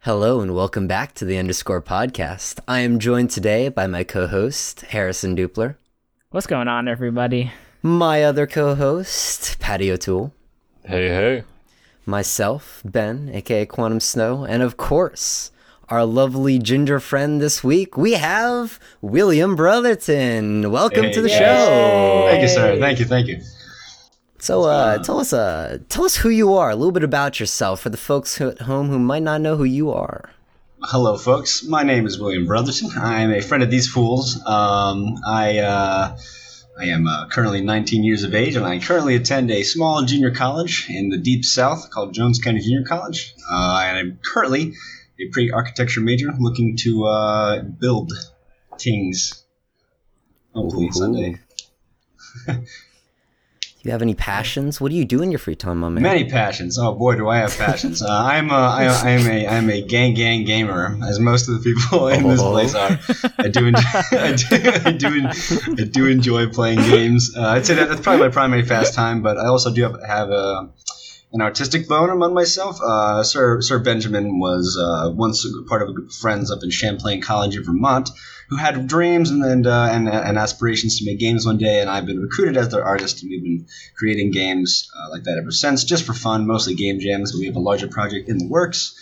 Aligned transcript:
Hello 0.00 0.40
and 0.40 0.54
welcome 0.54 0.86
back 0.86 1.14
to 1.14 1.24
the 1.24 1.36
Underscore 1.36 1.82
Podcast. 1.82 2.58
I 2.66 2.80
am 2.80 2.98
joined 2.98 3.30
today 3.30 3.68
by 3.68 3.86
my 3.86 4.02
co-host 4.04 4.82
Harrison 4.82 5.36
Dupler, 5.36 5.76
What's 6.30 6.46
going 6.46 6.68
on, 6.68 6.88
everybody? 6.88 7.52
my 7.82 8.22
other 8.22 8.46
co-host 8.46 9.58
Patty 9.58 9.90
O'Toole, 9.90 10.32
Hey, 10.84 11.08
hey. 11.08 11.44
myself 12.06 12.82
Ben, 12.84 13.30
aka 13.34 13.66
Quantum 13.66 14.00
Snow, 14.00 14.44
and 14.44 14.62
of 14.62 14.76
course 14.76 15.50
our 15.88 16.04
lovely 16.04 16.58
ginger 16.58 17.00
friend 17.00 17.40
this 17.40 17.64
week. 17.64 17.96
We 17.96 18.12
have 18.12 18.78
William 19.02 19.56
Brotherton. 19.56 20.70
Welcome 20.70 21.06
Hey. 21.06 21.12
to 21.14 21.20
the 21.20 21.28
Yay. 21.28 21.38
show. 21.38 22.26
Thank 22.30 22.42
you, 22.42 22.48
sir. 22.48 22.78
Thank 22.78 22.98
you. 23.00 23.04
Thank 23.06 23.26
you. 23.26 23.40
So, 24.40 24.64
uh, 24.64 24.98
tell 24.98 25.20
us, 25.20 25.34
uh, 25.34 25.78
tell 25.90 26.04
us 26.04 26.16
who 26.16 26.30
you 26.30 26.54
are, 26.54 26.70
a 26.70 26.74
little 26.74 26.92
bit 26.92 27.04
about 27.04 27.38
yourself 27.38 27.80
for 27.80 27.90
the 27.90 27.98
folks 27.98 28.36
who 28.36 28.48
at 28.48 28.62
home 28.62 28.88
who 28.88 28.98
might 28.98 29.22
not 29.22 29.42
know 29.42 29.56
who 29.56 29.64
you 29.64 29.90
are. 29.90 30.30
Hello, 30.82 31.18
folks. 31.18 31.62
My 31.62 31.82
name 31.82 32.06
is 32.06 32.18
William 32.18 32.46
Brotherton. 32.46 32.90
I 32.98 33.20
am 33.20 33.32
a 33.32 33.42
friend 33.42 33.62
of 33.62 33.70
these 33.70 33.86
fools. 33.86 34.36
Um, 34.46 35.16
I 35.26 35.58
uh, 35.58 36.16
I 36.78 36.84
am 36.86 37.06
uh, 37.06 37.28
currently 37.28 37.60
19 37.60 38.02
years 38.02 38.22
of 38.22 38.34
age, 38.34 38.56
and 38.56 38.64
I 38.64 38.78
currently 38.78 39.14
attend 39.14 39.50
a 39.50 39.62
small 39.62 40.02
junior 40.06 40.30
college 40.30 40.86
in 40.88 41.10
the 41.10 41.18
deep 41.18 41.44
south 41.44 41.90
called 41.90 42.14
Jones 42.14 42.38
County 42.38 42.60
Junior 42.60 42.84
College. 42.84 43.34
Uh, 43.52 43.82
and 43.84 43.98
I'm 43.98 44.18
currently 44.24 44.72
a 45.20 45.28
pre-architecture 45.30 46.00
major, 46.00 46.32
looking 46.38 46.78
to 46.78 47.04
uh, 47.04 47.62
build 47.62 48.10
things. 48.78 49.44
Hopefully 50.54 50.86
Ooh. 50.86 50.92
someday. 50.92 51.38
Do 53.82 53.88
you 53.88 53.92
have 53.92 54.02
any 54.02 54.14
passions? 54.14 54.78
What 54.78 54.90
do 54.90 54.96
you 54.96 55.06
do 55.06 55.22
in 55.22 55.30
your 55.30 55.38
free 55.38 55.54
time, 55.54 55.78
my 55.78 55.88
man? 55.88 56.02
Many 56.02 56.28
passions. 56.28 56.78
Oh 56.78 56.94
boy, 56.94 57.16
do 57.16 57.30
I 57.30 57.38
have 57.38 57.56
passions. 57.56 58.02
Uh, 58.02 58.08
I'm 58.10 58.50
a, 58.50 58.54
I, 58.54 58.84
I 58.84 59.10
am 59.12 59.26
a, 59.26 59.46
I 59.46 59.54
am 59.54 59.70
a 59.70 59.80
gang 59.80 60.12
gang 60.12 60.44
gamer, 60.44 60.98
as 61.08 61.18
most 61.18 61.48
of 61.48 61.54
the 61.54 61.60
people 61.74 62.08
in 62.08 62.22
this 62.28 62.40
Oh. 62.42 62.50
place 62.52 62.74
are. 62.74 62.98
I 63.38 63.48
do, 63.48 63.64
enjoy, 63.66 63.80
I 64.12 64.32
do, 64.36 64.46
I 64.84 64.92
do, 64.92 65.26
I 65.82 65.84
do 65.86 66.06
enjoy 66.08 66.48
playing 66.50 66.80
games. 66.80 67.34
Uh, 67.34 67.40
I'd 67.40 67.64
say 67.64 67.72
that 67.76 67.88
that's 67.88 68.02
probably 68.02 68.26
my 68.26 68.32
primary 68.32 68.64
pastime, 68.64 69.22
but 69.22 69.38
I 69.38 69.46
also 69.46 69.72
do 69.72 69.82
have, 69.84 69.96
have 70.06 70.28
a, 70.28 70.68
an 71.32 71.40
artistic 71.40 71.88
bone 71.88 72.10
among 72.10 72.34
myself. 72.34 72.78
Uh, 72.82 73.22
Sir 73.22 73.62
Sir 73.62 73.78
Benjamin 73.78 74.38
was 74.40 74.76
uh, 74.78 75.10
once 75.10 75.46
part 75.68 75.80
of 75.80 75.88
a 75.88 75.92
group 75.94 76.08
of 76.10 76.14
friends 76.16 76.50
up 76.50 76.62
in 76.62 76.68
Champlain 76.68 77.22
College 77.22 77.56
in 77.56 77.64
Vermont 77.64 78.10
who 78.50 78.56
had 78.56 78.86
dreams 78.86 79.30
and 79.30 79.42
and, 79.44 79.66
uh, 79.66 79.88
and 79.90 80.08
and 80.08 80.36
aspirations 80.36 80.98
to 80.98 81.06
make 81.06 81.18
games 81.18 81.46
one 81.46 81.56
day, 81.56 81.80
and 81.80 81.88
I've 81.88 82.04
been 82.06 82.20
recruited 82.20 82.56
as 82.56 82.68
their 82.68 82.84
artist, 82.84 83.22
and 83.22 83.30
we've 83.30 83.42
been 83.42 83.66
creating 83.96 84.32
games 84.32 84.90
uh, 84.96 85.10
like 85.10 85.22
that 85.24 85.38
ever 85.40 85.52
since, 85.52 85.84
just 85.84 86.04
for 86.04 86.12
fun, 86.12 86.46
mostly 86.46 86.74
game 86.74 87.00
jams. 87.00 87.32
But 87.32 87.38
we 87.38 87.46
have 87.46 87.56
a 87.56 87.60
larger 87.60 87.88
project 87.88 88.28
in 88.28 88.38
the 88.38 88.48
works. 88.48 88.94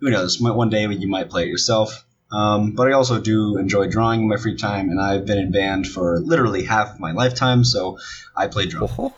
Who 0.00 0.10
knows? 0.10 0.40
Might- 0.40 0.56
One 0.56 0.68
day 0.68 0.86
you 0.86 1.08
might 1.08 1.30
play 1.30 1.44
it 1.44 1.48
yourself. 1.48 2.04
Um, 2.32 2.72
but 2.72 2.88
I 2.88 2.92
also 2.92 3.20
do 3.20 3.56
enjoy 3.56 3.86
drawing 3.88 4.22
in 4.22 4.28
my 4.28 4.36
free 4.36 4.56
time, 4.56 4.90
and 4.90 5.00
I've 5.00 5.24
been 5.26 5.38
in 5.38 5.52
band 5.52 5.86
for 5.86 6.18
literally 6.18 6.64
half 6.64 6.98
my 6.98 7.12
lifetime, 7.12 7.62
so 7.62 7.98
I 8.36 8.48
play 8.48 8.66
drums. 8.66 8.90
Oh, 8.98 9.14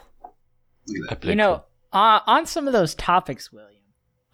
Look 0.86 1.12
at 1.12 1.20
that. 1.22 1.28
You 1.28 1.34
know, 1.34 1.64
uh, 1.90 2.20
on 2.26 2.44
some 2.44 2.66
of 2.66 2.74
those 2.74 2.94
topics, 2.94 3.50
William. 3.50 3.67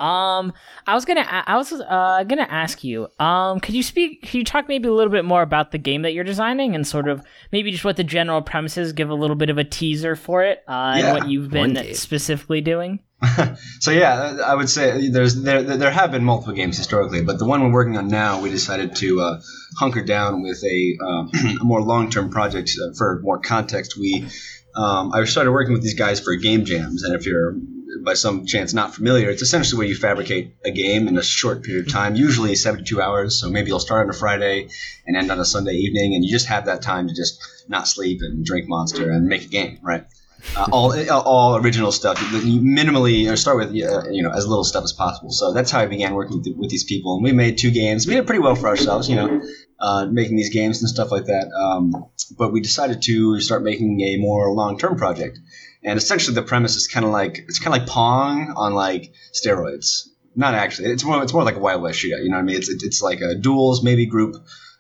Um, 0.05 0.53
I 0.87 0.95
was 0.95 1.05
gonna, 1.05 1.25
I 1.47 1.57
was 1.57 1.73
uh 1.73 2.25
gonna 2.25 2.47
ask 2.51 2.85
you. 2.85 3.09
Um, 3.19 3.61
could 3.61 3.75
you 3.75 3.83
speak? 3.83 4.23
Could 4.23 4.35
you 4.35 4.45
talk 4.45 4.69
maybe 4.69 4.89
a 4.89 4.93
little 4.93 5.13
bit 5.13 5.25
more 5.25 5.41
about 5.41 5.71
the 5.71 5.79
game 5.79 6.03
that 6.03 6.13
you're 6.13 6.25
designing 6.25 6.75
and 6.75 6.87
sort 6.87 7.09
of 7.09 7.23
maybe 7.53 7.71
just 7.71 7.85
what 7.85 7.97
the 7.97 8.05
general 8.05 8.43
premise 8.43 8.77
is? 8.77 8.93
Give 8.93 9.09
a 9.09 9.15
little 9.15 9.37
bit 9.37 9.49
of 9.49 9.57
a 9.57 9.65
teaser 9.65 10.15
for 10.15 10.45
it 10.45 10.63
uh, 10.69 10.97
Yeah, 10.99 11.07
and 11.07 11.19
what 11.19 11.29
you've 11.29 11.51
been 11.51 11.95
specifically 11.95 12.61
doing. 12.61 13.01
so 13.81 13.91
yeah, 13.91 14.39
I 14.45 14.55
would 14.55 14.69
say 14.69 15.09
there's 15.09 15.43
there 15.43 15.63
there 15.63 15.91
have 15.91 16.13
been 16.13 16.25
multiple 16.25 16.55
games 16.55 16.77
historically, 16.77 17.23
but 17.23 17.39
the 17.39 17.47
one 17.47 17.63
we're 17.63 17.73
working 17.73 17.97
on 17.97 18.09
now, 18.09 18.41
we 18.41 18.51
decided 18.51 18.97
to 18.97 19.21
uh, 19.21 19.41
hunker 19.79 20.03
down 20.03 20.43
with 20.43 20.63
a, 20.65 20.99
um, 21.03 21.31
a 21.61 21.65
more 21.65 21.81
long 21.81 22.11
term 22.11 22.29
project. 22.29 22.73
Uh, 22.79 22.93
for 22.97 23.21
more 23.23 23.39
context, 23.39 23.97
we 23.99 24.29
um, 24.77 25.13
I 25.13 25.25
started 25.25 25.53
working 25.53 25.73
with 25.73 25.83
these 25.83 25.95
guys 25.95 26.21
for 26.21 26.35
game 26.37 26.65
jams, 26.65 27.05
and 27.05 27.15
if 27.15 27.27
you're 27.27 27.55
by 28.05 28.15
some 28.15 28.47
chance 28.47 28.75
not 28.75 28.95
familiar, 28.95 29.31
it's 29.31 29.43
essentially 29.43 29.79
where 29.79 29.87
you 29.87 29.97
fabricate 29.97 30.55
a 30.65 30.71
game 30.71 31.09
in 31.09 31.17
a 31.17 31.23
short 31.23 31.63
period 31.63 31.87
of 31.87 31.93
time, 31.93 32.15
usually 32.15 32.55
72 32.55 33.01
hours. 33.01 33.41
So 33.41 33.51
maybe 33.51 33.69
you'll 33.69 33.81
start 33.81 34.05
on 34.05 34.11
a 34.11 34.17
Friday 34.17 34.69
and 35.07 35.17
end 35.17 35.31
on 35.31 35.41
a 35.41 35.45
Sunday 35.45 35.75
evening, 35.75 36.15
and 36.15 36.25
you 36.25 36.31
just 36.31 36.47
have 36.47 36.67
that 36.67 36.83
time 36.83 37.09
to 37.09 37.15
just 37.15 37.43
not 37.69 37.89
sleep 37.89 38.21
and 38.23 38.45
drink 38.45 38.69
Monster 38.69 39.11
and 39.11 39.27
make 39.27 39.45
a 39.45 39.49
game, 39.49 39.79
right? 39.83 40.05
uh, 40.57 40.67
all 40.71 41.11
all 41.11 41.57
original 41.57 41.93
stuff. 41.93 42.21
You 42.33 42.61
minimally 42.61 43.31
or 43.31 43.37
start 43.37 43.57
with 43.57 43.69
uh, 43.71 44.09
you 44.11 44.23
know 44.23 44.31
as 44.31 44.47
little 44.47 44.65
stuff 44.65 44.85
as 44.85 44.93
possible. 44.93 45.31
So 45.31 45.53
that's 45.53 45.71
how 45.71 45.81
I 45.81 45.87
began 45.87 46.15
working 46.15 46.39
with, 46.39 46.57
with 46.57 46.71
these 46.71 46.85
people, 46.85 47.15
and 47.15 47.25
we 47.25 47.33
made 47.33 47.59
two 47.59 47.71
games. 47.71 48.07
We 48.07 48.15
did 48.15 48.27
pretty 48.27 48.43
well 48.43 48.55
for 48.55 48.69
ourselves, 48.69 49.09
you 49.09 49.17
know, 49.17 49.43
uh, 49.81 50.07
making 50.07 50.37
these 50.37 50.51
games 50.51 50.81
and 50.81 50.89
stuff 50.89 51.11
like 51.11 51.27
that. 51.27 51.51
Um, 51.53 52.07
but 52.37 52.53
we 52.53 52.61
decided 52.61 53.03
to 53.03 53.41
start 53.41 53.63
making 53.63 54.01
a 54.01 54.17
more 54.19 54.53
long 54.53 54.79
term 54.79 54.97
project, 54.97 55.39
and 55.85 55.99
essentially 55.99 56.35
the 56.35 56.43
premise 56.43 56.77
is 56.77 56.89
kind 56.89 57.05
of 57.05 57.13
like 57.13 57.39
it's 57.39 57.59
kind 57.59 57.75
of 57.75 57.81
like 57.81 57.89
Pong 57.89 58.55
on 58.57 58.75
like 58.75 59.13
steroids. 59.33 60.09
Not 60.37 60.55
actually. 60.55 60.91
It's 60.91 61.05
more. 61.05 61.23
It's 61.23 61.33
more 61.33 61.45
like 61.45 61.55
a 61.55 61.61
Wild 61.61 61.83
West 61.83 62.01
shootout. 62.01 62.25
You 62.25 62.31
know 62.31 62.37
what 62.37 62.43
I 62.43 62.45
mean? 62.45 62.57
It's 62.57 62.69
it's 62.69 63.01
like 63.01 63.21
a 63.21 63.37
duels, 63.37 63.85
maybe 63.85 64.07
group. 64.07 64.35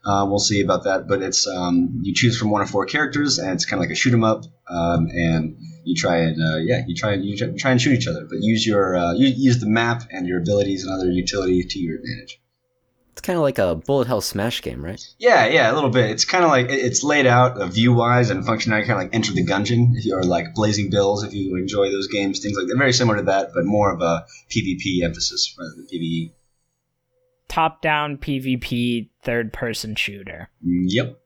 Uh, 0.04 0.26
we'll 0.28 0.38
see 0.38 0.60
about 0.60 0.84
that, 0.84 1.06
but 1.08 1.22
it's 1.22 1.46
um, 1.46 2.00
you 2.02 2.12
choose 2.12 2.36
from 2.36 2.50
one 2.50 2.60
of 2.60 2.68
four 2.68 2.84
characters, 2.86 3.38
and 3.38 3.52
it's 3.52 3.64
kind 3.64 3.78
of 3.78 3.84
like 3.84 3.92
a 3.92 3.94
shoot 3.94 4.12
'em 4.12 4.24
up, 4.24 4.44
um, 4.68 5.06
and 5.10 5.56
you 5.84 5.94
try 5.94 6.16
and 6.18 6.42
uh, 6.42 6.56
yeah, 6.56 6.82
you 6.86 6.94
try 6.94 7.12
and 7.12 7.24
you 7.24 7.36
try, 7.36 7.70
and 7.70 7.80
shoot 7.80 7.94
each 7.94 8.08
other, 8.08 8.26
but 8.28 8.38
use 8.40 8.66
your 8.66 8.96
uh, 8.96 9.12
use 9.14 9.60
the 9.60 9.68
map 9.68 10.02
and 10.10 10.26
your 10.26 10.40
abilities 10.40 10.84
and 10.84 10.92
other 10.92 11.10
utility 11.10 11.62
to 11.62 11.78
your 11.78 11.98
advantage. 11.98 12.40
It's 13.14 13.20
kind 13.20 13.36
of 13.36 13.42
like 13.42 13.60
a 13.60 13.76
bullet 13.76 14.08
hell 14.08 14.20
smash 14.20 14.60
game, 14.60 14.84
right? 14.84 15.00
Yeah, 15.20 15.46
yeah, 15.46 15.70
a 15.70 15.74
little 15.74 15.88
bit. 15.88 16.10
It's 16.10 16.24
kind 16.24 16.42
of 16.42 16.50
like 16.50 16.66
it's 16.68 17.04
laid 17.04 17.26
out 17.26 17.56
uh, 17.56 17.66
view 17.66 17.92
wise 17.92 18.28
and 18.30 18.42
functionality, 18.44 18.88
kind 18.88 18.90
of 18.90 18.98
like 18.98 19.14
Enter 19.14 19.32
the 19.32 19.46
Gungeon, 19.46 19.92
if 19.94 20.04
you're 20.04 20.24
like 20.24 20.52
Blazing 20.52 20.90
Bills, 20.90 21.22
if 21.22 21.32
you 21.32 21.56
enjoy 21.56 21.92
those 21.92 22.08
games, 22.08 22.40
things 22.40 22.58
like 22.58 22.66
that. 22.66 22.76
Very 22.76 22.92
similar 22.92 23.18
to 23.18 23.22
that, 23.26 23.50
but 23.54 23.64
more 23.64 23.94
of 23.94 24.00
a 24.00 24.26
PvP 24.50 25.04
emphasis 25.04 25.54
rather 25.56 25.76
than. 25.76 25.86
PvE. 25.86 26.32
Top 27.46 27.82
down 27.82 28.16
PvP 28.16 29.10
third 29.22 29.52
person 29.52 29.94
shooter. 29.94 30.50
Yep. 30.60 31.16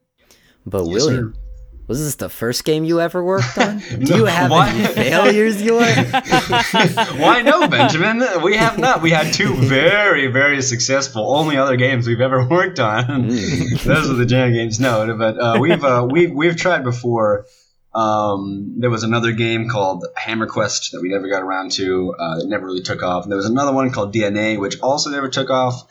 But 0.67 0.85
Yes, 0.85 0.95
William, 0.95 1.33
sir. 1.33 1.41
Was 1.89 2.05
this 2.05 2.15
the 2.17 2.29
first 2.29 2.65
game 2.65 2.85
you 2.85 3.01
ever 3.01 3.25
worked 3.25 3.57
on? 3.59 3.79
Do 3.91 3.97
No, 3.97 4.17
you 4.17 4.25
have 4.27 4.51
why- 4.51 4.69
any 4.71 4.87
failures 4.87 5.61
you 5.61 5.79
are? 5.79 6.05
Why 7.19 7.43
no, 7.43 7.67
Benjamin? 7.67 8.23
We 8.43 8.57
have 8.57 8.79
not. 8.79 9.03
We 9.03 9.11
had 9.11 9.33
two 9.35 9.55
very, 9.57 10.27
very 10.29 10.63
successful, 10.63 11.35
only 11.35 11.57
other 11.57 11.77
games 11.77 12.07
we've 12.07 12.21
ever 12.21 12.47
worked 12.47 12.79
on. 12.79 13.05
Mm. 13.31 13.83
Those 13.83 14.11
are 14.11 14.15
the 14.15 14.27
jam 14.27 14.53
games. 14.53 14.79
No, 14.79 15.17
but 15.17 15.39
uh, 15.41 15.59
we've 15.61 15.83
uh, 15.83 16.07
we've 16.09 16.33
we've 16.33 16.57
tried 16.57 16.85
before. 16.85 17.47
Um, 17.95 18.75
there 18.79 18.91
was 18.91 19.03
another 19.03 19.33
game 19.33 19.69
called 19.69 20.05
Hammer 20.15 20.47
Quest 20.47 20.93
that 20.93 21.01
we 21.01 21.09
never 21.09 21.29
got 21.29 21.43
around 21.43 21.73
to. 21.73 22.15
Uh, 22.19 22.39
that 22.39 22.47
never 22.49 22.67
really 22.67 22.83
took 22.83 23.03
off. 23.03 23.25
And 23.25 23.33
there 23.33 23.37
was 23.39 23.47
another 23.47 23.73
one 23.73 23.91
called 23.91 24.15
DNA, 24.15 24.61
which 24.61 24.79
also 24.81 25.11
never 25.11 25.29
took 25.29 25.51
off. 25.51 25.83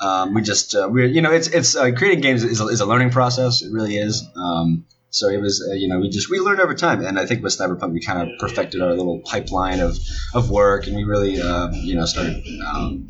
Um, 0.00 0.34
we 0.34 0.42
just 0.42 0.74
uh, 0.74 0.88
we 0.90 1.06
you 1.06 1.22
know 1.22 1.30
it's 1.32 1.46
it's 1.48 1.76
uh, 1.76 1.92
creating 1.92 2.20
games 2.20 2.42
is 2.42 2.60
a, 2.60 2.66
is 2.66 2.80
a 2.80 2.86
learning 2.86 3.10
process. 3.10 3.62
It 3.62 3.72
really 3.72 3.96
is. 3.96 4.24
Um, 4.36 4.84
so 5.14 5.28
it 5.28 5.40
was 5.40 5.64
uh, 5.70 5.74
you 5.74 5.86
know 5.86 6.00
we 6.00 6.08
just 6.08 6.28
we 6.28 6.40
learned 6.40 6.60
over 6.60 6.74
time, 6.74 7.04
and 7.04 7.20
I 7.20 7.24
think 7.24 7.40
with 7.40 7.56
Cyberpunk 7.56 7.92
we 7.92 8.00
kind 8.00 8.20
of 8.20 8.36
perfected 8.40 8.82
our 8.82 8.92
little 8.94 9.20
pipeline 9.20 9.78
of, 9.78 9.96
of 10.34 10.50
work, 10.50 10.88
and 10.88 10.96
we 10.96 11.04
really 11.04 11.40
uh, 11.40 11.70
you 11.72 11.94
know 11.94 12.04
started 12.04 12.44
um, 12.66 13.06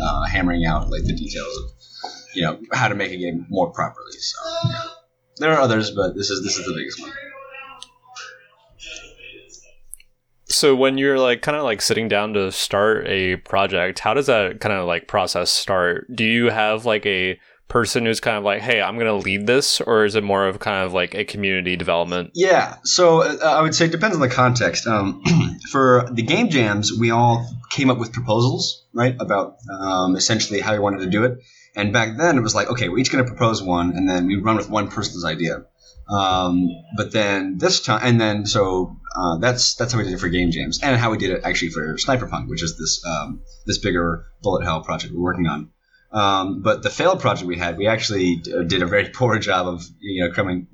uh, 0.00 0.24
hammering 0.26 0.64
out 0.66 0.88
like 0.88 1.02
the 1.02 1.14
details 1.14 1.56
of 1.56 1.70
you 2.32 2.42
know 2.42 2.60
how 2.72 2.86
to 2.86 2.94
make 2.94 3.10
a 3.10 3.16
game 3.16 3.44
more 3.50 3.72
properly. 3.72 4.12
So 4.12 4.38
yeah. 4.68 4.82
there 5.38 5.52
are 5.52 5.60
others, 5.60 5.90
but 5.90 6.14
this 6.14 6.30
is 6.30 6.44
this 6.44 6.58
is 6.58 6.64
the 6.64 6.74
biggest 6.74 7.00
one. 7.00 7.10
So 10.46 10.76
when 10.76 10.96
you're 10.96 11.18
like 11.18 11.42
kind 11.42 11.56
of 11.56 11.64
like 11.64 11.82
sitting 11.82 12.06
down 12.06 12.34
to 12.34 12.52
start 12.52 13.06
a 13.08 13.36
project, 13.36 13.98
how 13.98 14.14
does 14.14 14.26
that 14.26 14.60
kind 14.60 14.74
of 14.74 14.86
like 14.86 15.08
process 15.08 15.50
start? 15.50 16.06
Do 16.14 16.24
you 16.24 16.50
have 16.50 16.86
like 16.86 17.04
a 17.04 17.38
person 17.68 18.06
who's 18.06 18.20
kind 18.20 18.36
of 18.36 18.44
like, 18.44 18.60
"Hey, 18.62 18.80
I'm 18.80 18.94
going 18.94 19.06
to 19.06 19.14
lead 19.14 19.46
this," 19.46 19.80
or 19.80 20.04
is 20.04 20.14
it 20.14 20.24
more 20.24 20.46
of 20.46 20.58
kind 20.58 20.84
of 20.84 20.92
like 20.92 21.14
a 21.14 21.24
community 21.24 21.76
development? 21.76 22.30
Yeah, 22.34 22.76
so 22.84 23.22
uh, 23.22 23.36
I 23.44 23.62
would 23.62 23.74
say 23.74 23.86
it 23.86 23.92
depends 23.92 24.16
on 24.16 24.22
the 24.22 24.28
context. 24.28 24.86
Um, 24.86 25.22
for 25.70 26.08
the 26.10 26.22
game 26.22 26.48
jams, 26.48 26.92
we 26.92 27.10
all 27.10 27.48
came 27.70 27.90
up 27.90 27.98
with 27.98 28.12
proposals, 28.12 28.86
right, 28.92 29.14
about 29.20 29.56
um, 29.70 30.16
essentially 30.16 30.60
how 30.60 30.72
we 30.72 30.78
wanted 30.78 31.00
to 31.00 31.10
do 31.10 31.24
it. 31.24 31.38
And 31.76 31.92
back 31.92 32.16
then, 32.16 32.36
it 32.36 32.40
was 32.40 32.54
like, 32.54 32.68
okay, 32.70 32.88
we're 32.88 32.98
each 32.98 33.12
going 33.12 33.24
to 33.24 33.30
propose 33.30 33.62
one, 33.62 33.96
and 33.96 34.08
then 34.08 34.26
we 34.26 34.36
run 34.36 34.56
with 34.56 34.68
one 34.68 34.88
person's 34.88 35.24
idea. 35.24 35.64
Um, 36.08 36.70
but 36.96 37.12
then 37.12 37.58
this 37.58 37.80
time, 37.80 38.00
and 38.02 38.20
then 38.20 38.46
so 38.46 38.96
uh, 39.14 39.36
that's 39.38 39.74
that's 39.74 39.92
how 39.92 39.98
we 39.98 40.04
did 40.04 40.14
it 40.14 40.20
for 40.20 40.28
game 40.28 40.50
jams, 40.50 40.80
and 40.82 40.96
how 40.96 41.10
we 41.10 41.18
did 41.18 41.30
it 41.30 41.42
actually 41.44 41.68
for 41.68 41.98
Sniper 41.98 42.26
Punk, 42.26 42.48
which 42.48 42.62
is 42.62 42.78
this 42.78 43.04
um, 43.04 43.42
this 43.66 43.78
bigger 43.78 44.24
bullet 44.42 44.64
hell 44.64 44.82
project 44.82 45.12
we're 45.12 45.22
working 45.22 45.46
on. 45.46 45.70
Um, 46.10 46.62
but 46.62 46.82
the 46.82 46.90
failed 46.90 47.20
project 47.20 47.46
we 47.46 47.58
had, 47.58 47.76
we 47.76 47.86
actually 47.86 48.36
d- 48.36 48.64
did 48.66 48.82
a 48.82 48.86
very 48.86 49.08
poor 49.14 49.38
job 49.38 49.66
of 49.66 49.84
you 50.00 50.24
know 50.24 50.32
coming 50.32 50.66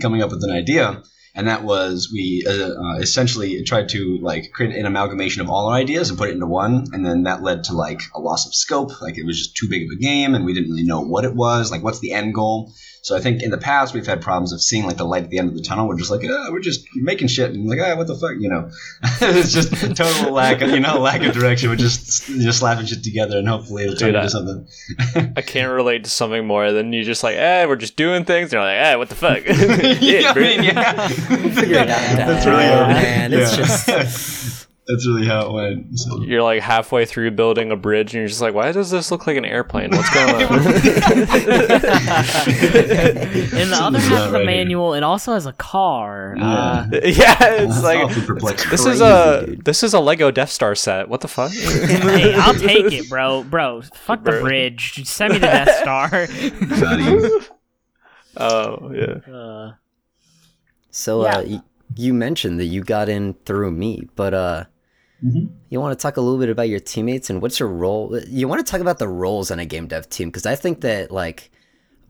coming 0.00 0.22
up 0.22 0.30
with 0.30 0.42
an 0.44 0.50
idea, 0.50 1.02
and 1.34 1.48
that 1.48 1.62
was 1.62 2.10
we 2.12 2.44
uh, 2.46 2.52
uh, 2.52 2.96
essentially 2.98 3.62
tried 3.64 3.90
to 3.90 4.18
like 4.22 4.52
create 4.52 4.74
an 4.74 4.86
amalgamation 4.86 5.42
of 5.42 5.50
all 5.50 5.68
our 5.68 5.76
ideas 5.76 6.08
and 6.08 6.18
put 6.18 6.30
it 6.30 6.32
into 6.32 6.46
one, 6.46 6.86
and 6.92 7.04
then 7.04 7.24
that 7.24 7.42
led 7.42 7.64
to 7.64 7.74
like 7.74 8.00
a 8.14 8.20
loss 8.20 8.46
of 8.46 8.54
scope. 8.54 9.00
Like 9.02 9.18
it 9.18 9.26
was 9.26 9.38
just 9.38 9.56
too 9.56 9.68
big 9.68 9.82
of 9.82 9.96
a 9.96 10.00
game, 10.00 10.34
and 10.34 10.44
we 10.44 10.54
didn't 10.54 10.70
really 10.70 10.84
know 10.84 11.02
what 11.02 11.24
it 11.24 11.34
was. 11.34 11.70
Like 11.70 11.82
what's 11.82 12.00
the 12.00 12.12
end 12.12 12.34
goal? 12.34 12.72
So 13.02 13.16
I 13.16 13.20
think 13.20 13.42
in 13.42 13.50
the 13.50 13.58
past 13.58 13.94
we've 13.94 14.06
had 14.06 14.20
problems 14.20 14.52
of 14.52 14.60
seeing 14.60 14.84
like 14.86 14.96
the 14.96 15.04
light 15.04 15.24
at 15.24 15.30
the 15.30 15.38
end 15.38 15.48
of 15.48 15.54
the 15.54 15.62
tunnel. 15.62 15.86
We're 15.88 15.96
just 15.96 16.10
like, 16.10 16.20
oh, 16.28 16.48
we're 16.52 16.60
just 16.60 16.86
making 16.96 17.28
shit, 17.28 17.50
and 17.52 17.66
like, 17.68 17.78
ah, 17.82 17.96
what 17.96 18.06
the 18.06 18.14
fuck, 18.16 18.32
you 18.38 18.48
know? 18.48 18.70
it's 19.20 19.52
just 19.52 19.72
total 19.96 20.32
lack 20.32 20.60
of 20.60 20.70
you 20.70 20.80
know 20.80 20.98
lack 20.98 21.22
of 21.22 21.32
direction. 21.32 21.70
We're 21.70 21.76
just 21.76 22.26
just 22.26 22.58
slapping 22.58 22.86
shit 22.86 23.02
together, 23.04 23.38
and 23.38 23.48
hopefully 23.48 23.84
it'll 23.84 23.96
turn 23.96 24.08
Dude, 24.08 24.16
I- 24.16 24.24
into 24.24 24.30
something. 24.30 25.32
I 25.36 25.42
can't 25.42 25.72
relate 25.72 26.04
to 26.04 26.10
something 26.10 26.46
more 26.46 26.72
than 26.72 26.92
you 26.92 27.04
just 27.04 27.22
like, 27.22 27.36
eh, 27.36 27.64
we're 27.66 27.76
just 27.76 27.96
doing 27.96 28.24
things. 28.24 28.52
And 28.52 28.54
you're 28.54 28.62
like, 28.62 28.78
eh, 28.78 28.94
what 28.96 29.08
the 29.08 29.14
fuck? 29.14 29.42
yeah, 29.46 30.32
I 30.32 30.38
mean, 30.38 30.62
yeah. 30.64 31.08
Figure 31.08 31.76
it 31.78 31.88
out. 31.88 32.16
That's 32.16 32.46
really 32.46 32.62
Yeah, 32.64 32.86
man, 32.88 33.32
it's 33.32 33.56
yeah. 33.56 34.02
just- 34.02 34.67
That's 34.88 35.06
really 35.06 35.26
how 35.26 35.48
it 35.48 35.52
went. 35.52 35.98
So. 35.98 36.22
You're 36.22 36.42
like 36.42 36.62
halfway 36.62 37.04
through 37.04 37.30
building 37.32 37.70
a 37.70 37.76
bridge, 37.76 38.14
and 38.14 38.20
you're 38.22 38.28
just 38.28 38.40
like, 38.40 38.54
why 38.54 38.72
does 38.72 38.90
this 38.90 39.10
look 39.10 39.26
like 39.26 39.36
an 39.36 39.44
airplane? 39.44 39.90
What's 39.90 40.08
going 40.14 40.34
on? 40.34 40.40
In 43.58 43.70
the 43.70 43.78
other 43.80 43.98
half 43.98 44.26
of 44.26 44.32
the 44.32 44.38
right 44.38 44.40
here. 44.40 44.44
manual, 44.46 44.94
it 44.94 45.02
also 45.02 45.34
has 45.34 45.46
a 45.46 45.52
car. 45.52 46.36
Uh, 46.40 46.86
yeah, 46.92 47.02
it's 47.02 47.74
That's 47.74 47.82
like 47.82 47.98
awfully 48.04 48.26
perplexing. 48.26 48.70
this 48.70 48.86
is 48.86 49.00
a 49.00 49.44
dude. 49.46 49.64
this 49.64 49.82
is 49.82 49.92
a 49.94 50.00
Lego 50.00 50.30
Death 50.30 50.50
Star 50.50 50.74
set. 50.74 51.08
What 51.08 51.20
the 51.20 51.28
fuck? 51.28 51.50
hey, 51.52 52.34
I'll 52.34 52.54
take 52.54 52.92
it, 52.92 53.08
bro. 53.08 53.44
Bro, 53.44 53.82
fuck 53.94 54.24
the 54.24 54.32
bridge. 54.40 54.92
Just 54.94 55.12
Send 55.14 55.34
me 55.34 55.38
the 55.38 55.46
Death 55.46 55.76
Star. 55.80 56.26
Oh 58.36 58.92
yeah. 58.92 59.34
uh, 59.34 59.72
So 60.90 61.24
Yeah. 61.24 61.36
uh, 61.38 61.42
y- 61.42 61.62
you 61.96 62.14
mentioned 62.14 62.60
that 62.60 62.66
you 62.66 62.82
got 62.84 63.08
in 63.08 63.34
through 63.44 63.70
me, 63.72 64.08
but 64.14 64.34
uh, 64.34 64.64
Mhm. 65.24 65.48
you 65.68 65.80
want 65.80 65.98
to 65.98 66.00
talk 66.02 66.16
a 66.16 66.20
little 66.20 66.38
bit 66.38 66.48
about 66.48 66.68
your 66.68 66.78
teammates 66.80 67.28
and 67.30 67.42
what's 67.42 67.58
your 67.58 67.68
role? 67.68 68.18
You 68.28 68.46
want 68.48 68.64
to 68.64 68.70
talk 68.70 68.80
about 68.80 68.98
the 68.98 69.08
roles 69.08 69.50
on 69.50 69.58
a 69.58 69.64
game 69.66 69.86
dev 69.88 70.08
team 70.08 70.28
because 70.28 70.46
I 70.46 70.54
think 70.54 70.80
that 70.82 71.10
like 71.10 71.50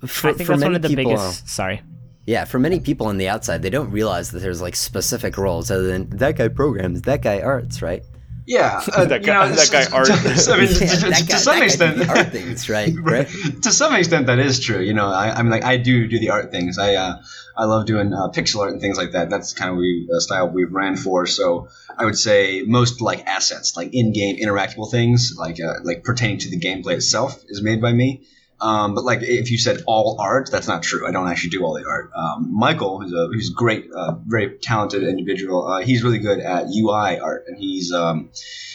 for, 0.06 0.28
I 0.28 0.32
think 0.34 0.46
for 0.46 0.52
that's 0.52 0.60
many 0.60 0.64
one 0.72 0.76
of 0.76 0.82
the 0.82 0.88
people, 0.88 1.12
biggest. 1.12 1.48
Sorry. 1.48 1.80
yeah, 2.26 2.44
for 2.44 2.58
many 2.58 2.80
people 2.80 3.06
on 3.06 3.16
the 3.16 3.28
outside, 3.28 3.62
they 3.62 3.70
don't 3.70 3.90
realize 3.90 4.30
that 4.32 4.40
there's 4.40 4.60
like 4.60 4.76
specific 4.76 5.38
roles 5.38 5.70
other 5.70 5.86
than 5.86 6.10
that 6.10 6.36
guy 6.36 6.48
programs, 6.48 7.02
that 7.02 7.22
guy 7.22 7.40
arts, 7.40 7.80
right? 7.82 8.02
Yeah, 8.46 8.82
uh, 8.96 9.04
That 9.06 9.24
guy- 9.24 9.48
know, 9.48 9.54
that 9.54 9.70
guy 9.70 9.84
art. 9.96 10.08
s- 10.10 10.48
I 10.48 10.58
mean, 10.58 10.68
to, 10.68 10.84
Yeah, 10.84 10.90
to- 10.94 11.10
that 11.10 11.26
to 11.30 11.38
some 11.38 11.62
extent, 11.62 11.98
the 11.98 12.08
art 12.08 12.30
things, 12.32 12.68
right? 12.68 12.92
Right. 13.00 13.26
to 13.62 13.70
some 13.72 13.94
extent, 13.94 14.26
that 14.26 14.38
is 14.38 14.60
true. 14.60 14.80
You 14.80 14.92
know, 14.94 15.06
I, 15.08 15.30
I 15.32 15.42
mean, 15.42 15.50
like 15.50 15.64
I 15.64 15.76
do 15.78 16.06
do 16.08 16.18
the 16.18 16.30
art 16.30 16.50
things. 16.50 16.78
I 16.78 16.94
uh, 16.94 17.16
I 17.58 17.64
love 17.64 17.86
doing 17.86 18.14
uh, 18.14 18.28
pixel 18.28 18.60
art 18.60 18.72
and 18.72 18.80
things 18.80 18.96
like 18.96 19.12
that. 19.12 19.30
That's 19.30 19.52
kind 19.52 19.72
of 19.72 19.78
we 19.78 20.08
uh, 20.14 20.20
style 20.20 20.48
we've 20.48 20.72
ran 20.72 20.96
for. 20.96 21.26
So 21.26 21.68
I 21.96 22.04
would 22.04 22.16
say 22.16 22.62
most 22.64 23.00
like 23.00 23.26
assets, 23.26 23.76
like 23.76 23.92
in-game 23.92 24.36
interactable 24.36 24.88
things, 24.90 25.34
like 25.36 25.60
uh, 25.60 25.80
like 25.82 26.04
pertaining 26.04 26.38
to 26.38 26.50
the 26.50 26.60
gameplay 26.60 26.94
itself, 26.94 27.42
is 27.48 27.60
made 27.60 27.82
by 27.82 27.92
me. 27.92 28.22
Um, 28.60 28.94
but 28.94 29.04
like 29.04 29.22
if 29.22 29.50
you 29.50 29.58
said 29.58 29.82
all 29.86 30.16
art, 30.20 30.50
that's 30.50 30.68
not 30.68 30.82
true. 30.82 31.06
I 31.06 31.10
don't 31.10 31.28
actually 31.28 31.50
do 31.50 31.64
all 31.64 31.74
the 31.74 31.86
art. 31.86 32.10
Um, 32.14 32.48
Michael, 32.52 33.00
who's 33.00 33.12
a 33.12 33.26
who's 33.26 33.50
great, 33.50 33.88
uh, 33.94 34.14
very 34.26 34.58
talented 34.58 35.02
individual, 35.02 35.66
uh, 35.66 35.80
he's 35.80 36.02
really 36.02 36.18
good 36.18 36.38
at 36.38 36.66
UI 36.66 37.18
art, 37.18 37.44
and 37.48 37.56
he's 37.56 37.92
um, 37.92 38.30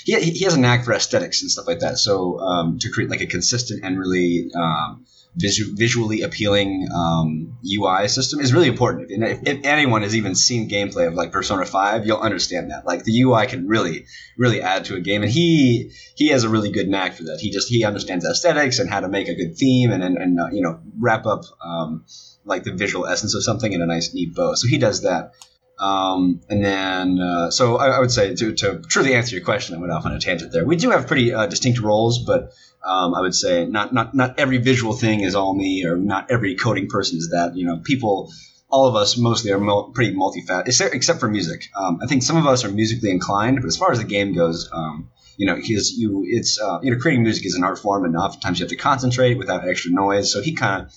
he, 0.06 0.20
he 0.20 0.44
has 0.44 0.56
a 0.56 0.60
knack 0.60 0.84
for 0.84 0.94
aesthetics 0.94 1.42
and 1.42 1.52
stuff 1.52 1.68
like 1.68 1.80
that. 1.80 1.98
So 1.98 2.40
um, 2.40 2.80
to 2.80 2.92
create 2.92 3.10
like 3.10 3.22
a 3.22 3.28
consistent 3.28 3.84
and 3.84 3.98
really 3.98 4.52
um, 4.56 5.06
visu- 5.36 5.76
visually 5.76 6.22
appealing 6.22 6.88
um, 6.94 7.58
UI 7.66 8.08
system 8.08 8.40
is 8.40 8.54
really 8.54 8.68
important. 8.68 9.12
If, 9.12 9.22
if, 9.22 9.48
if 9.48 9.66
anyone 9.66 10.04
has 10.04 10.16
even 10.16 10.36
seen 10.36 10.70
gameplay 10.70 11.08
of 11.08 11.14
like 11.14 11.32
Persona 11.32 11.66
Five, 11.66 12.06
you'll 12.06 12.20
understand 12.20 12.72
that. 12.72 12.86
Like 12.86 13.04
the 13.04 13.22
UI 13.22 13.48
can 13.48 13.68
really, 13.68 14.06
really 14.38 14.62
add 14.62 14.86
to 14.86 14.96
a 14.96 15.00
game, 15.00 15.24
and 15.24 15.32
he 15.32 15.92
he 16.16 16.30
has 16.30 16.44
a 16.44 16.50
really 16.50 16.72
good 16.72 16.88
knack 16.88 17.14
for 17.14 17.24
that. 17.24 17.40
He 17.40 17.52
just 17.52 17.70
he 17.70 17.84
understands 17.84 18.26
aesthetics 18.26 18.80
and 18.80 18.90
how 18.90 19.00
to 19.00 19.08
make 19.08 19.28
a 19.28 19.36
good 19.36 19.58
theme 19.58 19.92
and 19.92 20.04
and, 20.04 20.18
and 20.18 20.40
uh, 20.40 20.50
you 20.52 20.62
know 20.62 20.80
wrap 21.00 21.26
up 21.26 21.44
um, 21.64 22.06
like 22.46 22.64
the 22.64 22.74
visual 22.74 23.08
essence 23.08 23.36
of 23.36 23.44
something 23.44 23.72
in 23.72 23.82
a 23.82 23.86
nice 23.86 24.14
neat 24.14 24.36
bow. 24.36 24.56
So 24.56 24.68
he 24.68 24.78
does 24.78 25.02
that. 25.02 25.34
Um, 25.80 26.42
and 26.50 26.64
then, 26.64 27.20
uh, 27.20 27.50
so 27.50 27.78
I, 27.78 27.88
I 27.88 28.00
would 28.00 28.12
say 28.12 28.36
to, 28.36 28.54
to 28.54 28.82
truly 28.88 29.16
answer 29.16 29.36
your 29.36 29.44
question, 29.44 29.76
I 29.76 29.80
went 29.80 29.92
off 29.92 30.06
on 30.06 30.14
a 30.14 30.20
tangent 30.20 30.52
there. 30.52 30.64
We 30.66 30.76
do 30.76 30.92
have 30.92 31.08
pretty 31.08 31.34
uh, 31.34 31.48
distinct 31.48 31.80
roles, 31.80 32.24
but 32.24 32.54
um, 32.84 33.16
I 33.16 33.22
would 33.22 33.36
say 33.36 33.66
not, 33.66 33.94
not 33.94 34.14
not 34.14 34.40
every 34.40 34.58
visual 34.58 34.94
thing 34.94 35.22
is 35.22 35.36
all 35.36 35.56
me, 35.56 35.86
or 35.86 35.96
not 35.96 36.30
every 36.30 36.56
coding 36.56 36.88
person 36.88 37.18
is 37.18 37.30
that. 37.30 37.56
You 37.56 37.66
know, 37.66 37.78
people, 37.78 38.32
all 38.70 38.88
of 38.88 38.96
us 38.96 39.18
mostly 39.18 39.52
are 39.52 39.60
pretty 39.94 40.14
multifaceted, 40.14 40.94
except, 40.94 41.20
for 41.20 41.30
music. 41.30 41.70
Um, 41.76 42.00
I 42.04 42.08
think 42.08 42.24
some 42.24 42.38
of 42.38 42.46
us 42.46 42.66
are 42.66 42.70
musically 42.70 43.12
inclined, 43.12 43.62
but 43.62 43.68
as 43.68 43.78
far 43.78 43.92
as 43.92 44.00
the 44.00 44.06
game 44.06 44.34
goes, 44.34 44.70
um, 44.74 45.10
you 45.38 45.48
know, 45.48 45.56
because 45.56 45.92
you, 45.92 46.26
it's 46.28 46.60
uh, 46.60 46.80
you 46.84 46.92
know, 46.92 47.00
creating 47.00 47.24
music 47.24 47.46
is 47.46 47.56
an 47.56 47.64
art 47.64 47.80
form, 47.80 48.04
and 48.04 48.18
oftentimes 48.18 48.60
you 48.60 48.66
have 48.66 48.72
to 48.72 48.76
concentrate 48.76 49.38
without 49.38 49.68
extra 49.68 49.92
noise. 49.92 50.32
So 50.32 50.42
he 50.42 50.54
kind 50.54 50.84
of 50.84 50.94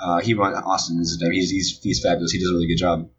uh, 0.00 0.20
he 0.20 0.34
run 0.34 0.54
Austin 0.54 1.00
is. 1.00 1.22
He's, 1.30 1.50
he's 1.50 1.80
he's 1.82 2.00
fabulous. 2.02 2.32
He 2.32 2.38
does 2.38 2.50
a 2.50 2.52
really 2.52 2.66
good 2.66 2.78
job. 2.78 3.10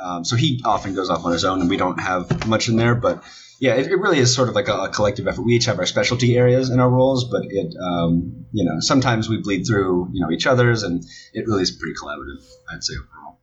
Um, 0.00 0.24
so 0.24 0.36
he 0.36 0.62
often 0.64 0.94
goes 0.94 1.10
off 1.10 1.24
on 1.24 1.32
his 1.32 1.44
own, 1.44 1.60
and 1.60 1.70
we 1.70 1.76
don't 1.76 2.00
have 2.00 2.46
much 2.46 2.68
in 2.68 2.76
there. 2.76 2.94
But 2.94 3.22
yeah, 3.60 3.74
it, 3.74 3.86
it 3.86 3.96
really 3.96 4.18
is 4.18 4.34
sort 4.34 4.48
of 4.48 4.54
like 4.54 4.68
a, 4.68 4.74
a 4.74 4.88
collective 4.90 5.26
effort. 5.26 5.42
We 5.42 5.54
each 5.54 5.66
have 5.66 5.78
our 5.78 5.86
specialty 5.86 6.36
areas 6.36 6.70
in 6.70 6.80
our 6.80 6.88
roles, 6.88 7.28
but 7.30 7.42
it 7.48 7.74
um, 7.82 8.46
you 8.52 8.64
know 8.64 8.80
sometimes 8.80 9.28
we 9.28 9.40
bleed 9.40 9.64
through 9.64 10.10
you 10.12 10.20
know 10.20 10.30
each 10.30 10.46
other's, 10.46 10.82
and 10.82 11.04
it 11.32 11.46
really 11.46 11.62
is 11.62 11.70
pretty 11.70 11.94
collaborative. 11.94 12.44
I'd 12.72 12.84
say 12.84 12.94
overall. 12.94 13.40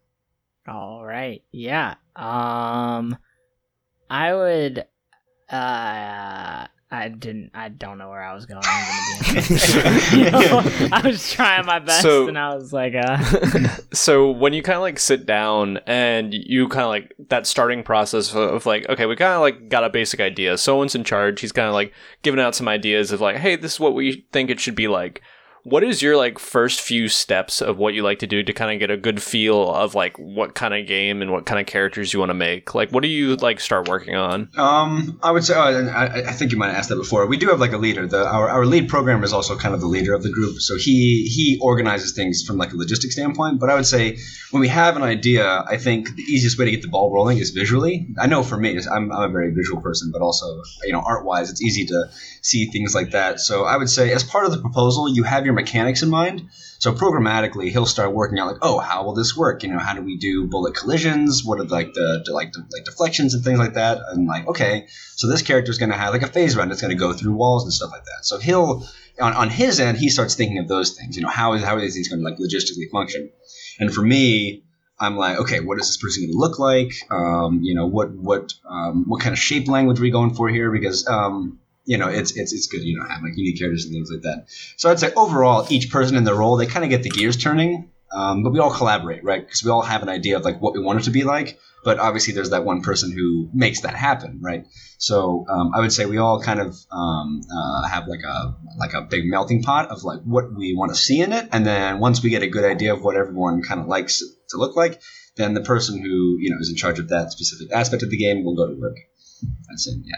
All 0.68 1.06
right. 1.06 1.44
Yeah. 1.52 1.96
Um 2.16 3.18
I 4.10 4.34
would 4.34 4.86
uh 5.50 6.68
I 6.96 7.10
didn't 7.10 7.52
I 7.54 7.70
don't 7.70 7.98
know 7.98 8.10
where 8.10 8.24
I 8.24 8.34
was 8.34 8.46
going. 8.46 8.62
I'm 8.66 8.86
gonna 9.20 9.34
be 9.34 9.40
honest. 9.56 10.14
You 10.16 10.32
know, 10.32 10.90
I 10.94 11.02
was 11.06 11.32
trying 11.32 11.66
my 11.66 11.80
best 11.80 12.02
So- 12.02 12.28
and 12.28 12.38
I 12.38 12.56
was 12.56 12.72
like 12.72 12.94
uh 12.96 13.18
so 13.94 14.32
when 14.32 14.54
you 14.54 14.64
kind 14.64 14.76
of 14.78 14.82
like 14.82 15.00
sit 15.00 15.26
down 15.26 15.80
and 15.88 16.34
you 16.34 16.68
kind 16.70 16.84
of 16.84 16.90
like 16.90 17.14
that 17.30 17.46
starting 17.48 17.84
process 17.84 18.32
of, 18.32 18.38
of 18.38 18.66
like 18.66 18.88
okay 18.90 19.06
we 19.06 19.16
kind 19.16 19.34
of 19.34 19.42
like 19.42 19.70
got 19.70 19.84
a 19.84 19.90
basic 19.90 20.20
idea 20.20 20.58
someone's 20.58 20.96
in 20.96 21.04
charge 21.04 21.42
he's 21.42 21.52
kind 21.52 21.68
of 21.68 21.74
like 21.74 21.94
giving 22.22 22.40
out 22.40 22.56
some 22.56 22.68
ideas 22.68 23.12
of 23.12 23.20
like 23.22 23.38
hey 23.38 23.56
this 23.56 23.74
is 23.74 23.80
what 23.80 23.94
we 23.94 24.26
think 24.32 24.50
it 24.50 24.60
should 24.60 24.76
be 24.76 24.88
like 24.88 25.22
what 25.66 25.84
is 25.84 26.00
your 26.00 26.16
like 26.16 26.38
first 26.38 26.80
few 26.80 27.08
steps 27.08 27.60
of 27.60 27.80
what 27.80 27.96
you 27.96 28.04
like 28.04 28.20
to 28.20 28.28
do 28.28 28.44
to 28.44 28.54
kind 28.54 28.72
of 28.72 28.80
get 28.80 28.92
a 28.92 28.98
good 28.98 29.20
feel 29.20 29.74
of 29.74 29.96
like 29.96 30.16
what 30.20 30.54
kind 30.54 30.76
of 30.76 30.86
game 30.86 31.24
and 31.24 31.32
what 31.32 31.48
kind 31.48 31.60
of 31.60 31.66
characters 31.66 32.14
you 32.14 32.20
want 32.20 32.30
to 32.30 32.36
make 32.36 32.76
like 32.76 32.92
what 32.92 33.02
do 33.02 33.10
you 33.10 33.36
like 33.38 33.60
start 33.60 33.88
working 33.88 34.16
on 34.16 34.48
Um, 34.58 35.20
I 35.24 35.32
would 35.32 35.44
say, 35.44 35.56
oh, 35.56 35.88
I, 35.88 36.30
I 36.30 36.32
think 36.34 36.52
you 36.52 36.58
might 36.58 36.68
have 36.68 36.76
asked 36.76 36.90
that 36.90 36.98
before. 36.98 37.26
We 37.26 37.38
do 37.38 37.48
have 37.50 37.60
like 37.60 37.74
a 37.74 37.78
leader. 37.78 38.06
The 38.06 38.28
our, 38.28 38.48
our 38.48 38.66
lead 38.66 38.88
programmer 38.90 39.24
is 39.24 39.34
also 39.34 39.58
kind 39.58 39.74
of 39.74 39.82
the 39.82 39.88
leader 39.88 40.14
of 40.14 40.22
the 40.22 40.30
group, 40.30 40.60
so 40.60 40.78
he 40.78 41.24
he 41.36 41.60
organizes 41.62 42.14
things 42.14 42.44
from 42.44 42.58
like 42.58 42.72
a 42.72 42.76
logistic 42.76 43.12
standpoint. 43.12 43.60
But 43.60 43.70
I 43.72 43.76
would 43.76 43.88
say 43.88 44.18
when 44.52 44.62
we 44.62 44.68
have 44.68 44.96
an 44.96 45.04
idea, 45.04 45.64
I 45.68 45.78
think 45.78 46.16
the 46.16 46.24
easiest 46.24 46.60
way 46.60 46.66
to 46.66 46.72
get 46.72 46.84
the 46.84 46.88
ball 46.88 47.12
rolling 47.12 47.40
is 47.40 47.50
visually. 47.50 48.08
I 48.20 48.28
know 48.28 48.44
for 48.44 48.58
me, 48.58 48.80
I'm, 48.92 49.12
I'm 49.12 49.30
a 49.30 49.34
very 49.34 49.52
visual 49.52 49.82
person, 49.82 50.12
but 50.12 50.22
also 50.22 50.62
you 50.84 50.94
know 50.94 51.02
art 51.02 51.26
wise, 51.26 51.50
it's 51.50 51.62
easy 51.62 51.86
to 51.88 52.10
see 52.42 52.68
things 52.68 52.94
like 52.94 53.12
that. 53.12 53.40
So 53.40 53.66
I 53.66 53.78
would 53.78 53.90
say 53.90 54.12
as 54.12 54.24
part 54.24 54.46
of 54.46 54.52
the 54.52 54.60
proposal, 54.60 55.10
you 55.10 55.24
have 55.24 55.46
your 55.46 55.55
mechanics 55.56 56.04
in 56.04 56.10
mind. 56.10 56.50
So 56.78 56.94
programmatically, 56.94 57.72
he'll 57.72 57.86
start 57.86 58.14
working 58.14 58.38
out 58.38 58.48
like, 58.48 58.60
oh, 58.62 58.78
how 58.78 59.04
will 59.04 59.14
this 59.14 59.36
work? 59.36 59.64
You 59.64 59.70
know, 59.70 59.80
how 59.80 59.94
do 59.94 60.02
we 60.02 60.18
do 60.18 60.46
bullet 60.46 60.76
collisions? 60.76 61.44
What 61.44 61.60
are 61.60 61.64
like 61.64 61.94
the, 61.94 62.22
the 62.26 62.34
like 62.34 62.52
the, 62.52 62.60
like 62.72 62.86
deflections 62.86 63.34
and 63.34 63.44
things 63.44 63.58
like 63.58 63.74
that? 63.74 64.00
And 64.10 64.28
like, 64.28 64.48
okay, 64.48 64.88
so 65.16 65.28
this 65.28 65.42
character 65.42 65.72
is 65.72 65.78
going 65.78 65.92
to 65.92 65.98
have 65.98 66.14
like 66.14 66.22
a 66.22 66.28
phase 66.28 66.56
run. 66.56 66.72
It's 66.72 66.82
going 66.82 66.92
to 66.92 67.00
go 67.00 67.14
through 67.14 67.34
walls 67.34 67.64
and 67.64 67.74
stuff 67.74 67.92
like 67.92 68.04
that. 68.04 68.26
So 68.26 68.38
he'll 68.38 68.86
on, 69.20 69.34
on 69.34 69.50
his 69.50 69.80
end, 69.80 69.98
he 69.98 70.10
starts 70.10 70.36
thinking 70.36 70.60
of 70.60 70.68
those 70.68 70.92
things. 70.92 71.16
You 71.16 71.24
know, 71.24 71.30
how 71.30 71.54
is 71.54 71.64
how 71.64 71.76
are 71.76 71.82
these 71.82 71.96
things 71.96 72.10
going 72.10 72.22
to 72.22 72.26
like 72.26 72.38
logistically 72.38 72.90
function? 72.92 73.32
And 73.80 73.94
for 73.94 74.02
me, 74.02 74.64
I'm 75.00 75.18
like, 75.18 75.40
okay, 75.40 75.60
what 75.60 75.80
is 75.80 75.88
this 75.88 75.98
person 75.98 76.24
going 76.24 76.34
to 76.34 76.38
look 76.38 76.60
like? 76.60 76.94
Um, 77.12 77.62
you 77.64 77.76
know, 77.76 77.86
what 77.86 78.12
what 78.12 78.54
um, 78.70 79.06
what 79.08 79.22
kind 79.22 79.34
of 79.34 79.40
shape 79.40 79.68
language 79.68 80.00
are 80.00 80.04
we 80.04 80.12
going 80.12 80.34
for 80.34 80.50
here? 80.50 80.72
Because 80.72 81.08
um, 81.08 81.60
you 81.86 81.98
know, 81.98 82.10
it's 82.10 82.36
it's 82.36 82.54
it's 82.54 82.68
good. 82.68 82.82
You 82.82 82.98
know, 82.98 83.06
have 83.06 83.22
like 83.22 83.38
unique 83.38 83.60
characters 83.60 83.86
and 83.86 83.94
things 83.94 84.10
like 84.12 84.24
that. 84.24 84.48
So 84.78 84.90
I'd 84.90 85.00
say 85.00 85.14
overall, 85.16 85.66
each 85.70 85.92
person 85.92 86.18
in 86.18 86.24
their 86.24 86.36
role, 86.36 86.58
they 86.58 86.66
kind 86.66 86.84
of 86.84 86.90
get 86.90 87.04
the 87.04 87.10
gears 87.10 87.38
turning. 87.38 87.92
Um, 88.12 88.44
but 88.44 88.54
we 88.54 88.60
all 88.60 88.72
collaborate, 88.72 89.24
right? 89.24 89.46
Because 89.46 89.64
we 89.64 89.72
all 89.72 89.82
have 89.82 90.02
an 90.02 90.10
idea 90.10 90.38
of 90.38 90.46
like 90.46 90.62
what 90.62 90.74
we 90.74 90.80
want 90.80 91.00
it 91.00 91.04
to 91.04 91.12
be 91.12 91.24
like. 91.24 91.60
But 91.84 92.00
obviously, 92.00 92.34
there's 92.34 92.50
that 92.52 92.66
one 92.66 92.82
person 92.82 93.12
who 93.12 93.50
makes 93.54 93.82
that 93.82 93.94
happen, 93.94 94.40
right? 94.42 94.66
So 94.98 95.46
um, 95.50 95.72
I 95.76 95.82
would 95.82 95.94
say 95.94 96.06
we 96.06 96.18
all 96.18 96.42
kind 96.42 96.60
of 96.60 96.76
um, 96.92 97.42
uh, 97.52 97.88
have 97.88 98.08
like 98.08 98.24
a 98.24 98.56
like 98.78 98.94
a 98.94 99.02
big 99.02 99.26
melting 99.26 99.62
pot 99.62 99.90
of 99.90 100.04
like 100.04 100.22
what 100.24 100.52
we 100.56 100.74
want 100.76 100.92
to 100.92 100.98
see 100.98 101.22
in 101.22 101.34
it, 101.34 101.50
and 101.52 101.66
then 101.66 102.00
once 102.00 102.24
we 102.24 102.30
get 102.30 102.42
a 102.42 102.48
good 102.48 102.64
idea 102.64 102.94
of 102.94 103.04
what 103.04 103.16
everyone 103.16 103.62
kind 103.62 103.80
of 103.80 103.88
likes 103.88 104.24
to 104.50 104.58
look 104.58 104.76
like, 104.76 105.02
then 105.36 105.54
the 105.54 105.62
person 105.62 106.02
who 106.02 106.38
you 106.40 106.50
know 106.50 106.58
is 106.60 106.70
in 106.70 106.76
charge 106.76 106.98
of 106.98 107.10
that 107.10 107.32
specific 107.32 107.72
aspect 107.72 108.02
of 108.02 108.10
the 108.10 108.18
game 108.18 108.44
will 108.44 108.56
go 108.56 108.68
to 108.68 108.80
work. 108.80 108.98
I'd 109.70 109.80
say, 109.80 109.92
yeah. 110.04 110.18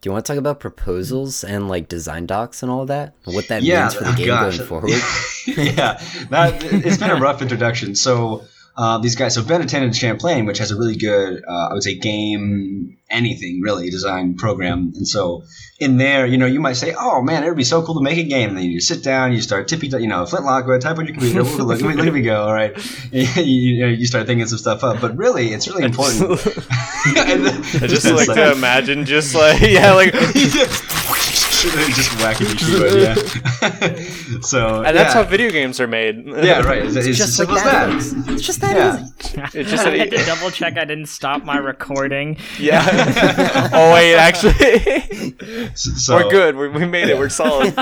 Do 0.00 0.08
you 0.08 0.12
want 0.12 0.24
to 0.24 0.32
talk 0.32 0.38
about 0.38 0.60
proposals 0.60 1.44
and 1.44 1.68
like 1.68 1.88
design 1.88 2.24
docs 2.26 2.62
and 2.62 2.70
all 2.72 2.82
of 2.82 2.88
that? 2.88 3.14
What 3.24 3.48
that 3.48 3.62
Yeah, 3.62 3.82
means 3.82 3.94
for 3.94 4.04
the 4.04 4.10
oh, 4.14 4.16
game 4.16 4.26
gosh. 4.28 4.56
going 4.56 4.68
forward? 4.68 4.90
yeah, 5.46 6.00
that, 6.30 6.62
it's 6.64 6.96
been 6.96 7.10
a 7.10 7.16
rough 7.20 7.42
introduction. 7.42 7.94
So 7.94 8.44
uh, 8.76 8.98
these 8.98 9.14
guys. 9.14 9.34
So 9.34 9.42
Ben 9.44 9.60
attended 9.60 9.94
Champlain, 9.94 10.46
which 10.46 10.58
has 10.58 10.70
a 10.70 10.76
really 10.76 10.96
good, 10.96 11.42
uh, 11.46 11.68
I 11.68 11.74
would 11.74 11.82
say, 11.82 11.96
game 11.98 12.96
anything 13.10 13.60
really 13.62 13.90
design 13.90 14.36
program. 14.36 14.92
And 14.94 15.06
so 15.06 15.44
in 15.78 15.96
there, 15.96 16.26
you 16.26 16.38
know, 16.38 16.46
you 16.46 16.60
might 16.60 16.74
say, 16.74 16.94
"Oh 16.96 17.22
man, 17.22 17.42
it 17.42 17.48
would 17.48 17.56
be 17.56 17.64
so 17.64 17.82
cool 17.82 17.94
to 17.96 18.02
make 18.02 18.18
a 18.18 18.24
game." 18.24 18.50
And 18.50 18.58
then 18.58 18.64
you 18.64 18.80
sit 18.80 19.02
down, 19.02 19.32
you 19.32 19.40
start 19.40 19.68
tippy, 19.68 19.88
you 19.88 20.06
know, 20.06 20.26
flintlock, 20.26 20.66
type 20.80 20.98
on 20.98 21.06
your 21.06 21.14
computer. 21.14 21.42
Look, 21.42 21.58
look, 21.58 21.80
look, 21.80 21.96
look 21.96 22.06
at 22.06 22.12
me 22.12 22.22
go! 22.22 22.42
All 22.42 22.52
right, 22.52 22.76
you, 23.12 23.22
you, 23.42 23.86
you 23.86 24.06
start 24.06 24.26
thinking 24.26 24.46
some 24.46 24.58
stuff 24.58 24.84
up. 24.84 25.00
But 25.00 25.16
really, 25.16 25.52
it's 25.52 25.68
really 25.68 25.84
important. 25.84 26.30
I 27.02 27.86
just 27.86 28.04
like 28.04 28.28
to 28.28 28.52
imagine, 28.52 29.06
just 29.06 29.34
like 29.34 29.60
yeah, 29.62 29.92
like 29.92 30.12
just 31.94 32.12
whacking 32.20 32.46
your 32.46 32.56
keyboard, 32.56 32.92
yeah. 33.02 33.14
so 34.40 34.82
and 34.82 34.96
that's 34.96 35.14
yeah. 35.14 35.22
how 35.22 35.22
video 35.24 35.50
games 35.50 35.78
are 35.80 35.86
made. 35.86 36.26
Yeah, 36.40 36.60
right. 36.62 36.84
It's, 36.84 36.96
it's 36.96 37.06
It's 37.06 37.18
just 37.18 37.36
just 37.36 37.50
like 37.50 37.62
that. 37.64 38.00
that. 38.00 38.32
It's 38.32 38.42
just 38.42 38.60
that 38.62 38.76
Yeah. 38.76 38.96
easy. 38.96 39.58
It's 39.60 39.70
just 39.70 39.86
I 39.86 39.90
a- 39.90 39.98
had 39.98 40.10
to 40.10 40.24
double 40.24 40.50
check 40.50 40.78
I 40.78 40.84
didn't 40.84 41.06
stop 41.06 41.44
my 41.44 41.58
recording. 41.58 42.38
Yeah. 42.58 43.70
oh 43.72 43.92
wait, 43.92 44.16
actually, 44.16 45.36
So, 45.74 46.16
we're 46.16 46.30
good. 46.30 46.56
We, 46.56 46.68
we 46.68 46.86
made 46.86 47.08
it. 47.08 47.18
We're 47.18 47.28
solid. 47.28 47.74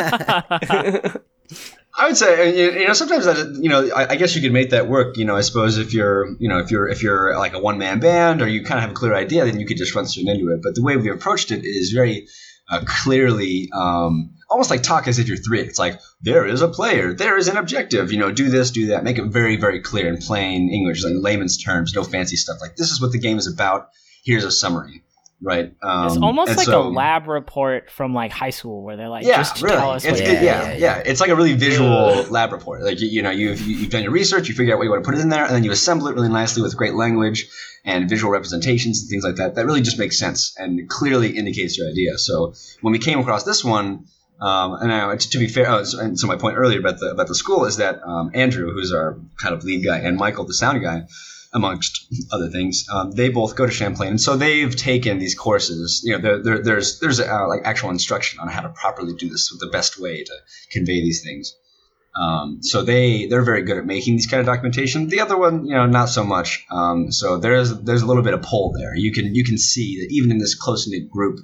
I 2.01 2.07
would 2.07 2.17
say, 2.17 2.57
you 2.57 2.81
you 2.81 2.87
know, 2.87 2.93
sometimes 2.93 3.25
that, 3.25 3.59
you 3.61 3.69
know, 3.69 3.91
I, 3.95 4.11
I 4.11 4.17
guess 4.17 4.37
you 4.37 4.43
could 4.43 4.53
make 4.53 4.71
that 4.71 4.89
work. 4.89 5.17
You 5.17 5.25
know, 5.25 5.35
I 5.37 5.41
suppose 5.41 5.79
if 5.79 5.93
you're, 5.93 6.29
you 6.39 6.49
know, 6.49 6.59
if 6.59 6.71
you're 6.71 6.89
if 6.89 7.03
you're 7.03 7.37
like 7.37 7.55
a 7.55 7.59
one 7.59 7.79
man 7.79 7.99
band 7.99 8.41
or 8.41 8.47
you 8.49 8.63
kind 8.63 8.79
of 8.79 8.83
have 8.83 8.91
a 8.91 8.95
clear 8.95 9.15
idea, 9.15 9.45
then 9.45 9.59
you 9.59 9.67
could 9.67 9.77
just 9.79 9.95
run 9.95 10.07
straight 10.07 10.29
into 10.29 10.53
it. 10.53 10.61
But 10.63 10.75
the 10.77 10.83
way 10.83 10.97
we 10.97 11.11
approached 11.11 11.51
it 11.51 11.65
is 11.65 11.91
very 11.91 12.29
uh, 12.69 12.83
clearly, 12.87 13.71
um, 13.73 14.35
almost 14.51 14.71
like 14.71 14.83
talk 14.83 15.09
as 15.09 15.19
if 15.19 15.29
you're 15.29 15.37
three. 15.37 15.61
It's 15.61 15.79
like 15.79 16.01
there 16.21 16.47
is 16.47 16.63
a 16.63 16.69
player, 16.69 17.15
there 17.15 17.37
is 17.37 17.49
an 17.49 17.57
objective. 17.57 18.13
You 18.13 18.19
know, 18.19 18.33
do 18.33 18.49
this, 18.49 18.71
do 18.71 18.89
that. 18.89 19.05
Make 19.05 19.19
it 19.19 19.27
very 19.27 19.57
very 19.57 19.81
clear 19.81 20.09
in 20.09 20.19
plain 20.19 20.71
English, 20.71 21.05
like 21.05 21.15
layman's 21.17 21.63
terms, 21.63 21.95
no 21.95 22.05
fancy 22.05 22.37
stuff. 22.37 22.59
Like 22.61 22.77
this 22.77 22.91
is 22.91 23.01
what 23.01 23.13
the 23.13 23.19
game 23.19 23.39
is 23.39 23.47
about. 23.47 23.91
Here's 24.25 24.45
a 24.45 24.51
summary. 24.51 25.03
Right. 25.41 25.73
Um, 25.83 26.07
It's 26.09 26.17
almost 26.17 26.57
like 26.57 26.67
so- 26.67 26.83
a 26.83 26.91
lab 26.91 27.29
report 27.29 27.91
from 27.91 28.13
like 28.13 28.33
high 28.33 28.51
school 28.51 28.83
where 28.83 28.97
they're 28.97 29.09
like, 29.09 29.25
yeah, 29.25 29.37
just 29.37 29.63
really. 29.63 29.77
tell 29.77 29.91
us 29.93 30.05
it's 30.05 30.21
what 30.21 30.27
good. 30.27 30.43
Yeah, 30.43 30.63
yeah, 30.63 30.69
yeah, 30.73 30.77
yeah. 30.79 31.03
It's 31.07 31.21
like 31.21 31.31
a 31.31 31.37
really 31.37 31.55
visual 31.55 32.25
lab 32.31 32.51
report. 32.53 32.83
Like 32.83 33.01
you, 33.01 33.07
you 33.09 33.23
know, 33.23 33.31
you've 33.31 33.61
you- 33.61 33.77
you've 33.77 33.91
done 33.91 34.03
your 34.03 34.11
research, 34.13 34.49
you 34.49 34.55
figure 34.55 34.75
out 34.75 34.79
what 34.79 34.85
you 34.85 34.91
want 34.91 35.05
to 35.05 35.11
put 35.11 35.19
in 35.19 35.29
there, 35.29 35.45
and 35.45 35.55
then 35.55 35.63
you 35.63 35.71
assemble 35.71 36.09
it 36.09 36.15
really 36.17 36.29
nicely 36.29 36.61
with 36.63 36.77
great 36.77 36.95
language 36.95 37.49
and 37.85 38.09
visual 38.09 38.33
representations 38.33 39.01
and 39.03 39.09
things 39.11 39.23
like 39.23 39.37
that. 39.37 39.55
That 39.55 39.65
really 39.65 39.81
just 39.81 39.99
makes 39.99 40.19
sense 40.19 40.55
and 40.59 40.89
clearly 40.89 41.31
indicates 41.37 41.79
your 41.79 41.89
idea. 41.89 42.19
So 42.19 42.55
when 42.81 42.91
we 42.93 42.99
came 42.99 43.19
across 43.21 43.45
this 43.45 43.65
one. 43.65 44.07
Um, 44.41 44.75
and 44.75 44.93
I, 44.93 45.17
to, 45.17 45.31
to 45.31 45.39
be 45.41 45.49
fair, 45.49 45.69
oh, 45.69 45.83
so, 45.83 45.99
and 45.99 46.17
so 46.17 46.29
my 46.29 46.37
point 46.37 46.57
earlier 46.59 46.79
about 46.79 47.01
the 47.01 47.07
about 47.11 47.27
the 47.27 47.35
school 47.35 47.65
is 47.65 47.79
that 47.79 48.01
um, 48.05 48.31
Andrew, 48.35 48.73
who's 48.73 48.93
our 48.93 49.19
kind 49.37 49.53
of 49.53 49.65
lead 49.65 49.85
guy, 49.85 49.99
and 49.99 50.17
Michael, 50.17 50.45
the 50.45 50.55
sound 50.55 50.81
guy, 50.81 51.09
amongst 51.53 52.07
other 52.31 52.49
things, 52.49 52.87
um, 52.93 53.11
they 53.13 53.29
both 53.29 53.57
go 53.57 53.67
to 53.67 53.73
Champlain, 53.73 54.11
and 54.11 54.21
so 54.21 54.37
they've 54.37 54.75
taken 54.75 55.19
these 55.19 55.35
courses. 55.35 56.03
You 56.05 56.13
know, 56.13 56.23
there, 56.23 56.43
there, 56.43 56.63
there's 56.63 57.01
there's 57.01 57.21
uh, 57.21 57.49
like 57.49 57.63
actual 57.65 57.91
instruction 57.91 58.41
on 58.41 58.49
how 58.49 58.61
to 58.61 58.69
properly 58.71 59.15
do 59.15 59.29
this 59.29 59.55
the 59.59 59.69
best 59.69 60.01
way 60.01 60.25
to 60.25 60.33
convey 60.71 61.01
these 61.01 61.23
things. 61.23 61.55
Um, 62.19 62.63
so 62.63 62.83
they 62.83 63.27
they're 63.27 63.45
very 63.45 63.63
good 63.63 63.79
at 63.79 63.87
making 63.87 64.17
these 64.17 64.27
kind 64.27 64.41
of 64.41 64.47
documentation. 64.47 65.09
The 65.09 65.21
other 65.21 65.39
one, 65.39 65.67
you 65.67 65.75
know, 65.75 65.87
not 65.87 66.07
so 66.07 66.25
much. 66.25 66.67
Um, 66.71 67.13
so 67.13 67.39
there's 67.39 67.73
there's 67.83 68.03
a 68.03 68.07
little 68.07 68.23
bit 68.23 68.35
of 68.35 68.43
pull 68.43 68.73
there. 68.73 68.95
You 68.95 69.13
can 69.13 69.35
you 69.35 69.45
can 69.45 69.59
see 69.59 70.01
that 70.01 70.13
even 70.13 70.31
in 70.31 70.39
this 70.39 70.55
close 70.55 70.89
knit 70.89 71.09
group, 71.09 71.41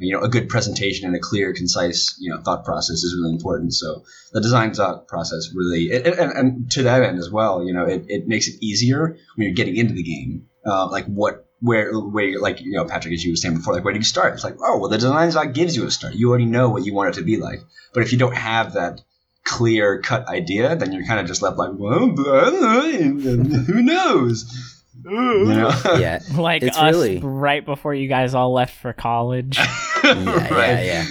you 0.00 0.12
know, 0.12 0.22
a 0.22 0.28
good 0.28 0.48
presentation 0.48 1.06
and 1.06 1.14
a 1.14 1.18
clear, 1.18 1.52
concise, 1.52 2.16
you 2.18 2.30
know, 2.30 2.40
thought 2.40 2.64
process 2.64 3.02
is 3.02 3.14
really 3.14 3.32
important. 3.32 3.74
So 3.74 4.04
the 4.32 4.40
design 4.40 4.72
thought 4.72 5.06
process 5.08 5.50
really, 5.54 5.90
and, 5.92 6.06
and, 6.06 6.32
and 6.32 6.70
to 6.72 6.84
that 6.84 7.02
end 7.02 7.18
as 7.18 7.30
well, 7.30 7.64
you 7.64 7.72
know, 7.72 7.84
it, 7.84 8.06
it 8.08 8.26
makes 8.26 8.48
it 8.48 8.62
easier 8.62 9.16
when 9.36 9.46
you're 9.46 9.54
getting 9.54 9.76
into 9.76 9.94
the 9.94 10.02
game. 10.02 10.46
Uh, 10.64 10.90
like 10.90 11.06
what, 11.06 11.46
where, 11.60 11.92
where, 11.92 12.40
like 12.40 12.60
you 12.60 12.72
know, 12.72 12.84
Patrick, 12.84 13.14
as 13.14 13.24
you 13.24 13.32
were 13.32 13.36
saying 13.36 13.56
before, 13.56 13.74
like 13.74 13.84
where 13.84 13.92
do 13.92 13.98
you 13.98 14.04
start? 14.04 14.34
It's 14.34 14.44
like, 14.44 14.56
oh, 14.62 14.78
well, 14.78 14.88
the 14.88 14.98
design 14.98 15.30
thought 15.30 15.52
gives 15.52 15.76
you 15.76 15.86
a 15.86 15.90
start. 15.90 16.14
You 16.14 16.30
already 16.30 16.46
know 16.46 16.70
what 16.70 16.84
you 16.84 16.94
want 16.94 17.10
it 17.10 17.20
to 17.20 17.24
be 17.24 17.36
like. 17.36 17.60
But 17.92 18.02
if 18.02 18.12
you 18.12 18.18
don't 18.18 18.36
have 18.36 18.74
that 18.74 19.02
clear 19.44 20.00
cut 20.00 20.28
idea, 20.28 20.76
then 20.76 20.92
you're 20.92 21.04
kind 21.04 21.20
of 21.20 21.26
just 21.26 21.42
left 21.42 21.56
like, 21.56 21.70
well, 21.74 21.98
who 22.08 23.82
knows? 23.82 24.79
You? 25.04 25.50
Yeah. 25.98 26.18
like 26.36 26.62
It's 26.62 26.76
us 26.76 26.92
really- 26.94 27.18
right 27.18 27.64
before 27.64 27.94
you 27.94 28.08
guys 28.08 28.34
all 28.34 28.52
left 28.52 28.74
for 28.76 28.92
college. 28.92 29.58
Yeah, 30.02 30.48
yeah, 30.50 30.80
yeah. 30.82 31.04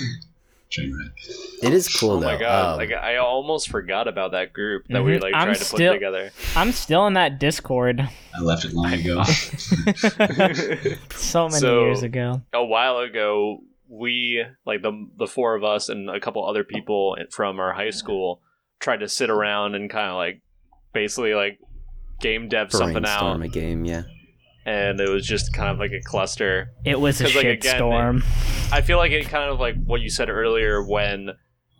It 1.61 1.73
is 1.73 1.87
cool 1.87 2.11
Oh 2.11 2.19
though. 2.19 2.25
my 2.27 2.37
god! 2.39 2.73
Um, 2.73 2.77
like 2.77 2.91
I 2.91 3.17
almost 3.17 3.69
forgot 3.69 4.07
about 4.07 4.31
that 4.31 4.51
group 4.53 4.83
that 4.89 5.03
we 5.03 5.13
Mhm. 5.13 5.21
like 5.21 5.33
I'm 5.35 5.45
tried 5.47 5.57
to 5.57 5.63
still- 5.63 5.91
put 5.93 5.97
together. 5.97 6.31
I'm 6.55 6.71
still 6.71 7.07
in 7.07 7.13
that 7.13 7.39
Discord 7.39 8.01
I 8.35 8.41
left 8.41 8.65
it 8.65 8.73
long 8.73 8.93
ago. 8.93 9.23
so 11.11 11.47
many 11.47 11.59
So- 11.59 11.81
years 11.85 12.03
ago. 12.03 12.41
a 12.53 12.63
while 12.65 12.97
ago, 12.99 13.59
we 13.87 14.43
like 14.65 14.81
the 14.81 15.07
the 15.17 15.27
four 15.27 15.55
of 15.55 15.63
us 15.63 15.89
and 15.89 16.09
a 16.09 16.19
couple 16.19 16.45
other 16.47 16.63
people 16.63 17.17
from 17.31 17.59
our 17.59 17.73
high 17.73 17.89
school 17.91 18.41
tried 18.79 18.99
to 19.01 19.07
sit 19.07 19.29
around 19.29 19.75
and 19.75 19.89
kind 19.89 20.09
of 20.09 20.15
like 20.15 20.41
basically 20.93 21.33
like 21.33 21.59
game 22.19 22.47
dev 22.49 22.71
something 22.71 22.97
out, 22.97 23.01
brainstorm 23.01 23.41
a 23.43 23.47
game. 23.47 23.85
Yeah. 23.85 24.03
and 24.65 24.99
it 24.99 25.09
was 25.09 25.25
just 25.25 25.53
kind 25.53 25.69
of 25.71 25.79
like 25.79 25.91
a 25.91 26.01
cluster. 26.01 26.71
It 26.85 26.99
was 26.99 27.19
a 27.21 27.23
'Cause, 27.25 27.35
like, 27.35 27.45
again, 27.47 27.79
shitstorm. 27.81 28.71
I 28.71 28.81
feel 28.81 28.97
like 28.97 29.11
it 29.11 29.25
kind 29.29 29.49
of 29.51 29.59
like 29.59 29.75
what 29.85 30.01
you 30.01 30.09
said 30.09 30.29
earlier 30.29 30.83
when 30.83 31.29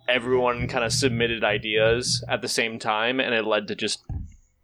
everyone 0.08 0.68
kind 0.68 0.84
of 0.84 0.92
submitted 0.92 1.44
ideas 1.44 2.24
at 2.28 2.42
the 2.42 2.48
same 2.48 2.80
time, 2.80 3.20
and 3.20 3.34
it 3.36 3.46
led 3.46 3.68
to 3.68 3.76
just 3.76 4.00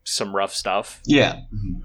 some 0.04 0.36
rough 0.36 0.54
stuff. 0.54 1.02
yeah. 1.06 1.34
Mm-hmm. 1.54 1.82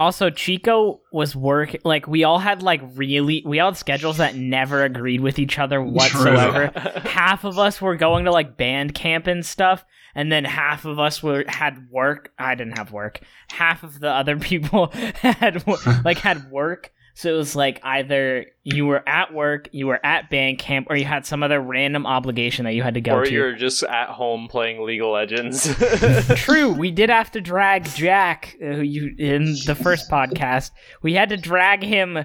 Also, 0.00 0.30
Chico 0.30 1.02
was 1.12 1.36
work 1.36 1.76
like 1.84 2.08
we 2.08 2.24
all 2.24 2.38
had 2.38 2.62
like 2.62 2.80
really 2.94 3.42
we 3.44 3.60
all 3.60 3.72
had 3.72 3.76
schedules 3.76 4.16
that 4.16 4.34
never 4.34 4.82
agreed 4.82 5.20
with 5.20 5.38
each 5.38 5.58
other 5.58 5.82
whatsoever. 5.82 6.68
half 7.04 7.44
of 7.44 7.58
us 7.58 7.82
were 7.82 7.96
going 7.96 8.24
to 8.24 8.30
like 8.30 8.56
band 8.56 8.94
camp 8.94 9.26
and 9.26 9.44
stuff, 9.44 9.84
and 10.14 10.32
then 10.32 10.46
half 10.46 10.86
of 10.86 10.98
us 10.98 11.22
were 11.22 11.44
had 11.46 11.90
work. 11.90 12.32
I 12.38 12.54
didn't 12.54 12.78
have 12.78 12.92
work. 12.92 13.20
Half 13.50 13.82
of 13.82 14.00
the 14.00 14.08
other 14.08 14.38
people 14.38 14.86
had 14.86 15.62
like 16.02 16.16
had 16.16 16.50
work. 16.50 16.94
So 17.20 17.28
it 17.34 17.36
was 17.36 17.54
like 17.54 17.80
either 17.82 18.46
you 18.64 18.86
were 18.86 19.06
at 19.06 19.34
work, 19.34 19.68
you 19.72 19.88
were 19.88 20.00
at 20.02 20.30
band 20.30 20.58
camp, 20.58 20.86
or 20.88 20.96
you 20.96 21.04
had 21.04 21.26
some 21.26 21.42
other 21.42 21.60
random 21.60 22.06
obligation 22.06 22.64
that 22.64 22.72
you 22.72 22.82
had 22.82 22.94
to 22.94 23.02
go 23.02 23.16
or 23.16 23.24
to. 23.26 23.28
Or 23.28 23.32
you're 23.48 23.56
just 23.56 23.82
at 23.82 24.08
home 24.08 24.48
playing 24.48 24.86
League 24.86 25.02
of 25.02 25.08
Legends. 25.10 25.68
True, 26.36 26.72
we 26.72 26.90
did 26.90 27.10
have 27.10 27.30
to 27.32 27.42
drag 27.42 27.84
Jack, 27.84 28.56
uh, 28.62 28.68
who 28.68 28.80
you 28.80 29.14
in 29.18 29.54
the 29.66 29.74
first 29.74 30.10
podcast. 30.10 30.70
We 31.02 31.12
had 31.12 31.28
to 31.28 31.36
drag 31.36 31.82
him 31.82 32.24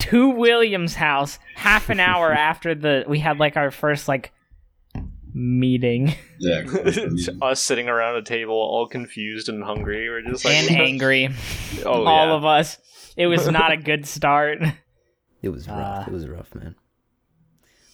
to 0.00 0.28
William's 0.30 0.96
house 0.96 1.38
half 1.54 1.88
an 1.88 2.00
hour 2.00 2.32
after 2.50 2.74
the 2.74 3.04
we 3.06 3.20
had 3.20 3.38
like 3.38 3.56
our 3.56 3.70
first 3.70 4.08
like 4.08 4.32
meeting 5.32 6.14
Yeah. 6.40 6.64
Us 7.40 7.62
sitting 7.62 7.88
around 7.88 8.16
a 8.16 8.22
table, 8.22 8.54
all 8.54 8.88
confused 8.88 9.48
and 9.48 9.62
hungry. 9.62 10.08
We're 10.08 10.22
just 10.22 10.44
like 10.44 10.54
and 10.54 10.70
angry, 10.76 11.28
Oh, 11.86 12.04
all 12.04 12.26
yeah. 12.26 12.34
of 12.34 12.44
us. 12.44 12.78
It 13.16 13.26
was 13.26 13.48
not 13.48 13.72
a 13.72 13.76
good 13.90 14.06
start. 14.06 14.62
It 15.42 15.48
was 15.48 15.68
rough. 15.68 16.08
Uh, 16.08 16.10
it 16.10 16.12
was 16.12 16.28
rough, 16.28 16.54
man. 16.54 16.74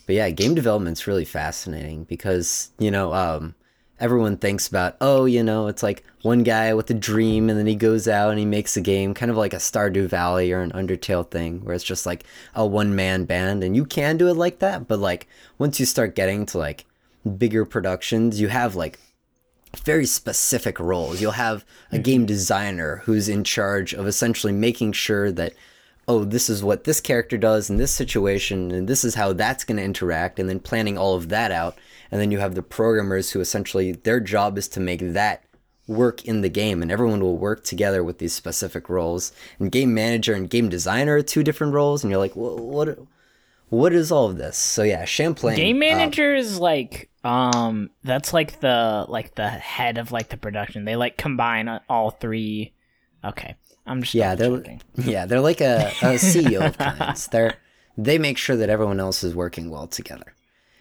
But 0.06 0.14
yeah, 0.14 0.30
game 0.30 0.54
development's 0.54 1.06
really 1.06 1.24
fascinating 1.24 2.04
because, 2.04 2.70
you 2.78 2.90
know, 2.90 3.12
um, 3.12 3.54
everyone 4.00 4.36
thinks 4.36 4.66
about, 4.66 4.96
oh, 5.00 5.24
you 5.26 5.42
know, 5.42 5.66
it's 5.66 5.82
like 5.82 6.04
one 6.22 6.42
guy 6.42 6.72
with 6.72 6.88
a 6.90 6.94
dream 6.94 7.50
and 7.50 7.58
then 7.58 7.66
he 7.66 7.74
goes 7.74 8.08
out 8.08 8.30
and 8.30 8.38
he 8.38 8.44
makes 8.44 8.76
a 8.76 8.80
game, 8.80 9.12
kind 9.12 9.30
of 9.30 9.36
like 9.36 9.52
a 9.52 9.58
Stardew 9.58 10.08
Valley 10.08 10.52
or 10.52 10.60
an 10.60 10.72
Undertale 10.72 11.28
thing, 11.28 11.64
where 11.64 11.74
it's 11.74 11.84
just 11.84 12.06
like 12.06 12.24
a 12.54 12.66
one 12.66 12.96
man 12.96 13.24
band. 13.24 13.62
And 13.62 13.76
you 13.76 13.84
can 13.84 14.16
do 14.16 14.28
it 14.28 14.34
like 14.34 14.60
that. 14.60 14.88
But 14.88 14.98
like 14.98 15.28
once 15.58 15.78
you 15.78 15.86
start 15.86 16.14
getting 16.14 16.46
to 16.46 16.58
like 16.58 16.86
bigger 17.36 17.64
productions, 17.64 18.40
you 18.40 18.48
have 18.48 18.76
like 18.76 18.98
very 19.84 20.06
specific 20.06 20.80
roles. 20.80 21.20
You'll 21.20 21.32
have 21.32 21.64
a 21.92 21.96
mm. 21.96 22.04
game 22.04 22.26
designer 22.26 23.02
who's 23.04 23.28
in 23.28 23.44
charge 23.44 23.94
of 23.94 24.06
essentially 24.06 24.52
making 24.52 24.92
sure 24.92 25.30
that, 25.32 25.54
oh, 26.06 26.24
this 26.24 26.48
is 26.48 26.62
what 26.62 26.84
this 26.84 27.00
character 27.00 27.36
does 27.36 27.68
in 27.68 27.76
this 27.76 27.92
situation, 27.92 28.70
and 28.70 28.88
this 28.88 29.04
is 29.04 29.14
how 29.14 29.32
that's 29.32 29.64
going 29.64 29.76
to 29.76 29.82
interact, 29.82 30.38
and 30.38 30.48
then 30.48 30.60
planning 30.60 30.96
all 30.96 31.14
of 31.14 31.28
that 31.28 31.52
out. 31.52 31.76
And 32.10 32.20
then 32.20 32.30
you 32.30 32.38
have 32.38 32.54
the 32.54 32.62
programmers 32.62 33.30
who 33.30 33.40
essentially 33.40 33.92
their 33.92 34.20
job 34.20 34.56
is 34.56 34.68
to 34.68 34.80
make 34.80 35.00
that 35.00 35.44
work 35.86 36.24
in 36.24 36.42
the 36.42 36.48
game, 36.48 36.82
and 36.82 36.90
everyone 36.90 37.20
will 37.20 37.36
work 37.36 37.64
together 37.64 38.04
with 38.04 38.18
these 38.18 38.32
specific 38.34 38.88
roles. 38.88 39.32
And 39.58 39.72
game 39.72 39.94
manager 39.94 40.34
and 40.34 40.48
game 40.48 40.68
designer 40.68 41.16
are 41.16 41.22
two 41.22 41.42
different 41.42 41.74
roles, 41.74 42.02
and 42.02 42.10
you're 42.10 42.20
like, 42.20 42.36
well, 42.36 42.58
what? 42.58 42.98
What 43.70 43.92
is 43.92 44.10
all 44.10 44.26
of 44.26 44.36
this? 44.38 44.56
So 44.56 44.82
yeah, 44.82 45.04
Champlain. 45.04 45.56
Game 45.56 45.76
uh, 45.76 45.80
manager 45.80 46.34
is 46.34 46.58
like 46.58 47.10
um 47.24 47.90
that's 48.04 48.32
like 48.32 48.60
the 48.60 49.04
like 49.08 49.34
the 49.34 49.48
head 49.48 49.98
of 49.98 50.12
like 50.12 50.28
the 50.28 50.36
production. 50.36 50.84
They 50.84 50.96
like 50.96 51.16
combine 51.16 51.68
all 51.88 52.10
three. 52.10 52.72
Okay, 53.24 53.56
I'm 53.86 54.02
just 54.02 54.14
Yeah, 54.14 54.34
they're 54.34 54.50
double-checking. 54.50 54.82
yeah, 55.12 55.26
they're 55.26 55.40
like 55.40 55.60
a, 55.60 55.96
a 56.00 56.14
CEO 56.18 56.66
of 56.66 56.78
kinds. 56.78 57.26
They're 57.28 57.58
they 57.96 58.18
make 58.18 58.38
sure 58.38 58.56
that 58.56 58.70
everyone 58.70 59.00
else 59.00 59.24
is 59.24 59.34
working 59.34 59.70
well 59.70 59.86
together, 59.88 60.34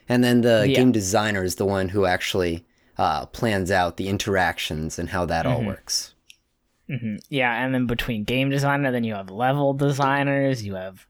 and 0.07 0.23
then 0.23 0.41
the 0.41 0.69
Yeah. 0.69 0.75
game 0.75 0.91
designer 0.91 1.43
is 1.43 1.55
the 1.55 1.65
one 1.65 1.89
who 1.89 2.05
actually 2.05 2.63
uh, 2.97 3.25
plans 3.27 3.71
out 3.71 3.97
the 3.97 4.07
interactions 4.07 4.99
and 4.99 5.09
how 5.09 5.25
that 5.25 5.45
Mm-hmm. 5.45 5.55
all 5.55 5.63
works. 5.63 6.13
hmm 6.87 7.15
Yeah, 7.29 7.53
and 7.63 7.73
then 7.73 7.87
between 7.87 8.23
game 8.23 8.49
designer, 8.49 8.91
then 8.91 9.03
you 9.03 9.15
have 9.15 9.29
level 9.29 9.73
designers, 9.73 10.63
you 10.63 10.75
have 10.75 11.05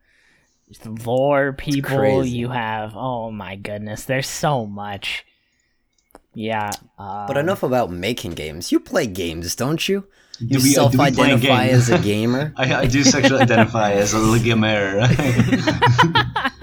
lore 1.06 1.54
people, 1.54 2.26
you 2.26 2.50
have 2.50 2.94
oh 2.96 3.32
my 3.32 3.56
goodness, 3.56 4.04
there's 4.06 4.28
so 4.30 4.66
much. 4.66 5.26
Yeah, 6.34 6.70
um, 7.00 7.26
But 7.28 7.38
enough 7.38 7.64
about 7.64 7.90
making 7.92 8.32
games. 8.34 8.72
You 8.72 8.80
play 8.80 9.08
games, 9.08 9.56
don't 9.56 9.88
you? 9.90 10.06
You 10.40 10.60
Do 10.60 10.62
we- 10.62 10.62
do 10.62 10.62
we 10.62 10.64
play 10.66 10.70
a 10.70 10.74
self-identify 10.76 11.66
game? 11.66 11.76
as 11.76 11.90
a 11.90 11.98
gamer. 11.98 12.54
I, 12.58 12.76
I 12.76 12.86
do 12.86 13.04
sexually 13.04 13.42
identify 13.42 13.94
as 13.94 14.14
a 14.14 14.38
gamer. 14.40 15.00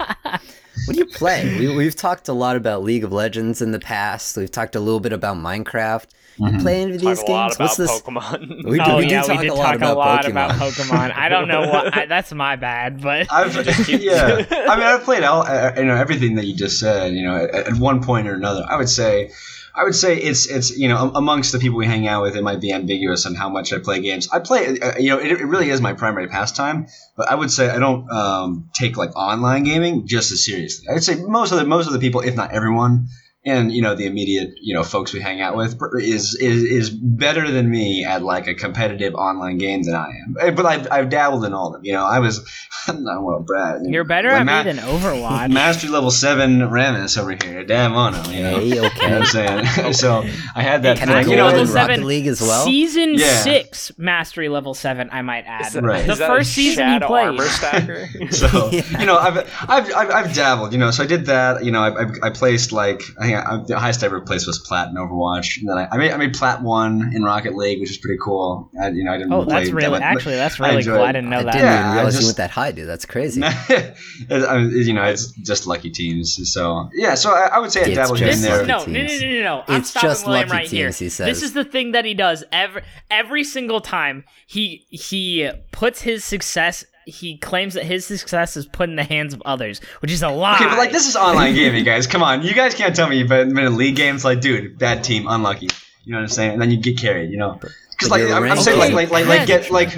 What 1.19 1.41
do 1.41 1.47
you 1.47 1.55
play? 1.57 1.67
We, 1.67 1.75
we've 1.75 1.95
talked 1.95 2.27
a 2.27 2.33
lot 2.33 2.55
about 2.55 2.83
League 2.83 3.03
of 3.03 3.11
Legends 3.11 3.61
in 3.61 3.71
the 3.71 3.79
past. 3.79 4.37
We've 4.37 4.51
talked 4.51 4.75
a 4.75 4.79
little 4.79 4.99
bit 4.99 5.13
about 5.13 5.37
Minecraft. 5.37 6.07
You 6.37 6.59
play 6.59 6.81
any 6.81 6.95
of 6.95 7.01
these 7.01 7.19
Talk 7.19 7.27
a 7.29 7.31
lot 7.31 7.47
games? 7.47 7.55
about 7.55 7.63
What's 7.63 7.77
this? 7.77 8.01
Pokemon. 8.01 8.65
We 8.65 8.77
do, 8.77 8.83
oh 8.85 8.97
we 8.97 9.05
do 9.05 9.13
yeah, 9.13 9.21
talk 9.21 9.37
we 9.37 9.43
did 9.43 9.51
a 9.51 9.53
lot 9.53 9.65
talk 9.67 9.75
about 9.75 9.93
a 9.93 9.99
lot 9.99 10.25
Pokemon. 10.25 10.29
about 10.29 10.51
Pokemon. 10.51 11.15
I 11.15 11.29
don't 11.29 11.47
know 11.47 11.61
what 11.61 11.97
I, 11.97 12.05
that's 12.07 12.33
my 12.33 12.57
bad, 12.57 13.01
but 13.01 13.27
I've 13.31 13.55
yeah. 13.87 14.45
I 14.51 14.75
mean, 14.75 14.85
I've 14.85 15.03
played 15.03 15.23
all 15.23 15.43
uh, 15.43 15.71
you 15.77 15.85
know 15.85 15.95
everything 15.95 16.35
that 16.35 16.45
you 16.45 16.53
just 16.53 16.77
said. 16.79 17.13
You 17.13 17.23
know, 17.23 17.37
at, 17.37 17.67
at 17.67 17.73
one 17.77 18.03
point 18.03 18.27
or 18.27 18.33
another, 18.33 18.65
I 18.67 18.75
would 18.75 18.89
say, 18.89 19.31
I 19.75 19.83
would 19.83 19.95
say 19.95 20.17
it's 20.17 20.47
it's 20.47 20.75
you 20.77 20.87
know 20.87 21.11
amongst 21.13 21.51
the 21.51 21.59
people 21.59 21.77
we 21.77 21.85
hang 21.85 22.07
out 22.07 22.23
with, 22.23 22.35
it 22.35 22.43
might 22.43 22.61
be 22.61 22.71
ambiguous 22.71 23.25
on 23.25 23.35
how 23.35 23.49
much 23.49 23.73
I 23.73 23.79
play 23.79 23.99
games. 24.01 24.29
I 24.31 24.39
play, 24.39 24.79
uh, 24.79 24.97
you 24.97 25.09
know, 25.09 25.19
it, 25.19 25.31
it 25.31 25.45
really 25.45 25.69
is 25.69 25.81
my 25.81 25.93
primary 25.93 26.27
pastime. 26.27 26.87
But 27.17 27.29
I 27.29 27.35
would 27.35 27.51
say 27.51 27.69
I 27.69 27.79
don't 27.79 28.09
um, 28.09 28.69
take 28.73 28.95
like 28.95 29.15
online 29.17 29.63
gaming 29.63 30.07
just 30.07 30.31
as 30.31 30.45
seriously. 30.45 30.87
I'd 30.89 31.03
say 31.03 31.15
most 31.15 31.51
of 31.51 31.57
the 31.57 31.65
most 31.65 31.87
of 31.87 31.93
the 31.93 31.99
people, 31.99 32.21
if 32.21 32.35
not 32.35 32.51
everyone. 32.51 33.07
And 33.47 33.71
you 33.71 33.81
know 33.83 33.93
the 33.93 34.07
immediate 34.07 34.55
you 34.59 34.73
know 34.73 34.83
folks 34.83 35.13
we 35.13 35.21
hang 35.21 35.39
out 35.39 35.55
with 35.55 35.79
is 36.01 36.33
is 36.35 36.63
is 36.63 36.89
better 36.89 37.51
than 37.51 37.69
me 37.69 38.03
at 38.03 38.23
like 38.23 38.47
a 38.47 38.55
competitive 38.55 39.13
online 39.13 39.59
game 39.59 39.83
than 39.83 39.93
I 39.93 40.07
am. 40.25 40.35
Eh, 40.39 40.49
But 40.51 40.65
I've, 40.65 40.87
I've 40.91 41.09
dabbled 41.09 41.45
in 41.45 41.53
all 41.53 41.67
of 41.67 41.73
them. 41.73 41.85
You 41.85 41.93
know 41.93 42.03
I 42.05 42.17
was 42.19 42.39
I 42.87 42.91
don't 42.93 43.03
want 43.23 43.41
to 43.41 43.43
brag. 43.43 43.81
you're 43.85 44.03
better 44.03 44.29
My 44.31 44.37
at 44.37 44.45
ma- 44.45 44.63
me 44.63 44.71
than 44.71 44.77
Overwatch. 44.77 45.51
Mastery 45.53 45.89
level 45.91 46.09
seven 46.09 46.69
Ramus 46.71 47.17
over 47.19 47.31
here. 47.43 47.63
Damn 47.63 47.93
on 47.93 48.15
him, 48.15 48.33
you 48.33 48.41
know. 48.43 48.59
Hey, 48.59 48.65
You 48.69 48.75
know 48.75 48.81
what 48.83 48.97
okay. 48.97 49.15
I'm 49.15 49.25
saying? 49.25 49.93
so 49.93 50.23
I 50.55 50.63
had 50.63 50.81
that. 50.83 50.97
Can 50.97 51.09
for- 51.09 51.13
I 51.15 51.21
you 51.21 51.35
know, 51.35 51.49
in 51.49 51.55
level 51.57 51.73
Rocket 51.75 51.91
seven 51.93 52.07
League 52.07 52.25
as 52.27 52.41
well? 52.41 52.65
Season 52.65 53.13
Yeah. 53.13 53.41
six, 53.41 53.91
mastery 53.99 54.49
level 54.49 54.73
seven. 54.73 55.09
I 55.11 55.21
might 55.21 55.45
add. 55.45 55.67
Is 55.67 55.73
that- 55.73 55.83
Right. 55.83 56.07
The 56.07 56.15
first 56.15 56.51
season 56.53 56.87
you 56.87 56.93
shadow 56.93 57.07
played. 57.07 57.25
armor 57.27 57.43
stacker. 57.45 58.07
So 58.31 58.69
Yeah. 58.71 58.99
you 58.99 59.05
know, 59.05 59.17
I've, 59.19 59.37
I've 59.69 59.93
I've 59.93 60.09
I've 60.11 60.33
dabbled. 60.33 60.73
You 60.73 60.79
know, 60.79 60.89
so 60.89 61.03
I 61.03 61.05
did 61.05 61.27
that. 61.27 61.63
You 61.63 61.71
know, 61.71 61.81
I 61.81 61.89
I, 62.03 62.05
I 62.23 62.29
placed 62.31 62.71
like 62.71 63.03
I 63.19 63.34
think 63.35 63.47
I, 63.49 63.63
the 63.63 63.79
highest 63.79 64.03
I 64.03 64.07
ever 64.07 64.21
placed 64.21 64.47
was 64.47 64.59
plat 64.59 64.89
in 64.89 64.95
Overwatch, 64.95 65.59
and 65.59 65.69
then 65.69 65.77
I, 65.77 65.87
I 65.91 65.97
made 65.97 66.11
I 66.11 66.17
made 66.17 66.33
plat 66.33 66.61
one 66.61 67.11
in 67.13 67.23
Rocket 67.23 67.55
League, 67.55 67.79
which 67.79 67.91
is 67.91 67.97
pretty 67.97 68.19
cool. 68.21 68.69
I, 68.79 68.89
you 68.89 69.03
know, 69.03 69.11
I 69.13 69.17
didn't. 69.17 69.33
Oh, 69.33 69.43
play 69.45 69.61
that's 69.63 69.71
really 69.71 69.99
that- 69.99 70.01
actually 70.15 70.35
that's 70.35 70.59
really 70.59 70.77
enjoyed 70.77 70.95
cool. 70.97 71.05
I 71.05 71.11
didn't 71.11 71.29
know 71.29 71.39
I 71.39 71.43
that. 71.43 71.51
didn't 71.53 71.65
Yeah, 71.67 71.79
even 71.79 71.89
I 71.91 71.93
realize 71.95 72.13
just- 72.13 72.21
you 72.21 72.27
went 72.27 72.37
that 72.37 72.51
high, 72.51 72.71
dude. 72.71 72.87
That's 72.87 73.05
crazy. 73.05 73.41
I 73.43 74.57
you 74.71 74.93
know, 74.93 75.03
it's 75.03 75.31
just 75.33 75.67
lucky 75.67 75.89
teams. 75.91 76.51
So 76.51 76.89
yeah, 76.93 77.15
so 77.15 77.31
I, 77.33 77.47
I 77.53 77.59
would 77.59 77.71
say 77.71 77.81
I 77.81 77.85
It's 77.85 77.95
dabbled 77.95 78.19
here 78.19 78.27
just 78.29 78.43
and 78.43 78.51
This 78.51 78.51
there. 78.51 78.61
is, 78.63 78.67
lucky 78.67 78.91
no, 78.91 78.99
no, 78.99 79.07
no, 79.07 79.19
no, 79.19 79.41
no, 79.41 79.43
no. 79.57 79.63
I'm 79.67 79.81
It's 79.81 79.89
stopping 79.89 80.09
just 80.09 80.25
William 80.25 80.47
lucky 80.49 80.57
right 80.59 80.67
here. 80.69 80.91
teams, 80.91 81.17
he 81.17 81.23
This 81.23 81.43
is 81.43 81.53
the 81.53 81.65
thing 81.65 81.91
that 81.91 82.05
he 82.05 82.13
does 82.13 82.43
every 82.51 82.83
every 83.11 83.43
single 83.43 83.81
time. 83.81 84.23
He 84.47 84.85
he 84.89 85.49
puts 85.71 86.01
his 86.01 86.23
success. 86.23 86.85
He 87.05 87.37
claims 87.37 87.75
that 87.75 87.83
his 87.83 88.05
success 88.05 88.57
is 88.57 88.65
put 88.65 88.89
in 88.89 88.95
the 88.95 89.03
hands 89.03 89.33
of 89.33 89.41
others, 89.45 89.79
which 89.99 90.11
is 90.11 90.23
a 90.23 90.29
lie. 90.29 90.55
Okay, 90.55 90.65
but 90.65 90.77
like 90.77 90.91
this 90.91 91.07
is 91.07 91.15
online 91.15 91.53
gaming, 91.53 91.83
guys. 91.83 92.07
Come 92.07 92.23
on, 92.23 92.41
you 92.41 92.53
guys 92.53 92.73
can't 92.73 92.95
tell 92.95 93.07
me 93.07 93.19
you've 93.19 93.29
been 93.29 93.53
been 93.53 93.65
in 93.65 93.77
league 93.77 93.95
games. 93.95 94.25
Like, 94.25 94.41
dude, 94.41 94.77
bad 94.77 95.03
team, 95.03 95.27
unlucky. 95.27 95.69
You 96.03 96.11
know 96.11 96.17
what 96.17 96.23
I'm 96.23 96.29
saying? 96.29 96.53
And 96.53 96.61
then 96.61 96.71
you 96.71 96.77
get 96.77 96.97
carried. 96.97 97.31
You 97.31 97.37
know, 97.37 97.59
because 97.95 98.09
like 98.09 98.23
I'm, 98.23 98.43
I'm 98.43 98.57
saying, 98.57 98.77
like, 98.77 98.91
like, 98.91 99.09
like, 99.09 99.25
like, 99.25 99.47
get 99.47 99.71
like, 99.71 99.89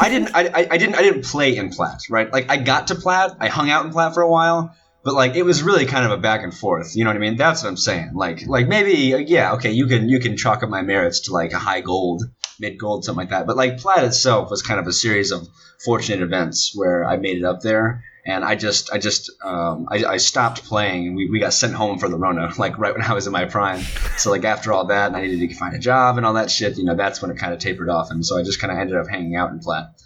I 0.00 0.08
didn't, 0.08 0.34
I, 0.34 0.46
I, 0.48 0.68
I 0.70 0.78
didn't, 0.78 0.94
I 0.94 1.02
didn't 1.02 1.24
play 1.24 1.56
in 1.56 1.70
plat, 1.70 2.00
right? 2.08 2.32
Like, 2.32 2.50
I 2.50 2.56
got 2.56 2.86
to 2.86 2.94
plat, 2.94 3.36
I 3.40 3.48
hung 3.48 3.70
out 3.70 3.84
in 3.84 3.92
plat 3.92 4.14
for 4.14 4.22
a 4.22 4.28
while, 4.28 4.74
but 5.04 5.14
like, 5.14 5.34
it 5.34 5.42
was 5.42 5.62
really 5.62 5.84
kind 5.84 6.06
of 6.06 6.12
a 6.12 6.16
back 6.16 6.42
and 6.42 6.54
forth. 6.54 6.96
You 6.96 7.04
know 7.04 7.10
what 7.10 7.16
I 7.16 7.20
mean? 7.20 7.36
That's 7.36 7.62
what 7.62 7.68
I'm 7.68 7.76
saying. 7.76 8.12
Like, 8.14 8.46
like 8.46 8.68
maybe, 8.68 9.14
uh, 9.14 9.18
yeah, 9.18 9.52
okay, 9.54 9.70
you 9.70 9.86
can, 9.86 10.08
you 10.08 10.18
can 10.18 10.36
chalk 10.36 10.62
up 10.62 10.70
my 10.70 10.80
merits 10.82 11.20
to 11.22 11.32
like 11.32 11.52
a 11.52 11.58
high 11.58 11.82
gold, 11.82 12.22
mid 12.62 12.78
gold, 12.78 13.04
something 13.04 13.18
like 13.18 13.30
that. 13.30 13.46
But 13.46 13.58
like, 13.58 13.78
plat 13.78 14.04
itself 14.04 14.50
was 14.50 14.62
kind 14.62 14.80
of 14.80 14.86
a 14.86 14.92
series 14.92 15.32
of 15.32 15.46
fortunate 15.84 16.22
events 16.22 16.72
where 16.74 17.04
I 17.04 17.18
made 17.18 17.36
it 17.36 17.44
up 17.44 17.60
there. 17.60 18.04
And 18.24 18.44
I 18.44 18.54
just, 18.54 18.92
I 18.92 18.98
just, 18.98 19.32
um, 19.42 19.88
I, 19.90 20.04
I 20.04 20.16
stopped 20.18 20.62
playing, 20.64 21.16
we, 21.16 21.28
we 21.28 21.40
got 21.40 21.52
sent 21.52 21.74
home 21.74 21.98
for 21.98 22.08
the 22.08 22.16
Rona, 22.16 22.52
like 22.58 22.78
right 22.78 22.94
when 22.94 23.02
I 23.02 23.12
was 23.14 23.26
in 23.26 23.32
my 23.32 23.46
prime. 23.46 23.82
So 24.16 24.30
like 24.30 24.44
after 24.44 24.72
all 24.72 24.86
that, 24.86 25.08
and 25.08 25.16
I 25.16 25.26
needed 25.26 25.50
to 25.50 25.56
find 25.56 25.74
a 25.74 25.80
job 25.80 26.16
and 26.16 26.24
all 26.24 26.34
that 26.34 26.50
shit, 26.50 26.78
you 26.78 26.84
know, 26.84 26.94
that's 26.94 27.20
when 27.20 27.32
it 27.32 27.38
kind 27.38 27.52
of 27.52 27.58
tapered 27.58 27.88
off, 27.88 28.12
and 28.12 28.24
so 28.24 28.38
I 28.38 28.44
just 28.44 28.60
kind 28.60 28.72
of 28.72 28.78
ended 28.78 28.96
up 28.96 29.08
hanging 29.08 29.34
out 29.34 29.50
in 29.50 29.58
Plat. 29.58 30.00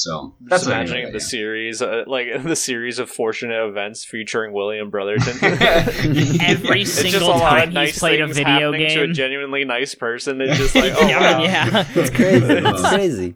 So 0.00 0.34
that's 0.40 0.62
Just 0.62 0.72
imagining 0.72 1.04
mean, 1.04 1.12
the 1.12 1.20
series, 1.20 1.82
uh, 1.82 2.04
like 2.06 2.28
the 2.42 2.56
series 2.56 2.98
of 2.98 3.10
fortunate 3.10 3.68
events 3.68 4.02
featuring 4.02 4.54
William 4.54 4.88
Brotherton. 4.88 5.36
every 5.42 6.82
It's 6.82 6.94
just 6.94 7.06
a 7.06 7.10
single 7.10 7.28
lot 7.28 7.50
time 7.50 7.68
of 7.68 7.74
nice 7.74 7.90
he's 7.90 7.98
played 7.98 8.22
a 8.22 8.26
video 8.26 8.72
game 8.72 8.88
to 8.88 9.02
a 9.02 9.08
genuinely 9.08 9.66
nice 9.66 9.94
person. 9.94 10.40
It's 10.40 10.56
just 10.56 10.74
like, 10.74 10.94
oh 10.96 11.06
yeah, 11.06 11.38
wow. 11.38 11.42
yeah. 11.42 11.86
It's 11.94 12.08
crazy. 12.08 12.46
It's 12.48 12.88
crazy. 12.88 13.34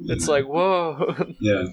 It's 0.00 0.28
like 0.28 0.44
whoa. 0.44 1.16
yeah. 1.40 1.64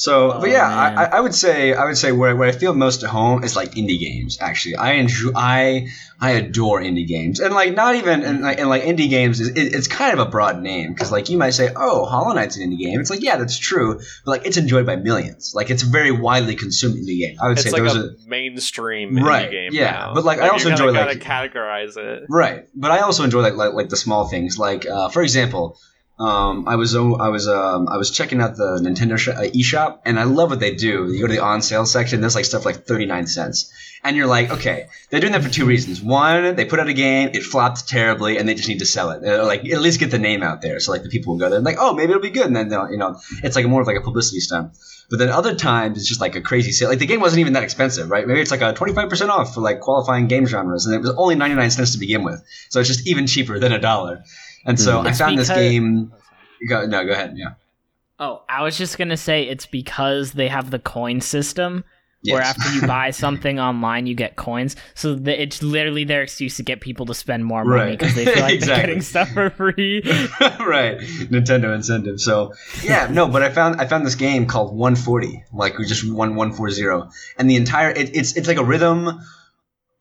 So, 0.00 0.32
Oh, 0.32 0.40
but 0.40 0.48
yeah. 0.48 0.66
I, 0.66 1.16
I- 1.16 1.20
would 1.20 1.34
say 1.34 1.74
I 1.74 1.84
would 1.84 1.98
say 1.98 2.10
where, 2.12 2.34
where 2.34 2.48
I 2.48 2.52
feel 2.52 2.72
most 2.74 3.02
at 3.02 3.10
home 3.10 3.44
is 3.44 3.54
like 3.54 3.72
indie 3.74 4.00
games. 4.00 4.38
Actually, 4.40 4.76
I 4.76 4.92
enjoy 4.92 5.32
I 5.36 5.88
I 6.22 6.30
adore 6.32 6.80
indie 6.80 7.06
games, 7.06 7.38
and 7.40 7.52
like 7.54 7.74
not 7.74 7.94
even 7.96 8.22
and 8.22 8.40
like, 8.42 8.58
and 8.58 8.68
like 8.70 8.82
indie 8.82 9.10
games 9.10 9.40
is 9.40 9.48
it, 9.48 9.74
it's 9.76 9.88
kind 9.88 10.12
of 10.14 10.18
a 10.26 10.30
broad 10.30 10.60
name 10.62 10.92
because 10.94 11.10
like 11.12 11.28
you 11.28 11.36
might 11.36 11.50
say, 11.60 11.68
oh, 11.76 12.04
Hollow 12.06 12.32
Knight's 12.34 12.56
an 12.56 12.62
indie 12.70 12.78
game. 12.78 12.98
It's 13.00 13.10
like 13.10 13.22
yeah, 13.22 13.36
that's 13.36 13.58
true, 13.58 13.96
but 14.24 14.30
like 14.34 14.46
it's 14.46 14.56
enjoyed 14.56 14.86
by 14.86 14.96
millions. 14.96 15.52
Like 15.54 15.68
it's 15.70 15.82
a 15.82 15.86
very 15.98 16.12
widely 16.12 16.56
consumed 16.56 16.96
indie 16.96 17.18
game. 17.20 17.36
I 17.42 17.48
would 17.48 17.58
It's 17.58 17.64
say 17.70 17.70
like 17.70 17.82
those 17.82 17.96
a 17.96 18.00
are 18.08 18.10
mainstream 18.26 19.16
Right, 19.16 19.48
indie 19.48 19.52
game. 19.52 19.70
yeah, 19.74 19.90
now. 19.92 20.14
but, 20.14 20.24
like, 20.24 20.40
I 20.40 20.48
also 20.48 20.70
enjoy, 20.70 20.92
like- 20.92 21.18
categorize 21.20 21.96
it. 21.98 22.24
Right, 22.30 22.68
but 22.74 22.90
I 22.90 23.00
also 23.00 23.22
enjoy 23.24 23.40
like 23.42 23.56
like, 23.56 23.72
like 23.74 23.88
the 23.90 23.96
small 23.96 24.28
things. 24.28 24.58
Like 24.58 24.86
uh, 24.86 25.08
for 25.10 25.22
example, 25.22 25.78
um, 26.20 26.68
I 26.68 26.76
was 26.76 26.94
I 26.94 27.28
was 27.28 27.48
um, 27.48 27.88
I 27.88 27.96
was 27.96 28.10
checking 28.10 28.42
out 28.42 28.54
the 28.54 28.78
Nintendo 28.82 29.16
sh- 29.16 29.28
uh, 29.28 29.40
eShop, 29.40 30.00
and 30.04 30.20
I 30.20 30.24
love 30.24 30.50
what 30.50 30.60
they 30.60 30.74
do. 30.74 31.10
You 31.10 31.22
go 31.22 31.26
to 31.26 31.32
the 31.32 31.42
on 31.42 31.62
sale 31.62 31.86
section. 31.86 32.20
There's 32.20 32.34
like 32.34 32.44
stuff 32.44 32.66
like 32.66 32.84
39 32.84 33.26
cents, 33.26 33.72
and 34.04 34.14
you're 34.14 34.26
like, 34.26 34.50
okay, 34.50 34.88
they're 35.08 35.20
doing 35.20 35.32
that 35.32 35.42
for 35.42 35.48
two 35.48 35.64
reasons. 35.64 36.02
One, 36.02 36.56
they 36.56 36.66
put 36.66 36.78
out 36.78 36.88
a 36.88 36.92
game, 36.92 37.30
it 37.32 37.42
flopped 37.42 37.88
terribly, 37.88 38.36
and 38.36 38.46
they 38.46 38.54
just 38.54 38.68
need 38.68 38.80
to 38.80 38.86
sell 38.86 39.12
it. 39.12 39.22
They're 39.22 39.44
like 39.44 39.64
at 39.64 39.80
least 39.80 39.98
get 39.98 40.10
the 40.10 40.18
name 40.18 40.42
out 40.42 40.60
there, 40.60 40.78
so 40.78 40.92
like 40.92 41.02
the 41.02 41.08
people 41.08 41.32
will 41.32 41.40
go 41.40 41.48
there 41.48 41.56
and 41.56 41.64
like, 41.64 41.78
oh, 41.78 41.94
maybe 41.94 42.10
it'll 42.10 42.20
be 42.20 42.28
good, 42.28 42.46
and 42.46 42.54
then 42.54 42.70
you 42.90 42.98
know, 42.98 43.18
it's 43.42 43.56
like 43.56 43.64
more 43.64 43.80
of 43.80 43.86
like 43.86 43.96
a 43.96 44.02
publicity 44.02 44.40
stunt. 44.40 44.76
But 45.08 45.18
then 45.18 45.30
other 45.30 45.54
times 45.54 45.96
it's 45.96 46.06
just 46.06 46.20
like 46.20 46.36
a 46.36 46.40
crazy 46.42 46.70
sale. 46.70 46.90
Like 46.90 46.98
the 46.98 47.06
game 47.06 47.20
wasn't 47.20 47.40
even 47.40 47.54
that 47.54 47.64
expensive, 47.64 48.10
right? 48.10 48.26
Maybe 48.26 48.40
it's 48.40 48.52
like 48.52 48.60
a 48.60 48.72
25% 48.74 49.28
off 49.28 49.54
for 49.54 49.60
like 49.60 49.80
qualifying 49.80 50.28
game 50.28 50.46
genres, 50.46 50.84
and 50.84 50.94
it 50.94 51.00
was 51.00 51.10
only 51.16 51.34
99 51.34 51.70
cents 51.70 51.92
to 51.92 51.98
begin 51.98 52.24
with. 52.24 52.44
So 52.68 52.78
it's 52.78 52.88
just 52.88 53.06
even 53.08 53.26
cheaper 53.26 53.58
than 53.58 53.72
a 53.72 53.80
dollar. 53.80 54.22
And 54.66 54.78
so. 54.78 55.02
Mm. 55.02 55.06
I 55.06 55.08
It's 55.10 55.18
found 55.18 55.38
this 55.38 55.48
game. 55.48 56.12
Go, 56.68 56.86
no, 56.86 57.04
go 57.04 57.12
ahead. 57.12 57.34
Yeah. 57.36 57.54
Oh, 58.18 58.42
I 58.48 58.62
was 58.62 58.76
just 58.76 58.98
gonna 58.98 59.16
say 59.16 59.44
it's 59.44 59.64
because 59.66 60.32
they 60.32 60.48
have 60.48 60.70
the 60.70 60.78
coin 60.78 61.20
system. 61.20 61.84
Where 62.28 62.42
after 62.42 62.70
you 62.74 62.86
buy 62.86 63.10
something 63.24 63.58
online, 63.58 64.06
you 64.06 64.14
get 64.14 64.36
coins. 64.36 64.76
So 64.94 65.14
the, 65.14 65.40
it's 65.42 65.62
literally 65.62 66.04
their 66.04 66.20
excuse 66.20 66.58
to 66.58 66.62
get 66.62 66.82
people 66.82 67.06
to 67.06 67.14
spend 67.14 67.46
more 67.46 67.64
money 67.64 67.80
Right. 67.92 67.98
because 67.98 68.14
they 68.14 68.26
feel 68.26 68.42
like 68.42 68.56
Exactly. 68.56 68.66
they're 68.76 68.86
getting 68.86 69.00
stuff 69.00 69.30
for 69.30 69.48
free. 69.48 70.02
right, 70.60 70.98
Nintendo 71.30 71.74
incentive. 71.74 72.20
So 72.20 72.52
yeah, 72.82 73.08
no, 73.10 73.26
but 73.26 73.42
I 73.42 73.48
found 73.48 73.80
I 73.80 73.86
found 73.86 74.04
this 74.04 74.16
game 74.16 74.44
called 74.44 74.76
140, 74.76 75.44
like 75.54 75.78
we 75.78 75.86
just 75.86 76.06
one 76.06 76.34
one 76.34 76.52
four 76.52 76.68
zero, 76.68 77.08
and 77.38 77.48
the 77.48 77.56
entire 77.56 77.88
it, 77.88 78.14
it's 78.14 78.36
it's 78.36 78.46
like 78.48 78.58
a 78.58 78.64
rhythm 78.64 79.18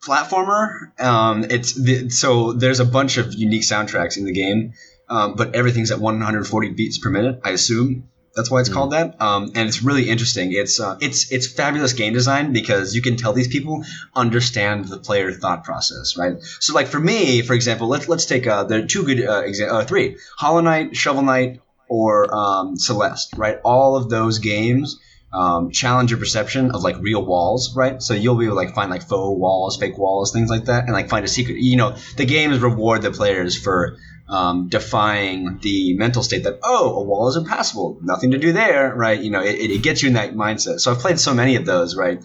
platformer. 0.06 1.00
Um, 1.00 1.46
it's 1.50 1.74
the, 1.74 2.10
so 2.10 2.54
there's 2.54 2.80
a 2.80 2.86
bunch 2.86 3.18
of 3.18 3.34
unique 3.34 3.64
soundtracks 3.64 4.18
in 4.18 4.26
the 4.26 4.32
game, 4.32 4.74
um, 5.10 5.36
but 5.36 5.56
everything's 5.56 5.92
at 5.92 6.00
140 6.00 6.70
beats 6.72 6.98
per 6.98 7.10
minute. 7.10 7.42
I 7.44 7.52
assume 7.52 8.10
that's 8.36 8.50
why 8.50 8.62
it's 8.62 8.70
called 8.70 8.92
that. 8.92 9.22
Um, 9.22 9.52
and 9.56 9.68
it's 9.68 9.82
really 9.82 10.10
interesting. 10.10 10.54
It's 10.54 10.80
uh, 10.80 10.98
it's 11.02 11.32
it's 11.32 11.52
fabulous 11.52 11.94
game 11.94 12.14
design 12.14 12.54
because 12.54 12.96
you 12.96 13.02
can 13.02 13.18
tell 13.18 13.34
these 13.34 13.48
people 13.48 13.84
understand 14.16 14.86
the 14.86 14.98
player 14.98 15.32
thought 15.32 15.64
process, 15.64 16.18
right? 16.18 16.42
So 16.60 16.74
like 16.74 16.88
for 16.88 17.00
me, 17.00 17.42
for 17.42 17.54
example, 17.54 17.88
let's 17.88 18.08
let's 18.08 18.26
take 18.26 18.48
uh, 18.48 18.64
there 18.64 18.84
are 18.84 18.88
two 18.88 19.04
good 19.04 19.26
uh, 19.26 19.44
exa- 19.44 19.70
uh, 19.70 19.84
three 19.86 20.18
Hollow 20.38 20.62
Knight, 20.62 20.96
Shovel 20.96 21.24
Knight, 21.24 21.60
or 21.90 22.34
um, 22.34 22.78
Celeste, 22.78 23.34
right? 23.36 23.60
All 23.64 23.96
of 23.96 24.10
those 24.10 24.40
games. 24.40 25.00
Um, 25.32 25.70
challenge 25.70 26.10
your 26.10 26.20
perception 26.20 26.72
of 26.72 26.82
like 26.82 26.98
real 27.00 27.24
walls, 27.24 27.76
right? 27.76 28.02
So 28.02 28.16
you'll 28.16 28.36
be 28.36 28.46
able 28.46 28.56
to 28.56 28.62
like 28.62 28.74
find 28.74 28.90
like 28.90 29.04
faux 29.04 29.40
walls, 29.40 29.78
fake 29.78 29.98
walls, 29.98 30.32
things 30.34 30.50
like 30.50 30.66
that, 30.66 30.86
and 30.86 30.94
like 30.94 31.10
find 31.10 31.24
a 31.24 31.28
secret. 31.28 31.58
You 31.58 31.78
know, 31.78 31.96
the 32.18 32.26
games 32.26 32.60
reward 32.60 33.04
the 33.04 33.12
players 33.12 33.56
for 33.56 33.98
um, 34.30 34.68
defying 34.68 35.60
the 35.62 35.96
mental 35.96 36.22
state 36.22 36.44
that 36.44 36.60
oh 36.64 36.96
a 36.96 37.04
wall 37.04 37.28
is 37.30 37.36
impassable 37.36 37.98
nothing 38.02 38.32
to 38.32 38.38
do 38.38 38.52
there 38.52 38.94
right 38.94 39.20
you 39.22 39.32
know 39.32 39.42
it, 39.42 39.56
it, 39.56 39.82
gets 39.82 40.04
you 40.04 40.08
in 40.08 40.14
that 40.14 40.36
mindset 40.36 40.80
so 40.80 40.92
i've 40.92 41.00
played 41.00 41.20
so 41.20 41.34
many 41.34 41.56
of 41.56 41.66
those 41.66 41.96
right 41.96 42.24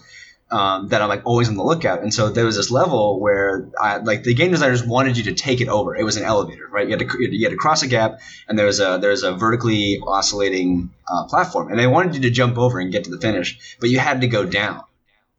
um, 0.51 0.89
that 0.89 1.01
I'm 1.01 1.09
like 1.09 1.23
always 1.25 1.49
on 1.49 1.55
the 1.55 1.63
lookout. 1.63 2.01
And 2.01 2.13
so 2.13 2.29
there 2.29 2.45
was 2.45 2.55
this 2.55 2.69
level 2.69 3.19
where 3.19 3.69
I, 3.79 3.97
like 3.97 4.23
the 4.23 4.33
game 4.33 4.51
designers 4.51 4.83
wanted 4.83 5.17
you 5.17 5.23
to 5.23 5.33
take 5.33 5.61
it 5.61 5.67
over. 5.67 5.95
It 5.95 6.03
was 6.03 6.17
an 6.17 6.23
elevator, 6.23 6.67
right? 6.71 6.87
You 6.87 6.97
had 6.97 7.07
to 7.07 7.17
you 7.19 7.45
had 7.45 7.51
to 7.51 7.57
cross 7.57 7.81
a 7.83 7.87
gap, 7.87 8.19
and 8.47 8.57
there 8.57 8.65
was 8.65 8.79
a 8.79 8.99
there 9.01 9.09
was 9.09 9.23
a 9.23 9.33
vertically 9.33 9.99
oscillating 10.05 10.91
uh, 11.11 11.25
platform, 11.25 11.69
and 11.69 11.79
they 11.79 11.87
wanted 11.87 12.15
you 12.15 12.21
to 12.21 12.29
jump 12.29 12.57
over 12.57 12.79
and 12.79 12.91
get 12.91 13.05
to 13.05 13.11
the 13.11 13.19
finish, 13.19 13.77
but 13.79 13.89
you 13.89 13.99
had 13.99 14.21
to 14.21 14.27
go 14.27 14.45
down, 14.45 14.81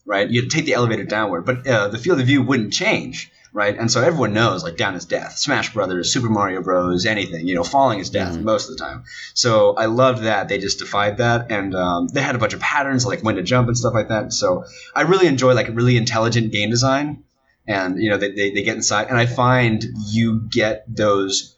right? 0.05 0.29
You 0.29 0.43
had 0.43 0.51
to 0.51 0.57
take 0.57 0.67
the 0.67 0.75
elevator 0.75 1.05
downward, 1.05 1.47
but 1.47 1.67
uh, 1.67 1.89
the 1.89 1.99
field 1.99 2.21
of 2.21 2.27
view 2.27 2.43
wouldn't 2.43 2.73
change. 2.73 3.31
Right, 3.57 3.75
and 3.79 3.91
so 3.91 4.03
everyone 4.03 4.35
knows 4.35 4.63
like 4.63 4.77
down 4.77 4.97
is 4.97 5.07
death. 5.07 5.39
Smash 5.39 5.73
Brothers, 5.73 6.13
Super 6.13 6.29
Mario 6.29 6.61
Bros, 6.61 7.07
anything 7.07 7.49
you 7.49 7.55
know, 7.55 7.65
falling 7.65 8.01
is 8.01 8.11
death 8.11 8.37
Mhm. 8.37 8.43
most 8.43 8.69
of 8.69 8.77
the 8.77 8.85
time. 8.85 9.05
So 9.33 9.73
I 9.75 9.87
loved 9.87 10.25
that 10.25 10.51
they 10.51 10.59
just 10.59 10.79
defied 10.79 11.17
that, 11.17 11.51
and 11.51 11.75
um, 11.75 12.07
they 12.09 12.21
had 12.21 12.35
a 12.35 12.39
bunch 12.39 12.53
of 12.53 12.61
patterns 12.61 13.07
like 13.07 13.23
when 13.23 13.37
to 13.37 13.43
jump 13.43 13.69
and 13.69 13.79
stuff 13.79 13.95
like 13.95 14.09
that. 14.09 14.35
So 14.35 14.65
I 14.95 15.03
really 15.13 15.27
enjoy 15.27 15.55
like 15.55 15.69
really 15.73 15.97
intelligent 15.97 16.53
game 16.53 16.69
design, 16.69 17.25
and 17.67 17.97
you 17.99 18.11
know 18.11 18.19
they, 18.19 18.31
they, 18.33 18.51
they 18.51 18.63
get 18.63 18.77
inside, 18.77 19.09
and 19.09 19.17
I 19.17 19.25
find 19.25 19.83
you 20.11 20.43
get 20.51 20.85
those. 20.95 21.57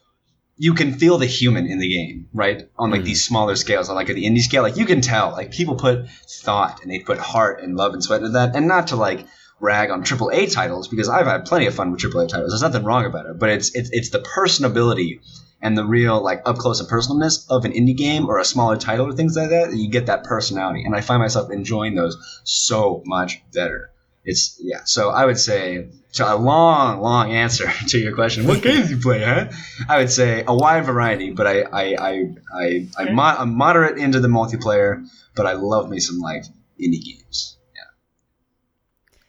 You 0.55 0.75
can 0.75 0.93
feel 0.93 1.17
the 1.17 1.25
human 1.25 1.65
in 1.67 1.79
the 1.79 1.89
game, 1.89 2.27
right? 2.33 2.69
On 2.77 2.91
like 2.91 3.01
Mhm. 3.01 3.05
these 3.11 3.25
smaller 3.25 3.57
scales, 3.57 3.89
on 3.89 3.95
like 3.95 4.07
the 4.07 4.23
indie 4.25 4.41
scale, 4.41 4.61
like 4.63 4.77
you 4.77 4.85
can 4.85 5.01
tell, 5.01 5.31
like 5.31 5.51
people 5.51 5.75
put 5.75 6.07
thought 6.43 6.81
and 6.81 6.89
they 6.89 6.99
put 6.99 7.17
heart 7.17 7.61
and 7.61 7.75
love 7.75 7.93
and 7.93 8.01
sweat 8.01 8.21
into 8.21 8.31
that, 8.31 8.55
and 8.55 8.69
not 8.69 8.87
to 8.87 8.95
like 8.95 9.25
rag 9.59 9.89
on 9.89 10.03
AAA 10.03 10.51
titles 10.53 10.87
because 10.87 11.09
I've 11.09 11.25
had 11.25 11.45
plenty 11.45 11.65
of 11.67 11.75
fun 11.75 11.91
with 11.91 12.01
AAA 12.01 12.29
titles. 12.29 12.51
There's 12.51 12.61
nothing 12.61 12.83
wrong 12.83 13.05
about 13.05 13.25
it, 13.25 13.37
but 13.39 13.49
it's 13.49 13.75
it's 13.75 13.89
it's 13.91 14.09
the 14.09 14.19
personability 14.19 15.19
and 15.61 15.77
the 15.77 15.83
real 15.85 16.21
like 16.23 16.41
up 16.45 16.57
close 16.57 16.79
and 16.79 16.89
personalness 16.89 17.45
of 17.49 17.65
an 17.65 17.73
indie 17.73 17.95
game 17.97 18.27
or 18.29 18.39
a 18.39 18.45
smaller 18.45 18.77
title 18.77 19.07
or 19.07 19.13
things 19.13 19.35
like 19.35 19.49
that. 19.49 19.73
You 19.75 19.89
get 19.89 20.05
that 20.07 20.23
personality, 20.23 20.83
and 20.85 20.95
I 20.95 21.01
find 21.01 21.19
myself 21.21 21.51
enjoying 21.51 21.95
those 21.95 22.41
so 22.43 23.03
much 23.05 23.41
better. 23.53 23.91
It's 24.25 24.57
yeah. 24.61 24.81
So 24.85 25.09
I 25.09 25.25
would 25.25 25.39
say 25.39 25.89
to 26.13 26.33
a 26.33 26.35
long, 26.35 27.01
long 27.01 27.31
answer 27.31 27.71
to 27.89 27.97
your 27.97 28.13
question, 28.15 28.47
what 28.47 28.61
games 28.61 28.87
do 28.89 28.95
you 28.95 29.01
play, 29.01 29.23
huh? 29.23 29.49
I 29.87 29.99
would 29.99 30.11
say 30.11 30.43
a 30.47 30.55
wide 30.55 30.85
variety, 30.85 31.31
but 31.31 31.47
I 31.47 31.61
I 31.61 31.83
I 31.95 32.11
I, 32.53 32.87
I 32.97 33.03
Okay. 33.03 33.13
mo- 33.13 33.35
I'm 33.39 33.55
moderate 33.55 33.97
into 33.97 34.19
the 34.19 34.27
multiplayer, 34.27 35.05
but 35.35 35.45
I 35.45 35.53
love 35.53 35.89
me 35.89 35.99
some 35.99 36.19
like 36.19 36.43
indie 36.79 37.03
games. 37.03 37.57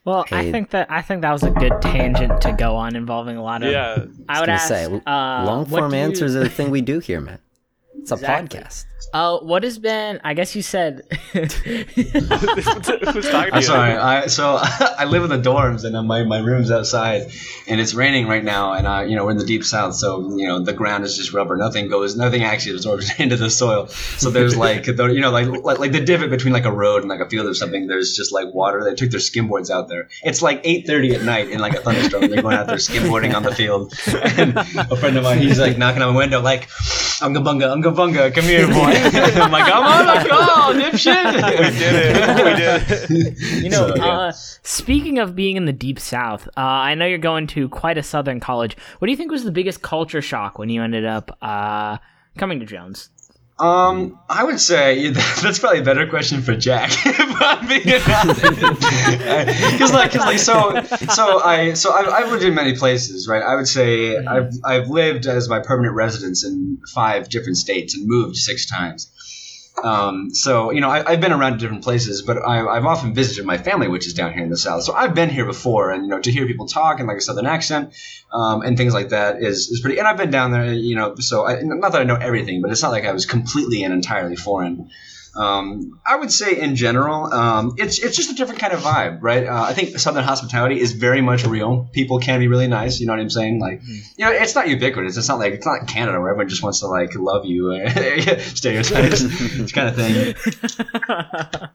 Well, 0.05 0.25
I 0.31 0.51
think 0.51 0.71
that 0.71 0.91
I 0.91 1.03
think 1.03 1.23
that 1.23 1.33
was 1.33 1.43
a 1.43 1.51
good 1.51 1.73
tangent 1.83 2.41
to 2.43 2.53
go 2.53 2.75
on 2.77 2.97
involving 2.97 3.37
a 3.37 3.43
lot 3.43 3.63
of. 3.63 3.71
Yeah. 3.71 4.05
I 4.29 4.41
would 4.41 4.47
gonna 4.47 4.53
ask. 4.53 4.69
say, 4.69 4.85
uh, 4.87 5.45
long 5.45 5.67
form 5.67 5.91
do 5.91 5.97
you- 5.97 6.03
answers 6.03 6.35
are 6.35 6.41
the 6.41 6.49
thing 6.49 6.71
we 6.71 6.81
do 6.81 7.01
here, 7.01 7.21
man. 7.21 7.39
It's 7.97 8.11
a 8.11 8.15
Exactly. 8.15 8.61
podcast. 8.61 8.85
Uh, 9.13 9.39
what 9.39 9.63
has 9.63 9.79
been? 9.79 10.21
I 10.25 10.35
guess 10.35 10.55
you 10.55 10.63
said. 10.63 11.03
Who's 11.33 11.49
talking 11.53 11.65
to 13.01 13.51
I'm 13.53 13.57
you? 13.57 13.63
sorry. 13.63 13.93
I, 13.93 14.27
so 14.27 14.59
I 14.63 15.05
live 15.05 15.25
in 15.25 15.31
the 15.31 15.39
dorms, 15.39 15.85
and 15.85 16.07
my, 16.07 16.23
my 16.25 16.39
room's 16.39 16.71
outside, 16.71 17.31
and 17.67 17.81
it's 17.81 17.95
raining 17.95 18.29
right 18.29 18.45
now, 18.45 18.73
and 18.73 18.87
uh, 18.87 19.01
you 19.01 19.17
know 19.17 19.25
we're 19.25 19.33
in 19.33 19.39
the 19.39 19.47
deep 19.47 19.65
south, 19.65 19.95
so 19.95 20.37
you 20.37 20.47
know 20.47 20.61
the 20.61 20.73
ground 20.73 21.05
is 21.05 21.17
just 21.17 21.33
rubber. 21.33 21.57
Nothing 21.57 21.89
goes, 21.89 22.17
nothing 22.17 22.43
actually 22.43 22.77
absorbs 22.77 23.11
into 23.19 23.37
the 23.37 23.51
soil. 23.51 23.89
So 23.89 24.31
there's 24.31 24.57
like 24.57 24.85
the, 24.85 25.07
you 25.07 25.21
know 25.21 25.31
like, 25.31 25.47
like 25.49 25.79
like 25.79 25.93
the 25.93 26.05
divot 26.05 26.31
between 26.31 26.53
like 26.53 26.65
a 26.65 26.73
road 26.73 27.03
and 27.03 27.09
like 27.09 27.21
a 27.21 27.29
field 27.29 27.47
or 27.47 27.55
something. 27.55 27.87
There's 27.87 28.17
just 28.17 28.33
like 28.33 28.53
water. 28.55 28.85
They 28.85 28.95
took 28.95 29.11
their 29.11 29.21
skimboards 29.21 29.71
out 29.71 29.89
there. 29.89 30.09
It's 30.23 30.43
like 30.43 30.63
8:30 30.63 31.15
at 31.15 31.23
night 31.25 31.51
in 31.51 31.61
like 31.61 31.75
a 31.75 31.81
thunderstorm. 31.81 32.29
They're 32.29 32.43
going 32.43 32.57
out 32.57 32.67
there 32.67 32.77
skimboarding 32.77 33.35
on 33.35 33.43
the 33.43 33.55
field, 33.55 33.93
and 34.07 34.57
a 34.57 34.97
friend 34.97 35.17
of 35.17 35.25
mine, 35.25 35.39
he's 35.39 35.59
like 35.59 35.79
knocking 35.79 36.03
on 36.03 36.15
my 36.15 36.19
window, 36.19 36.41
like 36.41 36.69
Unga 37.23 37.41
Bunga, 37.41 37.71
Unga 37.71 37.91
Bunga, 37.93 38.35
come 38.35 38.45
here, 38.45 38.67
boy. 38.67 38.90
I'm 38.91 39.51
like, 39.53 39.73
I'm 39.73 39.85
on 39.85 40.07
the 40.23 40.29
call, 40.29 40.73
dipshit. 40.75 41.35
We 41.35 41.79
did 41.79 41.95
it. 41.95 42.11
We 42.41 42.55
did 42.57 43.31
it. 43.31 43.63
You 43.63 43.71
know, 43.71 43.89
So, 43.89 43.97
yeah. 43.97 44.07
uh, 44.07 44.33
speaking 44.33 45.19
of 45.19 45.35
being 45.37 45.57
in 45.57 45.65
the 45.67 45.73
deep 45.73 45.99
south, 45.99 46.47
uh, 46.49 46.61
I 46.61 46.95
know 46.95 47.07
you're 47.07 47.19
going 47.19 47.47
to 47.49 47.69
quite 47.69 47.99
a 47.99 48.03
southern 48.03 48.41
college. 48.41 48.77
What 48.99 49.07
do 49.07 49.11
you 49.11 49.17
think 49.17 49.31
was 49.31 49.45
the 49.45 49.51
biggest 49.53 49.83
culture 49.83 50.23
shock 50.23 50.59
when 50.59 50.69
you 50.69 50.83
ended 50.83 51.05
up 51.05 51.37
uh, 51.43 51.99
coming 52.39 52.61
to 52.61 52.67
Jones? 52.67 53.11
Um, 53.61 54.19
I 54.29 54.43
would 54.43 54.59
say 54.59 55.11
that's 55.43 55.59
probably 55.59 55.81
a 55.81 55.85
better 55.85 56.07
question 56.07 56.41
for 56.41 56.57
Jack. 56.57 56.91
if 57.07 57.41
I'm 57.41 57.69
being 57.69 57.83
Because 59.73 59.93
like, 59.93 60.13
cause 60.13 60.21
like, 60.21 60.39
so, 60.39 60.83
so 61.13 61.41
I, 61.43 61.75
so 61.75 61.93
I've, 61.93 62.09
I've 62.09 62.31
lived 62.33 62.43
in 62.43 62.55
many 62.55 62.75
places, 62.75 63.29
right? 63.29 63.43
I 63.43 63.57
would 63.57 63.69
say 63.69 64.17
I've, 64.17 64.53
I've 64.65 64.89
lived 64.89 65.27
as 65.27 65.49
my 65.51 65.61
permanent 65.61 65.95
residence 65.95 66.43
in 66.43 66.79
five 66.95 67.29
different 67.29 67.59
states 67.59 67.95
and 67.95 68.09
moved 68.09 68.37
six 68.37 68.65
times. 68.67 69.13
Um, 69.83 70.35
so 70.35 70.71
you 70.73 70.81
know, 70.81 70.91
I, 70.91 71.13
I've 71.13 71.21
been 71.21 71.33
around 71.33 71.59
different 71.59 71.85
places, 71.85 72.23
but 72.23 72.37
I, 72.39 72.67
I've 72.67 72.85
often 72.85 73.15
visited 73.15 73.47
my 73.47 73.57
family, 73.57 73.89
which 73.89 74.07
is 74.07 74.15
down 74.15 74.33
here 74.33 74.43
in 74.43 74.51
the 74.51 74.57
south. 74.57 74.83
So 74.83 74.93
I've 74.93 75.15
been 75.15 75.31
here 75.31 75.47
before, 75.47 75.91
and 75.91 76.05
you 76.05 76.11
know, 76.11 76.21
to 76.21 76.31
hear 76.31 76.47
people 76.47 76.67
talk 76.67 77.01
in 77.01 77.07
like 77.07 77.19
a 77.19 77.21
southern 77.21 77.47
accent 77.47 77.95
um, 78.33 78.63
and 78.63 78.77
things 78.77 78.93
like 78.93 79.11
that 79.11 79.43
is, 79.43 79.69
is 79.69 79.81
pretty. 79.81 79.99
And 79.99 80.07
I've 80.07 80.17
been 80.17 80.31
down 80.31 80.51
there, 80.51 80.73
you 80.73 80.97
know. 80.97 81.15
So 81.17 81.47
I, 81.47 81.63
not 81.63 81.93
that 81.93 82.01
I 82.01 82.05
know 82.05 82.17
everything, 82.17 82.61
but 82.61 82.71
it's 82.71 82.83
not 82.83 82.91
like 82.91 83.05
I 83.05 83.13
was 83.13 83.27
completely 83.27 83.83
and 83.85 83.95
entirely 83.95 84.37
foreign. 84.37 84.91
Um, 85.41 86.01
I 86.07 86.17
would 86.17 86.31
say 86.31 86.61
in 86.61 86.77
general, 86.77 87.33
um, 87.33 87.75
it's 87.79 87.99
it's 87.99 88.17
just 88.17 88.31
a 88.31 88.35
different 88.35 88.61
kind 88.61 88.73
of 88.73 88.81
vibe, 88.81 89.19
right? 89.23 89.47
Uh, 89.47 89.63
I 89.63 89.73
think 89.73 89.99
Southern 89.99 90.25
hospitality 90.25 90.79
is 90.81 90.93
very 90.93 91.21
much 91.23 91.47
real. 91.47 91.89
People 91.93 92.19
can 92.19 92.41
be 92.41 92.49
really 92.49 92.69
nice. 92.69 93.01
You 93.01 93.07
know 93.07 93.15
what 93.15 93.21
I'm 93.21 93.31
saying? 93.31 93.59
Like, 93.61 93.81
you 93.87 94.25
know, 94.25 94.31
it's 94.33 94.55
not 94.55 94.69
ubiquitous. 94.69 95.17
It's 95.17 95.29
not 95.29 95.39
like 95.39 95.55
it's 95.55 95.65
not 95.67 95.87
Canada 95.87 96.21
where 96.21 96.31
everyone 96.31 96.49
just 96.49 96.63
wants 96.63 96.81
to 96.81 96.89
like 96.89 97.15
love 97.15 97.47
you, 97.47 97.73
stereotypes, 98.39 99.23
kind 99.73 99.89
of 99.89 99.97
thing. 99.97 100.35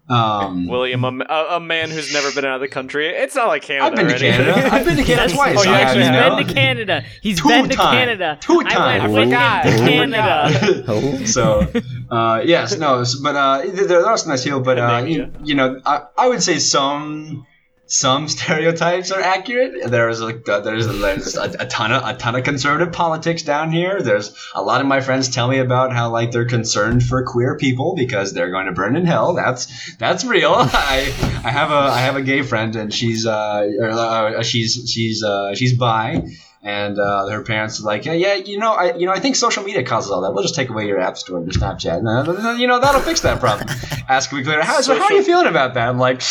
Um, 0.08 0.68
William, 0.68 1.04
a, 1.04 1.26
a, 1.28 1.56
a 1.56 1.60
man 1.60 1.90
who's 1.90 2.14
never 2.14 2.32
been 2.32 2.46
out 2.46 2.56
of 2.56 2.62
the 2.62 2.68
country. 2.68 3.08
It's 3.08 3.36
not 3.36 3.48
like 3.48 3.64
Canada. 3.64 3.86
I've 3.86 3.96
been 3.96 4.08
to 4.08 4.16
or. 4.16 4.20
Canada. 4.20 4.70
I've 4.74 4.86
been 4.86 4.98
to 4.98 5.04
Canada 5.04 5.34
twice. 5.34 5.58
Oh, 5.58 5.64
you 5.64 5.72
I 5.72 5.82
actually 5.82 6.04
He's 6.04 6.04
have, 6.04 6.14
you 6.14 6.20
have? 6.20 6.32
know? 6.32 6.38
been 6.38 6.48
to 6.48 6.54
Canada. 6.54 7.06
He's 7.22 7.42
Two 7.42 7.48
been 7.50 7.70
to. 7.70 7.76
Canada. 7.76 8.38
Two 8.42 8.62
times. 8.62 8.76
I 8.76 8.98
time. 9.08 9.12
went 9.12 9.30
with 9.32 9.32
him 9.32 10.12
to 10.12 10.18
Canada. 10.18 10.84
Oh, 10.88 11.26
so 11.26 11.68
uh, 12.10 12.42
yes, 12.46 12.78
no, 12.78 13.04
but 13.22 13.36
uh, 13.36 13.62
there, 13.66 14.06
are 14.06 14.18
some 14.18 14.30
nice 14.30 14.44
people, 14.44 14.60
but 14.60 14.80
uh, 14.80 15.06
you, 15.08 15.32
you 15.44 15.56
know, 15.56 15.82
I, 15.86 16.04
I 16.18 16.28
would 16.30 16.44
say 16.44 16.60
some 16.60 17.46
some 17.88 18.28
stereotypes 18.28 19.12
are 19.12 19.22
accurate. 19.22 19.90
There's 19.90 20.22
like 20.22 20.48
uh, 20.48 20.60
there's 20.62 20.88
there's 20.88 21.36
a, 21.38 21.56
a 21.60 21.66
ton 21.66 21.92
of 21.92 22.04
a 22.06 22.18
ton 22.18 22.36
of 22.36 22.44
conservative 22.44 22.94
politics 22.94 23.44
down 23.44 23.72
here. 23.72 24.02
There's 24.02 24.36
a 24.54 24.62
lot 24.62 24.82
of 24.82 24.88
my 24.88 25.02
friends 25.02 25.30
tell 25.30 25.48
me 25.48 25.60
about 25.60 25.94
how 25.94 26.10
like 26.10 26.32
they're 26.32 26.46
concerned 26.46 27.04
for 27.04 27.24
queer 27.24 27.58
people 27.58 27.96
because 27.96 28.34
they're 28.34 28.52
going 28.52 28.68
to 28.68 28.72
burn 28.72 28.96
in 28.96 29.06
hell. 29.06 29.34
That's 29.34 29.96
that's 29.96 30.26
real. 30.26 30.54
I 30.58 31.14
I 31.44 31.50
have 31.50 31.72
a 31.72 31.74
I 31.74 32.00
have 32.00 32.16
a 32.16 32.22
gay 32.22 32.42
friend 32.42 32.76
and 32.76 32.94
she's 32.94 33.26
uh, 33.26 33.32
uh 33.32 34.44
she's 34.44 34.90
she's 34.90 35.24
uh, 35.24 35.56
she's 35.56 35.74
bi. 35.74 36.28
And 36.68 36.98
uh, 36.98 37.28
her 37.28 37.44
parents 37.44 37.80
are 37.80 37.84
like, 37.84 38.06
yeah, 38.06 38.14
yeah, 38.14 38.34
you 38.34 38.58
know, 38.58 38.74
I, 38.74 38.96
you 38.96 39.06
know, 39.06 39.12
I 39.12 39.20
think 39.20 39.36
social 39.36 39.62
media 39.64 39.84
causes 39.84 40.10
all 40.10 40.22
that. 40.22 40.34
We'll 40.34 40.42
just 40.42 40.56
take 40.56 40.70
away 40.70 40.88
your 40.88 41.00
app 41.00 41.16
store 41.16 41.38
and 41.38 41.46
your 41.46 41.54
Snapchat, 41.54 42.00
and 42.00 42.08
uh, 42.10 42.52
you 42.54 42.66
know 42.66 42.80
that'll 42.80 43.02
fix 43.02 43.22
that 43.22 43.40
problem. 43.40 43.70
Ask 44.10 44.32
a 44.32 44.36
week 44.36 44.48
later, 44.48 44.64
how, 44.64 44.82
so 44.82 44.98
how 44.98 45.06
are 45.06 45.14
you 45.14 45.24
feeling 45.24 45.46
about 45.46 45.76
that? 45.76 45.88
I'm 45.90 46.00
like, 46.00 46.22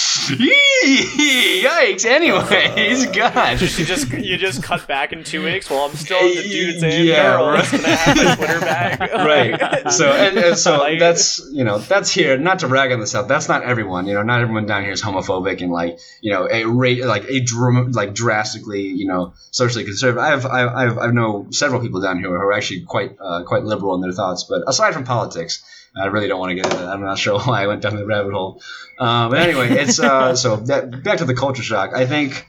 yikes. 0.85 2.05
Anyways, 2.05 3.07
gosh. 3.16 3.79
You 3.79 3.85
just 3.85 4.11
you 4.12 4.37
just 4.37 4.62
cut 4.62 4.87
back 4.87 5.12
in 5.12 5.25
two 5.25 5.44
weeks 5.44 5.70
while 5.70 5.83
I'm 5.88 5.94
still 5.97 6.20
the 6.20 6.42
dudes 6.49 6.83
in 6.83 7.07
Yeah, 7.07 7.35
right. 7.35 7.70
gonna 7.70 7.88
have 7.97 8.18
a 8.18 8.37
Twitter 8.37 8.61
bag. 8.61 9.01
right. 9.01 9.92
So 9.92 10.11
and, 10.12 10.37
and 10.38 10.57
so 10.59 10.79
Like- 10.79 10.99
that's 10.99 11.40
you 11.53 11.64
know 11.64 11.79
that's 11.79 12.11
here. 12.11 12.37
Not 12.38 12.59
to 12.61 12.66
rag 12.66 12.92
on 12.92 13.01
the 13.01 13.07
South. 13.07 13.29
That's 13.29 13.49
not 13.49 13.62
everyone. 13.62 14.07
You 14.07 14.14
know, 14.14 14.23
not 14.23 14.40
everyone 14.40 14.66
down 14.66 14.83
here 14.83 14.92
is 14.92 15.03
homophobic 15.03 15.61
and 15.62 15.70
like 15.73 15.99
you 16.20 16.33
know 16.33 16.49
a 16.51 16.64
rate 16.64 17.05
like 17.05 17.25
a 17.31 17.44
like 17.92 18.14
drastically 18.14 18.83
you 18.83 19.07
know 19.07 19.35
socially 19.51 19.85
conservative. 19.85 20.24
I 20.25 20.31
have 20.31 20.47
I 20.47 20.85
have 20.85 20.99
I 20.99 21.07
know 21.09 21.47
several 21.51 21.81
people 21.81 22.01
down 22.01 22.19
here 22.19 22.29
who 22.29 22.35
are 22.35 22.53
actually 22.53 22.83
quite 22.83 23.17
uh, 23.21 23.43
quite 23.45 23.65
liberal 23.65 23.95
in 23.95 24.01
their 24.01 24.13
thoughts. 24.13 24.45
But 24.45 24.63
aside 24.67 24.95
from 24.95 25.05
politics. 25.05 25.63
I 25.97 26.07
really 26.07 26.27
don't 26.27 26.41
want 26.41 26.51
to 26.51 26.57
get 26.57 26.67
into 26.67 26.79
that. 26.79 26.89
I'm 26.89 27.03
not 27.03 27.19
sure 27.25 27.39
why 27.39 27.63
I 27.63 27.67
went 27.69 27.83
down 27.83 27.95
the 27.95 28.05
rabbit 28.05 28.33
hole. 28.33 28.61
Uh, 28.99 29.29
but 29.29 29.39
anyway, 29.39 29.71
it's 29.71 30.01
uh, 30.01 30.35
so 30.43 30.57
that, 30.57 31.05
back 31.05 31.19
to 31.19 31.25
the 31.25 31.35
culture 31.35 31.63
shock. 31.63 31.93
I 31.95 32.07
think 32.07 32.47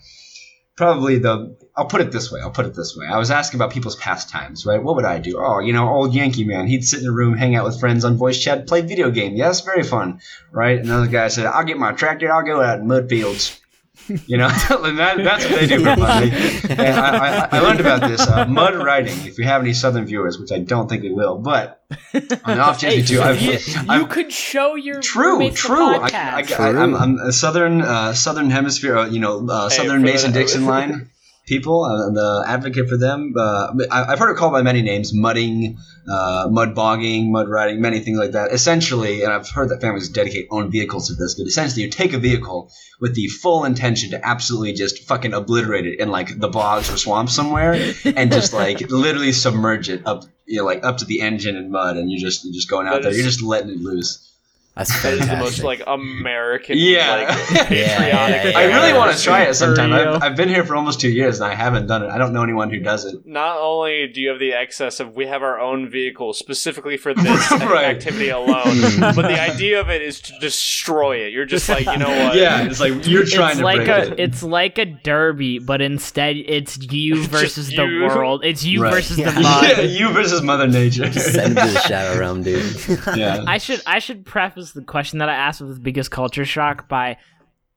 probably 0.76 1.20
the 1.20 1.56
I'll 1.76 1.86
put 1.86 2.02
it 2.02 2.12
this 2.12 2.32
way. 2.32 2.42
I'll 2.42 2.52
put 2.52 2.66
it 2.66 2.74
this 2.74 2.96
way. 2.98 3.08
I 3.08 3.18
was 3.18 3.32
asking 3.32 3.60
about 3.60 3.72
people's 3.72 3.96
pastimes, 3.96 4.66
right? 4.66 4.82
What 4.82 4.96
would 4.96 5.06
I 5.06 5.20
do? 5.20 5.40
Oh, 5.40 5.60
you 5.60 5.74
know, 5.74 5.90
old 5.90 6.14
Yankee 6.14 6.46
man. 6.46 6.68
He'd 6.68 6.86
sit 6.86 7.02
in 7.02 7.08
a 7.08 7.12
room, 7.12 7.36
hang 7.36 7.56
out 7.56 7.66
with 7.66 7.80
friends 7.80 8.06
on 8.06 8.18
voice 8.18 8.42
chat, 8.42 8.68
play 8.68 8.82
video 8.82 9.12
game. 9.12 9.36
Yes, 9.36 9.62
very 9.62 9.84
fun, 9.84 10.22
right? 10.52 10.80
Another 10.80 11.08
guy 11.08 11.28
said, 11.28 11.46
"I'll 11.46 11.66
get 11.66 11.78
my 11.78 11.92
tractor. 11.92 12.32
I'll 12.32 12.46
go 12.46 12.62
out 12.62 12.80
in 12.80 12.88
mud 12.88 13.10
fields." 13.10 13.60
You 14.08 14.38
know, 14.38 14.48
that, 14.70 15.16
that's 15.18 15.46
what 15.46 15.60
they 15.60 15.68
do 15.68 15.80
for 15.80 15.96
fun. 15.96 16.24
And 16.70 17.00
I, 17.00 17.48
I, 17.52 17.58
I 17.58 17.60
learned 17.60 17.80
about 17.80 18.02
this 18.08 18.22
uh, 18.28 18.46
mud 18.46 18.76
riding. 18.76 19.18
If 19.26 19.38
you 19.38 19.46
have 19.46 19.62
any 19.62 19.74
Southern 19.74 20.06
viewers, 20.06 20.40
which 20.40 20.52
I 20.52 20.60
don't 20.60 20.88
think 20.88 21.04
we 21.04 21.12
will, 21.12 21.38
but 21.38 21.84
on 22.14 22.22
the 22.22 22.60
off 22.60 22.80
chance 22.80 22.94
Hey, 22.94 23.00
you 23.00 23.06
do, 23.06 23.22
I've, 23.22 23.42
you, 23.42 23.58
I've, 23.90 24.02
you 24.02 24.08
could 24.08 24.32
show 24.32 24.76
your 24.76 25.02
True, 25.02 25.50
true. 25.52 25.96
I, 25.96 26.10
podcast. 26.10 26.60
I, 26.60 26.70
I, 26.70 26.84
I'm, 26.84 26.96
I'm 26.96 27.18
a 27.18 27.32
southern, 27.32 27.82
uh, 27.82 28.14
southern 28.14 28.50
hemisphere. 28.52 28.98
Uh, 28.98 29.08
you 29.08 29.20
know, 29.20 29.46
uh, 29.48 29.70
Hey, 29.70 29.78
Southern 29.78 30.02
for 30.02 30.06
Mason 30.06 30.32
Dixon 30.32 30.66
line. 30.66 31.10
people. 31.46 31.86
I'm 31.86 32.14
the 32.14 32.44
advocate 32.48 32.90
for 32.90 32.98
them. 32.98 33.34
Uh, 33.38 33.74
I, 33.92 34.04
I've 34.14 34.20
heard 34.20 34.32
it 34.32 34.38
called 34.38 34.54
by 34.54 34.62
many 34.62 34.82
names: 34.82 35.14
mudding, 35.14 35.78
uh, 36.10 36.48
mud 36.50 36.76
bogging, 36.76 37.32
mud 37.32 37.48
riding, 37.50 37.82
many 37.82 38.00
things 38.00 38.18
like 38.18 38.32
that. 38.32 38.52
Essentially, 38.52 39.24
and 39.24 39.32
I've 39.32 39.50
heard 39.50 39.70
that 39.70 39.82
families 39.82 40.10
dedicate 40.10 40.48
own 40.52 40.72
vehicles 40.72 41.08
to 41.08 41.16
this, 41.16 41.36
but 41.36 41.48
essentially, 41.48 41.84
you 41.84 41.90
take 41.90 42.14
a 42.14 42.18
vehicle 42.20 42.72
with 43.00 43.16
the 43.16 43.28
full 43.28 43.66
intention 43.66 44.12
to 44.12 44.26
absolutely 44.26 44.74
just 44.74 45.04
fucking 45.08 45.34
obliterate 45.34 45.86
it 45.86 46.00
in 46.00 46.10
like 46.10 46.40
the 46.40 46.48
bogs 46.50 46.92
or 46.92 46.98
swamps 46.98 47.34
somewhere, 47.34 47.74
and 48.06 48.32
just 48.32 48.54
like 48.54 48.82
literally 48.90 49.32
submerge 49.32 49.90
it 49.90 50.06
up, 50.06 50.24
you 50.46 50.60
know, 50.60 50.66
like 50.66 50.84
up 50.84 50.98
to 50.98 51.06
the 51.06 51.22
engine 51.22 51.56
in 51.56 51.72
mud, 51.72 51.98
and 51.98 52.10
you're 52.12 52.20
just 52.20 52.44
you're 52.46 52.54
just 52.54 52.70
going 52.70 52.88
out 52.88 52.94
That 52.96 53.02
there, 53.04 53.12
is- 53.12 53.18
you're 53.18 53.26
just 53.28 53.42
letting 53.42 53.70
it 53.70 53.78
loose. 53.80 54.32
That's 54.76 55.02
That 55.04 55.14
is 55.14 55.20
fantastic. 55.20 55.38
the 55.40 55.44
most 55.44 55.64
like 55.64 55.82
American, 55.88 56.78
Yeah. 56.78 57.12
like 57.16 57.28
Yeah, 57.52 57.64
patriotic. 57.66 58.54
yeah, 58.54 58.60
I 58.60 58.64
really 58.66 58.92
want 58.94 59.16
to 59.16 59.24
try 59.24 59.44
it 59.44 59.54
sometime. 59.54 59.94
I've, 59.94 60.22
I've 60.22 60.36
been 60.36 60.50
here 60.50 60.66
for 60.66 60.76
almost 60.76 61.00
two 61.00 61.10
years 61.10 61.40
and 61.40 61.50
I 61.50 61.56
haven't 61.56 61.88
done 61.88 62.04
it. 62.04 62.10
I 62.10 62.18
don't 62.18 62.34
know 62.34 62.44
anyone 62.44 62.70
who 62.70 62.80
does 62.80 63.06
it. 63.06 63.26
Not 63.26 63.58
only 63.60 64.08
do 64.08 64.20
you 64.22 64.30
have 64.30 64.40
the 64.40 64.52
excess 64.54 65.00
of 65.00 65.16
we 65.16 65.28
have 65.28 65.44
our 65.44 65.60
own 65.60 65.90
vehicle 65.90 66.34
specifically 66.34 66.98
for 66.98 67.14
this 67.14 67.52
Right. 67.52 67.86
activity 67.86 68.30
alone, 68.30 68.76
but 69.00 69.22
the 69.22 69.40
idea 69.42 69.80
of 69.80 69.90
it 69.90 70.02
is 70.02 70.20
to 70.22 70.34
destroy 70.40 71.18
it. 71.26 71.32
You're 71.32 71.46
just 71.46 71.70
like, 71.70 71.86
you 71.86 71.98
know 71.98 72.10
what? 72.10 72.36
Yeah, 72.36 72.64
it's 72.66 72.80
like 72.82 73.08
you're 73.08 73.26
trying 73.26 73.52
it's 73.52 73.60
to 73.60 73.64
like 73.64 73.78
break 73.86 73.88
a 73.88 74.12
it. 74.12 74.20
it's 74.20 74.44
like 74.44 74.78
a 74.78 74.86
derby, 74.86 75.60
but 75.60 75.82
instead 75.82 76.36
it's 76.36 76.78
you 76.92 77.16
Just 77.16 77.30
versus 77.32 77.70
the 77.70 77.84
world. 78.14 78.44
It's 78.44 78.64
you 78.66 78.84
Right. 78.84 78.94
versus 78.96 79.18
Yeah. 79.18 79.32
the 79.32 79.40
mud. 79.40 79.64
yeah, 79.70 79.82
you 79.82 80.10
versus 80.12 80.42
Mother 80.42 80.68
Nature. 80.68 81.12
Send 81.14 81.56
to 81.56 81.64
the 81.66 81.80
shadow 81.82 82.20
realm, 82.20 82.44
dude. 82.44 82.76
yeah. 83.16 83.44
I 83.48 83.58
should 83.58 83.82
I 83.88 84.00
should 84.00 84.26
preface 84.26 84.65
the 84.74 84.82
question 84.82 85.20
that 85.20 85.30
I 85.30 85.36
asked 85.36 85.62
was 85.62 85.76
the 85.76 85.82
biggest 85.82 86.12
culture 86.12 86.46
shock 86.46 86.88
by 86.88 87.18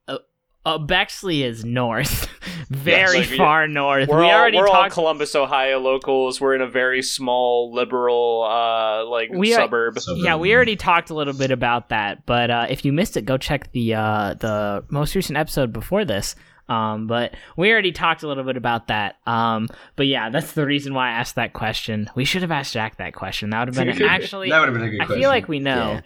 uh, 0.07 0.17
uh, 0.65 0.77
Bexley 0.77 1.43
is 1.43 1.63
north, 1.65 2.27
very 2.69 3.19
Like, 3.19 3.29
we- 3.29 3.37
far 3.37 3.67
north. 3.67 4.09
We're 4.09 4.19
we 4.19 4.25
all 4.25 4.31
already 4.39 4.57
we're 4.57 4.67
all 4.67 4.73
talked. 4.73 4.93
Columbus, 4.93 5.35
Ohio 5.35 5.79
locals. 5.79 6.39
We're 6.41 6.55
in 6.55 6.61
a 6.61 6.69
very 6.69 7.01
small 7.01 7.73
liberal 7.73 8.43
uh 8.49 9.05
like 9.05 9.29
We 9.31 9.53
are- 9.53 9.61
suburb. 9.61 9.97
Yeah, 10.15 10.35
we 10.35 10.53
already 10.53 10.75
talked 10.75 11.09
a 11.09 11.13
little 11.13 11.33
bit 11.33 11.51
about 11.51 11.89
that, 11.89 12.25
but 12.25 12.49
uh, 12.51 12.67
if 12.69 12.83
you 12.85 12.91
missed 12.93 13.17
it, 13.17 13.23
go 13.25 13.37
check 13.37 13.71
the 13.71 13.93
uh, 13.95 14.33
the 14.35 14.83
most 14.89 15.15
recent 15.15 15.37
episode 15.37 15.71
before 15.73 16.05
this. 16.05 16.35
Um, 16.67 17.07
but 17.07 17.33
we 17.57 17.71
already 17.71 17.91
talked 17.91 18.21
a 18.21 18.27
little 18.27 18.43
bit 18.43 18.55
about 18.55 18.89
that. 18.89 19.15
Um, 19.25 19.69
but 19.95 20.05
yeah, 20.05 20.29
that's 20.29 20.51
the 20.51 20.67
reason 20.67 20.93
why 20.93 21.07
I 21.07 21.13
asked 21.13 21.33
that 21.33 21.51
question. 21.53 22.07
We 22.13 22.25
should 22.25 22.43
have 22.43 22.51
asked 22.51 22.73
Jack 22.73 22.97
that 22.97 23.15
question. 23.15 23.49
That 23.49 23.65
would 23.65 23.75
have 23.75 23.97
been 23.97 24.03
actually. 24.07 24.51
that 24.51 24.59
would 24.59 24.69
have 24.69 24.77
been 24.77 24.87
a 24.87 24.89
good 24.91 25.01
I 25.01 25.05
question. 25.05 25.21
feel 25.21 25.29
like 25.29 25.47
we 25.47 25.57
know. 25.57 25.93
Yeah. 25.93 26.01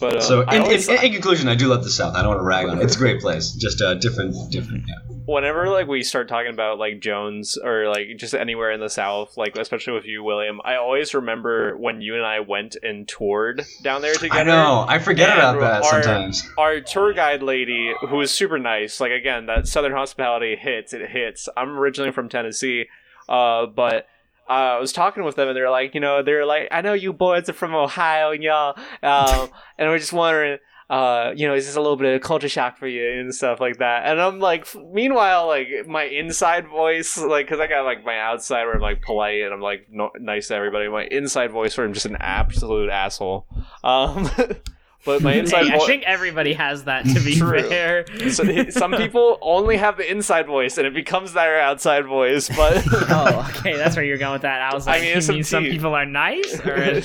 But 0.00 0.16
uh, 0.16 0.20
So, 0.20 0.40
in, 0.42 0.62
always- 0.62 0.88
in, 0.88 1.02
in 1.04 1.12
conclusion, 1.12 1.48
I 1.48 1.54
do 1.54 1.68
love 1.68 1.84
the 1.84 1.90
South. 1.90 2.14
I 2.14 2.20
don't 2.22 2.28
want 2.30 2.40
to 2.40 2.44
rag 2.44 2.66
on 2.68 2.78
it. 2.78 2.84
It's 2.84 2.94
a 2.96 2.98
great 2.98 3.20
place. 3.20 3.52
Just 3.52 3.80
uh, 3.82 3.94
different, 3.94 4.34
different. 4.50 4.84
Yeah. 4.86 4.94
whenever 5.26 5.68
like 5.68 5.86
we 5.86 6.02
start 6.02 6.26
talking 6.28 6.52
about 6.52 6.78
like 6.78 7.00
Jones 7.00 7.58
or 7.62 7.88
like 7.88 8.06
just 8.16 8.32
anywhere 8.34 8.70
in 8.72 8.80
the 8.80 8.88
South, 8.88 9.36
like 9.36 9.56
especially 9.56 9.92
with 9.94 10.06
you, 10.06 10.22
William, 10.22 10.60
I 10.64 10.76
always 10.76 11.12
remember 11.14 11.76
when 11.76 12.00
you 12.00 12.14
and 12.14 12.24
I 12.24 12.40
went 12.40 12.76
and 12.82 13.06
toured 13.08 13.64
down 13.82 14.00
there 14.02 14.14
together. 14.14 14.40
I 14.40 14.44
know. 14.44 14.84
I 14.88 14.98
forget 14.98 15.30
And 15.30 15.38
about 15.38 15.60
that 15.60 15.82
our- 15.82 16.02
sometimes. 16.02 16.48
Our 16.56 16.80
tour 16.80 17.12
guide 17.12 17.42
lady, 17.42 17.92
who 18.08 18.16
was 18.16 18.30
super 18.30 18.58
nice, 18.58 19.00
like 19.00 19.12
again, 19.12 19.46
that 19.46 19.66
Southern 19.68 19.92
hospitality 19.92 20.56
hits. 20.56 20.92
It 20.92 21.08
hits. 21.10 21.48
I'm 21.56 21.76
originally 21.78 22.12
from 22.12 22.28
Tennessee, 22.28 22.86
uh, 23.28 23.66
but 23.66 24.06
uh, 24.48 24.76
I 24.76 24.78
was 24.78 24.92
talking 24.92 25.24
with 25.24 25.36
them, 25.36 25.48
and 25.48 25.56
they're 25.56 25.70
like, 25.70 25.94
you 25.94 26.00
know, 26.00 26.22
they're 26.22 26.46
like, 26.46 26.68
I 26.70 26.80
know 26.80 26.94
you 26.94 27.12
boys 27.12 27.48
are 27.48 27.52
from 27.52 27.74
Ohio, 27.74 28.32
and 28.32 28.42
y'all, 28.42 28.78
um, 29.02 29.50
and 29.78 29.88
we're 29.88 29.98
just 29.98 30.12
wondering, 30.12 30.58
uh, 30.90 31.32
you 31.36 31.46
know, 31.46 31.54
is 31.54 31.66
this 31.66 31.76
a 31.76 31.80
little 31.80 31.96
bit 31.96 32.14
of 32.14 32.22
culture 32.22 32.48
shock 32.48 32.78
for 32.78 32.86
you 32.86 33.20
and 33.20 33.34
stuff 33.34 33.60
like 33.60 33.78
that? 33.78 34.06
And 34.06 34.20
I'm 34.20 34.38
like, 34.38 34.66
meanwhile, 34.90 35.46
like 35.46 35.68
my 35.86 36.04
inside 36.04 36.66
voice, 36.66 37.18
like, 37.18 37.46
cause 37.46 37.60
I 37.60 37.66
got 37.66 37.84
like 37.84 38.04
my 38.04 38.18
outside 38.18 38.64
where 38.64 38.74
I'm 38.74 38.80
like 38.80 39.02
polite 39.02 39.42
and 39.42 39.52
I'm 39.52 39.60
like 39.60 39.88
no- 39.90 40.12
nice 40.18 40.48
to 40.48 40.54
everybody. 40.54 40.88
My 40.88 41.04
inside 41.04 41.50
voice 41.50 41.76
where 41.76 41.86
I'm 41.86 41.92
just 41.92 42.06
an 42.06 42.16
absolute 42.18 42.88
asshole. 42.88 43.46
Um, 43.84 44.30
but 45.04 45.22
my 45.22 45.34
inside 45.38 45.68
Hey, 45.68 45.74
I 45.74 45.86
think 45.86 46.02
everybody 46.04 46.52
has 46.54 46.84
that. 46.84 47.04
To 47.06 47.20
be 47.20 47.36
True. 47.36 47.62
fair, 47.68 48.04
So, 48.30 48.68
some 48.70 48.92
people 48.96 49.38
only 49.42 49.76
have 49.76 49.96
the 49.96 50.10
inside 50.10 50.46
voice, 50.46 50.78
and 50.78 50.86
it 50.86 50.94
becomes 50.94 51.32
their 51.32 51.60
outside 51.60 52.06
voice. 52.06 52.48
But 52.48 52.84
oh, 53.10 53.46
okay, 53.56 53.76
that's 53.76 53.96
where 53.96 54.04
you're 54.04 54.18
going 54.18 54.32
with 54.34 54.42
that. 54.42 54.60
I 54.60 54.74
was 54.74 54.86
I 54.86 54.92
like, 54.98 55.02
it's 55.04 55.28
mean 55.28 55.38
to 55.38 55.44
some 55.44 55.64
people 55.64 55.94
are 55.94 56.06
nice, 56.06 56.60
or 56.60 57.02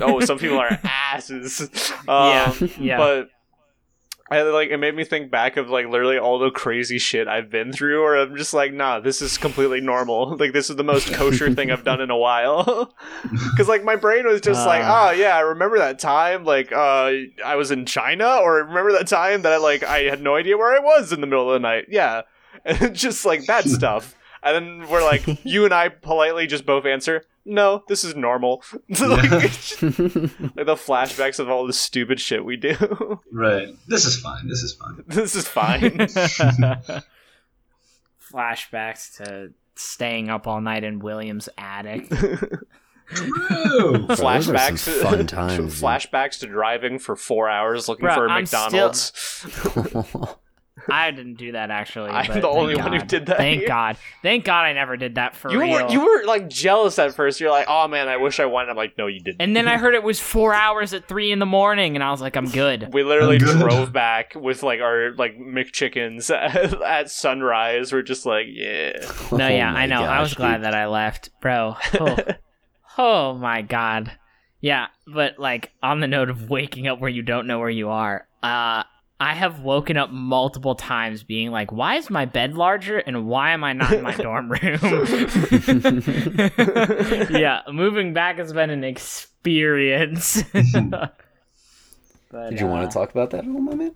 oh, 0.00 0.20
some 0.20 0.38
people 0.38 0.58
are 0.58 0.78
asses. 0.84 1.70
yeah, 2.08 2.54
Um, 2.60 2.70
yeah. 2.78 2.96
But 2.98 3.28
I 4.28 4.42
like 4.42 4.70
it 4.70 4.78
made 4.78 4.94
me 4.96 5.04
think 5.04 5.30
back 5.30 5.56
of 5.56 5.70
like 5.70 5.86
literally 5.86 6.18
all 6.18 6.38
the 6.40 6.50
crazy 6.50 6.98
shit 6.98 7.28
I've 7.28 7.48
been 7.48 7.72
through, 7.72 8.02
or 8.02 8.16
I'm 8.16 8.36
just 8.36 8.52
like, 8.52 8.72
nah, 8.72 8.98
this 8.98 9.22
is 9.22 9.38
completely 9.38 9.80
normal. 9.80 10.36
Like 10.40 10.52
this 10.52 10.68
is 10.68 10.76
the 10.76 10.82
most 10.84 11.12
kosher 11.14 11.52
thing 11.54 11.70
I've 11.70 11.84
done 11.84 12.00
in 12.00 12.10
a 12.10 12.16
while. 12.16 12.92
Because 13.50 13.68
like 13.68 13.84
my 13.84 13.94
brain 13.96 14.26
was 14.26 14.40
just 14.40 14.66
like, 14.66 14.82
Ah. 14.84 15.08
oh 15.08 15.10
yeah, 15.12 15.36
I 15.36 15.40
remember 15.40 15.78
that 15.78 15.98
time 15.98 16.44
like 16.44 16.72
uh 16.72 17.12
I 17.44 17.54
was 17.56 17.70
in 17.70 17.86
China, 17.86 18.38
or 18.42 18.64
remember 18.64 18.92
that 18.92 19.06
time 19.06 19.42
that 19.42 19.52
I 19.52 19.58
like 19.58 19.82
I 19.84 20.00
had 20.02 20.20
no 20.20 20.34
idea 20.34 20.56
where 20.58 20.74
I 20.74 20.80
was 20.80 21.12
in 21.12 21.20
the 21.20 21.26
middle 21.26 21.48
of 21.48 21.54
the 21.54 21.66
night. 21.68 21.84
Yeah, 21.88 22.22
and 22.64 22.94
just 22.94 23.24
like 23.24 23.46
that 23.46 23.64
stuff. 23.68 24.14
And 24.42 24.54
then 24.82 24.90
we're 24.90 25.02
like, 25.04 25.24
you 25.44 25.64
and 25.64 25.72
I 25.74 25.88
politely 25.88 26.46
just 26.46 26.66
both 26.66 26.84
answer, 26.84 27.24
no, 27.46 27.84
this 27.88 28.04
is 28.04 28.14
normal. 28.16 28.62
like, 28.88 29.00
like 29.00 29.40
the 29.82 30.76
flashbacks 30.76 31.38
of 31.38 31.48
all 31.48 31.66
the 31.66 31.72
stupid 31.72 32.20
shit 32.20 32.44
we 32.44 32.56
do. 32.56 33.20
Right. 33.32 33.68
This 33.86 34.04
is 34.06 34.18
fine. 34.18 34.48
This 34.48 34.62
is 34.62 34.72
fine. 34.72 35.02
this 35.06 35.36
is 35.36 35.46
fine. 35.46 36.08
Flashbacks 38.32 39.16
to 39.18 39.52
staying 39.74 40.30
up 40.30 40.46
all 40.46 40.60
night 40.60 40.84
in 40.84 40.98
William's 41.00 41.48
attic. 41.58 42.08
True. 42.08 43.28
those 44.08 44.20
are 44.20 44.42
some 44.42 44.56
flashbacks 44.56 44.84
to 44.84 44.90
fun 45.02 45.26
times, 45.26 45.56
dude. 45.56 45.68
flashbacks 45.68 46.40
to 46.40 46.46
driving 46.46 46.98
for 46.98 47.14
four 47.14 47.48
hours 47.48 47.88
looking 47.88 48.06
Bruh, 48.06 48.14
for 48.14 48.26
a 48.26 48.30
I'm 48.30 48.42
McDonald's. 48.42 49.12
I 50.90 51.10
didn't 51.10 51.34
do 51.34 51.52
that 51.52 51.70
actually. 51.70 52.10
I'm 52.10 52.26
but 52.26 52.34
the 52.34 52.40
thank 52.42 52.54
only 52.56 52.76
one 52.76 52.92
who 52.92 53.04
did 53.04 53.26
that 53.26 53.36
Thank 53.38 53.60
here. 53.60 53.68
God. 53.68 53.96
Thank 54.22 54.44
God 54.44 54.62
I 54.64 54.72
never 54.72 54.96
did 54.96 55.16
that 55.16 55.34
for 55.36 55.50
you 55.50 55.60
real. 55.60 55.84
were 55.86 55.90
you 55.90 56.00
were 56.04 56.24
like 56.24 56.48
jealous 56.48 56.98
at 56.98 57.14
first. 57.14 57.40
You're 57.40 57.50
like, 57.50 57.66
oh 57.68 57.88
man, 57.88 58.08
I 58.08 58.16
wish 58.16 58.38
I 58.40 58.46
won. 58.46 58.68
I'm 58.70 58.76
like, 58.76 58.96
no, 58.98 59.06
you 59.06 59.20
didn't. 59.20 59.40
and 59.40 59.56
then 59.56 59.68
I 59.68 59.76
heard 59.78 59.94
it 59.94 60.02
was 60.02 60.20
four 60.20 60.54
hours 60.54 60.92
at 60.94 61.08
three 61.08 61.32
in 61.32 61.38
the 61.38 61.46
morning, 61.46 61.96
and 61.96 62.04
I 62.04 62.10
was 62.10 62.20
like, 62.20 62.36
I'm 62.36 62.48
good. 62.50 62.90
we 62.92 63.02
literally 63.02 63.38
good. 63.38 63.58
drove 63.58 63.92
back 63.92 64.34
with 64.34 64.62
like 64.62 64.80
our 64.80 65.12
like 65.16 65.36
McChickens 65.38 66.34
at, 66.34 66.80
at 66.82 67.10
sunrise. 67.10 67.92
We're 67.92 68.02
just 68.02 68.26
like, 68.26 68.46
yeah. 68.48 68.92
No, 69.32 69.46
Oh 69.46 69.48
yeah, 69.48 69.72
my 69.72 69.82
I 69.82 69.86
know. 69.86 70.02
I 70.02 70.20
was 70.20 70.30
gosh, 70.30 70.36
glad 70.36 70.56
dude. 70.58 70.64
that 70.66 70.74
I 70.74 70.86
left, 70.86 71.30
bro. 71.40 71.76
Oh, 72.00 72.16
oh 72.98 73.34
my 73.34 73.62
god. 73.62 74.12
Yeah, 74.60 74.86
but 75.06 75.38
like 75.38 75.70
on 75.82 76.00
the 76.00 76.06
note 76.06 76.30
of 76.30 76.48
waking 76.48 76.88
up 76.88 76.98
where 76.98 77.10
you 77.10 77.22
don't 77.22 77.46
know 77.46 77.58
where 77.58 77.68
you 77.70 77.90
are, 77.90 78.26
uh, 78.42 78.82
I 79.18 79.34
have 79.34 79.60
woken 79.60 79.96
up 79.96 80.10
multiple 80.10 80.74
times 80.74 81.22
being 81.22 81.50
like, 81.50 81.72
why 81.72 81.94
is 81.94 82.10
my 82.10 82.26
bed 82.26 82.54
larger 82.54 82.98
and 82.98 83.26
why 83.26 83.52
am 83.52 83.64
I 83.64 83.72
not 83.72 83.92
in 83.92 84.02
my 84.02 84.14
dorm 84.14 84.50
room? 84.50 84.78
yeah, 87.30 87.62
moving 87.72 88.12
back 88.12 88.36
has 88.36 88.52
been 88.52 88.68
an 88.68 88.84
experience. 88.84 90.42
but, 90.52 91.16
Did 92.50 92.60
you 92.60 92.66
uh, 92.66 92.70
want 92.70 92.90
to 92.90 92.94
talk 92.94 93.10
about 93.10 93.30
that 93.30 93.44
at 93.44 93.46
all, 93.46 93.60
my 93.60 93.74
man? 93.74 93.94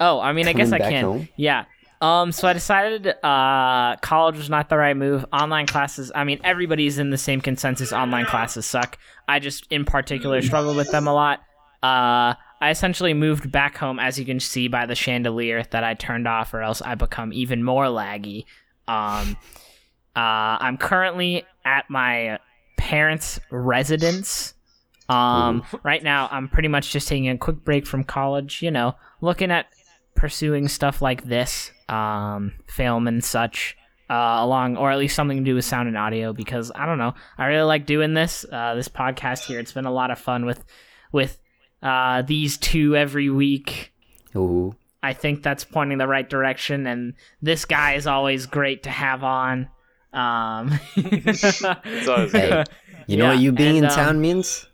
Oh, 0.00 0.20
I 0.20 0.32
mean, 0.32 0.48
I 0.48 0.54
guess 0.54 0.72
I 0.72 0.78
back 0.78 0.90
can. 0.90 1.04
home? 1.04 1.28
Yeah. 1.36 1.66
Um, 2.00 2.32
so 2.32 2.48
I 2.48 2.54
decided 2.54 3.06
uh, 3.22 3.96
college 4.00 4.36
was 4.36 4.48
not 4.48 4.70
the 4.70 4.78
right 4.78 4.96
move. 4.96 5.26
Online 5.32 5.66
classes, 5.66 6.10
I 6.14 6.24
mean, 6.24 6.40
everybody's 6.44 6.98
in 6.98 7.10
the 7.10 7.18
same 7.18 7.42
consensus. 7.42 7.92
Online 7.92 8.24
classes 8.24 8.64
suck. 8.64 8.98
I 9.28 9.38
just, 9.38 9.66
in 9.70 9.84
particular, 9.84 10.40
struggled 10.42 10.76
with 10.76 10.90
them 10.90 11.06
a 11.06 11.14
lot. 11.14 11.40
Uh, 11.82 12.34
I 12.64 12.70
essentially 12.70 13.12
moved 13.12 13.52
back 13.52 13.76
home, 13.76 13.98
as 14.00 14.18
you 14.18 14.24
can 14.24 14.40
see 14.40 14.68
by 14.68 14.86
the 14.86 14.94
chandelier 14.94 15.64
that 15.64 15.84
I 15.84 15.92
turned 15.92 16.26
off, 16.26 16.54
or 16.54 16.62
else 16.62 16.80
I 16.80 16.94
become 16.94 17.30
even 17.34 17.62
more 17.62 17.84
laggy. 17.84 18.46
Um, 18.88 19.36
uh, 20.16 20.56
I'm 20.64 20.78
currently 20.78 21.44
at 21.66 21.90
my 21.90 22.38
parents' 22.78 23.38
residence. 23.50 24.54
Um, 25.10 25.62
right 25.82 26.02
now, 26.02 26.26
I'm 26.32 26.48
pretty 26.48 26.68
much 26.68 26.90
just 26.90 27.06
taking 27.06 27.28
a 27.28 27.36
quick 27.36 27.62
break 27.66 27.86
from 27.86 28.02
college. 28.02 28.62
You 28.62 28.70
know, 28.70 28.94
looking 29.20 29.50
at 29.50 29.66
pursuing 30.14 30.66
stuff 30.68 31.02
like 31.02 31.24
this, 31.24 31.70
um, 31.90 32.54
film 32.66 33.06
and 33.06 33.22
such, 33.22 33.76
uh, 34.08 34.38
along, 34.40 34.78
or 34.78 34.90
at 34.90 34.96
least 34.96 35.16
something 35.16 35.36
to 35.36 35.44
do 35.44 35.54
with 35.54 35.66
sound 35.66 35.86
and 35.86 35.98
audio. 35.98 36.32
Because 36.32 36.72
I 36.74 36.86
don't 36.86 36.96
know, 36.96 37.12
I 37.36 37.44
really 37.44 37.64
like 37.64 37.84
doing 37.84 38.14
this, 38.14 38.46
uh, 38.50 38.74
this 38.74 38.88
podcast 38.88 39.40
here. 39.40 39.60
It's 39.60 39.72
been 39.72 39.84
a 39.84 39.92
lot 39.92 40.10
of 40.10 40.18
fun 40.18 40.46
with, 40.46 40.64
with, 41.12 41.38
uh, 41.84 42.22
these 42.22 42.56
two 42.58 42.96
every 42.96 43.30
week. 43.30 43.92
Ooh. 44.34 44.74
I 45.02 45.12
think 45.12 45.42
that's 45.42 45.64
pointing 45.64 45.98
the 45.98 46.08
right 46.08 46.28
direction, 46.28 46.86
and 46.86 47.14
this 47.42 47.64
guy 47.66 47.92
is 47.94 48.06
always 48.06 48.46
great 48.46 48.82
to 48.84 48.90
have 48.90 49.22
on. 49.22 49.68
Um, 50.14 50.78
always 50.96 51.52
Hey, 52.32 52.64
you 53.06 53.16
know 53.18 53.24
Yeah, 53.26 53.28
what 53.34 53.38
you 53.38 53.52
being 53.52 53.76
and, 53.76 53.78
in 53.78 53.84
um, 53.84 53.90
town 53.90 54.20
means? 54.20 54.66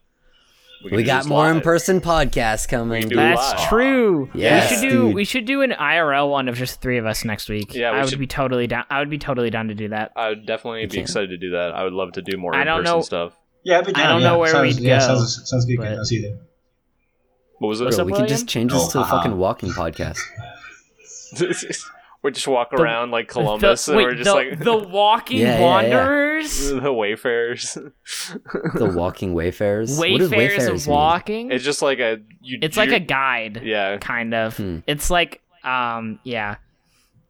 can 0.87 0.97
We 0.97 1.03
got 1.03 1.27
more 1.27 1.51
in-person 1.51 2.01
podcasts 2.01 2.69
coming. 2.69 3.03
do 3.03 3.09
dude. 3.11 3.17
live. 3.19 3.37
That's 3.39 3.67
true. 3.69 4.31
Yes, 4.35 4.71
we 4.71 4.77
should 4.77 4.83
do 4.83 4.91
dude. 5.07 5.15
we 5.15 5.25
should 5.25 5.45
do 5.47 5.63
an 5.63 5.71
IRL 5.73 6.31
one 6.31 6.49
of 6.49 6.57
just 6.57 6.81
three 6.81 6.99
of 6.99 7.07
us 7.07 7.25
next 7.25 7.49
week. 7.49 7.75
Yeah, 7.75 7.91
we 7.93 7.99
I 7.99 8.01
would 8.03 8.11
should- 8.11 8.19
be 8.19 8.27
totally 8.27 8.67
down. 8.67 8.85
I 8.89 8.99
would 9.01 9.11
be 9.11 9.19
totally 9.19 9.51
down 9.51 9.69
to 9.69 9.75
do 9.75 9.89
that. 9.89 10.13
I 10.17 10.29
would 10.31 10.47
definitely 10.47 10.87
be 10.87 10.97
can't. 10.97 11.03
excited 11.09 11.31
to 11.31 11.37
do 11.39 11.51
that. 11.51 11.73
I 11.73 11.85
would 11.85 11.93
love 11.93 12.13
to 12.13 12.23
do 12.23 12.37
more 12.39 12.55
I 12.55 12.61
in 12.63 12.67
person 12.69 12.85
know- 12.85 13.01
stuff. 13.03 13.37
Yeah, 13.65 13.79
I'd 13.79 13.87
be 13.87 13.95
I 13.95 14.07
don't 14.09 14.23
yeah. 14.23 14.29
know 14.29 14.39
where 14.39 14.51
sounds, 14.53 14.77
we'd 14.79 14.85
yeah, 14.87 15.01
go, 15.01 15.07
Sounds, 15.07 15.51
sounds 15.51 15.65
good. 15.67 15.77
but- 15.79 15.89
I'll 15.89 16.05
see 16.05 16.17
you 16.17 16.23
there. 16.23 16.39
What 17.61 17.69
was 17.69 17.81
it? 17.81 17.87
up, 17.87 17.95
Bro, 17.95 18.05
we 18.07 18.13
could 18.13 18.23
William? 18.23 18.29
just 18.29 18.49
change 18.49 18.73
this 18.73 18.83
Oh, 18.87 18.91
to 18.91 18.99
a 19.01 19.03
haha. 19.05 19.19
fucking 19.23 19.39
walking 19.39 19.71
podcast. 19.71 20.19
we 22.23 22.31
just 22.33 22.49
walk 22.49 22.71
The- 22.71 22.77
around 22.79 23.11
like 23.11 23.29
Columbus, 23.29 23.87
the, 23.87 23.93
and 23.93 23.97
wait, 23.99 24.05
we're 24.05 24.15
just 24.15 24.25
the, 24.25 24.35
like 24.35 24.59
the 24.59 24.77
walking 24.77 25.39
Yeah, 25.39 25.45
yeah, 25.47 25.59
yeah. 25.59 25.65
wanderers. 25.65 26.71
the 26.71 26.93
wayfarers. 26.93 27.75
The 27.75 28.93
walking 28.95 29.35
wayfarers. 29.35 29.97
What 29.99 30.11
Wayfarers 30.11 30.31
wayfarers 30.31 30.67
of 30.67 30.87
mean? 30.87 30.97
walking. 30.97 31.51
it's 31.53 31.65
just 31.65 31.83
like 31.83 31.99
a 31.99 32.19
you. 32.41 32.59
It's 32.63 32.77
like 32.77 32.91
a 32.93 33.01
guide, 33.01 33.61
yeah. 33.63 33.99
kind 33.99 34.35
of. 34.35 34.57
Hmm. 34.57 34.79
It's 34.87 35.11
like, 35.11 35.41
um, 35.63 36.19
yeah, 36.25 36.57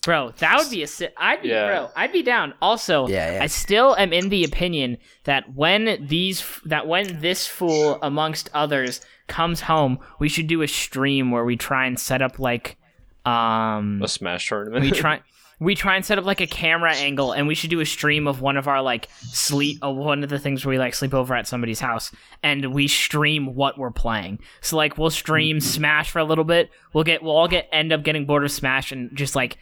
bro, 0.02 0.30
that 0.38 0.58
would 0.58 0.70
be 0.70 0.82
a. 0.82 0.86
si- 0.86 1.08
I'd 1.16 1.42
be, 1.42 1.48
Yeah. 1.48 1.66
bro, 1.66 1.90
I'd 1.96 2.12
be 2.12 2.22
down. 2.22 2.54
Also, 2.62 3.06
Yeah, 3.08 3.34
yeah. 3.34 3.42
I 3.42 3.46
still 3.48 3.96
am 3.96 4.12
in 4.12 4.28
the 4.28 4.44
opinion 4.44 4.98
that 5.24 5.54
when 5.54 6.06
these, 6.06 6.44
that 6.64 6.86
when 6.86 7.20
this 7.20 7.46
fool 7.46 7.98
amongst 8.02 8.48
others 8.54 9.00
comes 9.30 9.62
home, 9.62 9.98
we 10.18 10.28
should 10.28 10.46
do 10.46 10.60
a 10.60 10.68
stream 10.68 11.30
where 11.30 11.44
we 11.46 11.56
try 11.56 11.86
and 11.86 11.98
set 11.98 12.20
up 12.20 12.38
like, 12.38 12.76
um, 13.24 14.02
a 14.02 14.08
smash 14.08 14.48
tournament. 14.48 14.84
we 14.84 14.90
try. 14.90 15.22
We 15.62 15.74
try 15.74 15.96
and 15.96 16.04
set 16.06 16.18
up 16.18 16.24
like 16.24 16.40
a 16.40 16.46
camera 16.46 16.94
angle, 16.94 17.32
and 17.32 17.46
we 17.46 17.54
should 17.54 17.68
do 17.68 17.80
a 17.80 17.86
stream 17.86 18.26
of 18.26 18.40
one 18.40 18.56
of 18.56 18.66
our 18.66 18.80
like 18.80 19.08
sleep, 19.18 19.78
of 19.82 19.94
one 19.94 20.24
of 20.24 20.30
the 20.30 20.38
things 20.38 20.64
where 20.64 20.70
we 20.70 20.78
like 20.78 20.94
sleep 20.94 21.12
over 21.12 21.34
at 21.34 21.46
somebody's 21.46 21.80
house, 21.80 22.10
and 22.42 22.72
we 22.72 22.88
stream 22.88 23.54
what 23.54 23.76
we're 23.76 23.90
playing. 23.90 24.38
So 24.62 24.78
like 24.78 24.96
we'll 24.96 25.10
stream 25.10 25.60
Smash 25.60 26.10
for 26.10 26.18
a 26.18 26.24
little 26.24 26.44
bit. 26.44 26.70
We'll 26.94 27.04
get 27.04 27.22
we'll 27.22 27.36
all 27.36 27.46
get 27.46 27.68
end 27.72 27.92
up 27.92 28.04
getting 28.04 28.24
bored 28.24 28.42
of 28.42 28.50
Smash 28.50 28.90
and 28.90 29.14
just 29.14 29.36
like 29.36 29.58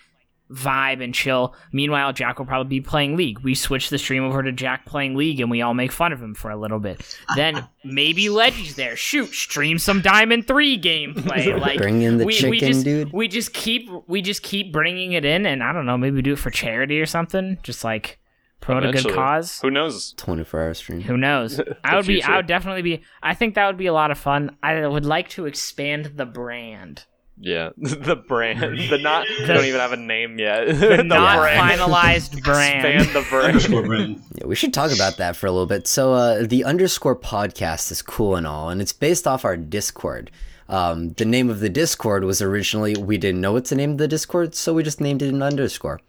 vibe 0.51 1.03
and 1.03 1.15
chill. 1.15 1.55
Meanwhile, 1.73 2.13
Jack 2.13 2.39
will 2.39 2.47
probably 2.47 2.69
be 2.69 2.81
playing 2.81 3.17
League. 3.17 3.41
We 3.41 3.55
switch 3.55 3.91
the 3.91 3.99
stream 3.99 4.25
over 4.25 4.43
to 4.43 4.53
Jack 4.53 4.87
playing 4.87 5.15
League, 5.15 5.41
and 5.41 5.51
we 5.51 5.63
all 5.63 5.75
make 5.75 5.93
fun 5.93 6.13
of 6.13 6.23
him 6.23 6.35
for 6.35 6.51
a 6.51 6.57
little 6.57 6.79
bit. 6.79 7.19
Then 7.37 7.67
maybe 7.85 8.29
Leggy's 8.29 8.77
there. 8.77 8.97
Shoot, 8.97 9.31
stream 9.31 9.79
some 9.79 10.01
Diamond 10.01 10.47
Three 10.47 10.81
gameplay. 10.81 11.59
Like 11.69 11.79
Bring 11.79 12.03
in 12.03 12.19
the 12.19 12.25
we, 12.25 12.35
chicken, 12.35 12.51
we 12.51 12.61
just, 12.61 12.85
dude. 12.85 13.13
We 13.13 13.27
just 13.27 13.53
keep 13.53 13.91
we 14.07 14.23
just 14.23 14.43
keep 14.43 14.73
bringing 14.73 15.13
it 15.13 15.25
in, 15.25 15.45
and 15.45 15.63
I 15.63 15.73
don't 15.73 15.87
know, 15.87 15.99
maybe 15.99 16.23
do 16.23 16.35
it 16.35 16.39
for 16.39 16.51
charity 16.51 17.01
or 17.01 17.07
something. 17.07 17.59
Just 17.63 17.83
like 17.83 18.19
promote 18.61 18.85
a 18.85 18.93
good 18.93 19.15
cause. 19.15 19.61
Who 19.61 19.71
knows? 19.71 20.13
24 20.13 20.61
hour 20.61 20.75
stream. 20.75 21.01
Who 21.03 21.17
knows? 21.17 21.61
I 21.85 21.97
would 21.97 22.07
be. 22.07 22.23
I 22.23 22.37
would 22.37 22.47
definitely 22.47 22.83
be. 22.83 23.03
I 23.23 23.35
think 23.35 23.55
that 23.55 23.67
would 23.67 23.77
be 23.77 23.87
a 23.87 23.93
lot 23.93 24.11
of 24.11 24.19
fun. 24.19 24.57
I 24.63 24.87
would 24.87 25.07
like 25.07 25.29
to 25.31 25.47
expand 25.47 26.13
the 26.17 26.27
brand. 26.27 27.05
Yeah, 27.41 27.71
the 27.77 28.17
brand. 28.17 28.79
The 28.91 28.99
not. 28.99 29.27
The- 29.41 29.47
don't 29.47 29.65
even 29.65 29.81
have 29.81 29.93
a 29.93 29.97
name 29.97 30.39
yet. 30.39 30.67
The 30.79 31.05
not 31.05 31.39
finalized 31.49 32.43
brand. 32.45 32.85
Expand 32.87 33.09
the 33.15 33.27
brand. 33.31 33.47
Underscore 33.49 33.83
brand. 33.87 34.23
Yeah, 34.35 34.47
we 34.47 34.55
should 34.57 34.75
talk 34.75 34.91
about 34.93 35.19
that 35.19 35.37
for 35.37 35.47
a 35.47 35.53
little 35.53 35.67
bit. 35.67 35.87
So, 35.87 36.15
uh, 36.15 36.47
the 36.47 36.65
underscore 36.65 37.15
podcast 37.17 37.93
is 37.93 38.03
cool 38.03 38.35
and 38.37 38.47
all, 38.47 38.71
and 38.71 38.81
it's 38.83 38.93
based 38.93 39.27
off 39.29 39.45
our 39.45 39.57
Discord. 39.57 40.31
Um, 40.69 41.13
the 41.15 41.25
name 41.25 41.49
of 41.49 41.61
the 41.61 41.69
Discord 41.69 42.25
was 42.25 42.43
originally 42.43 42.95
we 42.97 43.17
didn't 43.19 43.41
know 43.41 43.53
what 43.53 43.65
to 43.67 43.75
name 43.75 43.97
the 43.99 44.09
Discord, 44.09 44.55
so 44.55 44.75
we 44.75 44.83
just 44.83 45.01
named 45.01 45.23
it 45.23 45.33
an 45.33 45.43
underscore. 45.43 46.01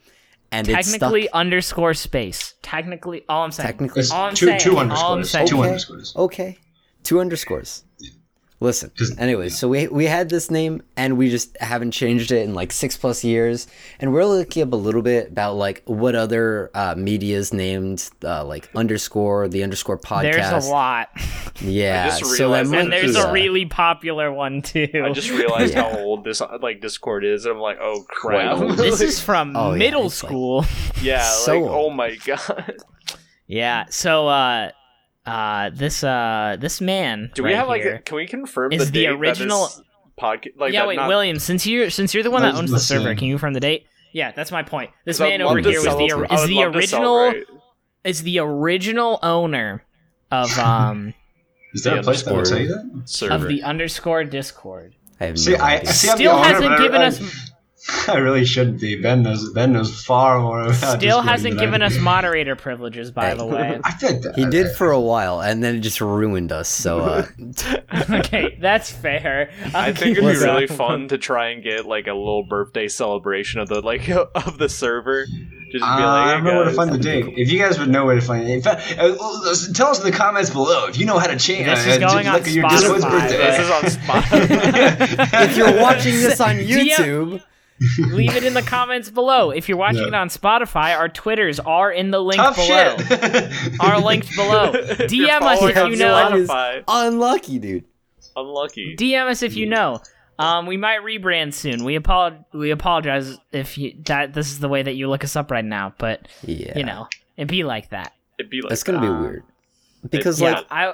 And 0.51 0.67
it's. 0.67 0.91
Technically 0.91 1.29
underscore 1.31 1.93
space. 1.93 2.55
Technically, 2.63 3.23
all 3.29 3.43
I'm 3.43 3.51
saying. 3.51 3.67
Technically- 3.67 4.03
all 4.11 4.25
I'm 4.25 4.33
two, 4.33 4.47
saying. 4.47 4.59
two 4.61 4.71
all 4.71 4.79
I'm 4.79 4.91
underscores. 4.91 5.29
saying. 5.29 5.47
Two 5.47 5.57
Okay. 5.59 5.67
underscores. 5.67 6.13
Okay, 6.15 6.57
two 7.03 7.19
underscores. 7.19 7.83
Listen. 8.61 8.91
'Cause- 8.97 9.15
Anyways, 9.17 9.57
so 9.57 9.69
we 9.69 9.87
we 9.87 10.05
had 10.05 10.27
this 10.29 10.51
name 10.51 10.81
and 10.97 11.17
we 11.17 11.29
just 11.29 11.55
haven't 11.61 11.91
changed 11.91 12.31
it 12.33 12.43
in 12.43 12.53
like 12.53 12.73
six 12.73 12.97
plus 12.97 13.23
years, 13.23 13.67
and 14.01 14.11
we're 14.11 14.25
looking 14.25 14.63
up 14.63 14.73
a 14.73 14.75
little 14.75 15.01
bit 15.01 15.29
about 15.29 15.55
like 15.55 15.81
what 15.85 16.13
other 16.13 16.69
uh, 16.73 16.93
media's 16.97 17.53
named 17.53 18.09
uh, 18.23 18.43
like 18.43 18.69
underscore 18.75 19.47
the 19.47 19.63
underscore 19.63 19.97
podcast. 19.97 20.33
There's 20.51 20.65
a 20.65 20.69
lot, 20.69 21.07
Yeah, 21.61 22.11
I 22.13 22.19
just 22.19 22.31
so 22.35 22.49
that 22.49 22.65
realized 22.65 22.71
might 22.71 22.79
and 22.81 22.91
there's 22.91 23.15
be, 23.15 23.21
a 23.21 23.31
really 23.31 23.65
popular 23.65 24.29
one 24.29 24.61
too. 24.61 24.89
I 25.05 25.09
just 25.13 25.29
realized 25.29 25.73
Yeah. 25.75 25.89
how 25.93 25.99
old 25.99 26.25
this 26.25 26.41
like 26.61 26.81
Discord 26.81 27.23
is, 27.23 27.45
and 27.45 27.55
I'm 27.55 27.61
like, 27.61 27.77
oh 27.79 28.03
crap. 28.09 28.57
Quite 28.57 28.67
old. 28.67 28.77
this 28.77 28.99
is 28.99 29.21
from 29.21 29.55
Oh, 29.55 29.71
yeah, 29.71 29.77
middle 29.77 30.03
like- 30.03 30.11
school. 30.11 30.65
yeah, 31.01 31.23
so 31.23 31.53
like 31.61 31.71
old. 31.71 31.85
oh 31.85 31.89
my 31.95 32.15
god. 32.25 32.75
Yeah. 33.47 33.85
So 33.89 34.27
uh 34.27 34.71
uh 35.29 35.69
this 35.73 36.03
uh 36.03 36.57
this 36.59 36.81
man 36.81 37.31
Do 37.35 37.43
we 37.43 37.49
right 37.49 37.55
have 37.57 37.67
like? 37.67 37.81
here- 37.83 37.95
A, 37.95 37.99
can 38.01 38.15
we 38.17 38.25
confirm 38.27 38.71
is 38.71 38.79
the, 38.79 38.85
the 38.85 38.91
date 39.05 39.07
original- 39.11 39.69
podcast? 40.19 40.49
Like 40.57 40.73
Yeah, 40.73 40.81
that 40.81 40.87
wait, 40.87 40.95
not- 40.97 41.07
William, 41.07 41.39
since 41.39 41.65
you're 41.65 41.89
since 41.89 42.13
you're 42.13 42.23
the 42.23 42.31
one 42.31 42.41
that 42.41 42.49
Let's- 42.49 42.59
owns 42.59 42.69
the 42.71 42.75
let's 42.75 42.85
server, 42.85 43.15
can 43.15 43.27
you 43.27 43.35
confirm 43.35 43.53
the 43.53 43.59
date? 43.59 43.85
Yeah, 44.11 44.31
that's 44.31 44.51
my 44.51 44.63
point. 44.63 44.89
This 45.05 45.19
man 45.19 45.41
over 45.41 45.61
to 45.61 45.69
here 45.69 45.79
was 45.83 45.95
the 45.95 46.33
is 46.33 46.47
the 46.47 46.63
original 46.63 47.15
celebrate. 47.31 47.45
is 48.03 48.23
the 48.23 48.39
original 48.39 49.19
owner 49.23 49.85
of 50.31 50.57
um 50.59 51.13
Is 51.73 51.83
there 51.83 51.93
The 51.95 51.99
a 52.01 52.03
place 52.03 52.23
that 52.23 52.33
will 52.35 52.43
tell 52.43 52.59
you 52.59 52.67
that? 52.69 53.01
server. 53.05 53.35
of 53.35 53.47
the 53.47 53.61
underscore 53.63 54.23
Discord. 54.23 54.95
I 55.21 55.25
have 55.25 55.37
See, 55.39 55.51
no 55.51 55.57
I 55.63 55.75
idea. 55.77 55.91
see. 55.93 56.09
I'm 56.09 56.17
the 56.17 56.23
Still 56.23 56.37
hasn't 56.43 56.77
given 56.79 57.01
us 57.01 57.48
I 58.07 58.17
really 58.17 58.45
shouldn't 58.45 58.81
be. 58.81 59.01
Ben 59.01 59.23
knows. 59.23 59.51
Ben 59.53 59.71
knows 59.73 60.03
far 60.03 60.39
more 60.39 60.63
about. 60.63 60.99
still 60.99 61.21
hasn't 61.21 61.55
than 61.57 61.65
given 61.65 61.79
do. 61.81 61.85
us 61.85 61.97
moderator 61.99 62.55
privileges 62.55 63.11
by 63.11 63.33
the 63.33 63.45
way. 63.45 63.79
I 63.83 63.91
bet 64.01 64.21
that 64.23 64.33
He 64.35 64.45
did 64.45 64.75
for 64.75 64.91
a 64.91 64.99
while, 64.99 65.41
and 65.41 65.63
then 65.63 65.75
it 65.75 65.79
just 65.79 66.01
ruined 66.01 66.51
us. 66.51 66.67
So, 66.67 66.99
uh, 66.99 67.25
okay, 68.09 68.57
that's 68.61 68.91
fair. 68.91 69.51
I 69.73 69.87
I'll 69.89 69.93
think 69.93 70.17
it'd 70.17 70.23
be 70.25 70.31
you 70.33 70.39
that. 70.39 70.45
really 70.45 70.67
fun 70.67 71.07
to 71.09 71.17
try 71.17 71.49
and 71.49 71.63
get 71.63 71.85
like 71.85 72.07
a 72.07 72.13
little 72.13 72.43
birthday 72.43 72.87
celebration 72.87 73.59
of 73.61 73.69
the 73.69 73.81
like 73.81 74.09
of 74.09 74.57
the 74.57 74.69
server. 74.69 75.25
Just 75.71 75.85
Uh, 75.85 75.97
be 75.97 76.03
like, 76.03 76.27
I 76.27 76.31
don't 76.33 76.43
know 76.45 76.55
where 76.55 76.65
to 76.65 76.71
find 76.73 76.91
the 76.91 76.97
date. 76.97 77.25
If 77.37 77.51
you 77.51 77.59
guys 77.59 77.77
would 77.79 77.89
know 77.89 78.03
where 78.05 78.15
to 78.15 78.21
find 78.21 78.43
it, 78.49 78.51
in 78.51 78.61
fact, 78.61 78.95
uh, 78.97 79.15
uh, 79.21 79.55
tell 79.75 79.89
us 79.89 79.99
in 79.99 80.05
the 80.11 80.17
comments 80.17 80.49
below 80.49 80.87
if 80.87 80.97
you 80.97 81.05
know 81.05 81.19
how 81.19 81.27
to 81.27 81.37
change. 81.37 81.65
This 81.67 81.85
uh, 81.85 81.89
is 81.91 81.97
uh, 81.97 81.99
going 81.99 82.27
on 82.27 82.33
look 82.33 82.47
your 82.47 82.67
Discord's 82.69 83.05
Spotify, 83.05 83.11
birthday. 83.11 83.37
This 83.37 83.59
is 83.59 83.69
on 83.69 83.83
Spotify. 84.01 85.43
if 85.45 85.55
you're 85.57 85.79
watching 85.81 86.13
this 86.15 86.41
on 86.41 86.55
DM 86.55 86.89
YouTube, 86.89 87.43
Leave 87.99 88.35
it 88.35 88.43
in 88.43 88.53
the 88.53 88.61
comments 88.61 89.09
below. 89.09 89.51
If 89.51 89.69
you're 89.69 89.77
watching 89.77 90.01
Yeah. 90.01 90.07
it 90.09 90.13
on 90.13 90.27
Spotify, 90.29 90.95
our 90.97 91.07
Twitters 91.09 91.59
are 91.59 91.91
in 91.91 92.11
the 92.11 92.19
link 92.21 92.41
Tough 92.41 92.55
below. 92.57 92.97
shit. 92.97 93.51
Are 93.79 93.99
linked 94.01 94.35
below. 94.35 94.71
DM 94.73 95.41
us 95.41 95.61
if 95.61 95.89
you 95.89 95.95
know. 95.95 96.81
Unlucky, 96.87 97.59
dude. 97.59 97.85
unlucky. 98.35 98.95
DM 98.97 99.29
us 99.29 99.41
if 99.43 99.55
you 99.55 99.65
know. 99.65 100.01
Um, 100.37 100.65
we 100.67 100.77
might 100.77 100.99
rebrand 101.01 101.53
soon. 101.53 101.83
We 101.83 101.95
apol- 101.95 102.45
we 102.53 102.71
apologize 102.71 103.37
if 103.51 103.77
you 103.77 103.93
that 104.05 104.33
this 104.33 104.49
is 104.51 104.59
the 104.59 104.69
way 104.69 104.81
that 104.83 104.95
you 104.95 105.09
look 105.09 105.23
us 105.25 105.35
up 105.35 105.51
right 105.51 105.65
now, 105.65 105.93
but 105.97 106.27
Yeah, 106.43 106.77
you 106.77 106.85
know, 106.85 107.07
it'd 107.35 107.49
be 107.49 107.63
like 107.63 107.89
that. 107.89 108.13
It'd 108.37 108.49
be 108.49 108.61
like 108.61 108.71
it's 108.71 108.83
gonna 108.83 108.99
that. 108.99 109.05
be 109.05 109.07
Um, 109.09 109.21
weird 109.21 109.43
because 110.09 110.39
yeah, 110.39 110.51
like 110.51 110.65
I 110.71 110.93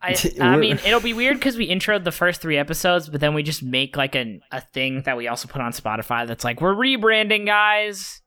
I, 0.00 0.14
I 0.40 0.56
mean, 0.56 0.78
it'll 0.86 1.00
be 1.00 1.12
weird 1.14 1.38
because 1.38 1.56
we 1.56 1.68
introed 1.68 2.04
the 2.04 2.12
first 2.12 2.40
three 2.40 2.56
episodes, 2.56 3.08
but 3.08 3.20
then 3.20 3.34
we 3.34 3.42
just 3.42 3.62
make 3.62 3.96
like 3.96 4.14
a 4.14 4.40
a 4.52 4.60
thing 4.60 5.02
that 5.02 5.16
we 5.16 5.28
also 5.28 5.48
put 5.48 5.60
on 5.60 5.72
Spotify 5.72 6.26
that's 6.26 6.44
like 6.44 6.60
we're 6.60 6.74
rebranding, 6.74 7.46
guys. 7.46 8.22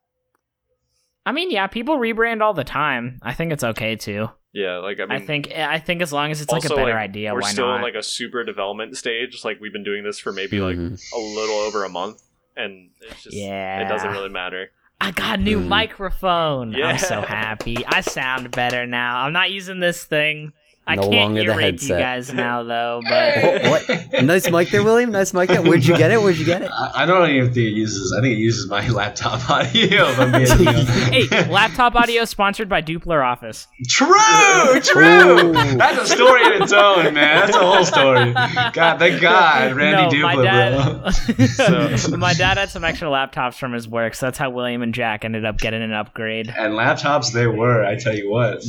I 1.26 1.32
mean, 1.32 1.52
yeah, 1.52 1.68
people 1.68 1.98
rebrand 1.98 2.42
all 2.42 2.54
the 2.54 2.64
time. 2.64 3.20
I 3.22 3.34
think 3.34 3.52
it's 3.54 3.64
okay 3.64 3.96
too. 3.96 4.30
Yeah, 4.54 4.78
like 4.80 5.00
I 5.00 5.16
I, 5.16 5.20
think 5.20 5.52
I 5.54 5.80
think 5.80 6.02
as 6.02 6.12
long 6.12 6.30
as 6.32 6.42
it's 6.42 6.52
like 6.52 6.66
a 6.66 6.70
better 6.70 6.82
like, 6.92 6.96
idea, 7.10 7.34
We're 7.34 7.40
why 7.42 7.52
still 7.52 7.68
not? 7.68 7.78
in 7.78 7.82
like 7.84 7.96
a 7.96 8.04
super 8.04 8.44
development 8.44 8.98
stage. 8.98 9.46
Like 9.46 9.62
we've 9.62 9.72
been 9.72 9.84
doing 9.86 10.04
this 10.04 10.20
for 10.20 10.34
maybe 10.34 10.60
like 10.60 10.76
Mhm. 10.76 11.00
a 11.14 11.18
little 11.18 11.56
over 11.56 11.86
a 11.86 11.90
month, 11.90 12.22
and 12.58 12.90
it's 13.02 13.24
just 13.24 13.36
yeah, 13.38 13.86
it 13.86 13.88
doesn't 13.88 14.12
really 14.12 14.30
matter. 14.30 14.72
I 15.00 15.12
got 15.12 15.40
a 15.40 15.42
new 15.42 15.60
Mhm. 15.60 15.68
microphone. 15.68 16.74
Yeah. 16.74 16.88
I'm 16.88 16.98
so 16.98 17.22
happy. 17.22 17.78
I 17.88 18.02
sound 18.02 18.52
better 18.52 18.86
now. 18.86 19.22
I'm 19.26 19.34
not 19.34 19.52
using 19.52 19.80
this 19.80 20.04
thing. 20.04 20.52
I 20.88 20.96
No 20.96 21.04
can't 21.04 21.14
longer 21.14 21.42
the 21.42 21.44
hear 21.44 21.58
rape 21.58 21.82
you 21.82 21.94
headset. 21.96 22.00
guys 22.00 22.34
now 22.34 22.64
though, 22.64 23.02
but 23.08 23.62
what? 23.70 24.24
nice 24.24 24.50
mic 24.50 24.72
there, 24.72 24.84
William. 24.84 25.12
Nice 25.12 25.32
mic 25.32 25.48
there. 25.50 25.62
Where'd 25.62 25.86
you 25.86 25.96
get 25.96 26.10
it? 26.12 26.20
Where'd 26.22 26.38
you 26.38 26.46
get 26.46 26.64
it? 26.64 26.72
I, 26.72 27.04
I 27.04 27.06
don't 27.06 27.30
even 27.30 27.54
think 27.54 27.68
it 27.68 27.74
uses. 27.76 28.12
I 28.18 28.22
think 28.22 28.34
it 28.34 28.40
uses 28.40 28.68
my 28.68 28.88
laptop 28.90 29.48
audio. 29.50 30.08
If 30.10 30.20
I'm 30.20 30.32
being, 30.32 30.86
hey, 31.30 31.50
laptop 31.52 31.94
audio 31.96 32.26
sponsored 32.26 32.68
by 32.68 32.82
Dupler 32.82 33.24
Office. 33.24 33.68
True, 33.88 34.80
true. 34.82 35.50
Ooh. 35.50 35.54
That's 35.78 36.02
a 36.02 36.08
story 36.08 36.46
in 36.48 36.62
its 36.64 36.74
own, 36.74 37.14
man. 37.14 37.46
That's 37.46 37.56
a 37.56 37.60
whole 37.60 37.86
story. 37.86 38.34
God, 38.34 38.98
thank 38.98 39.22
God, 39.22 39.74
Randy 39.74 40.18
no, 40.20 40.24
my 40.36 40.44
dad, 40.44 41.14
bro. 41.58 42.18
my 42.18 42.34
dad 42.34 42.58
had 42.58 42.70
some 42.70 42.84
extra 42.84 43.08
laptops 43.08 43.54
from 43.56 43.72
his 43.74 43.88
work, 43.88 44.16
so 44.16 44.26
that's 44.26 44.38
how 44.40 44.50
William 44.50 44.82
and 44.82 44.94
Jack 44.96 45.24
ended 45.26 45.46
up 45.46 45.60
getting 45.60 45.84
an 45.84 45.94
upgrade. 45.94 46.48
And 46.50 46.74
laptops 46.74 47.32
they 47.32 47.46
were. 47.48 47.86
I 47.86 47.96
tell 47.98 48.16
you 48.16 48.32
what. 48.32 48.64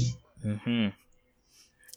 hmm 0.66 0.88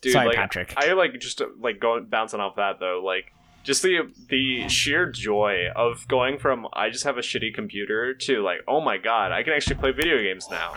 Dude, 0.06 0.12
Sorry, 0.12 0.28
like, 0.28 0.36
Patrick. 0.36 0.72
I 0.76 0.92
like 0.92 1.18
just 1.20 1.42
uh, 1.42 1.46
like 1.58 1.80
going 1.80 2.04
bouncing 2.06 2.38
off 2.38 2.54
that 2.56 2.78
though, 2.78 3.02
like 3.04 3.32
just 3.64 3.82
the 3.82 4.12
the 4.28 4.68
sheer 4.68 5.10
joy 5.10 5.66
of 5.74 6.06
going 6.06 6.38
from 6.38 6.68
I 6.72 6.90
just 6.90 7.02
have 7.02 7.18
a 7.18 7.20
shitty 7.20 7.52
computer 7.52 8.14
to 8.14 8.40
like 8.40 8.60
oh 8.68 8.80
my 8.80 8.98
god 8.98 9.32
I 9.32 9.42
can 9.42 9.52
actually 9.52 9.74
play 9.76 9.90
video 9.90 10.22
games 10.22 10.46
now. 10.48 10.74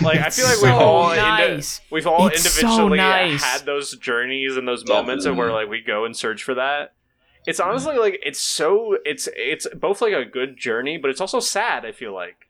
Like 0.00 0.18
I 0.20 0.30
feel 0.30 0.44
like 0.44 0.62
we've 0.62 0.70
so 0.70 0.78
all 0.78 1.10
indi- 1.10 1.66
we've 1.90 2.06
all 2.06 2.28
It's 2.28 2.42
so 2.42 2.60
individually 2.60 2.98
nice. 2.98 3.42
had 3.42 3.64
those 3.64 3.96
journeys 3.96 4.56
and 4.56 4.66
those 4.68 4.86
moments 4.86 5.24
of 5.24 5.36
where 5.36 5.50
like 5.52 5.68
we 5.68 5.80
go 5.80 6.04
and 6.04 6.16
search 6.16 6.44
for 6.44 6.54
that. 6.54 6.94
It's 7.46 7.58
honestly 7.58 7.96
like 7.96 8.20
it's 8.24 8.38
so 8.38 8.96
it's 9.04 9.28
it's 9.34 9.66
both 9.74 10.00
like 10.00 10.12
a 10.12 10.24
good 10.24 10.56
journey, 10.56 10.98
but 10.98 11.10
it's 11.10 11.20
also 11.20 11.40
sad. 11.40 11.84
I 11.84 11.90
feel 11.90 12.14
like 12.14 12.48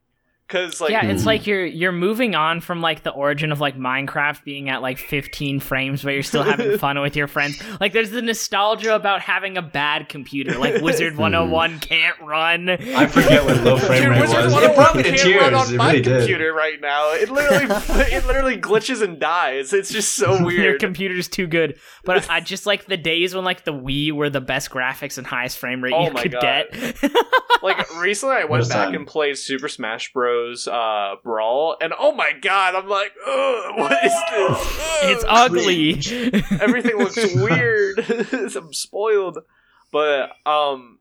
because 0.52 0.80
like 0.80 0.90
yeah, 0.90 1.06
it's 1.06 1.22
Mhm. 1.22 1.26
like 1.26 1.46
you're 1.46 1.64
you're 1.64 1.92
moving 1.92 2.34
on 2.34 2.60
from 2.60 2.80
like 2.80 3.02
the 3.02 3.10
origin 3.10 3.52
of 3.52 3.60
like 3.60 3.76
Minecraft 3.78 4.44
being 4.44 4.68
at 4.68 4.82
like 4.82 4.98
15 4.98 5.60
frames, 5.60 6.02
but 6.02 6.10
you're 6.12 6.22
still 6.22 6.42
having 6.42 6.76
fun 6.78 7.00
with 7.00 7.16
your 7.16 7.26
friends. 7.26 7.62
Like 7.80 7.92
there's 7.92 8.10
the 8.10 8.20
nostalgia 8.22 8.94
about 8.94 9.22
having 9.22 9.56
a 9.56 9.62
bad 9.62 10.08
computer, 10.08 10.58
like 10.58 10.82
Wizard 10.82 11.16
101 11.16 11.78
can't 11.80 12.20
run. 12.20 12.68
I 12.68 13.06
forget 13.06 13.44
what 13.44 13.62
low 13.62 13.76
frame 13.78 14.02
Dude, 14.02 14.10
rate 14.10 14.20
Wizard 14.20 14.44
was. 14.44 14.52
101 14.52 14.70
It 14.70 14.76
brought 14.76 14.96
me 14.96 15.02
to 15.04 15.08
can't 15.10 15.20
tears. 15.22 15.42
run 15.42 15.54
on 15.54 15.74
It 15.74 15.76
my 15.78 15.86
really 15.92 16.02
did. 16.02 16.18
computer 16.18 16.52
right 16.52 16.80
now. 16.80 17.12
It 17.12 17.30
literally 17.30 17.64
it 18.12 18.26
literally 18.26 18.58
glitches 18.58 19.02
and 19.02 19.18
dies. 19.18 19.72
It's 19.72 19.90
just 19.90 20.14
so 20.14 20.44
weird. 20.44 20.62
Your 20.64 20.78
computer's 20.78 21.28
too 21.28 21.46
good, 21.46 21.78
but 22.04 22.28
I 22.28 22.40
just 22.40 22.66
like 22.66 22.86
the 22.86 22.96
days 22.96 23.34
when 23.34 23.44
like 23.44 23.64
the 23.64 23.72
Wii 23.72 24.12
were 24.12 24.28
the 24.30 24.40
best 24.40 24.70
graphics 24.70 25.16
and 25.18 25.26
highest 25.26 25.58
frame 25.58 25.82
rate 25.82 25.94
Oh 25.96 26.06
you 26.08 26.12
my 26.12 26.22
could 26.22 26.32
God. 26.32 26.66
get. 26.72 27.12
like 27.62 27.78
recently 28.00 28.36
I 28.36 28.44
went 28.44 28.64
a 28.64 28.68
back 28.68 28.86
time. 28.86 28.94
and 28.94 29.06
played 29.06 29.38
Super 29.38 29.68
Smash 29.68 30.12
Bros. 30.12 30.41
Uh, 30.68 31.16
Brawl, 31.22 31.76
and 31.80 31.92
oh 31.98 32.12
my 32.12 32.32
god, 32.40 32.74
I'm 32.74 32.88
like, 32.88 33.12
what 33.26 33.92
is 34.04 34.12
this? 34.30 34.78
it's 35.04 35.24
ugly. 35.28 35.92
Everything 36.60 36.96
looks 36.98 37.34
weird. 37.34 37.98
I'm 38.56 38.72
spoiled, 38.72 39.38
but 39.90 40.30
um, 40.46 40.98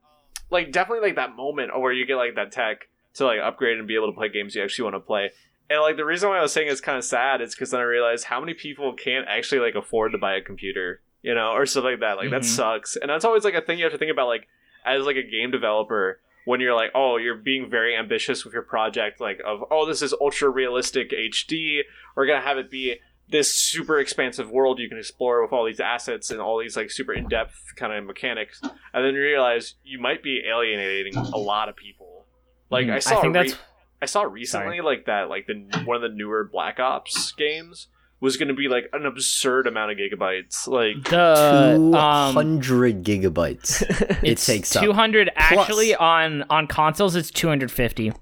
like 0.50 0.72
definitely 0.72 1.08
like 1.08 1.16
that 1.16 1.36
moment 1.36 1.78
where 1.80 1.92
you 1.94 2.06
get 2.06 2.16
like 2.16 2.36
that 2.36 2.52
tech 2.52 2.88
to 3.16 3.26
like 3.26 3.40
upgrade 3.40 3.78
and 3.78 3.88
be 3.88 3.96
able 3.96 4.08
to 4.12 4.16
play 4.16 4.30
games 4.30 4.56
you 4.56 4.64
actually 4.64 4.84
want 4.84 4.96
to 4.96 5.00
play. 5.02 5.32
And 5.70 5.82
like 5.82 5.96
the 5.98 6.06
reason 6.06 6.30
why 6.30 6.38
I 6.38 6.42
was 6.42 6.52
saying 6.52 6.68
it's 6.70 6.82
kind 6.82 6.98
of 6.98 7.04
sad 7.04 7.42
is 7.42 7.56
because 7.56 7.72
then 7.72 7.80
I 7.80 7.84
realized 7.84 8.26
how 8.26 8.40
many 8.40 8.54
people 8.54 8.94
can't 8.94 9.26
actually 9.28 9.62
like 9.62 9.76
afford 9.76 10.12
to 10.14 10.18
buy 10.18 10.36
a 10.36 10.42
computer, 10.42 11.02
you 11.22 11.34
know, 11.34 11.52
or 11.52 11.66
something 11.66 11.92
like 11.92 12.00
that. 12.02 12.18
Like 12.18 12.30
that 12.32 12.42
Mhm. 12.42 12.46
sucks, 12.46 12.96
and 12.98 13.10
that's 13.10 13.26
always 13.26 13.44
like 13.44 13.54
a 13.54 13.62
thing 13.62 13.78
you 13.80 13.86
have 13.86 13.94
to 13.94 13.98
think 13.98 14.12
about, 14.12 14.28
like 14.28 14.48
as 14.86 15.06
like 15.06 15.16
a 15.16 15.24
game 15.24 15.52
developer 15.52 16.20
when 16.46 16.60
you're 16.60 16.76
like, 16.76 16.92
oh, 16.96 17.18
you're 17.18 17.36
being 17.36 17.70
very 17.70 17.96
ambitious 17.96 18.44
with 18.44 18.54
your 18.54 18.64
project, 18.64 19.20
like 19.22 19.40
of 19.46 19.64
oh, 19.72 19.86
this 19.86 20.02
is 20.02 20.14
ultra 20.20 20.50
realistic 20.50 21.12
HD. 21.12 21.82
We're 22.16 22.26
gonna 22.26 22.42
have 22.42 22.58
it 22.58 22.70
be 22.70 22.96
this 23.30 23.54
super 23.56 24.00
expansive 24.00 24.50
world 24.52 24.78
you 24.80 24.90
can 24.90 24.98
explore 24.98 25.42
with 25.42 25.54
all 25.54 25.66
these 25.66 25.80
assets 25.80 26.32
and 26.32 26.42
all 26.42 26.60
these 26.60 26.76
like 26.76 26.92
super 26.92 27.14
in 27.14 27.28
depth 27.30 27.56
kind 27.78 27.94
of 27.94 28.04
mechanics, 28.06 28.60
and 28.64 29.06
then 29.06 29.14
you 29.14 29.22
realize 29.22 29.76
you 29.84 30.00
might 30.00 30.22
be 30.24 30.44
alienating 30.50 31.16
a 31.16 31.38
lot 31.38 31.70
of 31.70 31.76
people. 31.76 32.26
Like 32.70 32.88
Mhm. 32.88 32.94
I 32.96 33.00
saw, 33.00 33.18
I 33.20 33.22
think 33.22 33.36
re- 33.36 33.48
that's 33.50 33.60
I 34.02 34.06
saw 34.06 34.24
recently 34.24 34.82
like 34.82 35.06
that 35.06 35.30
like 35.30 35.46
the 35.48 35.84
one 35.86 35.96
of 35.96 36.02
the 36.02 36.10
newer 36.10 36.44
Black 36.52 36.80
Ops 36.80 37.32
games 37.34 37.88
was 38.22 38.38
going 38.38 38.48
to 38.48 38.54
be 38.54 38.68
like 38.70 38.86
an 38.94 39.06
absurd 39.06 39.68
amount 39.68 39.92
of 39.92 39.98
gigabytes. 39.98 40.68
Like 40.68 41.04
the 41.10 41.76
Two 41.92 41.98
um 41.98 42.34
hundred 42.34 43.04
gigabytes. 43.04 43.82
it 44.24 44.38
takes 44.38 44.74
up. 44.76 44.84
200 44.84 45.30
actually 45.36 45.88
Plus- 45.96 46.00
on 46.00 46.44
on 46.50 46.68
consoles 46.68 47.16
it's 47.18 47.30
250 47.32 48.14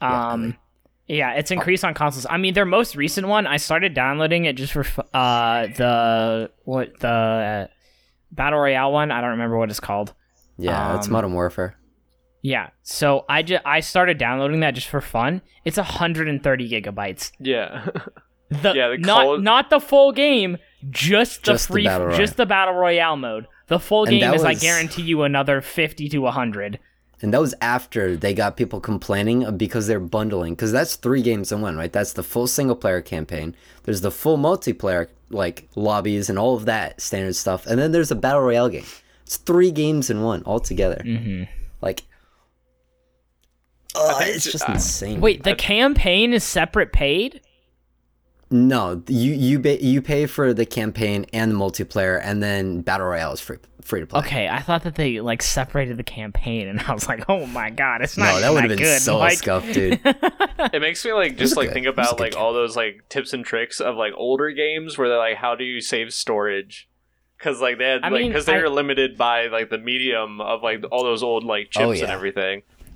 um 0.00 0.56
yeah 1.06 1.32
it's 1.34 1.50
increased 1.50 1.84
on 1.84 1.94
consoles 1.94 2.26
i 2.28 2.36
mean 2.36 2.52
their 2.54 2.64
most 2.64 2.96
recent 2.96 3.26
one 3.28 3.46
i 3.46 3.56
started 3.58 3.94
downloading 3.94 4.44
it 4.46 4.54
just 4.54 4.72
for 4.72 4.84
uh 5.14 5.66
the 5.68 6.50
what 6.64 6.98
the 7.00 7.08
uh, 7.08 7.66
battle 8.32 8.58
royale 8.58 8.92
one 8.92 9.10
i 9.10 9.20
don't 9.20 9.30
remember 9.30 9.56
what 9.58 9.70
it's 9.70 9.80
called 9.80 10.12
Yeah, 10.58 10.96
it's 10.96 11.06
Um, 11.06 11.12
Modern 11.12 11.32
Warfare. 11.34 11.76
yeah 12.42 12.70
so 12.82 13.24
i 13.28 13.42
just 13.42 13.62
i 13.66 13.80
started 13.80 14.18
downloading 14.18 14.60
that 14.60 14.74
just 14.74 14.88
for 14.88 15.00
fun 15.00 15.42
it's 15.64 15.76
130 15.76 16.68
gigabytes 16.70 17.30
yeah. 17.38 17.86
the 18.50 18.72
Yeah, 18.74 18.88
they 18.88 18.96
not 18.98 19.22
call 19.22 19.34
it- 19.36 19.42
not 19.42 19.70
the 19.70 19.80
full 19.80 20.12
game 20.12 20.58
just 20.90 21.44
the 21.44 21.52
Just 21.52 21.68
the 21.68 21.72
free 21.74 21.84
battle 21.84 22.06
royale. 22.08 22.18
just 22.18 22.36
the 22.36 22.46
battle 22.46 22.74
royale 22.74 23.16
mode 23.16 23.46
the 23.68 23.78
full 23.80 24.02
And 24.04 24.10
game 24.10 24.20
that 24.20 24.34
is 24.34 24.44
i 24.44 24.52
guarantee 24.54 25.02
you 25.02 25.22
another 25.22 25.60
50 25.62 26.08
to 26.10 26.18
100 26.18 26.78
And 27.22 27.32
that 27.32 27.40
was 27.40 27.54
after 27.62 28.16
they 28.18 28.34
got 28.34 28.56
people 28.58 28.80
complaining 28.80 29.56
because 29.56 29.86
they're 29.86 29.98
bundling. 30.00 30.54
Because 30.54 30.72
that's 30.72 30.96
three 30.96 31.22
games 31.22 31.50
in 31.52 31.62
one, 31.62 31.74
right? 31.76 31.90
That's 31.90 32.12
the 32.12 32.22
full 32.22 32.46
single 32.46 32.76
player 32.76 33.00
campaign. 33.00 33.56
There's 33.84 34.02
the 34.02 34.10
full 34.10 34.36
multiplayer, 34.36 35.06
like 35.30 35.66
lobbies 35.74 36.28
and 36.28 36.38
all 36.38 36.54
of 36.54 36.66
that 36.66 37.00
standard 37.00 37.34
stuff. 37.36 37.66
And 37.66 37.78
then 37.78 37.92
there's 37.92 38.10
a 38.10 38.14
battle 38.16 38.42
royale 38.42 38.68
game. 38.68 38.84
It's 39.22 39.38
three 39.38 39.70
games 39.70 40.10
in 40.10 40.20
one 40.22 40.42
altogether. 40.44 41.00
mm-hmm. 41.02 41.44
Like, 41.80 42.02
uh, 43.94 44.18
it's 44.22 44.46
it's- 44.46 44.52
just 44.52 44.68
uh, 44.68 44.72
insane. 44.72 45.20
Wait, 45.20 45.44
the 45.44 45.54
campaign 45.54 46.32
is 46.34 46.44
separate 46.44 46.92
paid? 46.92 47.40
No, 48.54 49.02
you 49.08 49.32
you 49.32 49.58
ba- 49.58 49.82
you 49.84 50.00
pay 50.00 50.26
for 50.26 50.54
the 50.54 50.64
campaign 50.64 51.26
and 51.32 51.50
the 51.50 51.56
multiplayer, 51.56 52.20
and 52.22 52.42
then 52.42 52.82
battle 52.82 53.08
royale 53.08 53.32
is 53.32 53.40
free 53.40 53.56
free 53.82 54.00
to 54.00 54.06
play. 54.06 54.20
Okay, 54.20 54.48
I 54.48 54.60
thought 54.60 54.84
that 54.84 54.94
they 54.94 55.20
like 55.20 55.42
separated 55.42 55.96
the 55.96 56.04
campaign, 56.04 56.68
and 56.68 56.80
I 56.86 56.94
was 56.94 57.08
like, 57.08 57.24
oh 57.28 57.46
my 57.46 57.70
god, 57.70 58.00
it's 58.02 58.16
not. 58.16 58.34
No, 58.34 58.40
that 58.40 58.52
would 58.52 58.62
would 58.62 58.70
have 58.70 58.78
been 58.78 59.00
so 59.00 59.18
like, 59.18 59.38
scuffed, 59.38 59.72
dude. 59.72 60.00
It 60.72 60.80
makes 60.80 61.04
me 61.04 61.12
like 61.12 61.36
just 61.36 61.56
like 61.56 61.68
good- 61.68 61.74
think 61.74 61.86
it 61.86 61.96
was 61.96 62.06
a 62.06 62.10
about 62.12 62.20
like 62.20 62.32
game. 62.32 62.40
all 62.42 62.52
those 62.52 62.76
like 62.76 63.02
tips 63.08 63.32
and 63.32 63.44
tricks 63.44 63.80
of 63.80 63.96
like 63.96 64.12
older 64.16 64.50
games 64.52 64.96
where 64.96 65.08
they're 65.08 65.18
like, 65.18 65.36
how 65.36 65.56
do 65.56 65.64
you 65.64 65.80
save 65.80 66.14
storage? 66.14 66.88
Because 67.36 67.60
like 67.60 67.76
they 67.78 67.84
had 67.84 68.04
I 68.04 68.08
like 68.08 68.28
because 68.28 68.46
they 68.46 68.54
I- 68.54 68.62
were 68.62 68.70
limited 68.70 69.18
by 69.18 69.48
like 69.48 69.68
the 69.68 69.78
medium 69.78 70.40
of 70.40 70.62
like 70.62 70.84
all 70.92 71.02
those 71.02 71.22
old 71.24 71.42
like 71.44 71.66
oh, 71.76 71.80
chips 71.80 71.84
Oh, 71.86 71.90
and 71.90 71.98
yeah. 72.00 72.14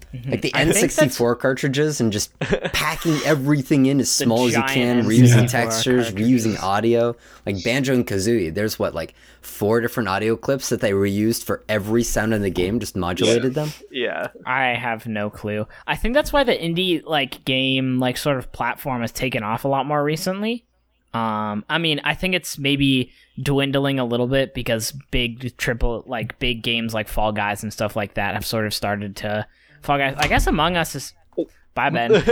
Everything. 0.08 0.30
Like 0.30 0.42
the 0.42 0.54
I 0.54 0.64
think 0.70 0.92
that's- 0.92 1.16
N64 1.18 1.38
cartridges 1.38 2.00
and 2.00 2.12
just 2.12 2.38
packing 2.40 3.18
everything 3.24 3.86
in 3.86 4.00
as 4.00 4.10
small 4.10 4.46
as 4.46 4.52
you 4.54 4.58
giant 4.60 4.72
can, 4.72 5.04
N64 5.04 5.08
reusing 5.08 5.50
textures, 5.50 6.06
cartridges. 6.10 6.46
reusing 6.46 6.62
audio. 6.62 7.16
Like 7.46 7.62
Banjo 7.64 7.94
and 7.94 8.06
Kazooie, 8.06 8.52
there's 8.54 8.78
what, 8.78 8.94
like 8.94 9.14
four 9.40 9.80
different 9.80 10.08
audio 10.08 10.36
clips 10.36 10.68
that 10.68 10.80
they 10.80 10.92
reused 10.92 11.44
for 11.44 11.62
every 11.68 12.02
sound 12.02 12.34
in 12.34 12.42
the 12.42 12.50
game, 12.50 12.80
just 12.80 12.96
modulated 12.96 13.54
them. 13.54 13.70
Yeah, 13.90 14.28
I 14.44 14.68
have 14.74 15.06
no 15.06 15.30
clue. 15.30 15.66
I 15.86 15.96
think 15.96 16.14
that's 16.14 16.32
why 16.32 16.44
the 16.44 16.52
indie 16.56 17.04
like 17.04 17.44
game 17.44 17.98
like 17.98 18.16
sort 18.16 18.38
of 18.38 18.52
platform 18.52 19.00
has 19.02 19.12
taken 19.12 19.42
off 19.42 19.64
a 19.64 19.68
lot 19.68 19.86
more 19.86 20.02
recently. 20.02 20.64
Um, 21.14 21.64
I 21.70 21.78
mean, 21.78 22.02
I 22.04 22.14
think 22.14 22.34
it's 22.34 22.58
maybe 22.58 23.12
dwindling 23.42 23.98
a 23.98 24.04
little 24.04 24.26
bit 24.26 24.52
because 24.52 24.92
big 25.10 25.56
triple 25.56 26.04
like 26.06 26.38
big 26.38 26.62
games 26.62 26.92
like 26.92 27.08
Fall 27.08 27.32
Guys 27.32 27.62
and 27.62 27.72
stuff 27.72 27.96
like 27.96 28.14
that 28.14 28.34
have 28.34 28.44
sort 28.44 28.66
of 28.66 28.74
started 28.74 29.16
to 29.16 29.46
Fall 29.82 29.98
Guys. 29.98 30.14
I 30.18 30.28
guess 30.28 30.46
Among 30.46 30.76
Us 30.76 30.94
is. 30.94 31.14
Bye, 31.74 31.90
Ben. 31.90 32.10
Rip 32.10 32.24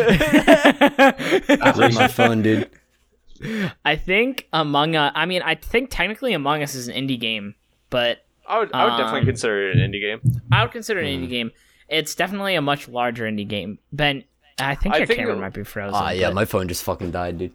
my 1.95 2.09
phone, 2.09 2.43
dude. 2.43 2.71
I 3.85 3.97
think 3.97 4.49
Among 4.53 4.97
Us. 4.97 5.13
I 5.15 5.27
mean, 5.27 5.43
I 5.43 5.55
think 5.55 5.91
technically 5.91 6.33
Among 6.33 6.63
Us 6.63 6.75
is 6.75 6.89
an 6.89 6.95
indie 6.95 7.21
game, 7.21 7.55
but 7.91 8.19
I 8.49 8.59
would 8.59 8.73
I 8.73 8.85
would 8.85 8.91
definitely 8.99 9.21
Um, 9.21 9.27
consider 9.27 9.71
it 9.71 9.77
an 9.77 9.91
indie 9.93 10.01
game. 10.01 10.41
I 10.51 10.63
would 10.63 10.73
consider 10.73 11.01
it 11.01 11.13
an 11.13 11.21
indie 11.23 11.29
game. 11.29 11.51
It's 11.89 12.15
definitely 12.15 12.55
a 12.57 12.63
much 12.63 12.89
larger 12.89 13.25
indie 13.25 13.47
game. 13.47 13.79
Ben, 13.93 14.25
I 14.59 14.75
think 14.75 14.95
I 14.95 14.99
your 14.99 15.07
think 15.07 15.19
camera 15.21 15.35
it- 15.37 15.41
might 15.41 15.53
be 15.55 15.63
frozen. 15.65 15.95
Ah, 15.95 16.11
yeah, 16.11 16.29
but- 16.29 16.35
my 16.35 16.45
phone 16.45 16.67
just 16.69 16.83
fucking 16.83 17.11
died, 17.13 17.39
dude. 17.39 17.53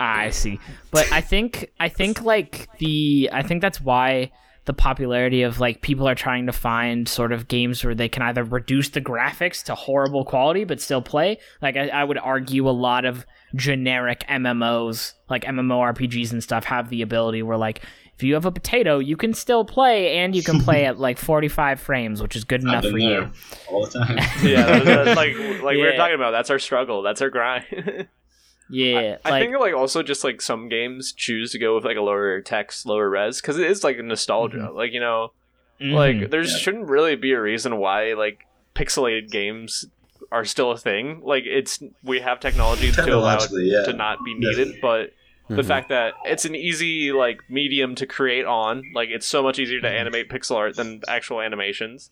Ah, 0.00 0.18
I 0.20 0.30
see. 0.30 0.58
But 0.90 1.10
I 1.12 1.20
think 1.20 1.70
I 1.78 1.88
think 1.88 2.22
like 2.22 2.68
the 2.78 3.28
I 3.32 3.42
think 3.42 3.60
that's 3.60 3.80
why 3.80 4.30
the 4.66 4.72
popularity 4.72 5.42
of 5.42 5.60
like 5.60 5.82
people 5.82 6.08
are 6.08 6.14
trying 6.14 6.46
to 6.46 6.52
find 6.52 7.06
sort 7.08 7.32
of 7.32 7.48
games 7.48 7.84
where 7.84 7.94
they 7.94 8.08
can 8.08 8.22
either 8.22 8.42
reduce 8.44 8.88
the 8.88 9.00
graphics 9.00 9.62
to 9.64 9.74
horrible 9.74 10.24
quality 10.24 10.64
but 10.64 10.80
still 10.80 11.02
play. 11.02 11.38
Like 11.60 11.76
I, 11.76 11.88
I 11.88 12.04
would 12.04 12.18
argue 12.18 12.68
a 12.68 12.70
lot 12.72 13.04
of 13.04 13.26
generic 13.54 14.24
MMOs, 14.28 15.12
like 15.28 15.44
MMORPGs 15.44 16.32
and 16.32 16.42
stuff, 16.42 16.64
have 16.64 16.88
the 16.88 17.02
ability 17.02 17.42
where 17.42 17.58
like 17.58 17.82
if 18.16 18.22
you 18.22 18.34
have 18.34 18.44
a 18.46 18.52
potato, 18.52 19.00
you 19.00 19.16
can 19.16 19.34
still 19.34 19.64
play 19.64 20.18
and 20.18 20.34
you 20.36 20.42
can 20.42 20.60
play 20.60 20.84
at 20.86 20.98
like 20.98 21.18
45 21.18 21.80
frames, 21.80 22.22
which 22.22 22.36
is 22.36 22.44
good 22.44 22.60
I've 22.60 22.68
enough 22.68 22.82
been 22.84 22.92
for 22.92 22.98
there 23.00 23.22
you. 23.22 23.30
all 23.70 23.84
the 23.86 23.90
time. 23.98 24.16
Yeah, 24.42 24.66
that- 24.78 24.84
that- 24.84 25.16
like 25.16 25.36
like 25.62 25.76
we 25.76 25.82
were 25.82 25.92
talking 25.96 26.14
about. 26.14 26.30
That's 26.30 26.48
our 26.50 26.58
struggle. 26.58 27.02
That's 27.02 27.20
our 27.20 27.30
grind. 27.30 28.08
Yeah, 28.70 29.18
I 29.24 29.30
like 29.30 29.42
think 29.42 29.58
like 29.58 29.74
also 29.74 30.02
just 30.02 30.24
like 30.24 30.40
some 30.40 30.68
games 30.68 31.12
choose 31.12 31.52
to 31.52 31.58
go 31.58 31.74
with 31.74 31.84
like 31.84 31.96
a 31.96 32.00
lower 32.00 32.40
text, 32.40 32.86
lower 32.86 33.08
res 33.10 33.40
because 33.40 33.58
it 33.58 33.70
is 33.70 33.84
like 33.84 33.98
a 33.98 34.02
nostalgia. 34.02 34.56
Mm-hmm. 34.58 34.76
Like 34.76 34.92
you 34.92 35.00
know, 35.00 35.32
mhm. 35.80 35.92
like 35.92 36.30
there 36.30 36.42
Yeah. 36.42 36.56
shouldn't 36.56 36.88
really 36.88 37.16
be 37.16 37.32
a 37.32 37.40
reason 37.40 37.76
why 37.76 38.14
like 38.14 38.46
pixelated 38.74 39.30
games 39.30 39.84
are 40.32 40.44
still 40.44 40.70
a 40.70 40.78
thing. 40.78 41.20
Like 41.22 41.44
it's 41.46 41.82
we 42.02 42.20
have 42.20 42.40
technology 42.40 42.90
to 42.92 43.14
allow 43.14 43.36
it 43.38 43.50
yeah. 43.52 43.84
to 43.84 43.92
not 43.92 44.24
be 44.24 44.34
needed, 44.34 44.76
but 44.80 45.12
the 45.48 45.56
Mhm. 45.62 45.66
fact 45.66 45.90
that 45.90 46.14
it's 46.24 46.46
an 46.46 46.54
easy 46.54 47.12
like 47.12 47.40
medium 47.50 47.94
to 47.96 48.06
create 48.06 48.46
on, 48.46 48.82
like 48.94 49.10
it's 49.10 49.26
so 49.26 49.42
much 49.42 49.58
easier 49.58 49.80
to 49.82 49.88
animate 49.88 50.30
pixel 50.30 50.56
art 50.56 50.76
than 50.76 51.02
actual 51.06 51.42
animations. 51.42 52.10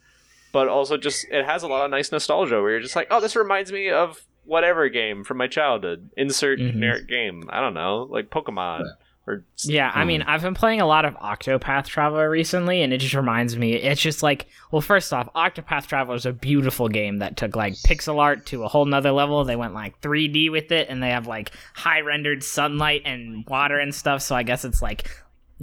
But 0.53 0.69
also 0.69 0.99
just 0.99 1.27
it 1.31 1.47
has 1.47 1.63
a 1.63 1.67
lot 1.69 1.87
of 1.87 1.91
nice 1.91 2.13
nostalgia 2.13 2.61
where 2.61 2.73
you're 2.73 2.81
just 2.81 2.95
like, 2.95 3.07
oh, 3.11 3.21
this 3.21 3.35
reminds 3.35 3.73
me 3.73 3.89
of 3.89 4.21
whatever 4.45 4.89
game 4.89 5.25
from 5.25 5.37
my 5.39 5.47
childhood. 5.49 6.11
Insert 6.17 6.59
Mhm. 6.59 6.73
generic 6.73 7.07
game. 7.09 7.45
I 7.51 7.61
don't 7.61 7.75
know, 7.75 8.07
like 8.11 8.31
Pokemon. 8.31 8.85
Or 9.25 9.45
Yeah, 9.63 9.89
I 9.95 10.05
mean, 10.05 10.23
I've 10.23 10.43
been 10.43 10.53
playing 10.55 10.81
a 10.81 10.87
lot 10.87 11.05
of 11.05 11.15
Octopath 11.15 11.87
Traveler 11.87 12.29
recently, 12.29 12.83
and 12.83 12.93
it 12.93 12.99
just 12.99 13.15
reminds 13.15 13.57
me. 13.57 13.75
It's 13.75 14.01
just 14.03 14.21
like, 14.21 14.47
well, 14.73 14.81
first 14.83 15.13
off, 15.13 15.29
Octopath 15.37 15.87
Traveler 15.87 16.17
is 16.17 16.27
a 16.27 16.33
beautiful 16.33 16.89
game 16.89 17.19
that 17.19 17.37
took 17.37 17.55
like 17.55 17.75
pixel 17.75 18.19
art 18.19 18.47
to 18.47 18.65
a 18.65 18.69
whole 18.69 18.85
nother 18.85 19.13
level. 19.13 19.45
They 19.45 19.55
went 19.55 19.75
like 19.75 20.01
3D 20.01 20.49
with 20.51 20.73
it, 20.73 20.89
and 20.91 21.01
they 21.01 21.11
have 21.11 21.29
like 21.29 21.53
high 21.75 22.01
rendered 22.01 22.43
sunlight 22.43 23.03
and 23.05 23.45
water 23.47 23.79
and 23.79 23.95
stuff. 23.95 24.23
So 24.23 24.35
I 24.35 24.43
guess 24.43 24.65
it's 24.65 24.83
like 24.83 25.09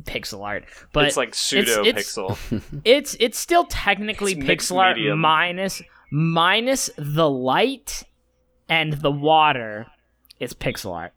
pixel 0.04 0.46
art, 0.46 0.64
but 0.94 1.04
it's 1.04 1.18
like 1.18 1.36
pseudo 1.36 1.84
it's- 1.84 2.16
pixel. 2.16 2.38
it's 2.86 3.18
it's 3.20 3.38
still 3.38 3.66
technically 3.66 4.32
It's 4.40 4.46
pixel 4.72 4.78
art 4.78 4.96
medium. 4.96 5.20
minus 5.20 5.82
minus 6.12 6.90
the 6.98 7.30
light 7.30 8.04
and 8.70 8.94
the 8.94 9.12
water. 9.12 9.88
is 10.40 10.54
pixel 10.54 10.94
art. 10.94 11.14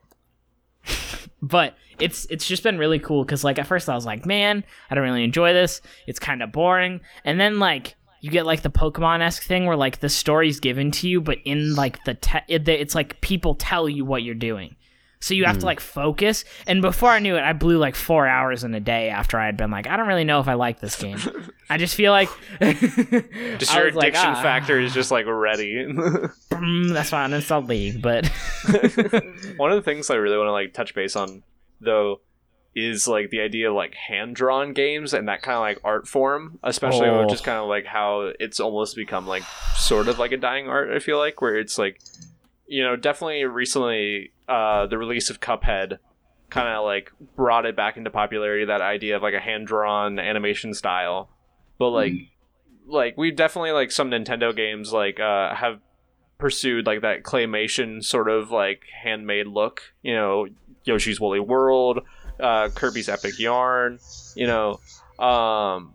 but 1.42 1.76
it's 1.98 2.26
it's 2.30 2.46
just 2.46 2.62
been 2.62 2.78
really 2.78 2.98
cool 2.98 3.24
because 3.24 3.44
like 3.44 3.58
at 3.58 3.66
first 3.66 3.88
I 3.88 3.94
was 3.94 4.06
like, 4.06 4.26
man, 4.26 4.64
I 4.90 4.94
don't 4.94 5.04
really 5.04 5.24
enjoy 5.24 5.52
this. 5.52 5.80
It's 6.06 6.18
kind 6.18 6.42
of 6.42 6.50
boring. 6.50 7.00
And 7.24 7.40
then 7.40 7.58
like 7.58 7.94
you 8.20 8.30
get 8.30 8.46
like 8.46 8.62
the 8.62 8.70
Pokemon 8.70 9.20
esque 9.20 9.42
thing 9.42 9.66
where 9.66 9.76
like 9.76 10.00
the 10.00 10.08
story's 10.08 10.60
given 10.60 10.90
to 10.92 11.08
you, 11.08 11.20
but 11.20 11.38
in 11.44 11.74
like 11.74 12.02
the 12.04 12.14
te- 12.14 12.38
it's 12.48 12.94
like 12.94 13.20
people 13.20 13.54
tell 13.54 13.88
you 13.88 14.04
what 14.04 14.22
you're 14.22 14.34
doing. 14.34 14.76
So 15.22 15.34
you 15.34 15.44
have 15.44 15.60
to 15.60 15.64
like 15.64 15.78
focus. 15.78 16.44
And 16.66 16.82
before 16.82 17.10
I 17.10 17.20
knew 17.20 17.36
it, 17.36 17.42
I 17.42 17.52
blew 17.52 17.78
like 17.78 17.94
four 17.94 18.26
hours 18.26 18.64
in 18.64 18.74
a 18.74 18.80
day 18.80 19.08
after 19.08 19.38
I 19.38 19.46
had 19.46 19.56
been 19.56 19.70
like, 19.70 19.86
I 19.86 19.96
don't 19.96 20.08
really 20.08 20.24
know 20.24 20.40
if 20.40 20.48
I 20.48 20.54
like 20.54 20.80
this 20.80 20.96
game. 20.96 21.16
I 21.70 21.78
just 21.78 21.94
feel 21.94 22.10
like 22.10 22.28
Just 22.60 23.72
your 23.72 23.86
was 23.86 23.94
like, 23.94 24.08
addiction 24.08 24.30
ah. 24.30 24.42
factor 24.42 24.80
is 24.80 24.92
just 24.92 25.10
like 25.12 25.26
ready. 25.26 25.86
Mm, 26.62 26.92
that's 26.92 27.10
why 27.10 27.24
I 27.24 27.28
uninstalled 27.28 27.66
League, 27.68 28.00
but 28.02 28.26
One 29.56 29.72
of 29.72 29.76
the 29.76 29.82
things 29.82 30.10
I 30.10 30.14
really 30.14 30.36
want 30.36 30.46
to 30.48 30.52
like 30.52 30.74
touch 30.74 30.94
base 30.94 31.16
on 31.16 31.42
though 31.80 32.20
is 32.74 33.08
like 33.08 33.30
the 33.30 33.40
idea 33.40 33.68
of 33.68 33.74
like 33.74 33.94
hand 33.94 34.34
drawn 34.36 34.72
games 34.72 35.12
and 35.12 35.28
that 35.28 35.42
kind 35.42 35.56
of 35.56 35.60
like 35.60 35.80
art 35.84 36.06
form, 36.08 36.58
especially 36.62 37.08
Oh. 37.08 37.26
just 37.28 37.44
kind 37.44 37.58
of 37.58 37.68
like 37.68 37.84
how 37.84 38.32
it's 38.38 38.60
almost 38.60 38.96
become 38.96 39.26
like 39.26 39.42
sort 39.76 40.08
of 40.08 40.18
like 40.18 40.32
a 40.32 40.36
dying 40.36 40.68
art. 40.68 40.90
I 40.90 40.98
feel 40.98 41.18
like 41.18 41.40
where 41.40 41.56
it's 41.58 41.78
like 41.78 42.00
you 42.72 42.82
know 42.82 42.96
definitely 42.96 43.44
recently 43.44 44.32
uh, 44.48 44.86
the 44.86 44.96
release 44.96 45.28
of 45.28 45.40
Cuphead 45.40 45.98
kind 46.48 46.68
of 46.68 46.84
like 46.84 47.12
brought 47.36 47.66
it 47.66 47.76
back 47.76 47.98
into 47.98 48.08
popularity. 48.08 48.64
That 48.64 48.80
idea 48.80 49.14
of 49.14 49.22
like 49.22 49.34
a 49.34 49.40
hand 49.40 49.66
drawn 49.66 50.18
animation 50.18 50.72
style, 50.72 51.28
but 51.78 51.90
like 51.90 52.14
like 52.86 53.18
we 53.18 53.30
definitely 53.30 53.72
like 53.72 53.90
some 53.90 54.10
Nintendo 54.10 54.56
games 54.56 54.90
like 54.90 55.20
uh, 55.20 55.54
have 55.54 55.80
pursued 56.38 56.86
like 56.86 57.02
that 57.02 57.24
claymation 57.24 58.02
sort 58.02 58.30
of 58.30 58.50
like 58.50 58.84
handmade 59.02 59.48
look. 59.48 59.82
You 60.02 60.14
know, 60.14 60.46
Yoshi's 60.84 61.20
Woolly 61.20 61.40
World, 61.40 62.00
uh, 62.40 62.70
Kirby's 62.70 63.10
Epic 63.10 63.38
Yarn. 63.38 63.98
You 64.34 64.46
know, 64.46 64.80
um, 65.22 65.92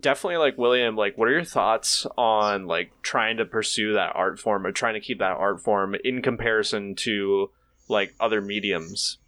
definitely 0.00 0.36
like 0.38 0.56
William. 0.58 0.96
Like, 0.96 1.16
what 1.18 1.28
are 1.28 1.32
your 1.32 1.44
thoughts 1.44 2.06
on 2.16 2.66
like 2.66 2.90
trying 3.02 3.38
to 3.38 3.44
pursue 3.44 3.94
that 3.94 4.12
art 4.14 4.38
form 4.38 4.66
or 4.66 4.72
trying 4.72 4.94
to 4.94 5.00
keep 5.00 5.18
that 5.18 5.36
art 5.36 5.60
form 5.62 5.94
in 6.04 6.22
comparison 6.22 6.94
to 6.96 7.50
like 7.88 8.14
other 8.20 8.40
mediums? 8.40 9.18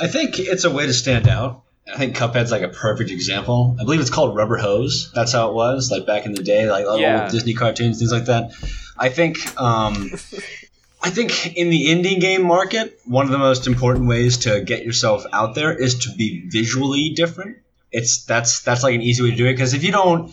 I 0.00 0.08
think 0.08 0.38
it's 0.38 0.64
a 0.64 0.70
way 0.70 0.86
to 0.86 0.92
stand 0.92 1.28
out. 1.28 1.62
I 1.92 1.96
think 1.98 2.16
Cuphead's 2.16 2.50
like 2.50 2.62
a 2.62 2.68
perfect 2.68 3.10
example. 3.10 3.76
I 3.80 3.84
believe 3.84 4.00
it's 4.00 4.10
called 4.10 4.34
Rubber 4.36 4.56
Hose. 4.56 5.10
That's 5.14 5.32
how 5.32 5.50
it 5.50 5.54
was, 5.54 5.90
like 5.90 6.04
back 6.04 6.26
in 6.26 6.32
the 6.32 6.42
day, 6.42 6.68
like 6.68 6.84
all 6.86 6.98
Yeah. 6.98 7.22
old 7.22 7.30
Disney 7.30 7.54
cartoons, 7.54 7.98
things 7.98 8.10
like 8.12 8.24
that. 8.24 8.50
I 8.98 9.08
think, 9.08 9.38
um, 9.60 10.10
I 11.02 11.10
think 11.10 11.56
in 11.56 11.70
the 11.70 11.86
indie 11.86 12.18
game 12.20 12.42
market, 12.44 12.98
one 13.04 13.24
of 13.26 13.30
the 13.30 13.38
most 13.38 13.68
important 13.68 14.08
ways 14.08 14.38
to 14.38 14.60
get 14.60 14.84
yourself 14.84 15.24
out 15.32 15.54
there 15.54 15.72
is 15.72 16.00
to 16.00 16.14
be 16.16 16.42
visually 16.48 17.10
different. 17.10 17.58
It's 17.92 18.24
that's 18.24 18.60
that's 18.60 18.82
like 18.82 18.94
an 18.94 19.02
easy 19.02 19.22
way 19.22 19.30
to 19.30 19.36
do 19.36 19.46
it 19.46 19.52
because 19.52 19.74
if 19.74 19.84
you 19.84 19.92
don't, 19.92 20.32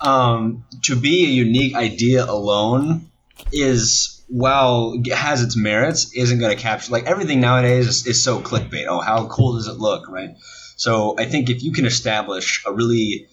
um, 0.00 0.64
to 0.82 0.96
be 0.96 1.24
a 1.26 1.28
unique 1.28 1.74
idea 1.74 2.24
alone 2.24 3.10
is 3.52 4.22
it 4.30 5.12
has 5.12 5.42
its 5.42 5.56
merits, 5.56 6.12
isn't 6.14 6.38
going 6.38 6.56
to 6.56 6.60
capture 6.60 6.92
like 6.92 7.04
everything 7.04 7.40
nowadays 7.40 7.86
is, 7.86 8.06
is 8.06 8.24
so 8.24 8.40
clickbait. 8.40 8.86
Oh, 8.88 9.00
how 9.00 9.26
cool 9.26 9.54
does 9.54 9.68
it 9.68 9.78
look, 9.78 10.08
right? 10.08 10.36
So 10.76 11.14
I 11.18 11.26
think 11.26 11.50
if 11.50 11.62
you 11.62 11.72
can 11.72 11.86
establish 11.86 12.64
a 12.66 12.72
really 12.72 13.28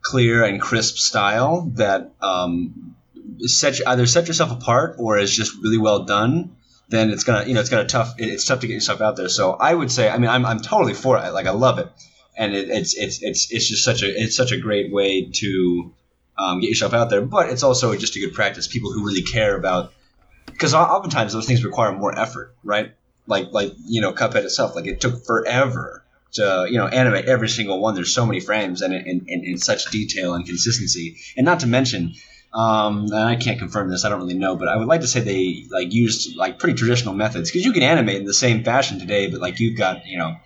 clear 0.00 0.44
and 0.44 0.60
crisp 0.60 0.96
style 0.96 1.72
that 1.74 2.12
um, 2.20 2.94
set 3.40 3.80
either 3.86 4.06
set 4.06 4.28
yourself 4.28 4.52
apart 4.52 4.96
or 4.98 5.18
is 5.18 5.34
just 5.34 5.56
really 5.62 5.78
well 5.78 6.04
done, 6.04 6.56
then 6.88 7.10
it's 7.10 7.24
gonna 7.24 7.46
you 7.46 7.54
know 7.54 7.60
it's 7.60 7.70
gonna 7.70 7.86
tough 7.86 8.14
it's 8.18 8.44
tough 8.44 8.60
to 8.60 8.66
get 8.66 8.74
yourself 8.74 9.00
out 9.00 9.16
there. 9.16 9.28
So 9.28 9.52
I 9.52 9.74
would 9.74 9.90
say 9.90 10.08
I 10.08 10.18
mean 10.18 10.30
I'm, 10.30 10.46
I'm 10.46 10.60
totally 10.60 10.94
for 10.94 11.18
it. 11.18 11.30
Like 11.32 11.46
I 11.46 11.50
love 11.50 11.78
it, 11.78 11.88
and 12.36 12.54
it, 12.54 12.68
it's 12.68 12.94
it's 12.94 13.22
it's 13.22 13.50
it's 13.50 13.68
just 13.68 13.84
such 13.84 14.02
a 14.02 14.08
it's 14.08 14.36
such 14.36 14.52
a 14.52 14.58
great 14.58 14.92
way 14.92 15.30
to 15.34 15.92
um, 16.38 16.60
get 16.60 16.68
yourself 16.68 16.92
out 16.92 17.10
there. 17.10 17.22
But 17.22 17.50
it's 17.50 17.62
also 17.62 17.94
just 17.96 18.16
a 18.16 18.20
good 18.20 18.34
practice. 18.34 18.68
People 18.68 18.92
who 18.92 19.04
really 19.04 19.22
care 19.22 19.56
about 19.56 19.92
because 20.46 20.74
oftentimes 20.74 21.32
those 21.32 21.46
things 21.46 21.64
require 21.64 21.92
more 21.92 22.16
effort, 22.16 22.54
right? 22.62 22.92
Like 23.26 23.52
like 23.52 23.72
you 23.86 24.00
know 24.00 24.12
Cuphead 24.12 24.44
itself, 24.44 24.76
like 24.76 24.86
it 24.86 25.00
took 25.00 25.24
forever 25.24 26.04
to 26.32 26.66
you 26.68 26.78
know 26.78 26.86
animate 26.86 27.24
every 27.26 27.48
single 27.48 27.80
one. 27.80 27.94
There's 27.94 28.14
so 28.14 28.26
many 28.26 28.40
frames 28.40 28.82
and 28.82 28.94
in, 28.94 29.58
such 29.58 29.90
detail 29.90 30.34
and 30.34 30.44
consistency, 30.46 31.16
and 31.36 31.44
not 31.44 31.60
to 31.60 31.66
mention. 31.66 32.14
Um, 32.54 33.04
and 33.06 33.14
I 33.14 33.36
can't 33.36 33.58
confirm 33.58 33.90
this. 33.90 34.04
I 34.04 34.08
don't 34.08 34.20
really 34.20 34.38
know, 34.38 34.56
but 34.56 34.68
I 34.68 34.76
would 34.76 34.86
like 34.86 35.02
to 35.02 35.06
say 35.06 35.20
they 35.20 35.66
like 35.70 35.92
used 35.92 36.36
like 36.36 36.58
pretty 36.58 36.74
traditional 36.74 37.12
methods 37.12 37.50
because 37.50 37.66
you 37.66 37.72
can 37.72 37.82
animate 37.82 38.16
in 38.16 38.24
the 38.24 38.32
same 38.32 38.64
fashion 38.64 38.98
today, 38.98 39.28
but 39.28 39.40
like 39.40 39.60
you've 39.60 39.76
got 39.76 40.06
you 40.06 40.18
know 40.18 40.36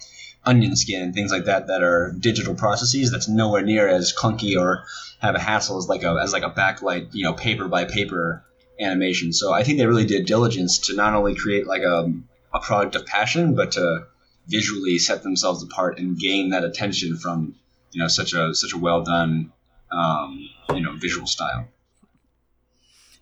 onion 0.44 0.74
skin 0.74 1.02
and 1.02 1.14
things 1.14 1.30
like 1.30 1.44
that 1.44 1.66
that 1.66 1.82
are 1.82 2.12
digital 2.18 2.54
processes 2.54 3.10
that's 3.10 3.28
nowhere 3.28 3.62
near 3.62 3.86
as 3.86 4.14
clunky 4.14 4.58
or 4.58 4.84
have 5.18 5.34
a 5.34 5.38
hassle 5.38 5.76
as 5.76 5.88
like 5.88 6.02
a 6.02 6.18
as 6.22 6.32
like 6.32 6.42
a 6.42 6.50
backlight 6.50 7.08
you 7.12 7.24
know 7.24 7.34
paper 7.34 7.68
by 7.68 7.84
paper 7.84 8.42
animation. 8.80 9.32
So 9.32 9.52
I 9.52 9.62
think 9.62 9.78
they 9.78 9.86
really 9.86 10.06
did 10.06 10.26
diligence 10.26 10.78
to 10.86 10.96
not 10.96 11.14
only 11.14 11.34
create 11.34 11.66
like 11.66 11.82
a, 11.82 12.12
a 12.54 12.60
product 12.60 12.96
of 12.96 13.06
passion, 13.06 13.54
but 13.54 13.72
to 13.72 14.06
visually 14.48 14.98
set 14.98 15.22
themselves 15.22 15.62
apart 15.62 15.98
and 15.98 16.18
gain 16.18 16.50
that 16.50 16.64
attention 16.64 17.16
from 17.16 17.54
you 17.92 18.00
know 18.00 18.08
such 18.08 18.32
a 18.32 18.54
such 18.54 18.72
a 18.72 18.78
well 18.78 19.02
done 19.02 19.52
um, 19.92 20.48
you 20.70 20.80
know 20.80 20.96
visual 20.96 21.26
style. 21.26 21.68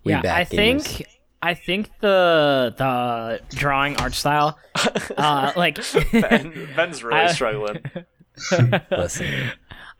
We 0.04 0.12
yeah, 0.12 0.22
back 0.22 0.40
I 0.40 0.44
think 0.44 0.82
gamers. 0.82 1.06
I 1.42 1.54
think 1.54 1.90
the 2.00 2.74
the 2.76 3.40
drawing 3.56 3.96
art 3.96 4.14
style, 4.14 4.58
uh, 5.16 5.52
like 5.56 5.78
Ben, 6.12 6.68
Ben's 6.74 7.02
really 7.04 7.20
I- 7.22 7.32
struggling. 7.32 7.80
Listen, 8.90 9.50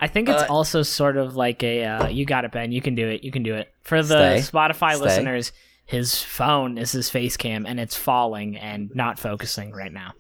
I 0.00 0.06
think 0.06 0.28
it's 0.28 0.42
Uh, 0.42 0.46
also 0.48 0.82
sort 0.82 1.16
of 1.16 1.36
like 1.36 1.62
a 1.62 1.84
uh, 1.84 2.08
you 2.08 2.24
got 2.24 2.44
it, 2.44 2.52
Ben. 2.52 2.72
You 2.72 2.80
can 2.80 2.94
do 2.94 3.08
it. 3.08 3.24
You 3.24 3.30
can 3.32 3.42
do 3.42 3.54
it. 3.54 3.72
For 3.82 4.02
Stay. 4.02 4.40
the 4.40 4.40
Spotify 4.46 4.94
Stay. 4.94 5.04
listeners, 5.04 5.52
his 5.86 6.22
phone 6.22 6.78
is 6.78 6.92
his 6.92 7.10
face 7.10 7.36
cam, 7.36 7.66
and 7.66 7.80
it's 7.80 7.96
falling 7.96 8.56
and 8.56 8.90
not 8.94 9.18
focusing 9.18 9.72
right 9.72 9.92
now. 9.92 10.12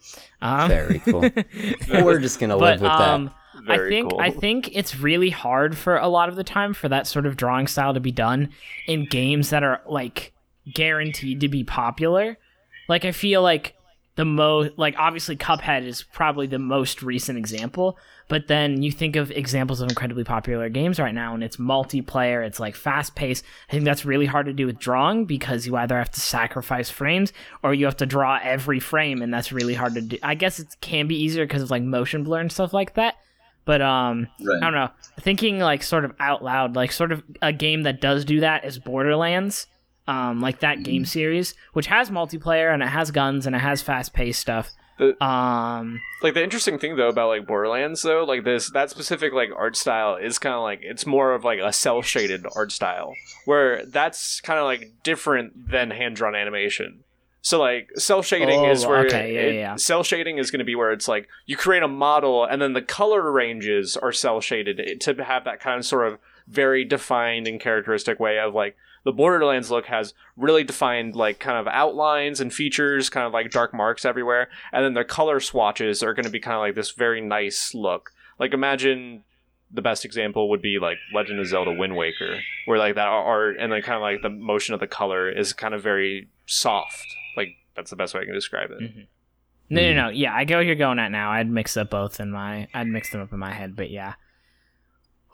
Um, 0.42 0.68
very 0.68 0.98
cool. 1.00 1.28
We're 1.88 2.18
just 2.20 2.40
gonna 2.40 2.56
but 2.58 2.80
live 2.80 2.82
with 2.82 2.90
um, 2.90 3.30
I 3.68 3.76
Very 3.76 3.90
think 3.90 4.10
cool. 4.10 4.20
I 4.20 4.30
think 4.30 4.70
it's 4.76 4.98
really 4.98 5.30
hard 5.30 5.76
for 5.76 5.96
a 5.96 6.08
lot 6.08 6.28
of 6.28 6.36
the 6.36 6.44
time 6.44 6.74
for 6.74 6.88
that 6.88 7.06
sort 7.06 7.26
of 7.26 7.36
drawing 7.36 7.66
style 7.66 7.94
to 7.94 8.00
be 8.00 8.12
done 8.12 8.50
in 8.86 9.04
games 9.04 9.50
that 9.50 9.62
are 9.62 9.80
like 9.86 10.32
guaranteed 10.74 11.40
to 11.40 11.48
be 11.48 11.64
popular. 11.64 12.38
Like 12.88 13.04
I 13.04 13.12
feel 13.12 13.42
like 13.42 13.74
the 14.18 14.24
most 14.24 14.72
like 14.76 14.96
obviously 14.98 15.36
Cuphead 15.36 15.86
is 15.86 16.02
probably 16.02 16.48
the 16.48 16.58
most 16.58 17.02
recent 17.04 17.38
example, 17.38 17.96
but 18.26 18.48
then 18.48 18.82
you 18.82 18.90
think 18.90 19.14
of 19.14 19.30
examples 19.30 19.80
of 19.80 19.88
incredibly 19.88 20.24
popular 20.24 20.68
games 20.68 20.98
right 20.98 21.14
now 21.14 21.34
and 21.34 21.44
it's 21.44 21.56
multiplayer, 21.56 22.44
it's 22.44 22.58
like 22.58 22.74
fast 22.74 23.14
paced. 23.14 23.44
I 23.68 23.72
think 23.72 23.84
that's 23.84 24.04
really 24.04 24.26
hard 24.26 24.46
to 24.46 24.52
do 24.52 24.66
with 24.66 24.80
drawing 24.80 25.24
because 25.24 25.68
you 25.68 25.76
either 25.76 25.96
have 25.96 26.10
to 26.10 26.20
sacrifice 26.20 26.90
frames 26.90 27.32
or 27.62 27.74
you 27.74 27.84
have 27.84 27.96
to 27.98 28.06
draw 28.06 28.40
every 28.42 28.80
frame 28.80 29.22
and 29.22 29.32
that's 29.32 29.52
really 29.52 29.74
hard 29.74 29.94
to 29.94 30.00
do. 30.00 30.18
I 30.20 30.34
guess 30.34 30.58
it 30.58 30.76
can 30.80 31.06
be 31.06 31.22
easier 31.22 31.46
because 31.46 31.62
of 31.62 31.70
like 31.70 31.84
motion 31.84 32.24
blur 32.24 32.40
and 32.40 32.50
stuff 32.50 32.72
like 32.72 32.94
that. 32.94 33.14
But 33.64 33.82
um 33.82 34.26
Right. 34.40 34.58
I 34.62 34.64
don't 34.64 34.74
know. 34.74 34.90
Thinking 35.20 35.60
like 35.60 35.84
sort 35.84 36.04
of 36.04 36.12
out 36.18 36.42
loud, 36.42 36.74
like 36.74 36.90
sort 36.90 37.12
of 37.12 37.22
a 37.40 37.52
game 37.52 37.84
that 37.84 38.00
does 38.00 38.24
do 38.24 38.40
that 38.40 38.64
is 38.64 38.80
Borderlands. 38.80 39.68
Um, 40.08 40.40
like 40.40 40.60
that 40.60 40.82
game 40.82 41.04
series, 41.04 41.54
which 41.74 41.86
has 41.88 42.08
multiplayer 42.10 42.72
and 42.72 42.82
it 42.82 42.86
has 42.88 43.10
guns 43.10 43.46
and 43.46 43.54
it 43.54 43.58
has 43.60 43.82
fast 43.82 44.14
paced 44.14 44.40
stuff. 44.40 44.70
The- 44.98 45.22
Um, 45.24 46.00
like 46.22 46.34
the 46.34 46.42
interesting 46.42 46.78
thing 46.78 46.96
though 46.96 47.08
about 47.08 47.28
like 47.28 47.46
Borderlands 47.46 48.02
though, 48.02 48.24
like 48.24 48.42
this 48.42 48.70
that 48.72 48.88
specific 48.90 49.32
like 49.32 49.50
art 49.56 49.76
style 49.76 50.16
is 50.16 50.38
kind 50.38 50.54
of 50.54 50.62
like 50.62 50.80
it's 50.82 51.04
more 51.06 51.34
of 51.34 51.44
like 51.44 51.60
a 51.60 51.72
cell 51.72 52.00
shaded 52.02 52.46
art 52.56 52.72
style 52.72 53.12
where 53.44 53.84
that's 53.86 54.40
kind 54.40 54.58
of 54.58 54.64
like 54.64 54.90
different 55.04 55.70
than 55.70 55.90
hand 55.90 56.16
drawn 56.16 56.34
animation. 56.34 57.04
So 57.42 57.60
like 57.60 57.90
cell 57.96 58.22
shading 58.22 58.60
Oh, 58.60 58.70
is 58.70 58.84
where 58.86 59.06
okay, 59.06 59.34
yeah, 59.34 59.40
it- 59.40 59.54
yeah, 59.54 59.60
yeah. 59.60 59.76
cell 59.76 60.02
shading 60.02 60.38
is 60.38 60.50
going 60.50 60.58
to 60.58 60.64
be 60.64 60.74
where 60.74 60.90
it's 60.90 61.06
like 61.06 61.28
you 61.46 61.56
create 61.56 61.82
a 61.82 61.88
model 61.88 62.44
and 62.44 62.60
then 62.60 62.72
the 62.72 62.82
color 62.82 63.30
ranges 63.30 63.96
are 63.96 64.10
cell 64.10 64.40
shaded 64.40 65.00
to 65.02 65.22
have 65.22 65.44
that 65.44 65.60
kind 65.60 65.78
of 65.78 65.84
sort 65.84 66.08
of 66.10 66.18
very 66.48 66.84
defined 66.84 67.46
and 67.46 67.60
characteristic 67.60 68.18
way 68.18 68.38
of 68.38 68.54
like 68.54 68.74
the 69.04 69.12
Borderlands 69.12 69.70
look 69.70 69.86
has 69.86 70.14
really 70.36 70.64
defined 70.64 71.14
like 71.16 71.38
kind 71.38 71.56
of 71.58 71.66
outlines 71.68 72.40
and 72.40 72.52
features, 72.52 73.08
kind 73.10 73.26
of 73.26 73.32
like 73.32 73.50
dark 73.50 73.72
marks 73.74 74.04
everywhere, 74.04 74.48
and 74.72 74.84
then 74.84 74.94
the 74.94 75.04
color 75.04 75.40
swatches 75.40 76.02
are 76.02 76.14
going 76.14 76.24
to 76.26 76.30
be 76.30 76.40
kind 76.40 76.54
of 76.54 76.60
like 76.60 76.74
this 76.74 76.90
very 76.90 77.20
nice 77.20 77.74
look. 77.74 78.10
Like 78.38 78.52
imagine 78.52 79.24
the 79.70 79.82
best 79.82 80.04
example 80.04 80.48
would 80.48 80.62
be 80.62 80.78
like 80.78 80.96
Legend 81.14 81.40
of 81.40 81.46
Zelda 81.46 81.72
Wind 81.72 81.94
Waker, 81.96 82.40
where 82.66 82.78
like 82.78 82.94
that 82.94 83.06
art 83.08 83.56
and 83.58 83.70
then 83.72 83.82
kind 83.82 83.96
of 83.96 84.02
like 84.02 84.22
the 84.22 84.30
motion 84.30 84.74
of 84.74 84.80
the 84.80 84.86
color 84.86 85.28
is 85.30 85.52
kind 85.52 85.74
of 85.74 85.82
very 85.82 86.28
soft. 86.46 87.06
Like 87.36 87.48
that's 87.76 87.90
the 87.90 87.96
best 87.96 88.14
way 88.14 88.22
I 88.22 88.24
can 88.24 88.34
describe 88.34 88.70
it. 88.70 88.80
Mhm. 88.80 89.06
No, 89.70 89.82
no, 89.82 89.92
no. 90.04 90.08
Yeah, 90.08 90.34
I 90.34 90.44
get 90.44 90.56
what 90.56 90.64
you're 90.64 90.74
going 90.76 90.98
at 90.98 91.10
now. 91.12 91.30
I'd 91.30 91.50
mix 91.50 91.76
up 91.76 91.90
both 91.90 92.20
in 92.20 92.30
my. 92.30 92.68
I'd 92.72 92.86
mix 92.86 93.10
them 93.10 93.20
up 93.20 93.32
in 93.34 93.38
my 93.38 93.52
head, 93.52 93.76
but 93.76 93.90
yeah. 93.90 94.14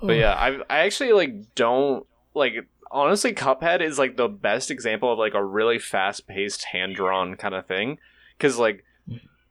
But 0.02 0.14
yeah, 0.14 0.32
I 0.34 0.58
I 0.68 0.78
actually 0.80 1.12
like 1.12 1.54
don't 1.54 2.04
like 2.34 2.54
honestly 2.94 3.34
Cuphead 3.34 3.82
is 3.82 3.98
like 3.98 4.16
the 4.16 4.28
best 4.28 4.70
example 4.70 5.12
of 5.12 5.18
like 5.18 5.34
a 5.34 5.44
really 5.44 5.78
fast 5.78 6.26
paced 6.26 6.64
hand 6.64 6.94
drawn 6.94 7.36
kind 7.36 7.54
of 7.54 7.66
thing 7.66 7.98
cuz 8.38 8.58
like 8.58 8.84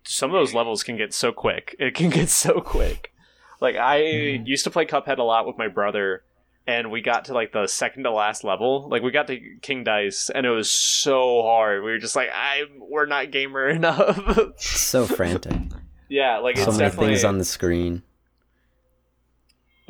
some 0.03 0.31
of 0.31 0.33
those 0.33 0.53
levels 0.53 0.83
can 0.83 0.97
get 0.97 1.13
so 1.13 1.31
quick. 1.31 1.75
It 1.79 1.93
can 1.93 2.09
get 2.09 2.29
so 2.29 2.61
quick. 2.61 3.13
Like 3.61 3.75
I 3.75 3.99
mm. 4.01 4.47
used 4.47 4.63
to 4.63 4.71
play 4.71 4.85
Cuphead 4.85 5.19
a 5.19 5.23
lot 5.23 5.45
with 5.45 5.57
my 5.57 5.67
brother 5.67 6.23
and 6.65 6.91
we 6.91 7.01
got 7.01 7.25
to 7.25 7.33
like 7.33 7.51
the 7.51 7.67
second 7.67 8.03
to 8.03 8.11
last 8.11 8.43
level. 8.43 8.87
Like 8.89 9.03
we 9.03 9.11
got 9.11 9.27
to 9.27 9.39
King 9.61 9.83
Dice 9.83 10.29
and 10.29 10.45
it 10.45 10.49
was 10.49 10.69
so 10.71 11.41
hard. 11.41 11.83
We 11.83 11.91
were 11.91 11.97
just 11.97 12.15
like 12.15 12.29
I 12.33 12.63
we're 12.79 13.05
not 13.05 13.31
gamer 13.31 13.67
enough. 13.69 14.59
so 14.59 15.05
frantic. 15.05 15.53
yeah, 16.09 16.37
like 16.37 16.57
so 16.57 16.63
it's 16.63 16.77
many 16.77 16.89
definitely 16.89 17.07
things 17.13 17.23
on 17.23 17.37
the 17.37 17.45
screen. 17.45 18.03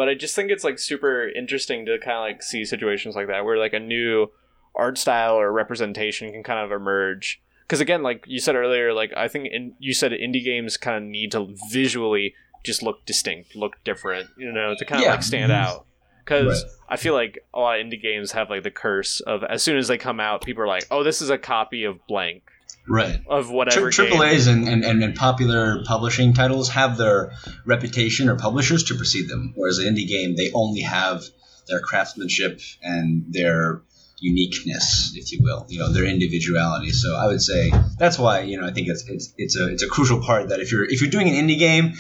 But 0.03 0.09
I 0.09 0.15
just 0.15 0.35
think 0.35 0.51
it's 0.51 0.65
like 0.65 0.79
super 0.79 1.29
interesting 1.29 1.85
to 1.85 1.97
kind 1.97 2.17
of 2.17 2.23
like 2.23 2.43
see 2.43 2.65
situations 2.65 3.15
like 3.15 3.27
that 3.27 3.45
where 3.45 3.57
like 3.57 3.71
a 3.71 3.79
new 3.79 4.29
art 4.75 4.97
style 4.97 5.35
or 5.35 5.49
representation 5.49 6.29
can 6.33 6.43
kind 6.43 6.59
of 6.59 6.73
emerge. 6.73 7.41
Because 7.61 7.79
again, 7.79 8.03
like 8.03 8.25
you 8.27 8.39
said 8.39 8.55
earlier, 8.55 8.91
like 8.91 9.13
I 9.15 9.29
think 9.29 9.47
in, 9.49 9.75
you 9.79 9.93
said 9.93 10.11
indie 10.11 10.43
games 10.43 10.75
kind 10.75 10.97
of 10.97 11.09
need 11.09 11.31
to 11.31 11.55
visually 11.71 12.35
just 12.65 12.83
look 12.83 13.05
distinct, 13.05 13.55
look 13.55 13.81
different, 13.85 14.29
you 14.37 14.51
know, 14.51 14.75
to 14.77 14.83
kind 14.83 14.99
of 14.99 15.05
Yeah. 15.05 15.11
like 15.13 15.23
stand 15.23 15.53
mm-hmm. 15.53 15.71
out. 15.73 15.85
Because 16.25 16.65
Right. 16.65 16.71
I 16.89 16.97
feel 16.97 17.13
like 17.13 17.39
a 17.53 17.61
lot 17.61 17.79
of 17.79 17.85
indie 17.85 18.01
games 18.01 18.33
have 18.33 18.49
like 18.49 18.63
the 18.63 18.71
curse 18.71 19.21
of 19.21 19.45
as 19.45 19.63
soon 19.63 19.77
as 19.77 19.87
they 19.87 19.97
come 19.97 20.19
out, 20.19 20.43
people 20.43 20.63
are 20.63 20.67
like, 20.67 20.85
"Oh, 20.91 21.03
this 21.05 21.21
is 21.21 21.29
a 21.29 21.37
copy 21.37 21.85
of 21.85 22.05
blank 22.07 22.43
Right. 22.87 23.19
of 23.27 23.49
whatever." 23.49 23.91
Tri- 23.91 24.05
game. 24.05 24.11
Triple 24.11 24.25
A's 24.25 24.47
and, 24.47 24.67
and, 24.67 24.83
and, 24.83 25.03
and 25.03 25.15
popular 25.15 25.83
publishing 25.85 26.33
titles 26.33 26.69
have 26.69 26.97
their 26.97 27.33
reputation 27.65 28.29
or 28.29 28.35
publishers 28.35 28.83
to 28.85 28.95
precede 28.95 29.29
them, 29.29 29.53
whereas 29.55 29.77
an 29.79 29.93
indie 29.93 30.07
game 30.07 30.35
they 30.35 30.51
only 30.53 30.81
have 30.81 31.23
their 31.67 31.79
craftsmanship 31.79 32.59
and 32.81 33.25
their 33.29 33.81
uniqueness, 34.19 35.13
if 35.15 35.31
you 35.31 35.39
will, 35.41 35.65
you 35.69 35.79
know, 35.79 35.91
their 35.91 36.05
individuality. 36.05 36.91
So 36.91 37.15
I 37.15 37.27
would 37.27 37.41
say 37.41 37.71
that's 37.97 38.17
why 38.19 38.41
you 38.41 38.59
know 38.59 38.67
I 38.67 38.71
think 38.71 38.87
it's 38.87 39.07
it's 39.09 39.33
it's 39.37 39.57
a 39.57 39.67
it's 39.67 39.83
a 39.83 39.87
crucial 39.87 40.21
part 40.21 40.49
that 40.49 40.59
if 40.59 40.71
you're 40.71 40.85
if 40.85 41.01
you're 41.01 41.09
doing 41.11 41.29
an 41.29 41.35
indie 41.35 41.59
game. 41.59 41.93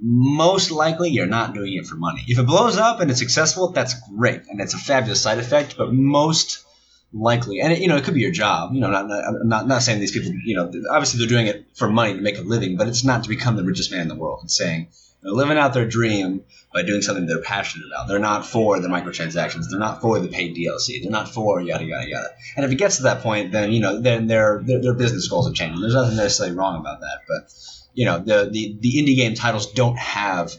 Most 0.00 0.70
likely, 0.70 1.10
you're 1.10 1.26
not 1.26 1.54
doing 1.54 1.74
it 1.74 1.84
for 1.84 1.96
money. 1.96 2.22
If 2.28 2.38
it 2.38 2.44
blows 2.46 2.76
up 2.76 3.00
and 3.00 3.10
it's 3.10 3.18
successful, 3.18 3.72
that's 3.72 3.94
great, 4.08 4.42
and 4.48 4.60
it's 4.60 4.72
a 4.72 4.78
fabulous 4.78 5.20
side 5.20 5.38
effect. 5.38 5.76
But 5.76 5.92
most 5.92 6.64
likely, 7.12 7.60
and 7.60 7.72
it, 7.72 7.80
you 7.80 7.88
know, 7.88 7.96
it 7.96 8.04
could 8.04 8.14
be 8.14 8.20
your 8.20 8.30
job. 8.30 8.74
You 8.74 8.80
know, 8.80 8.90
not, 8.90 9.08
not 9.08 9.24
I'm 9.24 9.48
not 9.48 9.66
not 9.66 9.82
saying 9.82 10.00
these 10.00 10.12
people. 10.12 10.32
You 10.44 10.56
know, 10.56 10.72
obviously 10.90 11.18
they're 11.18 11.28
doing 11.28 11.46
it 11.46 11.66
for 11.74 11.88
money 11.88 12.14
to 12.14 12.20
make 12.20 12.38
a 12.38 12.42
living, 12.42 12.76
but 12.76 12.88
it's 12.88 13.04
not 13.04 13.22
to 13.24 13.28
become 13.28 13.56
the 13.56 13.64
richest 13.64 13.90
man 13.90 14.02
in 14.02 14.08
the 14.08 14.14
world. 14.14 14.40
It's 14.44 14.56
saying 14.56 14.88
they're 15.22 15.32
living 15.32 15.58
out 15.58 15.74
their 15.74 15.86
dream 15.86 16.44
by 16.72 16.82
doing 16.82 17.02
something 17.02 17.26
they're 17.26 17.40
passionate 17.40 17.86
about. 17.86 18.08
They're 18.08 18.18
not 18.18 18.44
for 18.44 18.78
the 18.78 18.88
microtransactions. 18.88 19.70
They're 19.70 19.80
not 19.80 20.00
for 20.00 20.18
the 20.20 20.28
paid 20.28 20.56
DLC. 20.56 21.02
They're 21.02 21.10
not 21.10 21.28
for 21.28 21.60
yada 21.60 21.84
yada 21.84 22.08
yada. 22.08 22.28
And 22.56 22.64
if 22.64 22.72
it 22.72 22.76
gets 22.76 22.98
to 22.98 23.04
that 23.04 23.22
point, 23.22 23.52
then 23.52 23.72
you 23.72 23.80
know, 23.80 24.00
then 24.00 24.26
their 24.26 24.62
their, 24.62 24.80
their 24.80 24.94
business 24.94 25.28
goals 25.28 25.46
have 25.46 25.54
changed. 25.54 25.82
There's 25.82 25.94
nothing 25.94 26.16
necessarily 26.16 26.56
wrong 26.56 26.80
about 26.80 27.00
that, 27.00 27.20
but 27.26 27.52
you 27.94 28.04
know, 28.04 28.18
the 28.18 28.48
the 28.50 28.76
the 28.80 28.96
indie 28.96 29.16
game 29.16 29.34
titles 29.34 29.72
don't 29.72 29.98
have 29.98 30.52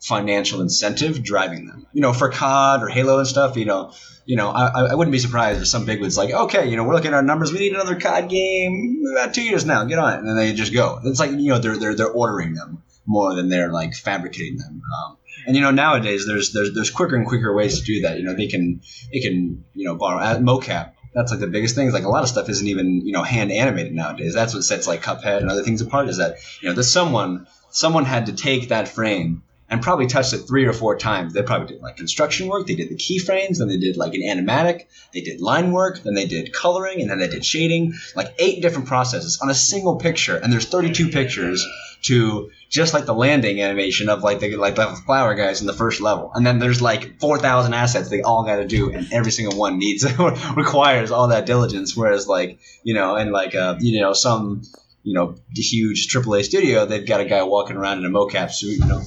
financial 0.00 0.60
incentive 0.60 1.22
driving 1.22 1.66
them. 1.66 1.86
You 1.92 2.02
know, 2.02 2.12
for 2.12 2.30
COD 2.30 2.82
or 2.82 2.88
Halo 2.88 3.18
and 3.18 3.26
stuff, 3.26 3.56
you 3.56 3.64
know, 3.64 3.92
you 4.26 4.36
know, 4.36 4.50
I, 4.50 4.86
I 4.86 4.94
wouldn't 4.94 5.12
be 5.12 5.18
surprised 5.18 5.60
if 5.60 5.68
some 5.68 5.84
big 5.84 6.00
one's 6.00 6.16
like, 6.16 6.32
okay, 6.32 6.68
you 6.68 6.76
know, 6.76 6.84
we're 6.84 6.94
looking 6.94 7.08
at 7.08 7.14
our 7.14 7.22
numbers. 7.22 7.52
We 7.52 7.58
need 7.58 7.72
another 7.72 7.98
COD 7.98 8.28
game. 8.28 9.04
About 9.12 9.34
two 9.34 9.42
years 9.42 9.64
now. 9.64 9.84
Get 9.84 9.98
on 9.98 10.14
it, 10.14 10.18
and 10.18 10.28
then 10.28 10.36
they 10.36 10.52
just 10.54 10.72
go. 10.72 11.00
It's 11.04 11.20
like 11.20 11.30
you 11.32 11.50
know, 11.50 11.58
they're 11.58 11.76
they're 11.76 11.94
they're 11.94 12.10
ordering 12.10 12.54
them 12.54 12.82
more 13.06 13.34
than 13.34 13.48
they're 13.48 13.70
like 13.70 13.94
fabricating 13.94 14.56
them. 14.56 14.82
Um, 14.82 15.16
and 15.46 15.54
you 15.54 15.62
know, 15.62 15.70
nowadays 15.70 16.26
there's 16.26 16.52
there's 16.52 16.74
there's 16.74 16.90
quicker 16.90 17.16
and 17.16 17.26
quicker 17.26 17.54
ways 17.54 17.80
to 17.80 17.84
do 17.84 18.02
that. 18.02 18.18
You 18.18 18.24
know, 18.24 18.34
they 18.34 18.46
can 18.46 18.80
they 19.12 19.20
can 19.20 19.64
you 19.74 19.86
know 19.86 19.94
borrow 19.94 20.18
uh, 20.18 20.38
mocap. 20.38 20.92
That's 21.12 21.30
like 21.30 21.40
the 21.40 21.46
biggest 21.46 21.74
thing. 21.74 21.86
Is 21.86 21.94
like 21.94 22.04
a 22.04 22.08
lot 22.08 22.22
of 22.22 22.28
stuff 22.28 22.48
isn't 22.48 22.66
even 22.66 23.06
you 23.06 23.12
know 23.12 23.22
hand 23.22 23.52
animated 23.52 23.94
nowadays. 23.94 24.34
That's 24.34 24.54
what 24.54 24.64
sets 24.64 24.86
like 24.86 25.02
Cuphead 25.02 25.38
and 25.38 25.50
other 25.50 25.62
things 25.62 25.82
apart. 25.82 26.08
Is 26.08 26.16
that 26.16 26.38
you 26.60 26.68
know 26.68 26.74
there's 26.74 26.90
someone 26.90 27.46
someone 27.70 28.04
had 28.04 28.26
to 28.26 28.32
take 28.32 28.68
that 28.68 28.88
frame 28.88 29.42
and 29.70 29.82
probably 29.82 30.06
touched 30.06 30.32
it 30.32 30.38
three 30.38 30.66
or 30.66 30.72
four 30.72 30.96
times. 30.96 31.32
They 31.32 31.42
probably 31.42 31.68
did 31.68 31.82
like 31.82 31.96
construction 31.96 32.48
work, 32.48 32.66
they 32.66 32.74
did 32.74 32.90
the 32.90 32.96
keyframes, 32.96 33.58
then 33.58 33.68
they 33.68 33.78
did 33.78 33.96
like 33.96 34.14
an 34.14 34.22
animatic, 34.22 34.86
they 35.12 35.20
did 35.20 35.40
line 35.40 35.72
work, 35.72 36.02
then 36.02 36.14
they 36.14 36.26
did 36.26 36.52
coloring, 36.52 37.00
and 37.00 37.10
then 37.10 37.18
they 37.18 37.28
did 37.28 37.44
shading. 37.44 37.94
Like 38.14 38.34
eight 38.38 38.62
different 38.62 38.88
processes 38.88 39.38
on 39.42 39.50
a 39.50 39.54
single 39.54 39.96
picture, 39.96 40.36
and 40.36 40.52
there's 40.52 40.66
32 40.66 41.08
pictures 41.08 41.66
to 42.04 42.50
just 42.68 42.92
like 42.92 43.06
the 43.06 43.14
landing 43.14 43.62
animation 43.62 44.10
of 44.10 44.22
like 44.22 44.38
the 44.40 44.56
like 44.56 44.74
the 44.74 44.86
flower 45.06 45.34
guys 45.34 45.60
in 45.60 45.66
the 45.66 45.72
first 45.72 46.00
level, 46.00 46.30
and 46.34 46.46
then 46.46 46.58
there's 46.58 46.82
like 46.82 47.18
4,000 47.18 47.72
assets 47.72 48.10
they 48.10 48.22
all 48.22 48.44
got 48.44 48.56
to 48.56 48.66
do, 48.66 48.92
and 48.92 49.10
every 49.12 49.32
single 49.32 49.58
one 49.58 49.78
needs 49.78 50.04
requires 50.56 51.10
all 51.10 51.28
that 51.28 51.46
diligence. 51.46 51.96
Whereas 51.96 52.28
like 52.28 52.58
you 52.82 52.94
know, 52.94 53.16
and 53.16 53.32
like 53.32 53.54
uh, 53.54 53.76
you 53.80 54.00
know 54.00 54.12
some 54.12 54.62
you 55.02 55.14
know 55.14 55.36
huge 55.54 56.12
AAA 56.12 56.44
studio, 56.44 56.84
they've 56.84 57.06
got 57.06 57.20
a 57.20 57.24
guy 57.24 57.42
walking 57.42 57.76
around 57.76 57.98
in 57.98 58.04
a 58.04 58.10
mocap 58.10 58.50
suit, 58.50 58.78
you 58.78 58.84
know. 58.84 59.02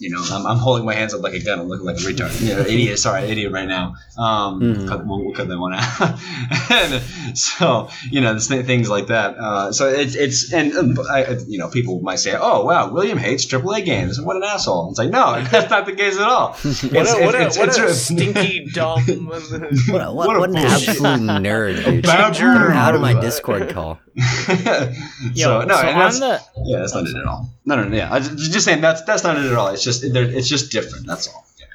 You 0.00 0.10
know, 0.10 0.22
I'm, 0.30 0.46
I'm 0.46 0.58
holding 0.58 0.86
my 0.86 0.94
hands 0.94 1.12
up 1.14 1.22
like 1.22 1.34
a 1.34 1.40
gun. 1.42 1.58
I'm 1.58 1.68
looking 1.68 1.86
like 1.86 1.96
a 1.96 2.00
retard. 2.00 2.40
You 2.40 2.54
know, 2.54 2.60
idiot. 2.60 2.98
Sorry, 2.98 3.24
idiot 3.24 3.52
right 3.52 3.66
now. 3.68 3.94
Um, 4.16 4.60
Mhm. 4.60 4.88
cut, 4.88 5.06
we'll, 5.06 5.24
we'll 5.24 5.34
cut 5.34 5.48
that 5.48 5.58
one 5.58 5.74
out. 5.74 6.18
and 6.70 7.02
so, 7.38 7.88
you 8.10 8.20
know, 8.20 8.30
there's 8.30 8.48
th- 8.48 8.66
things 8.66 8.88
like 8.88 9.08
that. 9.08 9.36
Uh, 9.38 9.72
so 9.72 9.88
it's 9.88 10.14
it's 10.14 10.52
and 10.52 10.72
um, 10.74 10.98
I, 11.10 11.36
you 11.46 11.58
know, 11.58 11.68
people 11.68 12.00
might 12.00 12.18
say, 12.20 12.36
"Oh, 12.38 12.64
wow, 12.64 12.90
William 12.92 13.18
hates 13.18 13.44
AAA 13.46 13.84
games. 13.84 14.20
What 14.20 14.36
an 14.36 14.42
asshole!" 14.44 14.90
It's 14.90 14.98
like, 14.98 15.10
no, 15.10 15.42
that's 15.50 15.70
not 15.70 15.86
the 15.86 15.92
case 15.92 16.16
at 16.16 16.28
all. 16.28 16.56
It's, 16.64 16.82
What 16.82 16.92
a, 17.06 17.24
what 17.24 17.34
a, 17.34 17.38
what 17.58 17.68
it's- 17.68 17.78
a 17.78 17.94
stinky 17.94 18.66
dumb. 18.72 19.04
What, 19.26 20.14
what, 20.14 20.14
What 20.14 20.38
what 20.40 20.50
an 20.50 20.56
absolute 20.56 21.20
nerd, 21.20 21.84
dude. 21.84 22.04
Get 22.04 22.14
out 22.20 22.94
of 22.94 23.00
my 23.00 23.18
Discord 23.20 23.70
call. 23.70 23.98
Yo, 25.34 25.60
so 25.60 25.62
no, 25.62 25.76
so 25.76 25.82
and 25.82 26.00
that's, 26.00 26.18
the 26.20 26.40
yeah, 26.64 26.78
that's 26.78 26.94
not 26.94 27.06
it 27.06 27.16
at 27.16 27.24
all. 27.24 27.48
No, 27.64 27.76
no, 27.76 27.84
no 27.84 27.96
yeah, 27.96 28.10
I 28.10 28.18
was 28.18 28.28
just 28.28 28.64
saying 28.64 28.80
that's 28.80 29.02
that's 29.02 29.24
not 29.24 29.36
it 29.36 29.44
at 29.44 29.54
all. 29.54 29.68
It's 29.68 29.82
just 29.82 30.04
it's 30.04 30.48
just 30.48 30.70
different. 30.72 31.06
That's 31.06 31.28
all. 31.28 31.46
Yeah. 31.58 31.66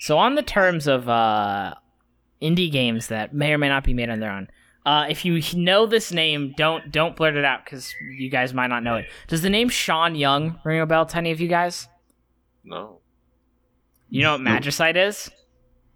So 0.00 0.18
on 0.18 0.34
the 0.34 0.42
terms 0.42 0.86
of 0.86 1.08
uh, 1.08 1.74
indie 2.40 2.70
games 2.70 3.08
that 3.08 3.34
may 3.34 3.52
or 3.52 3.58
may 3.58 3.68
not 3.68 3.84
be 3.84 3.94
made 3.94 4.10
on 4.10 4.20
their 4.20 4.32
own, 4.32 4.48
uh, 4.84 5.06
if 5.08 5.24
you 5.24 5.40
know 5.54 5.86
this 5.86 6.12
name, 6.12 6.54
don't 6.56 6.92
don't 6.92 7.16
blurt 7.16 7.36
it 7.36 7.44
out 7.44 7.64
because 7.64 7.94
you 8.16 8.30
guys 8.30 8.54
might 8.54 8.68
not 8.68 8.82
know 8.82 8.96
it. 8.96 9.06
Does 9.26 9.42
the 9.42 9.50
name 9.50 9.68
Sean 9.68 10.14
Young 10.14 10.60
ring 10.64 10.80
a 10.80 10.86
bell 10.86 11.06
to 11.06 11.16
any 11.16 11.30
of 11.32 11.40
you 11.40 11.48
guys? 11.48 11.88
no. 12.64 13.00
You 14.08 14.22
know 14.22 14.32
what 14.32 14.40
Magicite 14.40 14.96
is? 14.96 15.30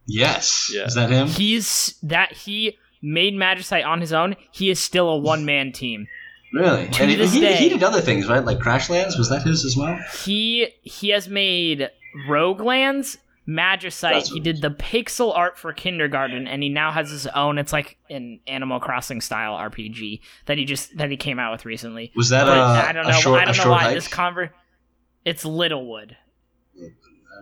Yes. 0.07 0.71
Yeah. 0.75 0.85
Is 0.85 0.95
that 0.95 1.11
him? 1.11 1.29
He's 1.29 1.95
that 2.03 2.33
he 2.33 2.77
made 3.03 3.35
Magicite 3.35 3.85
on 3.87 4.01
his 4.01 4.13
own. 4.13 4.37
He 4.53 4.71
is 4.71 4.79
still 4.81 5.09
a 5.09 5.17
one 5.19 5.45
man 5.45 5.73
team. 5.73 6.07
Really? 6.53 6.89
To 6.89 7.03
and 7.03 7.11
he, 7.11 7.17
this 7.17 7.33
he, 7.33 7.41
day- 7.41 7.55
he 7.57 7.69
did 7.69 7.83
other 7.83 8.01
things, 8.01 8.29
right? 8.29 8.45
Like 8.45 8.59
Crashlands. 8.59 9.17
Was 9.17 9.29
that 9.31 9.43
his 9.43 9.65
as 9.65 9.77
well? 9.77 9.99
He 10.25 10.69
he 10.83 11.11
has 11.11 11.29
made 11.29 11.89
Roguelands, 12.29 13.19
Magicite. 13.49 14.13
That's 14.15 14.31
He 14.31 14.41
did 14.41 14.61
the 14.61 14.71
pixel 14.71 15.33
art 15.37 15.57
for 15.57 15.73
Kindergarten, 15.73 16.49
and 16.49 16.61
he 16.63 16.69
now 16.69 16.91
has 16.91 17.09
his 17.09 17.29
own. 17.29 17.57
It's 17.59 17.73
like 17.73 17.99
an 18.11 18.41
Animal 18.49 18.81
Crossing 18.81 19.21
style 19.21 19.55
RPG 19.55 20.21
that 20.47 20.59
he 20.59 20.65
just 20.65 20.97
that 20.99 21.09
he 21.11 21.17
came 21.17 21.39
out 21.39 21.53
with 21.53 21.65
recently. 21.65 22.11
Was 22.17 22.31
that 22.31 22.47
But 22.47 22.59
uh, 22.59 22.93
don't 22.95 23.07
a 23.07 23.11
know. 23.11 23.17
short, 23.19 23.39
I 23.39 23.43
a 23.43 23.47
don't 23.47 23.57
know 23.57 23.63
short 23.63 23.71
why 23.73 23.83
hike? 23.85 23.95
this 23.95 24.09
conver. 24.09 24.51
It's 25.25 25.45
Littlewood. 25.45 26.17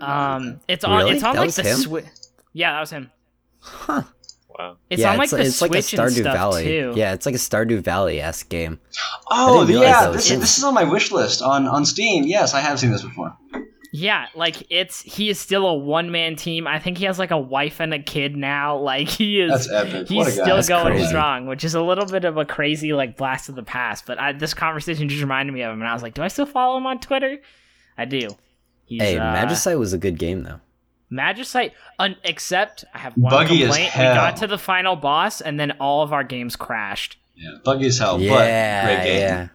Um, 0.00 0.60
it's 0.68 0.84
on. 0.84 0.98
Really? 0.98 1.12
It's 1.16 1.24
on 1.24 1.34
That 1.34 1.40
like 1.46 1.54
the 1.54 1.62
him? 1.62 1.76
Switch. 1.76 2.04
Yeah, 2.52 2.72
that 2.72 2.80
was 2.80 2.90
him. 2.90 3.10
Huh. 3.60 4.02
Wow. 4.58 4.76
It's 4.90 5.00
yeah, 5.00 5.12
on 5.12 5.18
like 5.18 5.26
it's, 5.26 5.32
the 5.32 5.40
it's 5.40 5.62
like 5.62 5.74
a 5.74 5.82
Switch 5.82 5.98
and 6.00 6.10
Stardew 6.10 6.20
stuff 6.20 6.34
Valley. 6.34 6.64
too. 6.64 6.92
Yeah, 6.96 7.12
it's 7.12 7.26
like 7.26 7.34
a 7.34 7.38
Stardew 7.38 7.80
Valley 7.80 8.20
esque 8.20 8.48
game. 8.48 8.80
Oh, 9.30 9.62
I 9.62 9.66
didn't 9.66 9.80
realize 9.80 10.04
yeah. 10.04 10.10
This, 10.10 10.30
him. 10.30 10.40
this 10.40 10.58
is 10.58 10.64
on 10.64 10.74
my 10.74 10.84
wish 10.84 11.12
list 11.12 11.42
on, 11.42 11.68
on 11.68 11.84
Steam. 11.84 12.24
Yes, 12.24 12.54
I 12.54 12.60
have 12.60 12.80
seen 12.80 12.90
this 12.90 13.02
before. 13.02 13.36
Yeah, 13.92 14.26
like 14.34 14.66
it's 14.68 15.00
he 15.00 15.30
is 15.30 15.38
still 15.38 15.66
a 15.66 15.74
one 15.74 16.10
man 16.10 16.36
team. 16.36 16.66
I 16.66 16.78
think 16.78 16.98
he 16.98 17.04
has 17.04 17.18
like 17.18 17.30
a 17.30 17.38
wife 17.38 17.80
and 17.80 17.94
a 17.94 17.98
kid 17.98 18.36
now. 18.36 18.78
Like 18.88 19.08
he 19.08 19.40
is 19.40 19.66
That's 19.66 19.70
epic. 19.70 20.08
he's 20.08 20.16
what 20.16 20.26
a 20.26 20.30
guy. 20.30 20.42
still 20.42 20.56
That's 20.56 20.68
going 20.68 20.92
crazy. 20.94 21.08
strong, 21.08 21.46
which 21.46 21.62
is 21.62 21.74
a 21.74 21.82
little 21.82 22.06
bit 22.06 22.24
of 22.24 22.36
a 22.36 22.44
crazy 22.44 22.92
like 22.92 23.16
blast 23.16 23.48
of 23.48 23.54
the 23.54 23.62
past. 23.62 24.06
But 24.06 24.18
I, 24.18 24.32
this 24.32 24.54
conversation 24.54 25.08
just 25.08 25.20
reminded 25.20 25.52
me 25.52 25.62
of 25.62 25.72
him, 25.72 25.80
and 25.80 25.88
I 25.88 25.92
was 25.92 26.02
like, 26.02 26.14
do 26.14 26.22
I 26.22 26.28
still 26.28 26.46
follow 26.46 26.78
him 26.78 26.86
on 26.86 27.00
Twitter? 27.00 27.38
I 27.98 28.06
do. 28.06 28.30
He's, 28.86 29.02
hey, 29.02 29.18
uh, 29.18 29.34
Magicite 29.34 29.78
was 29.78 29.92
a 29.92 29.98
good 29.98 30.18
game 30.18 30.42
though. 30.42 30.60
Magicite, 31.10 31.72
un- 31.98 32.16
except 32.24 32.84
I 32.94 32.98
have 32.98 33.14
one 33.16 33.30
Buggy 33.30 33.62
as 33.64 33.68
complaint. 33.76 33.92
We 33.96 34.02
got 34.02 34.36
to 34.38 34.46
the 34.46 34.58
final 34.58 34.94
boss, 34.96 35.40
and 35.40 35.58
then 35.58 35.72
all 35.80 36.02
of 36.02 36.12
our 36.12 36.24
games 36.24 36.54
crashed. 36.56 37.16
Yeah, 37.34 37.50
buggy 37.64 37.86
as 37.86 37.98
hell, 37.98 38.18
but 38.18 38.24
yeah, 38.24 38.84
great 38.84 39.04
game. 39.04 39.20
yeah. 39.20 39.48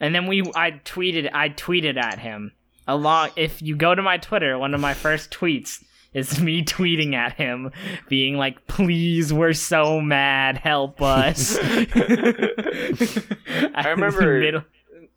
And 0.00 0.14
then 0.14 0.26
we, 0.26 0.42
I 0.54 0.72
tweeted, 0.72 1.30
I 1.32 1.48
tweeted 1.50 1.96
at 1.96 2.18
him 2.18 2.52
along. 2.88 3.30
If 3.36 3.62
you 3.62 3.76
go 3.76 3.94
to 3.94 4.02
my 4.02 4.16
Twitter, 4.18 4.58
one 4.58 4.74
of 4.74 4.80
my 4.80 4.94
first 4.94 5.30
tweets 5.30 5.82
is 6.12 6.40
me 6.42 6.64
tweeting 6.64 7.14
at 7.14 7.34
him, 7.34 7.70
being 8.08 8.36
like, 8.36 8.66
"Please, 8.66 9.32
we're 9.32 9.52
so 9.52 10.00
mad, 10.00 10.56
help 10.58 11.00
us." 11.00 11.56
I 11.62 11.86
remember- 13.94 14.64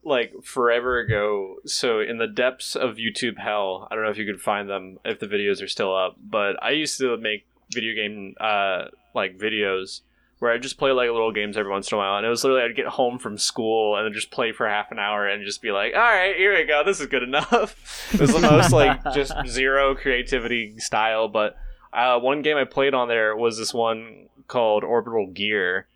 like 0.03 0.33
forever 0.43 0.99
ago. 0.99 1.55
So 1.65 1.99
in 1.99 2.17
the 2.17 2.27
depths 2.27 2.75
of 2.75 2.95
youtube 2.95 3.37
hell 3.37 3.87
i 3.89 3.95
don't 3.95 4.03
know 4.03 4.09
if 4.09 4.17
you 4.17 4.25
could 4.25 4.41
find 4.41 4.69
them 4.69 4.99
if 5.05 5.19
the 5.19 5.27
videos 5.27 5.61
are 5.63 5.67
still 5.67 5.95
up 5.95 6.15
but 6.21 6.61
i 6.61 6.71
used 6.71 6.97
to 6.97 7.15
make 7.17 7.45
video 7.71 7.95
game 7.95 8.35
uh 8.39 8.85
like 9.15 9.37
videos 9.37 10.01
where 10.39 10.51
i 10.51 10.57
just 10.57 10.77
play 10.77 10.91
like 10.91 11.09
little 11.09 11.31
games 11.31 11.57
every 11.57 11.71
once 11.71 11.91
in 11.91 11.95
a 11.95 11.99
while 11.99 12.17
and 12.17 12.25
it 12.25 12.29
was 12.29 12.43
literally 12.43 12.63
i'd 12.63 12.75
get 12.75 12.85
home 12.85 13.17
from 13.17 13.37
school 13.37 13.95
and 13.95 14.05
then 14.05 14.13
just 14.13 14.31
play 14.31 14.51
for 14.51 14.67
half 14.67 14.91
an 14.91 14.99
hour 14.99 15.27
and 15.27 15.45
just 15.45 15.61
be 15.61 15.71
like 15.71 15.93
all 15.93 16.01
right 16.01 16.35
here 16.35 16.55
we 16.55 16.65
go. 16.65 16.83
This 16.83 16.99
is 16.99 17.07
good 17.07 17.23
enough. 17.23 18.11
It 18.13 18.19
was 18.19 18.33
the 18.33 18.41
most 18.41 18.71
like 18.71 19.01
just 19.13 19.33
zero 19.47 19.95
creativity 19.95 20.77
style 20.79 21.27
but 21.27 21.55
uh, 21.93 22.19
one 22.19 22.41
game 22.41 22.57
i 22.57 22.63
played 22.65 22.93
on 22.93 23.07
there 23.07 23.35
was 23.35 23.57
this 23.57 23.73
one 23.73 24.27
called 24.47 24.83
orbital 24.83 25.27
gear 25.27 25.87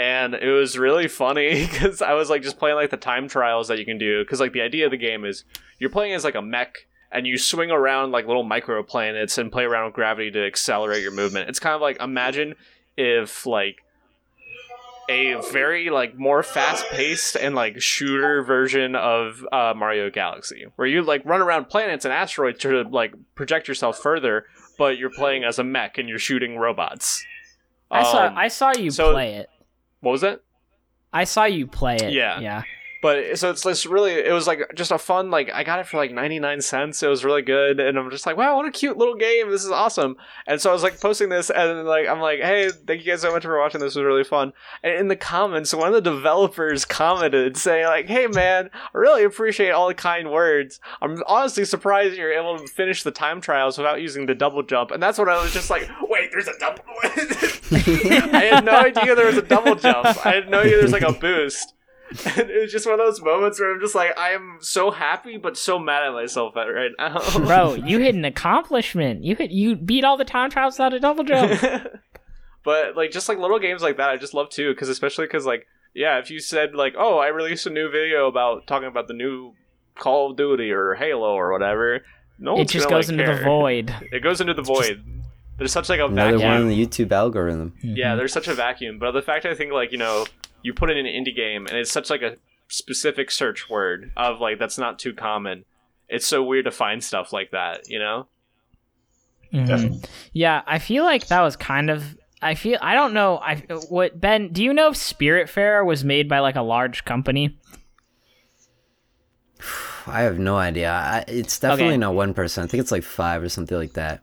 and 0.00 0.34
it 0.34 0.50
was 0.50 0.78
really 0.78 1.08
funny 1.08 1.66
because 1.70 2.00
I 2.00 2.14
was 2.14 2.30
like 2.30 2.42
just 2.42 2.58
playing 2.58 2.76
like 2.76 2.88
the 2.90 2.96
time 2.96 3.28
trials 3.28 3.68
that 3.68 3.78
you 3.78 3.84
can 3.84 3.98
do 3.98 4.24
because 4.24 4.40
like 4.40 4.52
the 4.54 4.62
idea 4.62 4.86
of 4.86 4.90
the 4.90 4.96
game 4.96 5.26
is 5.26 5.44
you're 5.78 5.90
playing 5.90 6.14
as 6.14 6.24
like 6.24 6.34
a 6.34 6.40
mech 6.42 6.86
and 7.12 7.26
you 7.26 7.36
swing 7.36 7.70
around 7.70 8.10
like 8.10 8.26
little 8.26 8.44
microplanets 8.44 9.36
and 9.36 9.52
play 9.52 9.64
around 9.64 9.84
with 9.84 9.94
gravity 9.94 10.30
to 10.30 10.46
accelerate 10.46 11.02
your 11.02 11.12
movement. 11.12 11.50
It's 11.50 11.58
kind 11.60 11.74
of 11.74 11.80
like 11.82 12.00
imagine 12.00 12.54
if 12.96 13.44
like 13.46 13.76
a 15.10 15.34
very 15.52 15.90
like 15.90 16.16
more 16.16 16.42
fast 16.42 16.86
paced 16.90 17.36
and 17.36 17.54
like 17.54 17.80
shooter 17.82 18.42
version 18.42 18.94
of 18.94 19.44
uh, 19.52 19.74
Mario 19.76 20.08
Galaxy 20.08 20.66
where 20.76 20.86
you 20.86 21.02
like 21.02 21.22
run 21.26 21.40
around 21.42 21.68
planets 21.68 22.04
and 22.06 22.14
asteroids 22.14 22.60
to 22.60 22.84
like 22.84 23.12
project 23.34 23.68
yourself 23.68 23.98
further, 23.98 24.46
but 24.78 24.96
you're 24.96 25.10
playing 25.10 25.44
as 25.44 25.58
a 25.58 25.64
mech 25.64 25.98
and 25.98 26.08
you're 26.08 26.18
shooting 26.18 26.56
robots. 26.56 27.22
I 27.90 28.02
saw, 28.04 28.26
Um, 28.28 28.38
I 28.38 28.48
saw 28.48 28.72
you 28.78 28.90
so- 28.92 29.12
play 29.12 29.34
it. 29.34 29.49
What 30.00 30.12
was 30.12 30.20
that? 30.22 30.42
I 31.12 31.24
saw 31.24 31.44
you 31.44 31.66
play 31.66 31.96
it. 31.96 32.12
Yeah. 32.12 32.40
yeah. 32.40 32.62
But 33.02 33.38
so 33.38 33.50
it's 33.50 33.62
this 33.62 33.86
really, 33.86 34.12
it 34.12 34.32
was 34.32 34.46
like 34.46 34.60
just 34.74 34.90
a 34.90 34.98
fun, 34.98 35.30
like 35.30 35.50
I 35.50 35.64
got 35.64 35.78
it 35.78 35.86
for 35.86 35.96
like 35.96 36.12
99 36.12 36.60
cents. 36.60 37.02
It 37.02 37.08
was 37.08 37.24
really 37.24 37.40
good. 37.40 37.80
And 37.80 37.98
I'm 37.98 38.10
just 38.10 38.26
like, 38.26 38.36
wow, 38.36 38.56
what 38.56 38.66
a 38.66 38.70
cute 38.70 38.98
little 38.98 39.14
game. 39.14 39.50
This 39.50 39.64
is 39.64 39.70
awesome. 39.70 40.16
And 40.46 40.60
so 40.60 40.68
I 40.68 40.74
was 40.74 40.82
like 40.82 41.00
posting 41.00 41.30
this 41.30 41.48
and 41.48 41.86
like, 41.86 42.06
I'm 42.06 42.20
like, 42.20 42.40
hey, 42.40 42.70
thank 42.86 43.00
you 43.00 43.10
guys 43.10 43.22
so 43.22 43.32
much 43.32 43.44
for 43.44 43.58
watching. 43.58 43.80
This 43.80 43.94
was 43.94 44.04
really 44.04 44.24
fun. 44.24 44.52
And 44.82 44.94
in 44.94 45.08
the 45.08 45.16
comments, 45.16 45.72
one 45.72 45.88
of 45.88 45.94
the 45.94 46.10
developers 46.10 46.84
commented 46.84 47.56
saying 47.56 47.86
like, 47.86 48.06
hey 48.06 48.26
man, 48.26 48.68
I 48.74 48.98
really 48.98 49.24
appreciate 49.24 49.70
all 49.70 49.88
the 49.88 49.94
kind 49.94 50.30
words. 50.30 50.78
I'm 51.00 51.22
honestly 51.26 51.64
surprised 51.64 52.16
you're 52.16 52.32
able 52.32 52.58
to 52.58 52.66
finish 52.66 53.02
the 53.02 53.10
time 53.10 53.40
trials 53.40 53.78
without 53.78 54.02
using 54.02 54.26
the 54.26 54.34
double 54.34 54.62
jump. 54.62 54.90
And 54.90 55.02
that's 55.02 55.18
when 55.18 55.30
I 55.30 55.42
was 55.42 55.54
just 55.54 55.70
like, 55.70 55.88
wait, 56.02 56.19
there's 56.32 56.48
a 56.48 56.58
double. 56.58 56.84
I 57.02 58.50
had 58.52 58.64
no 58.64 58.76
idea 58.76 59.14
there 59.14 59.26
was 59.26 59.36
a 59.36 59.42
double 59.42 59.74
jump. 59.74 60.06
I 60.26 60.34
had 60.34 60.48
no 60.48 60.60
idea 60.60 60.72
there 60.72 60.82
was 60.82 60.92
like 60.92 61.02
a 61.02 61.12
boost. 61.12 61.74
And 62.36 62.50
it 62.50 62.60
was 62.60 62.72
just 62.72 62.86
one 62.86 62.94
of 62.94 62.98
those 62.98 63.22
moments 63.22 63.60
where 63.60 63.72
I'm 63.72 63.80
just 63.80 63.94
like, 63.94 64.18
I 64.18 64.30
am 64.30 64.58
so 64.60 64.90
happy, 64.90 65.36
but 65.36 65.56
so 65.56 65.78
mad 65.78 66.02
at 66.02 66.12
myself 66.12 66.56
at 66.56 66.64
right 66.64 66.90
now. 66.98 67.20
Bro, 67.46 67.74
you 67.74 68.00
hit 68.00 68.16
an 68.16 68.24
accomplishment. 68.24 69.22
You 69.22 69.36
hit, 69.36 69.52
you 69.52 69.76
beat 69.76 70.04
all 70.04 70.16
the 70.16 70.24
time 70.24 70.50
trials 70.50 70.74
without 70.74 70.92
a 70.92 70.98
double 70.98 71.22
jump. 71.22 71.60
but 72.64 72.96
like, 72.96 73.12
just 73.12 73.28
like 73.28 73.38
little 73.38 73.60
games 73.60 73.82
like 73.82 73.96
that, 73.98 74.10
I 74.10 74.16
just 74.16 74.34
love 74.34 74.50
too, 74.50 74.72
because 74.72 74.88
especially 74.88 75.26
because 75.26 75.46
like, 75.46 75.66
yeah, 75.94 76.18
if 76.18 76.30
you 76.30 76.40
said 76.40 76.74
like, 76.74 76.94
oh, 76.98 77.18
I 77.18 77.28
released 77.28 77.66
a 77.66 77.70
new 77.70 77.90
video 77.90 78.26
about 78.26 78.66
talking 78.66 78.88
about 78.88 79.06
the 79.06 79.14
new 79.14 79.54
Call 79.96 80.32
of 80.32 80.36
Duty 80.36 80.72
or 80.72 80.94
Halo 80.94 81.32
or 81.32 81.52
whatever, 81.52 82.00
no 82.40 82.58
it 82.58 82.68
just 82.68 82.88
gonna, 82.88 82.98
goes 82.98 83.10
like, 83.10 83.20
into 83.20 83.36
the 83.36 83.44
void. 83.44 83.94
It 84.10 84.22
goes 84.22 84.40
into 84.40 84.54
the 84.54 84.62
void. 84.62 85.04
There's 85.60 85.72
such 85.72 85.88
like 85.88 86.00
a 86.00 86.06
Another 86.06 86.38
vacuum. 86.38 86.50
one 86.52 86.62
in 86.62 86.68
the 86.68 86.86
YouTube 86.86 87.12
algorithm. 87.12 87.74
Yeah, 87.82 88.16
there's 88.16 88.32
such 88.32 88.48
a 88.48 88.54
vacuum. 88.54 88.98
But 88.98 89.12
the 89.12 89.20
fact 89.22 89.44
I 89.46 89.54
think 89.54 89.72
like 89.72 89.92
you 89.92 89.98
know 89.98 90.26
you 90.62 90.74
put 90.74 90.90
in 90.90 90.96
an 90.96 91.06
indie 91.06 91.36
game 91.36 91.66
and 91.66 91.76
it's 91.76 91.92
such 91.92 92.08
like 92.10 92.22
a 92.22 92.36
specific 92.68 93.30
search 93.30 93.68
word 93.70 94.10
of 94.16 94.40
like 94.40 94.58
that's 94.58 94.78
not 94.78 94.98
too 94.98 95.12
common. 95.12 95.64
It's 96.08 96.26
so 96.26 96.42
weird 96.42 96.64
to 96.64 96.70
find 96.70 97.04
stuff 97.04 97.32
like 97.32 97.50
that, 97.52 97.88
you 97.88 97.98
know? 97.98 98.26
Mhm. 99.52 100.04
Yeah, 100.32 100.62
I 100.66 100.78
feel 100.78 101.04
like 101.04 101.26
that 101.28 101.40
was 101.42 101.56
kind 101.56 101.90
of. 101.90 102.16
I 102.42 102.54
feel 102.54 102.78
I 102.80 102.94
don't 102.94 103.12
know. 103.12 103.36
I 103.38 103.56
what 103.90 104.18
Ben? 104.18 104.48
Do 104.52 104.64
you 104.64 104.72
know 104.72 104.88
if 104.88 104.94
Spiritfarer 104.94 105.84
was 105.84 106.04
made 106.04 106.26
by 106.28 106.38
like 106.38 106.56
a 106.56 106.62
large 106.62 107.04
company? 107.04 107.58
I 110.06 110.22
have 110.22 110.38
no 110.38 110.56
idea. 110.56 110.90
I, 110.90 111.24
it's 111.28 111.58
definitely 111.58 111.88
Okay. 111.94 111.96
not 111.98 112.14
one 112.14 112.32
person. 112.32 112.64
I 112.64 112.66
think 112.66 112.80
it's 112.80 112.90
like 112.92 113.02
five 113.02 113.42
or 113.42 113.48
something 113.50 113.76
like 113.76 113.92
that. 113.92 114.22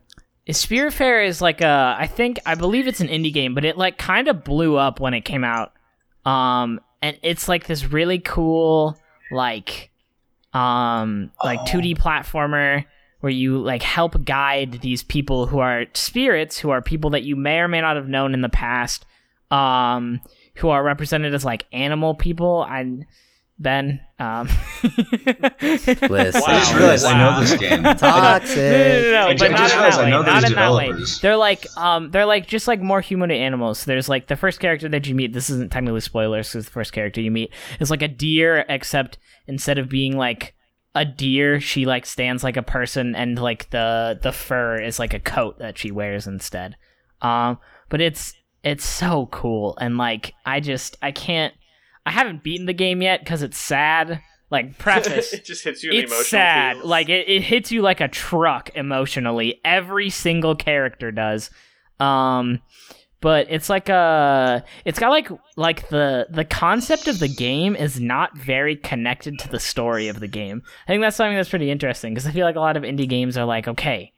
Spiritfarer 0.54 1.28
is 1.28 1.42
like 1.42 1.62
a. 1.62 1.96
I 2.00 2.08
think 2.08 2.40
I 2.46 2.56
believe 2.56 2.88
it's 2.88 3.02
an 3.02 3.08
indie 3.10 3.34
game, 3.34 3.54
but 3.54 3.66
it 3.66 3.78
like 3.78 3.98
kind 3.98 4.28
of 4.28 4.44
blew 4.44 4.78
up 4.78 5.00
when 5.00 5.14
it 5.14 5.22
came 5.22 5.44
out. 5.44 5.74
Um, 6.26 6.80
and 7.02 7.18
it's 7.22 7.48
like 7.48 7.68
this 7.68 7.86
really 7.86 8.20
cool 8.20 8.98
like, 9.32 9.92
um, 10.54 11.32
like 11.44 11.60
2D 11.62 11.98
platformer 11.98 12.86
where 13.20 13.32
you 13.32 13.60
like 13.60 13.82
help 13.82 14.24
guide 14.24 14.80
these 14.82 15.04
people 15.04 15.48
who 15.48 15.60
are 15.60 15.86
spirits, 15.94 16.58
who 16.60 16.70
are 16.70 16.82
people 16.82 17.12
that 17.12 17.24
you 17.24 17.36
may 17.36 17.60
or 17.60 17.68
may 17.68 17.82
not 17.82 17.96
have 17.96 18.08
known 18.08 18.34
in 18.34 18.42
the 18.42 18.50
past, 18.50 19.06
um, 19.52 20.22
who 20.56 20.70
are 20.70 20.84
represented 20.84 21.34
as 21.34 21.44
like 21.44 21.66
animal 21.72 22.16
people. 22.16 22.66
I 22.68 23.06
Ben, 23.60 24.00
um, 24.20 24.48
Listen, 24.84 26.42
I 26.46 26.60
just 26.60 26.76
realized 26.76 27.06
I 27.06 27.18
know 27.18 27.40
this 27.42 27.58
game. 27.60 27.84
Toxic. 27.98 28.56
no, 28.58 29.02
no, 29.02 29.12
no, 29.12 29.28
I 29.28 29.34
but 29.34 29.38
ju- 29.40 29.46
I 29.46 29.50
not 29.50 29.58
just 29.58 29.74
in 29.74 29.80
realized 29.80 29.98
that 29.98 30.00
I 30.00 30.04
way. 30.04 30.10
know 30.12 30.22
Not 30.22 30.42
these 30.42 30.50
in 30.52 30.56
that 30.56 30.74
way. 30.74 30.94
They're 31.22 31.38
like, 31.38 31.66
um, 31.78 32.12
they're 32.12 32.26
like 32.26 32.48
just 32.48 32.68
like 32.68 32.82
more 32.82 33.02
humanoid 33.02 33.38
animals. 33.40 33.80
So 33.80 33.86
there's 33.92 34.08
like 34.10 34.28
the 34.28 34.36
first 34.36 34.60
character 34.60 34.88
that 34.90 35.08
you 35.08 35.16
meet. 35.16 35.34
This 35.34 35.50
isn't 35.50 35.72
technically 35.72 36.02
spoilers 36.02 36.50
because 36.50 36.66
the 36.66 36.72
first 36.72 36.94
character 36.94 37.20
you 37.20 37.32
meet 37.32 37.52
is 37.80 37.90
like 37.90 38.02
a 38.04 38.08
deer, 38.08 38.64
except 38.70 39.18
instead 39.48 39.78
of 39.80 39.90
being 39.90 40.16
like 40.16 40.54
a 40.94 41.06
deer, 41.06 41.60
she 41.60 41.86
like 41.86 42.06
stands 42.06 42.44
like 42.44 42.58
a 42.58 42.64
person, 42.64 43.16
and 43.16 43.40
like 43.40 43.70
the 43.72 44.20
the 44.22 44.32
fur 44.32 44.80
is 44.80 45.00
like 45.00 45.14
a 45.16 45.20
coat 45.20 45.58
that 45.60 45.78
she 45.80 45.90
wears 45.92 46.28
instead. 46.28 46.76
Um, 47.24 47.58
but 47.90 48.02
it's 48.02 48.34
it's 48.64 48.86
so 48.86 49.28
cool, 49.32 49.78
and 49.82 49.98
like 49.98 50.34
I 50.46 50.60
just 50.60 50.96
I 51.02 51.12
can't. 51.12 51.54
I 52.08 52.12
haven't 52.12 52.42
beaten 52.42 52.66
the 52.66 52.74
game 52.74 53.02
yet 53.02 53.20
because 53.20 53.44
it's 53.44 53.58
sad. 53.58 54.22
Like 54.50 54.78
preface, 54.80 55.34
it 55.34 55.44
just 55.44 55.66
hits 55.66 55.84
you 55.84 55.92
it's 55.92 56.28
sad. 56.28 56.78
feels. 56.78 56.86
Like 56.86 57.10
it, 57.10 57.28
it 57.28 57.42
hits 57.42 57.70
you 57.70 57.82
like 57.82 58.00
a 58.00 58.08
truck 58.08 58.70
emotionally. 58.76 59.60
Every 59.66 60.10
single 60.10 60.56
character 60.56 61.12
does. 61.12 61.50
Um 62.00 62.62
but 63.20 63.48
it's 63.50 63.70
like 63.70 63.90
a 63.90 64.64
it's 64.86 65.00
got 65.00 65.10
like 65.10 65.30
like 65.58 65.90
the 65.90 66.28
the 66.30 66.46
concept 66.46 67.10
of 67.10 67.20
the 67.20 67.28
game 67.28 67.76
is 67.76 68.00
not 68.00 68.38
very 68.38 68.78
connected 68.78 69.38
to 69.40 69.50
the 69.50 69.60
story 69.60 70.08
of 70.08 70.22
the 70.22 70.28
game. 70.28 70.62
I 70.88 70.92
think 70.92 71.02
that's 71.02 71.18
something 71.18 71.36
that's 71.36 71.50
pretty 71.50 71.70
interesting 71.70 72.14
because 72.14 72.28
I 72.28 72.32
feel 72.32 72.46
like 72.46 72.56
a 72.56 72.62
lot 72.62 72.78
of 72.78 72.84
indie 72.84 73.10
games 73.10 73.38
are 73.38 73.46
like, 73.46 73.68
okay, 73.68 74.14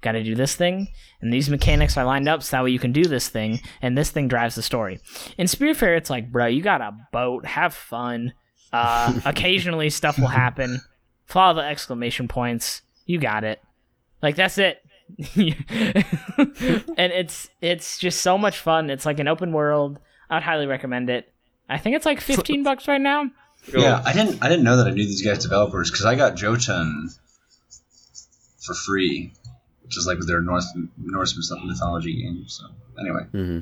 got 0.00 0.12
to 0.12 0.22
do 0.22 0.34
this 0.34 0.54
thing, 0.54 0.88
and 1.20 1.32
these 1.32 1.50
mechanics 1.50 1.96
are 1.96 2.04
lined 2.04 2.28
up 2.28 2.42
so 2.42 2.56
that 2.56 2.64
way 2.64 2.70
you 2.70 2.78
can 2.78 2.92
do 2.92 3.04
this 3.04 3.28
thing, 3.28 3.60
and 3.82 3.96
this 3.96 4.10
thing 4.10 4.28
drives 4.28 4.54
the 4.54 4.62
story. 4.62 5.00
In 5.38 5.46
Spiritfarer, 5.46 5.96
it's 5.96 6.10
like, 6.10 6.30
bro, 6.30 6.46
you 6.46 6.62
got 6.62 6.80
a 6.80 6.96
boat, 7.12 7.46
have 7.46 7.74
fun. 7.74 8.32
Uh, 8.72 9.20
occasionally, 9.24 9.90
stuff 9.90 10.18
will 10.18 10.26
happen. 10.26 10.80
Follow 11.24 11.54
the 11.54 11.66
exclamation 11.66 12.28
points. 12.28 12.82
You 13.06 13.18
got 13.18 13.44
it. 13.44 13.60
Like 14.22 14.36
that's 14.36 14.58
it. 14.58 14.82
and 15.36 17.12
it's 17.12 17.48
it's 17.60 17.98
just 17.98 18.22
so 18.22 18.36
much 18.36 18.58
fun. 18.58 18.90
It's 18.90 19.06
like 19.06 19.20
an 19.20 19.28
open 19.28 19.52
world. 19.52 20.00
I'd 20.28 20.42
highly 20.42 20.66
recommend 20.66 21.10
it. 21.10 21.32
I 21.68 21.78
think 21.78 21.96
it's 21.96 22.06
like 22.06 22.20
fifteen 22.20 22.62
bucks 22.62 22.88
right 22.88 23.00
now. 23.00 23.30
Go. 23.70 23.80
Yeah, 23.80 24.02
I 24.04 24.12
didn't. 24.12 24.42
I 24.42 24.48
didn't 24.48 24.64
know 24.64 24.76
that 24.76 24.86
I 24.86 24.90
knew 24.90 25.04
these 25.04 25.24
guys 25.24 25.38
developers 25.38 25.90
because 25.90 26.06
I 26.06 26.14
got 26.14 26.36
Jotun 26.36 27.10
for 28.60 28.74
free, 28.74 29.32
which 29.86 29.96
is 29.96 30.06
like 30.06 30.18
their 30.26 30.42
Norse 30.42 30.66
Norse 30.98 31.36
mythology 31.64 32.22
game. 32.22 32.44
So 32.46 32.64
anyway, 32.98 33.22
hmm 33.32 33.60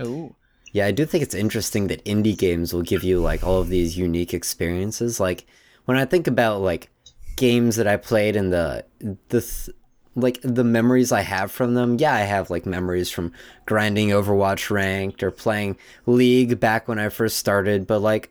Ooh. 0.00 0.34
Yeah, 0.72 0.86
I 0.86 0.90
do 0.90 1.04
think 1.04 1.22
it's 1.22 1.34
interesting 1.34 1.88
that 1.88 2.04
indie 2.04 2.36
games 2.36 2.72
will 2.72 2.82
give 2.82 3.04
you 3.04 3.20
like 3.20 3.44
all 3.44 3.60
of 3.60 3.68
these 3.68 3.98
unique 3.98 4.32
experiences. 4.32 5.20
Like 5.20 5.46
when 5.84 5.98
I 5.98 6.06
think 6.06 6.26
about 6.26 6.60
like 6.62 6.90
games 7.36 7.76
that 7.76 7.86
I 7.86 7.96
played 7.96 8.36
and 8.36 8.52
the 8.52 8.84
the 9.28 9.40
th- 9.40 9.76
like 10.14 10.38
the 10.42 10.64
memories 10.64 11.12
I 11.12 11.22
have 11.22 11.50
from 11.50 11.74
them. 11.74 11.96
Yeah, 11.98 12.14
I 12.14 12.20
have 12.20 12.50
like 12.50 12.66
memories 12.66 13.10
from 13.10 13.32
grinding 13.66 14.08
Overwatch 14.08 14.70
ranked 14.70 15.22
or 15.22 15.30
playing 15.30 15.76
League 16.06 16.60
back 16.60 16.88
when 16.88 16.98
I 16.98 17.08
first 17.08 17.38
started, 17.38 17.86
but 17.86 18.00
like 18.00 18.30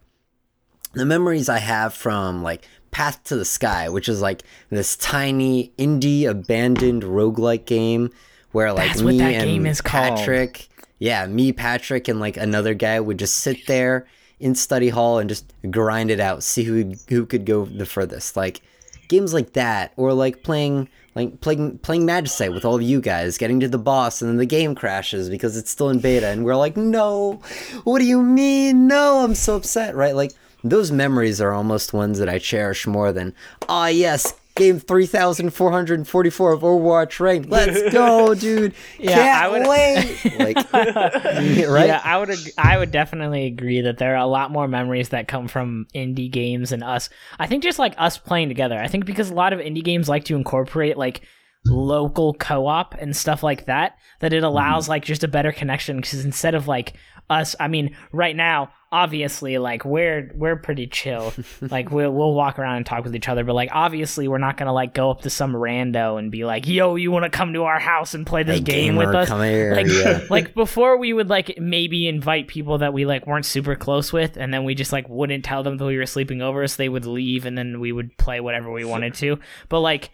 the 0.94 1.06
memories 1.06 1.50
I 1.50 1.60
have 1.60 1.94
from 1.94 2.44
like 2.44 2.68
Path 2.92 3.24
to 3.26 3.36
the 3.36 3.46
Sky, 3.46 3.90
which 3.90 4.08
is 4.08 4.22
like 4.22 4.44
this 4.70 4.96
tiny 4.98 5.72
indie 5.78 6.30
abandoned 6.30 7.04
roguelike 7.04 7.66
game 7.66 8.12
where 8.52 8.74
like 8.74 8.90
That's 8.90 9.02
me 9.02 9.18
that 9.18 9.34
and 9.34 9.46
game 9.46 9.66
is 9.66 9.82
called. 9.82 10.18
Patrick, 10.18 10.68
yeah, 11.00 11.26
me, 11.26 11.52
Patrick, 11.52 12.08
and 12.08 12.20
like 12.20 12.38
another 12.38 12.74
guy 12.74 13.00
would 13.00 13.20
just 13.20 13.36
sit 13.36 13.66
there 13.68 14.08
in 14.40 14.56
study 14.56 14.90
hall 14.90 15.20
and 15.20 15.30
just 15.30 15.54
grind 15.70 16.12
it 16.12 16.20
out, 16.20 16.44
see 16.44 16.64
who 16.64 16.94
who 17.10 17.26
could 17.26 17.46
go 17.46 17.66
the 17.66 17.86
furthest. 17.86 18.36
Like 18.36 18.62
games 19.08 19.34
like 19.34 19.54
that, 19.54 19.94
or 19.96 20.14
like 20.14 20.44
playing 20.44 20.90
like 21.16 21.42
playing 21.42 21.78
playing 21.80 22.08
Magicite 22.08 22.54
with 22.54 22.66
all 22.66 22.76
of 22.76 22.82
you 22.82 23.02
guys, 23.02 23.38
getting 23.38 23.60
to 23.62 23.68
the 23.68 23.78
boss, 23.78 24.22
and 24.22 24.30
then 24.30 24.38
the 24.38 24.46
game 24.46 24.76
crashes 24.76 25.30
because 25.30 25.58
it's 25.58 25.70
still 25.70 25.90
in 25.90 26.00
beta, 26.00 26.28
and 26.28 26.44
we're 26.44 26.56
like, 26.56 26.78
no, 26.78 27.42
what 27.84 28.00
do 28.00 28.06
you 28.06 28.22
mean? 28.22 28.88
No, 28.88 29.24
I'm 29.24 29.36
so 29.36 29.56
upset, 29.56 29.96
right? 29.96 30.16
Like 30.16 30.34
those 30.64 30.92
memories 30.92 31.42
are 31.42 31.52
almost 31.52 31.94
ones 31.94 32.20
that 32.20 32.30
I 32.30 32.40
cherish 32.40 32.86
more 32.88 33.12
than, 33.12 33.34
ah, 33.70 33.88
yes, 33.88 34.34
game 34.56 34.80
3444 34.80 36.52
of 36.52 36.62
Overwatch 36.62 37.20
ranked. 37.20 37.50
Let's 37.50 37.92
go, 37.94 38.36
dude. 38.36 38.74
Yeah, 39.00 39.16
Can't 39.16 39.44
I 39.44 39.48
would- 39.50 39.68
wait. 39.68 40.40
Like, 40.40 40.74
right? 40.74 41.88
Yeah, 41.88 42.02
I 42.04 42.18
would 42.18 42.32
I 42.58 42.78
would 42.78 42.92
definitely 42.92 43.46
agree 43.46 43.82
that 43.82 43.98
there 43.98 44.14
are 44.16 44.24
a 44.24 44.28
lot 44.28 44.52
more 44.52 44.68
memories 44.68 45.10
that 45.10 45.28
come 45.28 45.48
from 45.48 45.88
indie 45.96 46.32
games 46.32 46.72
and 46.72 46.84
us. 46.84 47.10
I 47.40 47.48
think 47.48 47.64
just 47.64 47.80
like 47.80 47.96
us 47.98 48.18
playing 48.18 48.50
together. 48.50 48.78
I 48.78 48.88
think 48.88 49.06
because 49.06 49.30
a 49.30 49.34
lot 49.36 49.54
of 49.54 49.60
indie 49.60 49.84
games 49.84 50.10
like 50.10 50.26
to 50.26 50.36
incorporate 50.36 50.98
like 50.98 51.22
local 51.66 52.34
co-op 52.34 52.96
and 52.96 53.16
stuff 53.16 53.44
like 53.44 53.66
that 53.68 53.96
that 54.20 54.34
it 54.34 54.44
allows 54.44 54.90
like 54.90 55.06
just 55.06 55.24
a 55.24 55.28
better 55.28 55.52
connection 55.52 55.98
because 55.98 56.26
instead 56.26 56.56
of 56.56 56.68
like 56.68 56.94
us 57.30 57.56
I 57.60 57.68
mean 57.68 57.96
right 58.12 58.36
now 58.36 58.72
obviously 58.94 59.58
like 59.58 59.86
we're 59.86 60.30
we're 60.36 60.56
pretty 60.58 60.86
chill. 60.88 61.34
Like 61.62 61.92
we'll 61.92 62.12
we'll 62.12 62.34
walk 62.34 62.60
around 62.60 62.78
and 62.78 62.86
talk 62.86 63.04
with 63.04 63.16
each 63.16 63.30
other 63.30 63.44
but 63.44 63.54
like 63.54 63.70
obviously 63.72 64.28
we're 64.28 64.38
not 64.40 64.58
going 64.58 64.66
to 64.68 64.74
like 64.74 64.94
go 64.94 65.12
up 65.12 65.22
to 65.22 65.30
some 65.30 65.54
rando 65.54 66.18
and 66.20 66.32
be 66.32 66.44
like 66.44 66.68
yo 66.68 66.96
you 66.96 67.12
want 67.12 67.24
to 67.24 67.30
come 67.30 67.54
to 67.54 67.64
our 67.64 67.80
house 67.80 68.14
and 68.14 68.26
play 68.28 68.44
this 68.44 68.58
Hey, 68.58 68.64
game 68.64 68.94
gamer, 68.96 69.06
with 69.08 69.16
us? 69.16 69.28
come 69.30 69.42
here. 69.44 69.76
like 69.76 69.88
yeah. 69.88 70.22
like 70.30 70.54
before 70.56 70.98
we 70.98 71.14
would 71.14 71.30
like 71.30 71.58
maybe 71.60 72.08
invite 72.08 72.48
people 72.48 72.80
that 72.80 72.94
we 72.94 73.06
like 73.06 73.26
weren't 73.28 73.46
super 73.46 73.76
close 73.76 74.12
with 74.12 74.38
and 74.38 74.54
then 74.54 74.64
we 74.64 74.74
just 74.76 74.92
like 74.92 75.08
wouldn't 75.08 75.46
tell 75.46 75.64
them 75.64 75.78
that 75.78 75.86
we 75.86 75.98
were 75.98 76.06
sleeping 76.06 76.42
over 76.42 76.68
so 76.68 76.76
they 76.78 76.90
would 76.90 77.06
leave 77.06 77.46
and 77.46 77.58
then 77.58 77.80
we 77.80 77.92
would 77.92 78.18
play 78.18 78.40
whatever 78.40 78.72
we 78.72 78.84
wanted 78.84 79.14
to. 79.16 79.38
But 79.70 79.80
like 79.82 80.10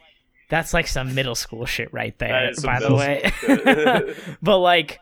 that's 0.49 0.73
like 0.73 0.87
some 0.87 1.15
middle 1.15 1.35
school 1.35 1.65
shit 1.65 1.91
right 1.93 2.17
there 2.19 2.29
That 2.29 2.49
is 2.51 2.61
some 2.61 2.73
by 2.73 2.79
the 2.79 2.93
way. 2.95 4.13
but 4.41 4.57
like 4.59 4.99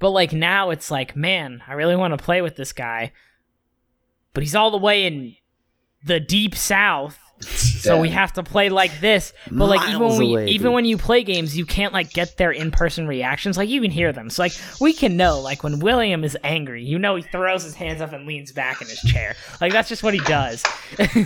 but 0.00 0.10
like 0.10 0.32
now 0.32 0.70
it's 0.70 0.90
like 0.90 1.14
man 1.14 1.62
i 1.68 1.74
really 1.74 1.94
want 1.94 2.12
to 2.16 2.24
play 2.24 2.42
with 2.42 2.56
this 2.56 2.72
guy. 2.72 3.12
But 4.32 4.44
he's 4.44 4.54
all 4.54 4.70
the 4.70 4.78
way 4.78 5.06
in 5.06 5.36
the 6.04 6.20
deep 6.20 6.54
south 6.54 7.18
so 7.42 7.98
we 7.98 8.10
have 8.10 8.32
to 8.34 8.42
play 8.42 8.68
like 8.68 9.00
this 9.00 9.32
but 9.50 9.66
like 9.66 9.88
even 9.88 10.00
when, 10.00 10.18
we, 10.18 10.32
away, 10.32 10.46
even 10.48 10.66
dude. 10.66 10.74
when 10.74 10.84
you 10.84 10.98
play 10.98 11.24
games 11.24 11.56
you 11.56 11.64
can't 11.64 11.94
like 11.94 12.12
get 12.12 12.36
their 12.36 12.52
in-person 12.52 13.06
reactions 13.06 13.56
like 13.56 13.68
you 13.68 13.80
can 13.80 13.90
hear 13.90 14.12
them 14.12 14.28
so 14.28 14.42
like 14.42 14.52
we 14.80 14.92
can 14.92 15.16
know 15.16 15.40
like 15.40 15.62
when 15.62 15.78
william 15.80 16.22
is 16.22 16.36
angry 16.44 16.84
you 16.84 16.98
know 16.98 17.16
he 17.16 17.22
throws 17.22 17.62
his 17.62 17.74
hands 17.74 18.02
up 18.02 18.12
and 18.12 18.26
leans 18.26 18.52
back 18.52 18.82
in 18.82 18.88
his 18.88 19.00
chair 19.00 19.34
like 19.60 19.72
that's 19.72 19.88
just 19.88 20.02
what 20.02 20.12
he 20.12 20.20
does 20.20 20.62
Almost 20.98 21.20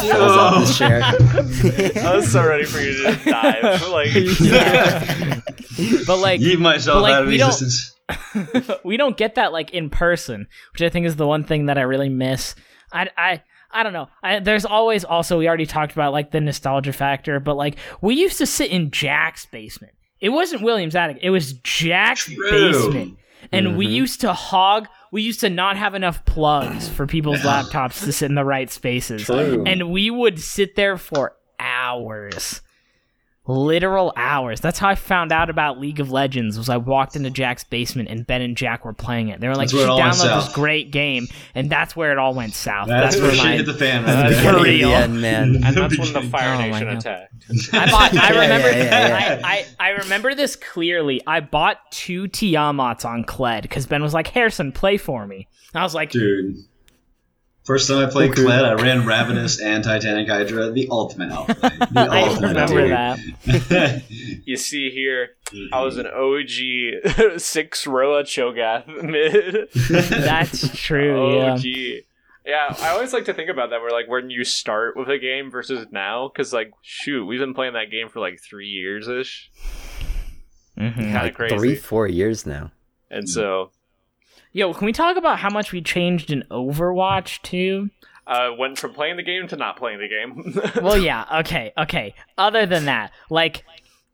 falls 0.00 0.36
off 0.36 0.66
the 0.66 0.74
chair. 0.76 1.00
I 2.04 2.16
was 2.16 2.30
so 2.30 2.46
ready 2.46 2.64
for 2.64 2.80
you 2.80 2.92
to 2.92 3.02
just 3.12 3.24
dive. 3.24 3.88
Like, 3.88 4.12
but 6.06 6.18
like 6.18 6.40
Yeet 6.40 6.58
myself 6.58 6.96
but, 6.96 7.02
like, 7.02 7.14
out 7.14 7.22
of 7.22 7.28
we 7.28 7.36
don't- 7.36 7.50
existence. 7.50 7.90
we 8.84 8.96
don't 8.96 9.16
get 9.16 9.36
that 9.36 9.52
like 9.52 9.70
in 9.72 9.88
person, 9.90 10.46
which 10.72 10.82
I 10.82 10.88
think 10.90 11.06
is 11.06 11.16
the 11.16 11.26
one 11.26 11.44
thing 11.44 11.66
that 11.66 11.78
I 11.78 11.82
really 11.82 12.08
miss. 12.10 12.54
I 12.92 13.08
I 13.16 13.42
I 13.74 13.82
don't 13.82 13.92
know. 13.92 14.08
I, 14.22 14.38
there's 14.38 14.64
always 14.64 15.04
also 15.04 15.36
we 15.38 15.48
already 15.48 15.66
talked 15.66 15.92
about 15.92 16.12
like 16.12 16.30
the 16.30 16.40
nostalgia 16.40 16.92
factor, 16.92 17.40
but 17.40 17.56
like 17.56 17.76
we 18.00 18.14
used 18.14 18.38
to 18.38 18.46
sit 18.46 18.70
in 18.70 18.90
Jack's 18.92 19.44
basement. 19.46 19.92
It 20.20 20.28
wasn't 20.30 20.62
William's 20.62 20.94
attic. 20.94 21.18
It 21.20 21.30
was 21.30 21.54
Jack's 21.54 22.24
True. 22.26 22.50
basement. 22.50 23.18
And 23.52 23.76
we 23.76 23.86
Mhm. 23.86 23.92
used 23.92 24.20
to 24.22 24.32
hog, 24.32 24.88
we 25.12 25.20
used 25.20 25.40
to 25.40 25.50
not 25.50 25.76
have 25.76 25.94
enough 25.94 26.24
plugs 26.24 26.88
for 26.88 27.06
people's 27.06 27.40
laptops 27.40 28.02
to 28.04 28.12
sit 28.12 28.26
in 28.30 28.34
the 28.36 28.44
right 28.44 28.70
spaces. 28.70 29.24
True. 29.24 29.64
And 29.66 29.90
we 29.90 30.08
would 30.10 30.40
sit 30.40 30.76
there 30.76 30.96
for 30.96 31.34
hours. 31.60 32.62
Literal 33.46 34.10
hours. 34.16 34.60
That's 34.60 34.78
how 34.78 34.88
I 34.88 34.94
found 34.94 35.30
out 35.30 35.50
about 35.50 35.78
League 35.78 36.00
of 36.00 36.10
Legends. 36.10 36.56
Was 36.56 36.70
I 36.70 36.78
walked 36.78 37.14
into 37.14 37.28
Jack's 37.28 37.62
basement 37.62 38.08
and 38.08 38.26
Ben 38.26 38.40
and 38.40 38.56
Jack 38.56 38.86
were 38.86 38.94
playing 38.94 39.28
it. 39.28 39.38
They 39.40 39.48
were 39.48 39.54
like, 39.54 39.70
"You 39.70 39.80
should 39.80 39.88
download 39.90 40.44
this 40.46 40.54
great 40.54 40.90
game," 40.90 41.26
and 41.54 41.68
that's 41.68 41.94
where 41.94 42.10
it 42.10 42.16
all 42.16 42.32
went 42.32 42.54
south. 42.54 42.88
That's, 42.88 43.16
That's, 43.16 43.20
where 43.20 43.32
where 43.32 43.36
shit 43.56 43.56
hit 43.58 43.66
the 43.66 43.74
fan. 43.74 44.04
Right 44.04 44.34
for 44.34 44.42
there. 44.42 44.52
for 44.54 44.58
Beginning 44.60 44.84
of 44.84 44.88
real. 44.88 44.88
the 44.88 44.94
end, 44.96 45.20
man. 45.20 45.54
and 45.62 45.76
that's 45.76 45.98
when 45.98 46.12
the 46.14 46.18
oh 46.24 46.28
Fire 46.30 46.54
Oh 46.54 46.58
Nation 46.58 46.88
attacked. 46.88 47.34
I 47.74 47.90
bought. 47.90 48.16
I 48.16 48.28
remember. 48.42 48.70
yeah, 48.70 48.76
yeah, 48.84 49.08
yeah. 49.38 49.40
I, 49.44 49.66
I 49.78 49.88
I 49.88 49.88
remember 49.90 50.34
this 50.34 50.56
clearly. 50.56 51.20
I 51.26 51.40
bought 51.40 51.76
two 51.92 52.24
Tiamats 52.28 53.04
on 53.04 53.24
Kled 53.24 53.60
because 53.62 53.84
Ben 53.86 54.02
was 54.02 54.14
like, 54.14 54.28
"Harrison, 54.28 54.72
play 54.72 54.96
for 54.96 55.26
me." 55.26 55.48
And 55.74 55.80
I 55.80 55.84
was 55.84 55.94
like, 55.94 56.10
Dude. 56.12 56.56
First 57.64 57.88
time 57.88 58.06
I 58.06 58.10
played 58.10 58.32
Okay. 58.32 58.42
Kled, 58.42 58.62
I 58.64 58.74
ran 58.74 59.06
Ravenous 59.06 59.58
and 59.60 59.82
Titanic 59.82 60.28
Hydra, 60.28 60.70
the 60.70 60.86
ultimate 60.90 61.32
outplay. 61.32 61.54
The 61.70 61.88
I 62.10 62.20
ultimate 62.28 62.48
remember 62.48 62.80
dude. 62.82 63.60
that. 63.70 64.02
You 64.46 64.56
see 64.58 64.90
here, 64.90 65.30
I 65.72 65.80
was 65.80 65.96
an 65.96 66.06
OG 66.06 67.38
six 67.40 67.86
Roa 67.86 68.22
Cho'Gath 68.24 68.86
mid. 69.02 69.68
That's 69.72 70.68
true. 70.78 71.36
Yeah. 71.38 71.52
OG. 71.54 71.64
Yeah, 72.46 72.76
I 72.80 72.90
always 72.90 73.14
like 73.14 73.24
to 73.24 73.32
think 73.32 73.48
about 73.48 73.70
that. 73.70 73.80
Where 73.80 73.90
like 73.90 74.06
when 74.06 74.28
you 74.28 74.44
start 74.44 74.98
with 74.98 75.08
a 75.08 75.18
game 75.18 75.50
versus 75.50 75.86
now, 75.90 76.28
because 76.28 76.52
like 76.52 76.72
shoot, 76.82 77.24
we've 77.24 77.40
been 77.40 77.54
playing 77.54 77.72
that 77.72 77.90
game 77.90 78.10
for 78.10 78.20
like 78.20 78.38
three 78.38 78.68
years 78.68 79.08
ish, 79.08 79.50
Mhm. 80.78 80.94
kind 80.94 81.16
of 81.16 81.22
Like 81.22 81.34
crazy. 81.34 81.56
three, 81.56 81.74
four 81.76 82.06
years 82.06 82.44
now. 82.44 82.70
And 83.10 83.26
so 83.26 83.70
Yo, 84.54 84.72
can 84.72 84.86
we 84.86 84.92
talk 84.92 85.18
about 85.18 85.40
how 85.40 85.50
much 85.50 85.70
we 85.72 85.82
changed 85.82 86.30
in 86.30 86.44
Overwatch 86.50 87.42
too? 87.42 87.90
uh, 88.26 88.50
went 88.58 88.78
from 88.78 88.92
playing 88.94 89.16
the 89.16 89.22
game 89.22 89.46
to 89.48 89.56
not 89.56 89.76
playing 89.76 89.98
the 89.98 90.08
game. 90.08 90.82
well, 90.82 90.96
yeah. 90.96 91.40
Okay. 91.40 91.72
Okay. 91.76 92.14
Other 92.38 92.66
than 92.66 92.86
that, 92.86 93.12
like, 93.30 93.64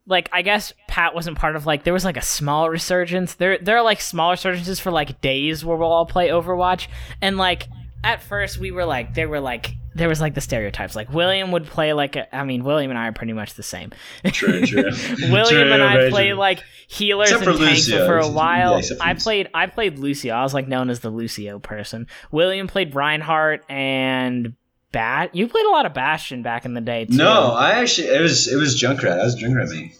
like 0.05 0.29
I 0.33 0.41
guess 0.41 0.73
Pat 0.87 1.15
wasn't 1.15 1.37
part 1.37 1.55
of 1.55 1.65
like 1.65 1.83
there 1.83 1.93
was 1.93 2.03
like 2.03 2.17
a 2.17 2.21
small 2.21 2.69
resurgence. 2.69 3.35
There 3.35 3.57
there 3.57 3.77
are 3.77 3.83
like 3.83 4.01
small 4.01 4.33
resurgences 4.33 4.81
for 4.81 4.91
like 4.91 5.21
days 5.21 5.63
where 5.63 5.77
we'll 5.77 5.91
all 5.91 6.05
play 6.05 6.29
Overwatch, 6.29 6.87
and 7.21 7.37
like 7.37 7.67
at 8.03 8.21
first 8.21 8.57
we 8.57 8.71
were 8.71 8.85
like 8.85 9.13
there 9.13 9.29
were 9.29 9.39
like 9.39 9.75
there 10.01 10.09
was 10.09 10.19
like 10.19 10.33
the 10.33 10.41
stereotypes. 10.41 10.95
Like 10.95 11.13
William 11.13 11.51
would 11.51 11.67
play 11.67 11.93
like 11.93 12.15
a, 12.15 12.35
I 12.35 12.43
mean 12.43 12.63
William 12.63 12.89
and 12.89 12.97
I 12.97 13.07
are 13.07 13.11
pretty 13.11 13.33
much 13.33 13.53
the 13.53 13.61
same. 13.61 13.91
True, 14.25 14.65
true. 14.65 14.83
William 15.29 15.45
True, 15.45 15.71
and 15.73 15.83
I 15.83 15.93
very 15.93 16.09
play 16.09 16.29
true. 16.29 16.39
like 16.39 16.63
healers 16.87 17.31
Except 17.31 17.47
and 17.47 17.57
for 17.57 17.63
tanks 17.63 17.87
Lucio. 17.87 18.05
for 18.07 18.17
a 18.17 18.27
while. 18.27 18.81
for 18.81 18.95
I 18.99 19.13
played 19.13 19.49
I 19.53 19.67
played 19.67 19.99
Lucio. 19.99 20.33
I 20.33 20.41
was 20.41 20.55
like 20.55 20.67
known 20.67 20.89
as 20.89 21.01
the 21.01 21.11
Lucio 21.11 21.59
person. 21.59 22.07
William 22.31 22.65
played 22.67 22.95
Reinhardt 22.95 23.63
and 23.69 24.55
Bat. 24.91 25.35
You 25.35 25.47
played 25.47 25.65
a 25.65 25.69
lot 25.71 25.85
of 25.85 25.93
Bastion 25.93 26.41
back 26.43 26.65
in 26.65 26.73
the 26.73 26.81
day 26.81 27.05
too. 27.05 27.15
No, 27.15 27.51
I 27.53 27.71
actually 27.71 28.07
it 28.09 28.21
was 28.21 28.47
it 28.51 28.57
was 28.57 28.79
Junkrat. 28.81 29.19
I 29.19 29.23
was 29.23 29.35
Junkrat 29.35 29.69
main. 29.69 29.91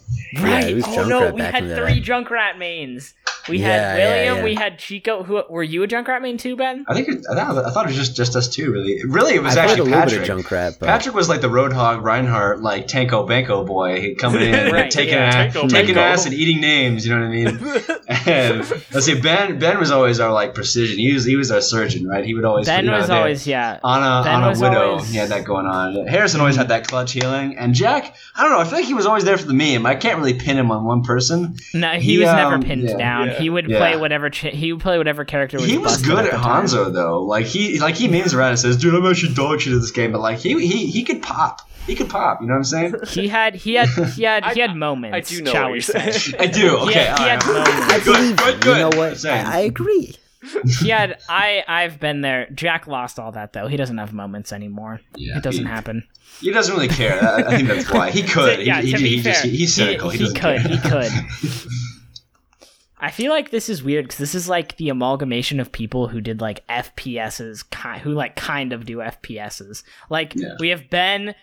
right? 0.44 0.68
it 0.70 0.76
was 0.76 0.86
oh 0.88 1.08
no, 1.08 1.22
Junkrat 1.32 1.34
we 1.34 1.42
had 1.42 1.76
three 1.78 2.00
day. 2.00 2.12
Junkrat 2.12 2.58
mains. 2.58 3.14
We 3.50 3.58
Yeah, 3.58 3.68
had 3.70 3.98
William. 3.98 4.38
yeah. 4.38 4.44
We 4.44 4.54
had 4.54 4.78
Chico. 4.78 5.24
Who 5.24 5.42
were 5.50 5.64
you 5.64 5.82
a 5.82 5.88
Junkrat 5.88 6.22
main 6.22 6.38
too, 6.38 6.56
Ben? 6.56 6.86
I 6.88 6.94
think 6.94 7.08
it, 7.10 7.26
I 7.32 7.34
thought 7.36 7.66
I 7.66 7.72
thought 7.72 7.86
it 7.86 7.90
was 7.90 7.96
just 7.98 8.16
just 8.16 8.36
us 8.36 8.48
two. 8.48 8.72
Really, 8.72 9.02
really 9.04 9.34
it 9.36 9.42
was 9.42 9.58
I 9.58 9.66
played 9.66 9.70
a 9.70 9.72
actually 9.72 9.90
little 9.90 10.00
Patrick. 10.00 10.22
bit 10.22 10.30
of 10.30 10.38
Junkrat, 10.46 10.80
but 10.80 10.86
Patrick 10.86 11.16
was 11.16 11.28
like 11.28 11.42
the 11.42 11.48
Roadhog 11.48 12.04
Reinhardt, 12.04 12.62
like 12.62 12.88
Tanko 12.88 13.28
Banko 13.28 13.66
boy 13.66 14.14
coming 14.20 14.42
in, 14.44 14.72
Right, 14.74 14.92
taking 14.92 15.16
yeah. 15.16 15.24
ass, 15.48 15.56
Tanko 15.56 15.70
taking 15.70 15.96
Banko. 15.96 16.02
ass 16.14 16.26
and 16.28 16.36
eating 16.36 16.62
names. 16.62 17.04
You 17.08 17.16
know 17.16 17.22
what 17.22 17.28
I 17.28 17.30
mean? 17.32 17.48
and 18.28 18.70
let's 18.94 19.08
see, 19.08 19.20
Ben 19.20 19.58
Ben 19.58 19.80
was 19.80 19.90
always 19.90 20.20
our 20.20 20.32
like 20.32 20.54
precision. 20.54 21.00
He 21.00 21.12
was 21.12 21.26
he 21.26 21.36
was 21.36 21.50
our 21.52 21.62
surgeon, 21.62 22.08
right? 22.08 22.24
He 22.24 22.36
would 22.36 22.46
always 22.46 22.68
Ben 22.68 22.86
you 22.86 22.92
know, 22.92 22.98
was 23.00 23.10
always 23.10 23.48
yeah. 23.48 23.80
on 23.84 24.04
a 24.04 24.24
Ben 24.24 24.36
on 24.36 24.56
a 24.56 24.60
widow. 24.60 24.81
Always- 24.90 25.10
He 25.10 25.18
had 25.18 25.30
that 25.30 25.44
going 25.46 25.66
on. 25.66 26.08
Harrison 26.08 26.40
always 26.40 26.56
had 26.56 26.70
that 26.70 26.88
clutch 26.88 27.12
healing, 27.14 27.58
and 27.58 27.74
Jack. 27.74 28.16
I 28.36 28.44
don't 28.44 28.52
know. 28.52 28.60
I 28.60 28.64
feel 28.66 28.80
like 28.80 28.86
he 28.86 28.94
was 28.94 29.06
always 29.06 29.24
there 29.24 29.38
for 29.38 29.48
the 29.48 29.54
meme. 29.54 29.86
I 29.86 29.96
can't 29.96 30.18
really 30.18 30.34
pin 30.34 30.58
him 30.58 30.72
on 30.72 30.84
one 30.86 31.04
person. 31.04 31.56
No, 31.74 31.92
he, 31.92 32.00
He, 32.14 32.18
was 32.18 32.28
never 32.28 32.56
um, 32.56 32.64
pinned 32.64 32.84
yeah. 32.90 32.98
down. 32.98 33.28
Yeah. 33.28 33.40
He 33.40 33.50
would 33.50 33.70
Yeah. 33.70 33.78
play 33.78 33.98
whatever. 33.98 34.30
Ch- 34.30 34.42
he 34.54 34.72
would 34.74 34.82
play 34.82 34.98
whatever 34.98 35.26
character 35.26 35.58
was. 35.58 35.66
He 35.66 35.78
was 35.78 36.02
good 36.02 36.20
at 36.20 36.26
at 36.26 36.32
the 36.32 36.38
time. 36.38 36.66
Hanzo 36.66 36.94
though. 36.94 37.24
Like 37.24 37.46
he 37.46 37.80
like 37.80 37.96
he 37.96 38.08
memes 38.08 38.34
around 38.34 38.50
and 38.52 38.60
says, 38.60 38.78
"Dude, 38.78 38.94
I'm 38.96 39.06
actually 39.06 39.34
dog 39.34 39.60
shit 39.62 39.74
at 39.74 39.82
this 39.82 39.92
game," 39.92 40.12
but 40.12 40.22
like 40.22 40.40
he 40.40 40.54
he 40.68 40.86
he 40.88 41.04
could 41.04 41.22
pop. 41.22 41.62
He 41.88 41.96
could 41.96 42.10
pop. 42.10 42.42
You 42.42 42.48
know 42.48 42.54
what 42.54 42.58
I'm 42.60 42.64
saying? 42.64 42.96
He 43.08 43.28
had 43.28 43.56
he 43.56 43.74
had 43.74 43.88
he 44.16 44.24
had 44.24 44.46
he 44.54 44.62
I- 44.62 44.68
had 44.68 44.76
moments. 44.76 45.32
I 45.32 45.36
do 45.36 45.42
know 45.44 45.52
shall 45.52 45.64
what 45.64 45.72
we 45.72 45.78
you're 45.78 45.82
say? 45.82 46.12
saying. 46.12 46.36
I 46.42 46.46
do. 46.48 46.78
Okay. 46.78 47.00
had- 47.04 47.20
he 47.20 47.26
had 47.26 47.46
moments. 47.46 47.70
I 47.92 48.00
Good, 48.04 48.38
good, 48.38 48.62
good. 48.62 48.78
You 48.78 48.90
know 48.90 48.98
what? 48.98 49.26
I, 49.26 49.58
I 49.58 49.60
agree. 49.62 50.16
Had 50.90 51.20
I 51.30 51.64
I've 51.68 52.00
been 52.00 52.22
there. 52.22 52.48
Jack 52.54 52.88
lost 52.88 53.20
all 53.20 53.32
that 53.34 53.54
though. 53.54 53.68
He 53.68 53.78
doesn't 53.78 53.98
have 53.98 54.14
moments 54.14 54.52
anymore. 54.52 55.02
Yeah, 55.16 55.38
it 55.38 55.44
doesn't 55.44 55.66
he- 55.66 55.70
happen. 55.72 56.08
He 56.40 56.52
doesn't 56.52 56.74
really 56.74 56.88
care. 56.88 57.22
I, 57.22 57.38
I 57.44 57.58
think 57.58 57.68
that's 57.68 57.92
why 57.92 58.10
he 58.10 58.24
could. 58.28 58.66
yeah, 58.66 58.82
he, 58.82 58.92
to 58.92 58.98
he, 58.98 59.04
be 59.04 59.10
he 59.18 59.22
fair, 59.22 59.34
just, 59.34 59.46
he- 59.46 59.58
he's 59.58 59.74
cynical. 59.76 60.10
he 60.10 60.20
could. 60.20 60.36
care. 60.36 60.60
He 60.60 60.78
could. 60.80 61.12
I 63.04 63.10
feel 63.10 63.32
like 63.32 63.50
this 63.50 63.68
is 63.68 63.82
weird 63.82 64.06
because 64.06 64.20
this 64.20 64.36
is 64.36 64.48
like 64.48 64.78
the 64.78 64.90
amalgamation 64.90 65.60
of 65.60 65.72
people 65.72 66.08
who 66.08 66.22
did 66.22 66.40
like 66.40 66.66
FPSs, 66.68 67.68
ki- 67.72 68.00
who 68.02 68.12
like 68.14 68.36
kind 68.36 68.74
of 68.74 68.86
do 68.86 68.98
FPSs. 68.98 69.84
Like 70.10 70.34
Yeah. 70.36 70.54
we 70.60 70.70
have 70.70 70.88
Ben, 70.90 71.34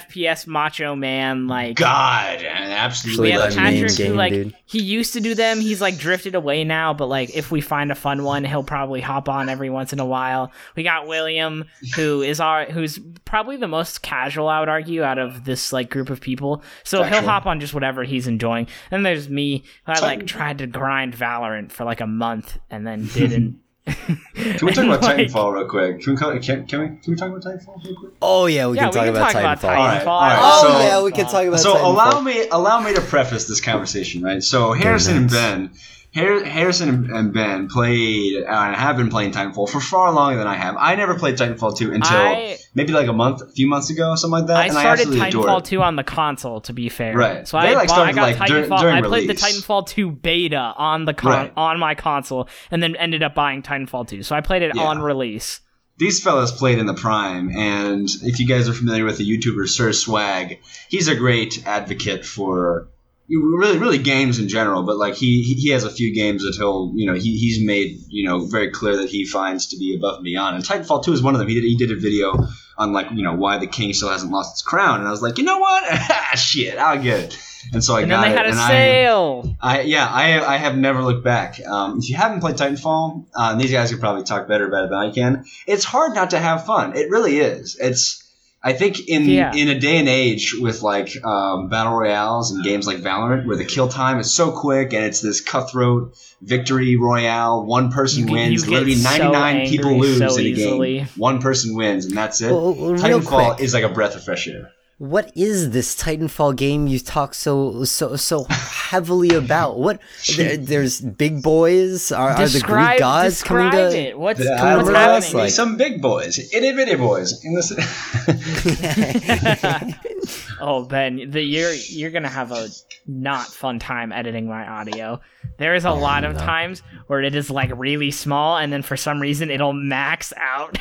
FPS 0.00 0.46
Macho 0.46 0.94
Man, 0.94 1.46
like 1.48 1.76
God, 1.76 2.40
we 2.40 2.46
absolutely. 2.46 3.30
have 3.32 3.40
Like 3.40 3.56
main 3.56 3.82
Patrick 3.82 4.06
who 4.06 4.14
like 4.14 4.32
dude. 4.32 4.56
he 4.64 4.82
used 4.82 5.12
to 5.12 5.20
do 5.20 5.34
them. 5.34 5.60
He's 5.60 5.80
like 5.80 5.98
drifted 5.98 6.34
away 6.34 6.64
now, 6.64 6.94
but 6.94 7.06
like 7.06 7.34
if 7.34 7.50
we 7.50 7.60
find 7.60 7.92
a 7.92 7.94
fun 7.94 8.24
one, 8.24 8.44
he'll 8.44 8.62
probably 8.64 9.00
hop 9.00 9.28
on 9.28 9.48
every 9.48 9.70
once 9.70 9.92
in 9.92 10.00
a 10.00 10.06
while. 10.06 10.52
We 10.76 10.82
got 10.82 11.06
William, 11.06 11.64
who 11.94 12.22
is 12.22 12.40
our 12.40 12.64
who's 12.64 12.98
probably 13.24 13.56
the 13.56 13.68
most 13.68 14.02
casual, 14.02 14.48
I 14.48 14.60
would 14.60 14.68
argue, 14.68 15.02
out 15.02 15.18
of 15.18 15.44
this 15.44 15.72
like 15.72 15.90
group 15.90 16.10
of 16.10 16.20
people. 16.20 16.62
So 16.84 17.02
he'll 17.02 17.22
hop 17.22 17.46
on 17.46 17.60
just 17.60 17.74
whatever 17.74 18.04
he's 18.04 18.26
enjoying. 18.26 18.68
Then 18.90 19.02
there's 19.02 19.28
me, 19.28 19.64
who 19.86 19.92
I 19.92 20.00
like 20.00 20.26
tried 20.26 20.58
to 20.58 20.66
grind 20.66 21.14
Valorant 21.14 21.72
for 21.72 21.84
like 21.84 22.00
a 22.00 22.06
month 22.06 22.58
and 22.70 22.86
then 22.86 23.06
didn't. 23.06 23.60
Can 23.96 24.66
we 24.66 24.72
talk 24.72 24.84
about 24.84 25.02
Like- 25.02 25.16
Titanfall 25.28 25.52
real 25.54 25.66
quick? 25.66 26.00
Can 26.02 26.12
we, 26.12 26.16
call, 26.18 26.38
can, 26.38 26.66
can 26.66 26.80
we 26.80 26.86
can 26.88 27.00
we 27.08 27.16
talk 27.16 27.28
about 27.30 27.42
Titanfall 27.42 27.84
real 27.84 27.96
quick? 27.96 28.12
Oh 28.22 28.46
yeah, 28.46 28.68
we 28.68 28.76
Yeah, 28.76 28.82
can 28.82 28.88
we 28.90 28.94
talk 28.94 29.04
can 29.04 29.08
about 29.16 29.32
talk 29.32 29.40
about 29.42 29.58
Titanfall. 29.58 29.60
Titanfall. 29.60 29.76
All 29.76 29.86
right, 29.86 30.06
all 30.06 30.20
right. 30.20 30.38
Oh 30.40 30.62
So- 30.72 30.78
yeah, 30.80 31.02
we 31.02 31.10
can 31.12 31.24
talk 31.26 31.44
about 31.46 31.58
so 31.60 31.74
Titanfall. 31.74 31.84
allow 31.84 32.20
me 32.20 32.48
allow 32.48 32.80
me 32.80 32.94
to 32.94 33.00
preface 33.00 33.46
this 33.48 33.60
conversation, 33.60 34.22
right? 34.22 34.42
So 34.42 34.72
Harrison 34.72 35.16
and. 35.16 35.30
Ben, 35.30 35.66
Har- 35.66 35.70
Harrison 36.14 37.10
and- 37.12 37.32
Ben 37.32 37.68
played 37.68 38.42
uh, 38.42 38.46
and 38.48 38.76
have 38.76 38.96
been 38.96 39.08
playing 39.08 39.32
Titanfall 39.32 39.68
for 39.70 39.80
far 39.80 40.12
longer 40.12 40.36
than 40.38 40.46
I 40.46 40.54
have. 40.56 40.76
I 40.78 40.94
never 40.94 41.18
played 41.18 41.36
Titanfall 41.36 41.76
two 41.78 41.92
until 41.92 42.16
I- 42.16 42.56
maybe 42.74 42.92
like 42.92 43.08
a 43.08 43.12
month, 43.12 43.40
a 43.42 43.46
few 43.48 43.66
months 43.66 43.88
ago, 43.90 44.14
something 44.14 44.40
like 44.40 44.46
that. 44.48 44.56
I 44.56 44.64
and 44.64 44.72
started 44.72 45.08
I 45.20 45.30
Titanfall 45.30 45.64
2 45.64 45.82
on 45.82 45.96
the 45.96 46.04
console, 46.04 46.60
to 46.62 46.72
be 46.72 46.88
fair. 46.88 47.16
Right. 47.16 47.48
So 47.48 47.58
They, 47.60 47.68
I, 47.68 47.72
like, 47.74 47.88
bought- 47.88 48.06
I 48.08 48.12
got 48.12 48.22
like, 48.22 48.36
Titanfall. 48.36 48.80
during 48.80 48.96
I 48.96 49.02
played 49.08 49.28
the. 49.28 49.34
Titanfall 49.34 49.86
2 49.88 50.10
beta 50.10 50.74
on 50.76 51.04
the 51.06 51.14
con- 51.14 51.30
Right. 51.32 51.52
on 51.56 51.78
my 51.78 51.94
console, 51.94 52.48
and 52.70 52.82
then 52.82 52.94
ended 52.96 53.22
up 53.22 53.34
buying 53.34 53.62
Titanfall 53.62 54.08
2. 54.08 54.22
So 54.22 54.36
I 54.36 54.40
played 54.42 54.62
it 54.62 54.72
Yeah. 54.74 54.82
on 54.82 55.00
release. 55.00 55.60
these 55.98 56.20
fellas 56.22 56.50
played 56.50 56.78
in 56.78 56.86
the 56.86 56.94
prime, 56.94 57.50
and 57.56 58.08
if 58.22 58.40
you 58.40 58.46
guys 58.48 58.68
are 58.68 58.72
familiar 58.72 59.04
with 59.04 59.18
the 59.18 59.24
YouTuber 59.38 59.68
Sir 59.68 59.92
Swag, 59.92 60.58
he's 60.88 61.06
a 61.06 61.14
great 61.14 61.62
advocate 61.66 62.24
for 62.24 62.88
really, 63.30 63.78
really 63.78 63.98
games 63.98 64.38
in 64.38 64.48
general. 64.48 64.82
But 64.82 64.96
like 64.96 65.14
he 65.14 65.42
he 65.42 65.70
has 65.70 65.84
a 65.84 65.90
few 65.90 66.14
games 66.14 66.42
that 66.42 66.54
he'll 66.56 66.92
you 66.94 67.06
know 67.06 67.14
he, 67.14 67.36
he's 67.36 67.64
made 67.64 67.98
you 68.08 68.24
know 68.28 68.46
very 68.46 68.70
clear 68.70 68.96
that 68.96 69.08
he 69.08 69.24
finds 69.24 69.68
to 69.68 69.76
be 69.78 69.94
above 69.96 70.16
and 70.16 70.24
beyond. 70.24 70.56
And 70.56 70.64
Titanfall 70.64 71.04
two 71.04 71.12
is 71.12 71.22
one 71.22 71.34
of 71.34 71.38
them. 71.38 71.48
He 71.48 71.54
did 71.54 71.64
he 71.64 71.76
did 71.76 71.90
a 71.92 71.96
video 71.96 72.34
on 72.78 72.92
like 72.92 73.10
you 73.12 73.22
know 73.22 73.34
why 73.34 73.58
the 73.58 73.66
king 73.66 73.92
still 73.92 74.10
hasn't 74.10 74.32
lost 74.32 74.54
its 74.54 74.62
crown, 74.62 75.00
and 75.00 75.08
I 75.08 75.10
was 75.10 75.22
like, 75.22 75.38
you 75.38 75.44
know 75.44 75.58
what, 75.58 75.84
shit, 76.38 76.78
I'll 76.78 77.02
get 77.02 77.20
it. 77.20 77.38
And 77.72 77.82
so 77.84 77.94
I 77.94 78.00
And 78.00 78.10
then 78.10 78.18
got 78.18 78.22
they 78.26 78.32
it, 78.32 78.36
had 78.36 78.46
a 78.46 78.48
and 78.50 78.58
I, 78.58 78.68
sale. 78.68 79.56
I 79.60 79.80
yeah, 79.82 80.08
I 80.08 80.54
I 80.54 80.56
have 80.56 80.76
never 80.76 81.00
looked 81.02 81.22
back. 81.22 81.60
Um, 81.64 81.98
if 81.98 82.08
you 82.10 82.16
haven't 82.16 82.40
played 82.40 82.56
Titanfall, 82.56 83.26
uh, 83.36 83.54
these 83.54 83.70
guys 83.70 83.90
could 83.92 84.00
probably 84.00 84.24
talk 84.24 84.48
better 84.48 84.66
about 84.66 84.84
it 84.86 84.90
than 84.90 84.98
I 84.98 85.10
can. 85.12 85.44
It's 85.66 85.84
hard 85.84 86.14
not 86.14 86.30
to 86.30 86.40
have 86.40 86.66
fun. 86.66 86.96
It 86.96 87.08
really 87.10 87.38
is. 87.38 87.76
It's 87.80 88.21
I 88.64 88.74
think 88.74 89.08
in 89.08 89.24
Yeah. 89.24 89.52
in 89.54 89.68
a 89.68 89.78
day 89.78 89.98
and 89.98 90.08
age 90.08 90.54
with 90.54 90.82
like 90.82 91.10
um, 91.24 91.68
battle 91.68 91.94
royales 91.94 92.52
and 92.52 92.62
games 92.62 92.86
like 92.86 92.98
Valorant, 92.98 93.44
where 93.46 93.56
the 93.56 93.64
kill 93.64 93.88
time 93.88 94.20
is 94.20 94.32
so 94.32 94.52
quick 94.52 94.92
and 94.92 95.04
it's 95.04 95.20
this 95.20 95.40
cutthroat 95.40 96.16
victory 96.40 96.96
royale, 96.96 97.64
one 97.64 97.90
person 97.90 98.28
You 98.28 98.32
wins, 98.34 98.52
you 98.52 98.60
get 98.60 98.70
literally 98.70 98.94
so 98.94 99.10
ninety 99.10 99.32
nine 99.32 99.68
people 99.68 99.98
lose 99.98 100.18
so 100.18 100.36
in 100.36 100.46
a 100.46 100.48
easily. 100.48 100.98
game. 100.98 101.08
One 101.16 101.40
person 101.40 101.74
wins, 101.74 102.04
and 102.06 102.16
that's 102.16 102.40
it. 102.40 102.52
Well, 102.52 102.74
well, 102.74 102.92
Titanfall 102.92 103.56
quick. 103.56 103.60
is 103.64 103.74
like 103.74 103.84
a 103.84 103.88
breath 103.88 104.14
of 104.14 104.22
fresh 104.24 104.46
air. 104.46 104.70
What 105.02 105.32
is 105.34 105.70
this 105.70 106.00
Titanfall 106.00 106.54
game 106.54 106.86
you 106.86 107.00
talk 107.00 107.34
so 107.34 107.82
so 107.82 108.14
so 108.14 108.44
heavily 108.48 109.34
about? 109.34 109.80
What 109.80 110.00
there, 110.36 110.56
there's 110.56 111.00
big 111.00 111.42
boys? 111.42 112.12
Are, 112.12 112.30
are 112.30 112.36
the 112.36 112.52
Describe, 112.52 112.90
Greek 112.90 113.00
gods 113.00 113.34
describe 113.34 113.72
coming 113.72 113.90
to? 113.90 113.98
it. 113.98 114.16
What's, 114.16 114.38
Yeah, 114.38 114.58
coming 114.58 114.76
what's 114.76 114.88
to 114.90 114.92
we're 114.92 114.98
us, 115.00 115.24
happening? 115.24 115.42
like- 115.42 115.50
some 115.50 115.76
big 115.76 116.00
boys, 116.00 116.38
itty 116.38 116.72
bitty 116.76 116.94
boys. 116.94 117.44
In 117.44 117.52
this, 117.52 117.72
oh, 120.60 120.84
Ben, 120.84 121.32
the, 121.32 121.42
you're 121.42 121.72
you're 121.72 122.12
gonna 122.12 122.28
have 122.28 122.52
a 122.52 122.68
not 123.04 123.48
fun 123.48 123.80
time 123.80 124.12
editing 124.12 124.46
my 124.46 124.68
audio. 124.68 125.20
There 125.58 125.74
is 125.74 125.84
a 125.84 125.90
lot 125.90 126.22
of 126.22 126.34
no. 126.34 126.38
times 126.38 126.80
where 127.08 127.22
it 127.22 127.34
is 127.34 127.50
like 127.50 127.72
really 127.74 128.12
small, 128.12 128.56
and 128.56 128.72
then 128.72 128.82
for 128.82 128.96
some 128.96 129.20
reason 129.20 129.50
it'll 129.50 129.72
max 129.72 130.32
out. 130.36 130.78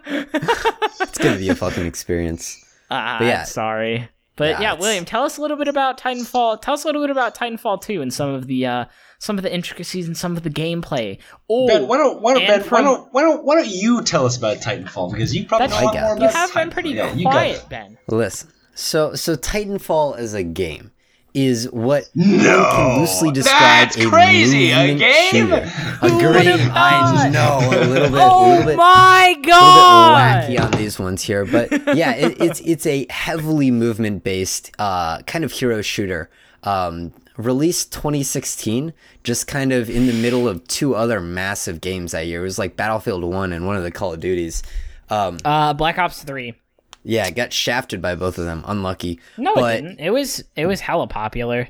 It's 0.00 1.18
gonna 1.18 1.38
be 1.38 1.48
a 1.48 1.54
fucking 1.54 1.86
experience. 1.86 2.64
Ah, 2.92 3.18
But 3.20 3.26
yeah. 3.26 3.44
sorry. 3.44 4.08
But 4.34 4.48
Yeah, 4.50 4.60
yeah, 4.62 4.72
William, 4.72 5.04
tell 5.04 5.22
us 5.22 5.36
a 5.36 5.40
little 5.40 5.56
bit 5.56 5.68
about 5.68 5.96
Titanfall. 5.96 6.60
Tell 6.60 6.74
us 6.74 6.82
a 6.82 6.88
little 6.88 7.02
bit 7.02 7.10
about 7.10 7.36
Titanfall 7.36 7.82
2 7.82 8.02
and 8.02 8.12
some 8.12 8.30
of 8.30 8.48
the 8.48 8.66
uh, 8.66 8.84
some 9.20 9.36
of 9.38 9.44
the 9.44 9.54
intricacies 9.54 10.08
and 10.08 10.16
some 10.16 10.36
of 10.36 10.42
the 10.42 10.50
gameplay. 10.50 11.18
Oh, 11.48 11.68
Ben, 11.68 11.86
why 11.86 11.98
don't 11.98 12.20
why 12.20 12.34
don't, 12.34 12.42
and 12.42 12.62
ben, 12.62 12.68
why 12.68 12.82
don't 12.82 13.08
why 13.12 13.22
don't 13.22 13.44
why 13.44 13.54
don't 13.54 13.68
you 13.68 14.02
tell 14.02 14.26
us 14.26 14.36
about 14.36 14.56
Titanfall 14.56 15.12
because 15.12 15.32
you 15.36 15.46
probably 15.46 15.68
know 15.68 15.74
a 15.80 15.84
lot 15.84 15.94
I 15.96 16.00
more 16.00 16.16
got 16.16 16.16
about 16.16 16.32
you 16.32 16.36
have 16.36 16.52
been 16.54 16.70
pretty 16.70 16.90
Yeah, 16.90 17.14
quiet. 17.22 17.64
Ben. 17.68 17.96
Listen, 18.08 18.50
so 18.74 19.14
so 19.14 19.36
Titanfall 19.36 20.16
as 20.18 20.34
a 20.34 20.42
game 20.42 20.90
is 21.34 21.70
what 21.70 22.08
No, 22.14 22.58
one 22.62 22.70
can 22.72 22.98
loosely 23.00 23.30
describe 23.32 23.60
that's 23.60 23.96
a 23.96 24.06
crazy. 24.08 24.70
A 24.70 24.76
movement 24.88 24.98
game? 25.00 25.30
shooter. 25.30 25.54
A 25.56 26.08
Who 26.08 26.20
game, 26.20 26.28
would've 26.28 26.70
I 26.72 27.28
know 27.28 27.58
a 27.62 27.84
little 27.86 28.08
bit, 28.08 28.18
a 28.18 28.22
Oh 28.22 28.48
little 28.50 28.64
bit. 28.66 28.76
my 28.76 29.34
a 29.34 29.36
little 29.36 29.44
bit 29.46 30.58
wacky 30.58 30.64
on 30.64 30.70
these 30.72 30.98
ones 30.98 31.22
here, 31.22 31.44
but 31.44 31.70
yeah, 31.96 32.12
it, 32.14 32.36
it's 32.40 32.60
it's 32.60 32.86
a 32.86 33.06
heavily 33.10 33.70
movement 33.70 34.24
based 34.24 34.70
uh, 34.78 35.22
kind 35.22 35.44
of 35.44 35.52
hero 35.52 35.82
shooter. 35.82 36.30
Um, 36.62 37.12
released 37.36 37.90
2016, 37.92 38.92
just 39.24 39.46
kind 39.46 39.72
of 39.72 39.88
in 39.88 40.06
the 40.06 40.12
middle 40.12 40.46
of 40.46 40.66
two 40.68 40.94
other 40.94 41.20
massive 41.20 41.80
games 41.80 42.12
that 42.12 42.26
year. 42.26 42.40
It 42.40 42.44
was 42.44 42.58
like 42.58 42.76
Battlefield 42.76 43.24
One 43.24 43.52
and 43.54 43.66
one 43.66 43.76
of 43.76 43.82
the 43.82 43.90
Call 43.90 44.12
of 44.12 44.20
Duties. 44.20 44.62
Um, 45.08 45.38
Uh, 45.44 45.72
Black 45.72 45.96
Ops 45.98 46.22
3. 46.22 46.54
Yeah, 47.02 47.26
it 47.26 47.34
got 47.34 47.52
shafted 47.52 48.00
by 48.02 48.14
both 48.14 48.38
of 48.38 48.44
them. 48.44 48.62
Unlucky. 48.66 49.20
No, 49.38 49.54
but 49.54 49.76
it 49.78 49.82
didn't. 49.82 50.00
It 50.00 50.10
was 50.10 50.44
it 50.56 50.66
was 50.66 50.80
hella 50.80 51.06
popular. 51.06 51.68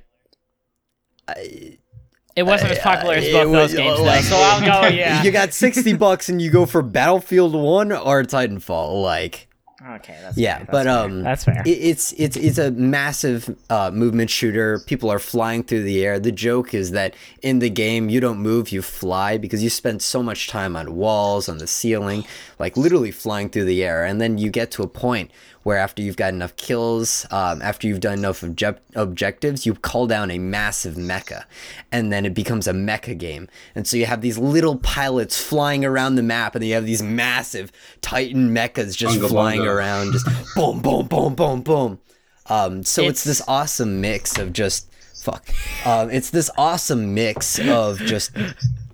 it 2.37 2.43
wasn't 2.45 2.73
as 2.73 2.79
popular 2.79 3.15
as 3.15 3.29
both 3.31 3.49
was- 3.49 3.71
those 3.73 3.75
games, 3.79 3.99
though, 3.99 4.05
like- 4.05 4.25
so 4.25 4.37
I'll 4.37 4.61
go. 4.83 4.89
Yeah. 4.95 5.23
you 5.23 5.31
got 5.31 5.53
60 5.53 5.93
bucks 5.95 6.29
and 6.29 6.41
you 6.41 6.51
go 6.51 6.67
for 6.67 6.83
Battlefield 6.83 7.55
One 7.55 7.93
or 7.93 8.23
Titanfall. 8.25 9.03
Like, 9.03 9.49
okay, 9.97 10.19
that's 10.23 10.37
yeah, 10.37 10.59
fair, 10.59 10.67
but 10.67 10.85
that's 10.85 10.87
fair, 10.87 11.05
um, 11.05 11.23
that's 11.23 11.45
fair. 11.45 11.63
It, 11.65 11.71
it's 11.71 12.13
it's 12.13 12.37
it's 12.37 12.59
a 12.59 12.71
massive 12.71 13.57
uh, 13.71 13.91
movement 13.93 14.31
shooter. 14.31 14.79
People 14.81 15.11
are 15.11 15.19
flying 15.19 15.63
through 15.63 15.85
the 15.85 16.05
air. 16.05 16.19
The 16.19 16.33
joke 16.33 16.75
is 16.75 16.91
that 16.93 17.15
in 17.43 17.59
the 17.59 17.71
game 17.71 18.09
you 18.09 18.21
don't 18.21 18.39
move, 18.39 18.71
you 18.71 18.83
fly 18.83 19.39
because 19.39 19.63
you 19.63 19.71
spend 19.71 20.03
so 20.03 20.23
much 20.23 20.49
time 20.49 20.77
on 20.77 20.97
walls, 20.97 21.49
on 21.49 21.59
the 21.59 21.67
ceiling, 21.67 22.25
like 22.59 22.77
literally 22.77 23.11
flying 23.11 23.49
through 23.49 23.65
the 23.65 23.83
air. 23.85 24.05
And 24.05 24.21
then 24.21 24.39
you 24.39 24.51
get 24.51 24.71
to 24.73 24.83
a 24.83 24.89
point 24.89 25.31
where 25.63 25.77
after 25.79 26.01
you've 26.03 26.17
got 26.17 26.33
enough 26.33 26.57
kills, 26.57 27.27
um, 27.31 27.61
after 27.61 27.87
you've 27.87 28.01
done 28.01 28.19
enough 28.19 28.43
object- 28.43 28.81
objectives, 28.95 29.67
you 29.67 29.75
call 29.75 30.07
down 30.07 30.31
a 30.31 30.39
massive 30.39 30.95
mecha, 30.95 31.45
and 31.93 32.11
then 32.13 32.25
it 32.25 32.33
becomes 32.35 32.67
a 32.67 32.73
mecha 32.73 33.17
game. 33.19 33.47
And 33.75 33.87
so 33.87 33.97
you 33.99 34.07
have 34.07 34.23
these 34.23 34.39
little 34.39 34.77
pilots 34.79 35.39
flying 35.41 35.85
around 35.85 36.15
the 36.15 36.23
map, 36.23 36.55
and 36.55 36.63
then 36.63 36.69
you 36.69 36.75
have 36.77 36.87
these 36.87 37.03
massive 37.03 37.71
Titan 38.01 38.55
mechas 38.55 38.97
just 38.97 39.19
Bunga 39.21 39.29
flying 39.29 39.61
bunga. 39.61 39.67
around, 39.75 40.13
just 40.13 40.27
boom, 40.57 40.81
boom, 40.81 41.07
boom, 41.07 41.35
boom, 41.35 41.61
boom. 41.61 41.99
Um, 42.47 42.83
so 42.83 43.03
it's, 43.03 43.25
It's- 43.25 43.25
this 43.25 43.43
awesome 43.47 44.01
mix 44.01 44.39
of 44.39 44.53
just 44.53 44.87
fuck. 45.15 45.51
Um, 45.85 46.11
it's 46.11 46.31
this 46.31 46.51
awesome 46.57 47.13
mix 47.13 47.59
of 47.59 47.99
just 47.99 48.33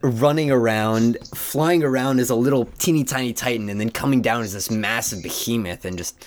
running 0.02 0.50
around, 0.50 1.16
flying 1.34 1.82
around 1.84 2.18
as 2.18 2.30
a 2.30 2.34
little 2.34 2.64
teeny 2.78 3.04
tiny 3.04 3.32
titan, 3.32 3.68
and 3.68 3.80
then 3.80 3.90
coming 3.90 4.20
down 4.22 4.42
as 4.42 4.52
this 4.52 4.68
massive 4.70 5.22
behemoth, 5.22 5.84
and 5.84 5.96
just 5.96 6.22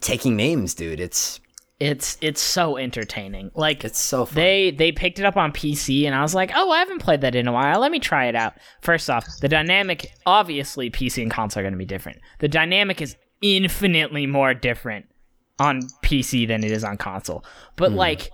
taking 0.00 0.36
names, 0.36 0.74
dude. 0.74 1.00
It's 1.00 1.40
It's 1.78 2.18
it's 2.20 2.40
so 2.40 2.76
entertaining. 2.76 3.50
Like 3.54 3.84
it's 3.84 3.98
so 3.98 4.26
fun. 4.26 4.34
they 4.34 4.70
they 4.70 4.92
picked 4.92 5.18
it 5.18 5.24
up 5.24 5.36
on 5.36 5.52
PC 5.52 6.06
and 6.06 6.14
I 6.14 6.22
was 6.22 6.34
like, 6.34 6.50
"Oh, 6.54 6.70
I 6.70 6.78
haven't 6.78 7.00
played 7.00 7.20
that 7.22 7.34
in 7.34 7.48
a 7.48 7.52
while. 7.52 7.80
Let 7.80 7.92
me 7.92 8.00
try 8.00 8.26
it 8.26 8.34
out." 8.34 8.54
First 8.82 9.08
off, 9.08 9.26
the 9.40 9.48
dynamic 9.48 10.12
obviously 10.26 10.90
PC 10.90 11.22
and 11.22 11.30
console 11.30 11.60
are 11.60 11.64
going 11.64 11.72
to 11.72 11.78
be 11.78 11.84
different. 11.84 12.18
The 12.38 12.48
dynamic 12.48 13.00
is 13.00 13.16
infinitely 13.42 14.26
more 14.26 14.54
different 14.54 15.06
on 15.58 15.82
PC 16.02 16.48
than 16.48 16.64
it 16.64 16.70
is 16.70 16.84
on 16.84 16.96
console. 16.96 17.44
But 17.76 17.92
mm. 17.92 17.96
like 17.96 18.30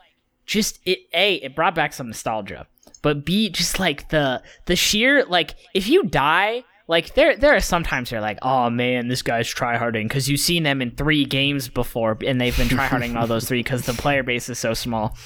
just 0.46 0.78
it 0.84 1.00
A, 1.12 1.34
it 1.36 1.54
brought 1.54 1.74
back 1.74 1.92
some 1.92 2.08
nostalgia. 2.08 2.66
But 3.02 3.24
B, 3.24 3.50
just 3.50 3.78
like 3.78 4.08
the 4.08 4.42
the 4.64 4.76
sheer 4.76 5.24
like 5.24 5.54
if 5.74 5.88
you 5.88 6.04
die 6.04 6.64
like 6.88 7.14
there, 7.14 7.36
there 7.36 7.54
are 7.54 7.60
sometimes 7.60 8.10
you're 8.10 8.20
like, 8.20 8.38
oh 8.42 8.70
man, 8.70 9.08
this 9.08 9.22
guy's 9.22 9.52
tryharding 9.52 10.04
because 10.04 10.28
you've 10.28 10.40
seen 10.40 10.62
them 10.62 10.80
in 10.80 10.92
three 10.92 11.24
games 11.24 11.68
before, 11.68 12.16
and 12.24 12.40
they've 12.40 12.56
been 12.56 12.68
tryharding 12.68 13.10
in 13.10 13.16
all 13.16 13.26
those 13.26 13.48
three 13.48 13.60
because 13.60 13.86
the 13.86 13.92
player 13.92 14.22
base 14.22 14.48
is 14.48 14.58
so 14.58 14.74
small. 14.74 15.16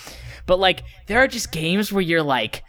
But 0.47 0.59
like, 0.59 0.83
there 1.07 1.19
are 1.19 1.29
just 1.29 1.53
games 1.53 1.93
where 1.93 2.03
you're 2.03 2.23
like, 2.23 2.63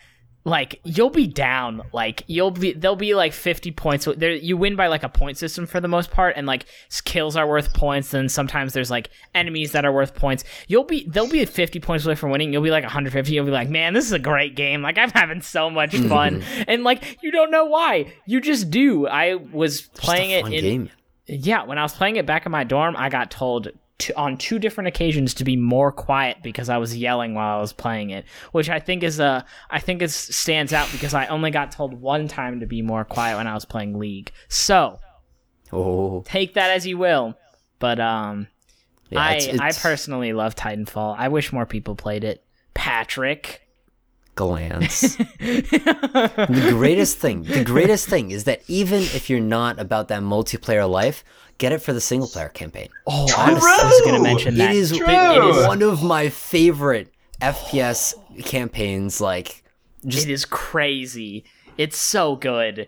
like 0.44 0.80
you'll 0.84 1.10
be 1.10 1.28
down 1.28 1.82
like 1.94 2.24
you'll 2.28 2.52
be 2.52 2.74
there'll 2.74 2.96
be 2.96 3.14
like 3.14 3.32
50 3.32 3.72
points 3.72 4.08
there 4.18 4.32
you 4.32 4.58
win 4.58 4.76
by 4.76 4.88
like 4.88 5.04
a 5.04 5.10
point 5.10 5.38
system 5.38 5.68
for 5.68 5.80
the 5.80 5.88
most 5.88 6.10
part 6.10 6.36
and 6.36 6.48
like 6.48 6.66
kills 7.06 7.36
are 7.36 7.48
worth 7.48 7.74
points 7.74 8.14
and 8.14 8.32
sometimes 8.32 8.74
there's 8.74 8.90
like 8.90 9.10
enemies 9.36 9.72
that 9.74 9.86
are 9.86 9.92
worth 9.92 10.16
points. 10.16 10.44
You'll 10.68 10.84
be 10.84 11.08
they'll 11.08 11.30
be 11.30 11.46
50 11.46 11.80
points 11.80 12.06
away 12.06 12.16
from 12.16 12.32
winning 12.32 12.52
you'll 12.52 12.64
be 12.64 12.72
like 12.72 12.84
150 12.84 13.34
you'll 13.34 13.46
be 13.46 13.52
like 13.52 13.70
man 13.70 13.94
this 13.94 14.06
is 14.06 14.12
a 14.12 14.20
great 14.20 14.56
game 14.56 14.82
like 14.82 14.98
i'm 14.98 15.12
having 15.12 15.42
so 15.42 15.70
much 15.70 15.96
fun. 15.96 16.44
And 16.68 16.84
like 16.84 17.18
you 17.22 17.32
don't 17.32 17.52
know 17.52 17.66
why 17.66 18.14
you 18.26 18.42
just 18.42 18.70
do. 18.70 19.08
I 19.08 19.36
was 19.36 19.82
playing 19.82 20.32
it 20.32 20.46
in 20.46 20.52
game. 20.52 20.90
yeah, 21.28 21.64
when 21.64 21.78
I 21.78 21.84
was 21.84 21.94
playing 21.94 22.16
it 22.16 22.26
back 22.26 22.46
in 22.46 22.52
my 22.52 22.64
dorm, 22.64 22.96
I 22.98 23.10
got 23.10 23.32
told 23.32 23.70
to, 24.02 24.18
on 24.18 24.38
two 24.38 24.60
different 24.60 24.88
occasions 24.88 25.34
to 25.36 25.44
be 25.44 25.56
more 25.56 25.92
quiet 25.92 26.38
because 26.44 26.70
I 26.70 26.78
was 26.78 26.96
yelling 26.96 27.34
while 27.34 27.58
I 27.58 27.62
was 27.62 27.74
playing 27.74 28.12
it, 28.12 28.26
which 28.52 28.70
I 28.70 28.80
think 28.80 29.04
is 29.04 29.20
a 29.20 29.46
I 29.70 29.80
think 29.80 30.02
is 30.02 30.16
stands 30.16 30.74
out 30.74 30.92
because 30.92 31.14
I 31.14 31.28
only 31.28 31.52
got 31.52 31.72
told 31.72 31.94
one 31.94 32.28
time 32.28 32.60
to 32.60 32.66
be 32.66 32.82
more 32.82 33.06
quiet 33.06 33.38
when 33.38 33.48
I 33.48 33.54
was 33.54 33.66
playing 33.66 33.98
League. 33.98 34.32
So 34.50 35.00
Oh, 35.74 36.24
take 36.26 36.56
that 36.56 36.72
as 36.72 36.86
you 36.86 36.98
will, 36.98 37.36
but 37.80 38.00
um, 38.00 38.48
yeah, 39.10 39.22
I 39.22 39.34
it's, 39.36 39.60
I 39.60 39.72
personally 39.72 40.34
love 40.34 40.56
Titanfall. 40.56 41.16
I 41.18 41.30
wish 41.30 41.54
more 41.54 41.66
people 41.66 41.96
played 41.96 42.24
it. 42.24 42.44
Patrick. 42.74 43.62
Glance. 44.36 45.16
the 45.40 46.68
greatest 46.70 47.18
thing, 47.18 47.44
the 47.44 47.64
greatest 47.64 48.08
thing 48.08 48.32
is 48.32 48.46
that 48.46 48.62
even 48.68 49.02
if 49.02 49.30
you're 49.30 49.40
not 49.40 49.80
about 49.80 50.08
that 50.10 50.22
multiplayer 50.22 50.90
life, 50.90 51.24
get 51.58 51.72
it 51.72 51.80
for 51.80 51.94
the 51.94 52.02
single 52.02 52.28
player 52.28 52.50
campaign. 52.50 52.90
Oh, 53.08 53.28
I 53.38 53.54
was, 53.54 53.64
I 53.64 53.86
was 53.86 54.02
gonna 54.06 54.24
mention 54.24 54.56
that. 54.56 54.72
It 54.72 54.78
is 54.78 54.98
True! 54.98 55.08
it 55.08 55.44
is 55.44 55.68
one 55.68 55.82
of 55.82 56.04
my 56.04 56.30
favorite 56.30 57.14
FPS 57.42 58.14
campaigns. 58.46 59.22
Like, 59.22 59.64
just 60.06 60.28
it 60.28 60.32
is 60.32 60.46
crazy. 60.46 61.46
It's 61.78 61.98
so 61.98 62.36
good. 62.36 62.88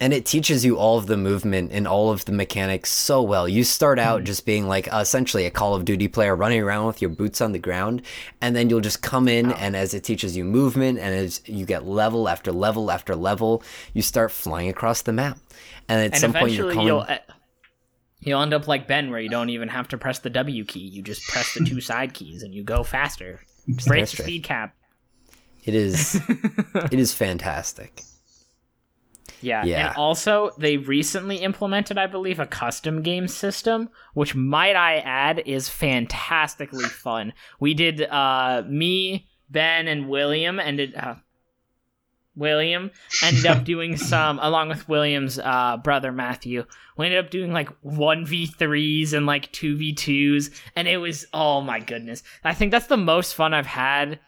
And 0.00 0.12
it 0.12 0.24
teaches 0.24 0.64
you 0.64 0.76
all 0.76 0.96
of 0.96 1.06
the 1.06 1.16
movement 1.16 1.72
and 1.72 1.86
all 1.86 2.10
of 2.10 2.24
the 2.24 2.32
mechanics 2.32 2.90
so 2.90 3.20
well. 3.22 3.48
You 3.48 3.64
start 3.64 3.98
out 3.98 4.24
just 4.24 4.46
being 4.46 4.68
like 4.68 4.88
essentially 4.92 5.44
a 5.44 5.50
Call 5.50 5.74
of 5.74 5.84
Duty 5.84 6.08
player 6.08 6.36
running 6.36 6.60
around 6.60 6.86
with 6.86 7.02
your 7.02 7.10
boots 7.10 7.40
on 7.40 7.52
the 7.52 7.58
ground, 7.58 8.02
and 8.40 8.54
then 8.54 8.70
you'll 8.70 8.80
just 8.80 9.02
come 9.02 9.26
in 9.28 9.52
and 9.52 9.74
as 9.74 9.94
it 9.94 10.04
teaches 10.04 10.36
you 10.36 10.44
movement 10.44 10.98
and 10.98 11.14
as 11.14 11.42
you 11.46 11.66
get 11.66 11.84
level 11.84 12.28
after 12.28 12.52
level 12.52 12.90
after 12.90 13.16
level, 13.16 13.62
you 13.92 14.02
start 14.02 14.30
flying 14.30 14.68
across 14.68 15.02
the 15.02 15.12
map. 15.12 15.38
And 15.88 16.00
at 16.00 16.12
and 16.12 16.20
some 16.20 16.32
point 16.32 16.52
you're 16.52 16.72
calling 16.72 16.86
you'll 16.86 17.00
uh, 17.00 17.18
you'll 18.20 18.42
end 18.42 18.54
up 18.54 18.68
like 18.68 18.86
Ben, 18.86 19.10
where 19.10 19.20
you 19.20 19.28
don't 19.28 19.50
even 19.50 19.68
have 19.68 19.88
to 19.88 19.98
press 19.98 20.20
the 20.20 20.30
W 20.30 20.64
key. 20.64 20.80
You 20.80 21.02
just 21.02 21.22
press 21.28 21.54
the 21.54 21.64
two 21.64 21.80
side 21.90 22.14
keys 22.14 22.42
and 22.42 22.54
you 22.54 22.62
go 22.62 22.84
faster. 22.84 23.40
Break 23.86 24.08
the 24.08 24.22
speed 24.22 24.44
cap. 24.44 24.74
it 25.64 25.74
is 25.74 26.20
it 26.28 26.94
is 26.94 27.12
fantastic. 27.12 28.02
Yeah. 29.40 29.64
Yeah. 29.64 29.88
And 29.88 29.96
also, 29.96 30.50
they 30.58 30.76
recently 30.76 31.36
implemented, 31.36 31.98
I 31.98 32.06
believe, 32.06 32.40
a 32.40 32.46
custom 32.46 33.02
game 33.02 33.28
system, 33.28 33.88
which 34.14 34.34
might 34.34 34.76
I 34.76 34.96
add 34.98 35.42
is 35.46 35.68
fantastically 35.68 36.84
fun. 36.84 37.32
We 37.60 37.74
did 37.74 38.02
uh 38.02 38.62
me, 38.68 39.28
Ben, 39.50 39.88
and 39.88 40.08
William 40.08 40.58
ended 40.60 40.94
uh 40.96 41.14
William 42.36 42.90
ended 43.24 43.46
up 43.46 43.64
doing 43.64 43.96
some 43.96 44.38
along 44.40 44.68
with 44.68 44.88
William's 44.88 45.38
uh 45.38 45.76
brother 45.78 46.12
Matthew. 46.12 46.64
We 46.96 47.06
ended 47.06 47.24
up 47.24 47.30
doing 47.30 47.52
like 47.52 47.68
1v3s 47.82 49.12
and 49.12 49.26
like 49.26 49.52
2v2s 49.52 50.50
and 50.76 50.86
it 50.88 50.98
was 50.98 51.26
oh 51.32 51.60
my 51.60 51.80
goodness. 51.80 52.22
I 52.44 52.54
think 52.54 52.70
that's 52.70 52.86
the 52.86 52.96
most 52.96 53.34
fun 53.34 53.54
I've 53.54 53.66
had 53.66 54.20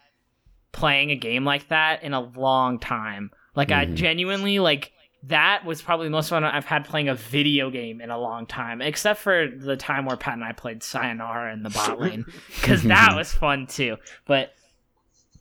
playing 0.71 1.11
a 1.11 1.15
game 1.15 1.45
like 1.45 1.67
that 1.69 2.03
in 2.03 2.13
a 2.13 2.21
long 2.21 2.79
time. 2.79 3.31
Like 3.55 3.71
I 3.71 3.85
Mhm. 3.85 3.95
genuinely 3.95 4.59
like 4.59 4.91
that 5.23 5.65
was 5.65 5.81
probably 5.81 6.07
the 6.07 6.11
most 6.11 6.29
fun 6.29 6.43
I've 6.43 6.65
had 6.65 6.85
playing 6.85 7.07
a 7.09 7.15
video 7.15 7.69
game 7.69 8.01
in 8.01 8.09
a 8.09 8.17
long 8.17 8.45
time, 8.47 8.81
except 8.81 9.19
for 9.19 9.47
the 9.47 9.77
time 9.77 10.05
where 10.05 10.17
Pat 10.17 10.33
and 10.33 10.43
I 10.43 10.51
played 10.51 10.81
Sayonara 10.83 11.53
in 11.53 11.61
the 11.63 11.69
bot 11.69 11.99
lane, 11.99 12.25
because 12.59 12.83
that 12.83 13.13
was 13.15 13.31
fun 13.31 13.67
too. 13.67 13.97
But 14.25 14.53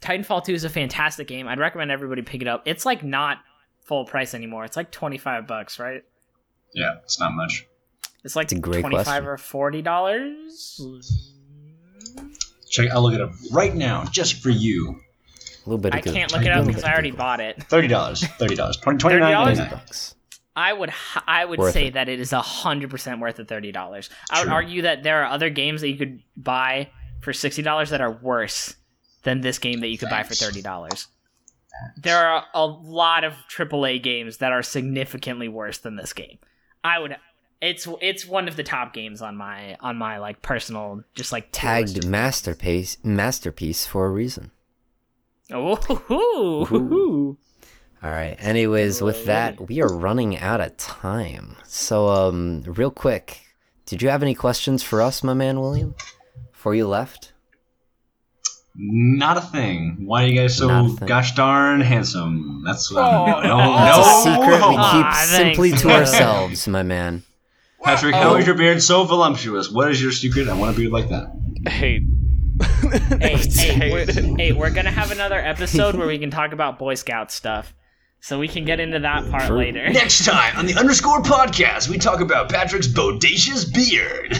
Titanfall 0.01 0.45
2 0.45 0.53
is 0.53 0.64
a 0.64 0.68
fantastic 0.68 1.26
game. 1.28 1.49
I'd 1.49 1.59
recommend 1.59 1.91
everybody 1.91 2.22
pick 2.22 2.43
it 2.43 2.49
up. 2.49 2.62
It's 2.66 2.85
like 2.85 3.03
not 3.03 3.39
full 3.85 4.05
price 4.05 4.35
anymore. 4.35 4.64
It's 4.64 4.76
like 4.76 4.91
25 4.91 5.47
bucks, 5.47 5.78
right? 5.78 6.03
Yeah, 6.74 6.97
it's 7.03 7.18
not 7.18 7.33
much. 7.33 7.66
It's 8.22 8.37
like 8.37 8.45
It's 8.45 8.53
a 8.53 8.61
great 8.61 8.81
25 8.83 9.05
question. 9.05 9.26
or 9.26 9.39
40 9.39 9.83
dollars. 9.83 11.33
Check. 12.70 12.91
I'll 12.91 13.03
look 13.03 13.14
it 13.14 13.20
up 13.20 13.33
right 13.51 13.74
now, 13.74 14.05
just 14.05 14.43
for 14.43 14.51
you. 14.51 15.01
A 15.71 15.75
little 15.75 15.83
bit 15.83 15.95
I 15.95 16.01
good- 16.01 16.14
can't 16.14 16.33
look 16.33 16.43
it 16.45 16.51
up 16.51 16.66
because 16.66 16.83
I 16.83 16.93
already 16.93 17.11
good- 17.11 17.16
bought 17.18 17.39
it. 17.41 17.62
Thirty 17.64 17.87
dollars. 17.87 18.25
Thirty 18.25 18.57
dollars. 18.57 18.77
Twenty 18.77 18.99
nine 19.05 19.21
$30? 19.21 19.21
ninety 19.21 19.47
Thirty 19.55 19.61
nine. 19.61 19.71
bucks. 19.71 20.14
I 20.57 20.73
would 20.73 20.89
h- 20.89 21.23
I 21.29 21.45
would 21.45 21.59
Worth 21.61 21.73
say 21.73 21.87
it. 21.87 21.95
that 21.95 22.09
it 22.09 22.18
is 22.18 22.33
hundred 22.33 22.91
percent 22.91 23.21
worth 23.21 23.37
the 23.37 23.45
thirty 23.45 23.71
dollars. 23.71 24.11
I 24.33 24.41
would 24.43 24.51
argue 24.53 24.83
that 24.83 25.05
there 25.05 25.23
are 25.23 25.27
other 25.31 25.49
games 25.49 25.81
that 25.83 25.89
you 25.91 25.97
could 25.97 26.23
buy 26.37 26.89
for 27.21 27.33
sixty 27.33 27.62
dollars 27.62 27.91
that 27.91 28.01
are 28.01 28.11
worse 28.11 28.75
than 29.23 29.43
this 29.43 29.59
game 29.61 29.79
that 29.81 29.89
you 29.89 29.97
could 29.97 30.11
buy 30.11 30.25
for 30.25 30.35
thirty 30.35 30.61
dollars. 30.61 31.07
There 31.97 32.18
are 32.18 32.45
a 32.53 32.66
lot 32.66 33.23
of 33.23 33.35
AAA 33.49 34.03
games 34.03 34.39
that 34.39 34.51
are 34.53 34.62
significantly 34.62 35.49
worse 35.49 35.79
than 35.79 35.95
this 35.97 36.12
game. 36.12 36.39
I 36.83 36.99
would. 36.99 37.16
It's 37.62 37.87
it's 38.03 38.27
one 38.27 38.49
of 38.49 38.57
the 38.57 38.62
top 38.64 38.93
games 38.93 39.23
on 39.23 39.37
my 39.37 39.77
on 39.81 39.97
my 39.97 40.18
like 40.18 40.43
personal 40.43 41.05
just 41.14 41.31
like. 41.31 41.49
Tagged 41.53 42.05
masterpiece 42.07 42.97
masterpiece 43.05 43.87
for 43.87 44.07
a 44.07 44.11
reason. 44.11 44.51
Oh, 45.53 45.77
hoo, 45.77 46.65
hoo, 46.65 46.65
hoo. 46.89 47.39
All 48.03 48.11
right. 48.11 48.37
Anyways, 48.39 49.03
with 49.03 49.27
that, 49.27 49.69
we 49.69 49.83
are 49.83 49.93
running 49.93 50.39
out 50.39 50.61
of 50.61 50.77
time. 50.77 51.57
So, 51.65 52.09
um, 52.09 52.63
real 52.67 52.91
quick, 52.91 53.41
did 53.87 54.01
you 54.03 54.09
have 54.09 54.23
any 54.23 54.35
questions 54.35 54.83
for 54.83 55.03
us, 55.03 55.23
my 55.23 55.35
man 55.35 55.61
William, 55.61 55.95
before 56.53 56.75
you 56.75 56.87
left? 56.87 57.33
Not 58.77 59.37
a 59.37 59.41
thing. 59.41 59.97
Why 60.07 60.25
are 60.25 60.27
you 60.29 60.37
guys 60.41 60.57
so 60.57 60.89
gosh 61.05 61.35
darn 61.35 61.81
handsome? 61.81 62.63
That's 62.65 62.91
what 62.91 63.03
Oh, 63.05 63.25
I'm. 63.25 63.43
No, 63.43 63.57
no. 63.59 63.87
It's 63.89 63.97
no. 63.97 64.03
a 64.03 64.37
secret 64.37 64.69
we 64.69 64.77
Ah, 64.79 64.93
keep 64.93 65.29
thanks, 65.29 65.31
simply 65.31 65.73
to 65.73 65.91
ourselves, 65.99 66.69
my 66.69 66.83
man. 66.85 67.25
Patrick, 67.83 68.15
how 68.15 68.37
is 68.37 68.47
your 68.47 68.55
beard 68.55 68.81
so 68.83 69.05
voluptuous? 69.05 69.71
What 69.71 69.91
is 69.91 70.01
your 70.01 70.13
secret? 70.13 70.49
I 70.49 70.55
want 70.57 70.75
a 70.77 70.79
beard 70.79 70.93
like 70.93 71.09
that. 71.09 71.33
Hate. 71.67 72.03
hey, 73.20 73.36
hey, 73.36 73.72
Hate. 73.74 73.93
we're, 73.93 74.36
hey, 74.36 74.53
we're 74.53 74.70
gonna 74.70 74.91
have 74.91 75.11
another 75.11 75.38
episode 75.38 75.95
where 75.95 76.07
we 76.07 76.18
can 76.18 76.30
talk 76.30 76.53
about 76.53 76.78
Boy 76.78 76.95
Scout 76.95 77.30
stuff, 77.30 77.74
so 78.20 78.38
we 78.38 78.49
can 78.49 78.64
get 78.64 78.80
into 78.80 78.99
that 79.01 79.30
part 79.30 79.45
True. 79.49 79.57
later. 79.59 79.88
Next 79.91 80.24
time 80.24 80.57
on 80.57 80.66
the 80.66 80.74
Underscore 80.74 81.22
Podcast, 81.22 81.88
we 81.88 81.99
talk 81.99 82.20
about 82.20 82.49
Patrick's 82.51 82.88
bodacious 82.88 83.72
beard. 83.72 84.32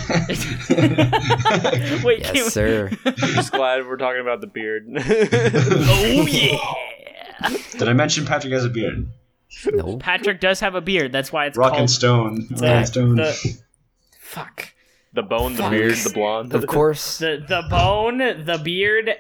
Wait, 2.05 2.23
can 2.23 2.33
we- 2.33 2.39
Yes, 2.41 2.53
sir. 2.53 2.91
I'm 3.05 3.15
just 3.17 3.53
glad 3.53 3.87
we're 3.87 3.97
talking 3.97 4.21
about 4.21 4.41
the 4.41 4.47
beard. 4.47 4.87
Oh 4.89 6.27
yeah. 6.29 7.57
Did 7.73 7.89
I 7.89 7.93
mention 7.93 8.27
Patrick 8.27 8.53
has 8.53 8.65
a 8.65 8.69
beard? 8.69 9.09
No. 9.73 9.97
Patrick 9.99 10.41
does 10.41 10.61
have 10.61 10.75
a 10.75 10.81
beard. 10.81 11.11
That's 11.13 11.33
why 11.33 11.47
it's 11.47 11.57
Rock 11.59 11.75
and 11.77 11.91
Stone. 11.91 12.47
Rock 12.51 12.63
and 12.63 12.87
Stone. 12.87 13.17
the- 13.17 13.59
fuck 14.21 14.73
the 15.13 15.23
bone, 15.23 15.55
the 15.55 15.63
Fuck. 15.63 15.71
beard, 15.73 15.95
the 15.97 16.11
blonde. 16.11 16.53
Of 16.55 16.67
course. 16.67 17.19
the 17.19 17.45
the 17.47 17.63
bone, 17.69 18.19
the 18.19 18.61
beard. 18.63 19.11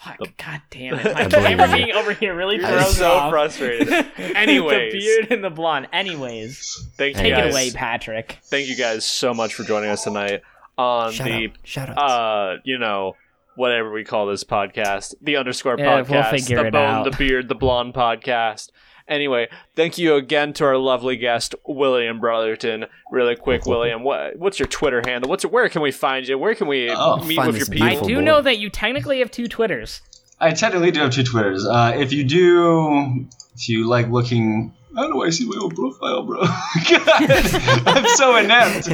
Fuck, 0.00 0.18
god 0.38 0.62
damn 0.70 0.94
it! 0.94 1.04
My 1.14 1.20
I 1.24 1.28
believe 1.28 1.58
camera 1.58 1.76
being 1.76 1.92
over 1.92 2.12
here 2.14 2.34
really 2.34 2.56
I'm 2.56 2.62
throws 2.72 2.96
so 2.96 3.12
off. 3.12 3.30
frustrated. 3.30 3.88
Anyways. 4.18 4.92
the 4.92 4.98
beard 4.98 5.30
and 5.32 5.44
the 5.44 5.50
blonde. 5.50 5.88
Anyways, 5.92 6.88
thank 6.96 7.16
you 7.16 7.22
take 7.22 7.34
guys. 7.34 7.46
it 7.46 7.50
away, 7.52 7.70
Patrick. 7.70 8.38
Thank 8.44 8.68
you 8.68 8.76
guys 8.76 9.04
so 9.04 9.34
much 9.34 9.52
for 9.54 9.62
joining 9.64 9.90
us 9.90 10.04
tonight 10.04 10.40
on 10.78 11.12
Shout 11.12 11.26
the 11.26 11.44
out. 11.48 11.50
Shout 11.64 11.88
out. 11.90 11.98
uh, 11.98 12.56
you 12.64 12.78
know, 12.78 13.16
whatever 13.56 13.92
we 13.92 14.04
call 14.04 14.26
this 14.26 14.42
podcast, 14.42 15.14
the 15.20 15.36
underscore 15.36 15.78
Yeah, 15.78 16.02
podcast, 16.02 16.08
we'll 16.10 16.24
figure 16.40 16.56
the 16.62 16.66
it 16.68 16.72
bone, 16.72 16.82
out. 16.88 17.04
the 17.10 17.16
beard, 17.18 17.48
the 17.50 17.54
blonde 17.54 17.92
podcast. 17.92 18.70
Anyway, 19.10 19.48
thank 19.74 19.98
you 19.98 20.14
again 20.14 20.52
to 20.54 20.64
our 20.64 20.76
lovely 20.76 21.16
guest 21.16 21.56
William 21.66 22.20
Brotherton. 22.20 22.86
Really 23.10 23.34
quick, 23.34 23.66
William, 23.66 24.04
what, 24.04 24.36
what's 24.38 24.60
your 24.60 24.68
Twitter 24.68 25.02
handle? 25.04 25.28
What's 25.28 25.44
where 25.44 25.68
can 25.68 25.82
we 25.82 25.90
find 25.90 26.28
you? 26.28 26.38
Where 26.38 26.54
can 26.54 26.68
we 26.68 26.88
Oh, 26.90 27.16
meet 27.24 27.36
with 27.38 27.56
your 27.56 27.66
this 27.66 27.68
people? 27.68 27.88
I 27.88 27.94
do 28.00 28.14
boy. 28.16 28.20
know 28.20 28.40
that 28.40 28.58
you 28.58 28.70
technically 28.70 29.18
have 29.18 29.32
two 29.32 29.48
Twitters. 29.48 30.00
I 30.38 30.52
technically 30.52 30.92
do 30.92 31.00
have 31.00 31.10
two 31.12 31.24
Twitters. 31.24 31.66
Uh, 31.66 31.92
if 31.96 32.12
you 32.12 32.22
do, 32.22 33.26
if 33.56 33.68
you 33.68 33.88
like 33.88 34.08
looking, 34.08 34.72
how 34.96 35.08
do 35.08 35.22
I 35.24 35.30
see 35.30 35.44
my 35.44 35.56
own 35.60 35.70
profile, 35.74 36.22
bro? 36.22 36.40
God, 36.88 37.86
I'm 37.86 38.06
so 38.16 38.36
inept. 38.36 38.88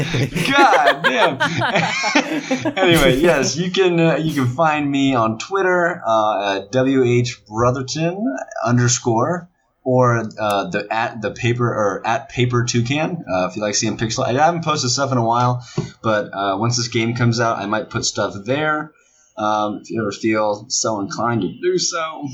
God 0.50 1.02
damn. 1.04 1.38
anyway, 2.78 3.16
yes, 3.16 3.54
you 3.56 3.70
can 3.70 4.00
uh, 4.00 4.16
you 4.16 4.32
can 4.34 4.46
find 4.54 4.90
me 4.90 5.14
on 5.14 5.38
Twitter 5.38 6.02
uh, 6.06 6.56
at 6.56 6.72
wh 6.72 7.46
brotherton 7.46 8.36
underscore 8.64 9.48
or 9.86 10.18
uh, 10.40 10.68
the 10.70 10.84
at 10.90 11.22
the 11.22 11.30
paper 11.30 11.64
or 11.68 12.04
at 12.04 12.28
paper 12.28 12.64
toucan 12.64 13.24
uh, 13.32 13.46
if 13.48 13.54
you 13.54 13.62
like 13.62 13.76
seeing 13.76 13.96
pixel. 13.96 14.24
I 14.24 14.32
haven't 14.32 14.64
posted 14.64 14.90
stuff 14.90 15.12
in 15.12 15.18
a 15.18 15.24
while, 15.24 15.64
but 16.02 16.24
uh, 16.34 16.56
once 16.58 16.76
this 16.76 16.88
game 16.88 17.14
comes 17.14 17.38
out, 17.38 17.58
I 17.58 17.66
might 17.66 17.88
put 17.88 18.04
stuff 18.04 18.34
there. 18.44 18.90
Um, 19.38 19.78
if 19.82 19.90
you 19.90 20.00
ever 20.02 20.10
feel 20.10 20.66
so 20.70 20.98
inclined 20.98 21.42
to 21.42 21.52
do 21.62 21.78
so. 21.78 22.26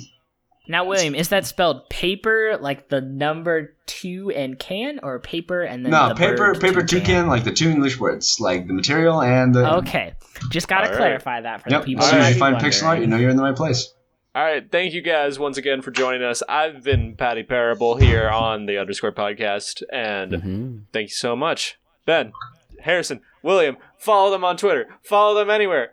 Now, 0.66 0.84
William, 0.86 1.14
is 1.14 1.28
that 1.30 1.44
spelled 1.44 1.90
paper 1.90 2.56
like 2.58 2.88
the 2.88 3.00
number 3.02 3.76
two 3.86 4.30
and 4.34 4.58
can, 4.58 5.00
or 5.02 5.18
paper 5.18 5.60
and 5.60 5.84
then 5.84 5.90
No, 5.90 6.08
the 6.08 6.14
paper, 6.14 6.36
bird 6.54 6.60
paper 6.60 6.80
toucan? 6.82 7.00
toucan, 7.00 7.26
like 7.26 7.44
the 7.44 7.52
two 7.52 7.68
English 7.68 7.98
words, 8.00 8.38
like 8.40 8.66
the 8.66 8.72
material 8.72 9.20
and 9.20 9.54
the. 9.54 9.74
Okay, 9.78 10.14
just 10.50 10.68
gotta 10.68 10.84
All 10.86 10.92
right. 10.92 10.98
clarify 10.98 11.40
that 11.42 11.62
for 11.62 11.68
Yep. 11.70 11.80
the 11.82 11.84
people. 11.86 12.04
As 12.04 12.10
who 12.10 12.16
soon 12.16 12.20
as 12.22 12.28
you 12.28 12.34
be 12.34 12.40
find 12.40 12.56
pixel 12.56 12.84
art, 12.84 13.00
you 13.00 13.08
know 13.08 13.16
you're 13.18 13.28
in 13.30 13.36
the 13.36 13.42
right 13.42 13.56
place. 13.56 13.92
All 14.34 14.42
right, 14.42 14.70
thank 14.70 14.94
you 14.94 15.02
guys 15.02 15.38
once 15.38 15.58
again 15.58 15.82
for 15.82 15.90
joining 15.90 16.22
us. 16.22 16.42
I've 16.48 16.82
been 16.82 17.16
Patty 17.16 17.42
Parable 17.42 17.96
here 17.96 18.30
on 18.30 18.64
the 18.64 18.78
Underscore 18.78 19.12
Podcast, 19.12 19.82
and 19.92 20.32
hmm 20.42 20.78
thank 20.92 21.10
you 21.10 21.14
so 21.14 21.36
much, 21.36 21.78
Ben, 22.06 22.32
Harrison, 22.80 23.20
William. 23.42 23.76
Follow 23.98 24.30
them 24.30 24.42
on 24.42 24.56
Twitter. 24.56 24.86
Follow 25.02 25.34
them 25.34 25.50
anywhere. 25.50 25.90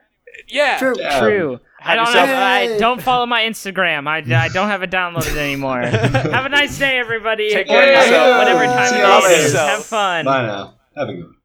Yeah. 0.48 0.78
True. 0.80 0.96
Yeah. 0.98 1.20
True. 1.20 1.60
I 1.82 1.96
don't 1.96 2.06
yourself- 2.06 2.30
have. 2.30 2.40
I 2.72 2.78
don't 2.78 3.02
follow 3.02 3.26
my 3.26 3.42
Instagram. 3.42 4.08
I, 4.08 4.18
I 4.18 4.48
don't 4.50 4.68
have 4.70 4.84
it 4.84 4.92
downloaded 4.92 5.36
anymore. 5.36 5.82
have 5.82 6.46
a 6.46 6.50
nice 6.50 6.78
day, 6.80 6.98
everybody. 6.98 7.52
Take 7.52 7.68
care 7.68 7.84
of 7.84 8.06
yourself. 8.06 8.38
Whatever 8.38 8.66
time 8.66 8.90
See 8.90 8.96
it 8.96 9.00
you 9.00 9.06
all 9.06 9.68
Have 9.68 9.86
fun. 9.86 10.26
Bye 10.26 10.46
now. 10.46 10.76
Have 10.96 11.10
a 11.10 11.14
good 11.14 11.24
one. 11.26 11.36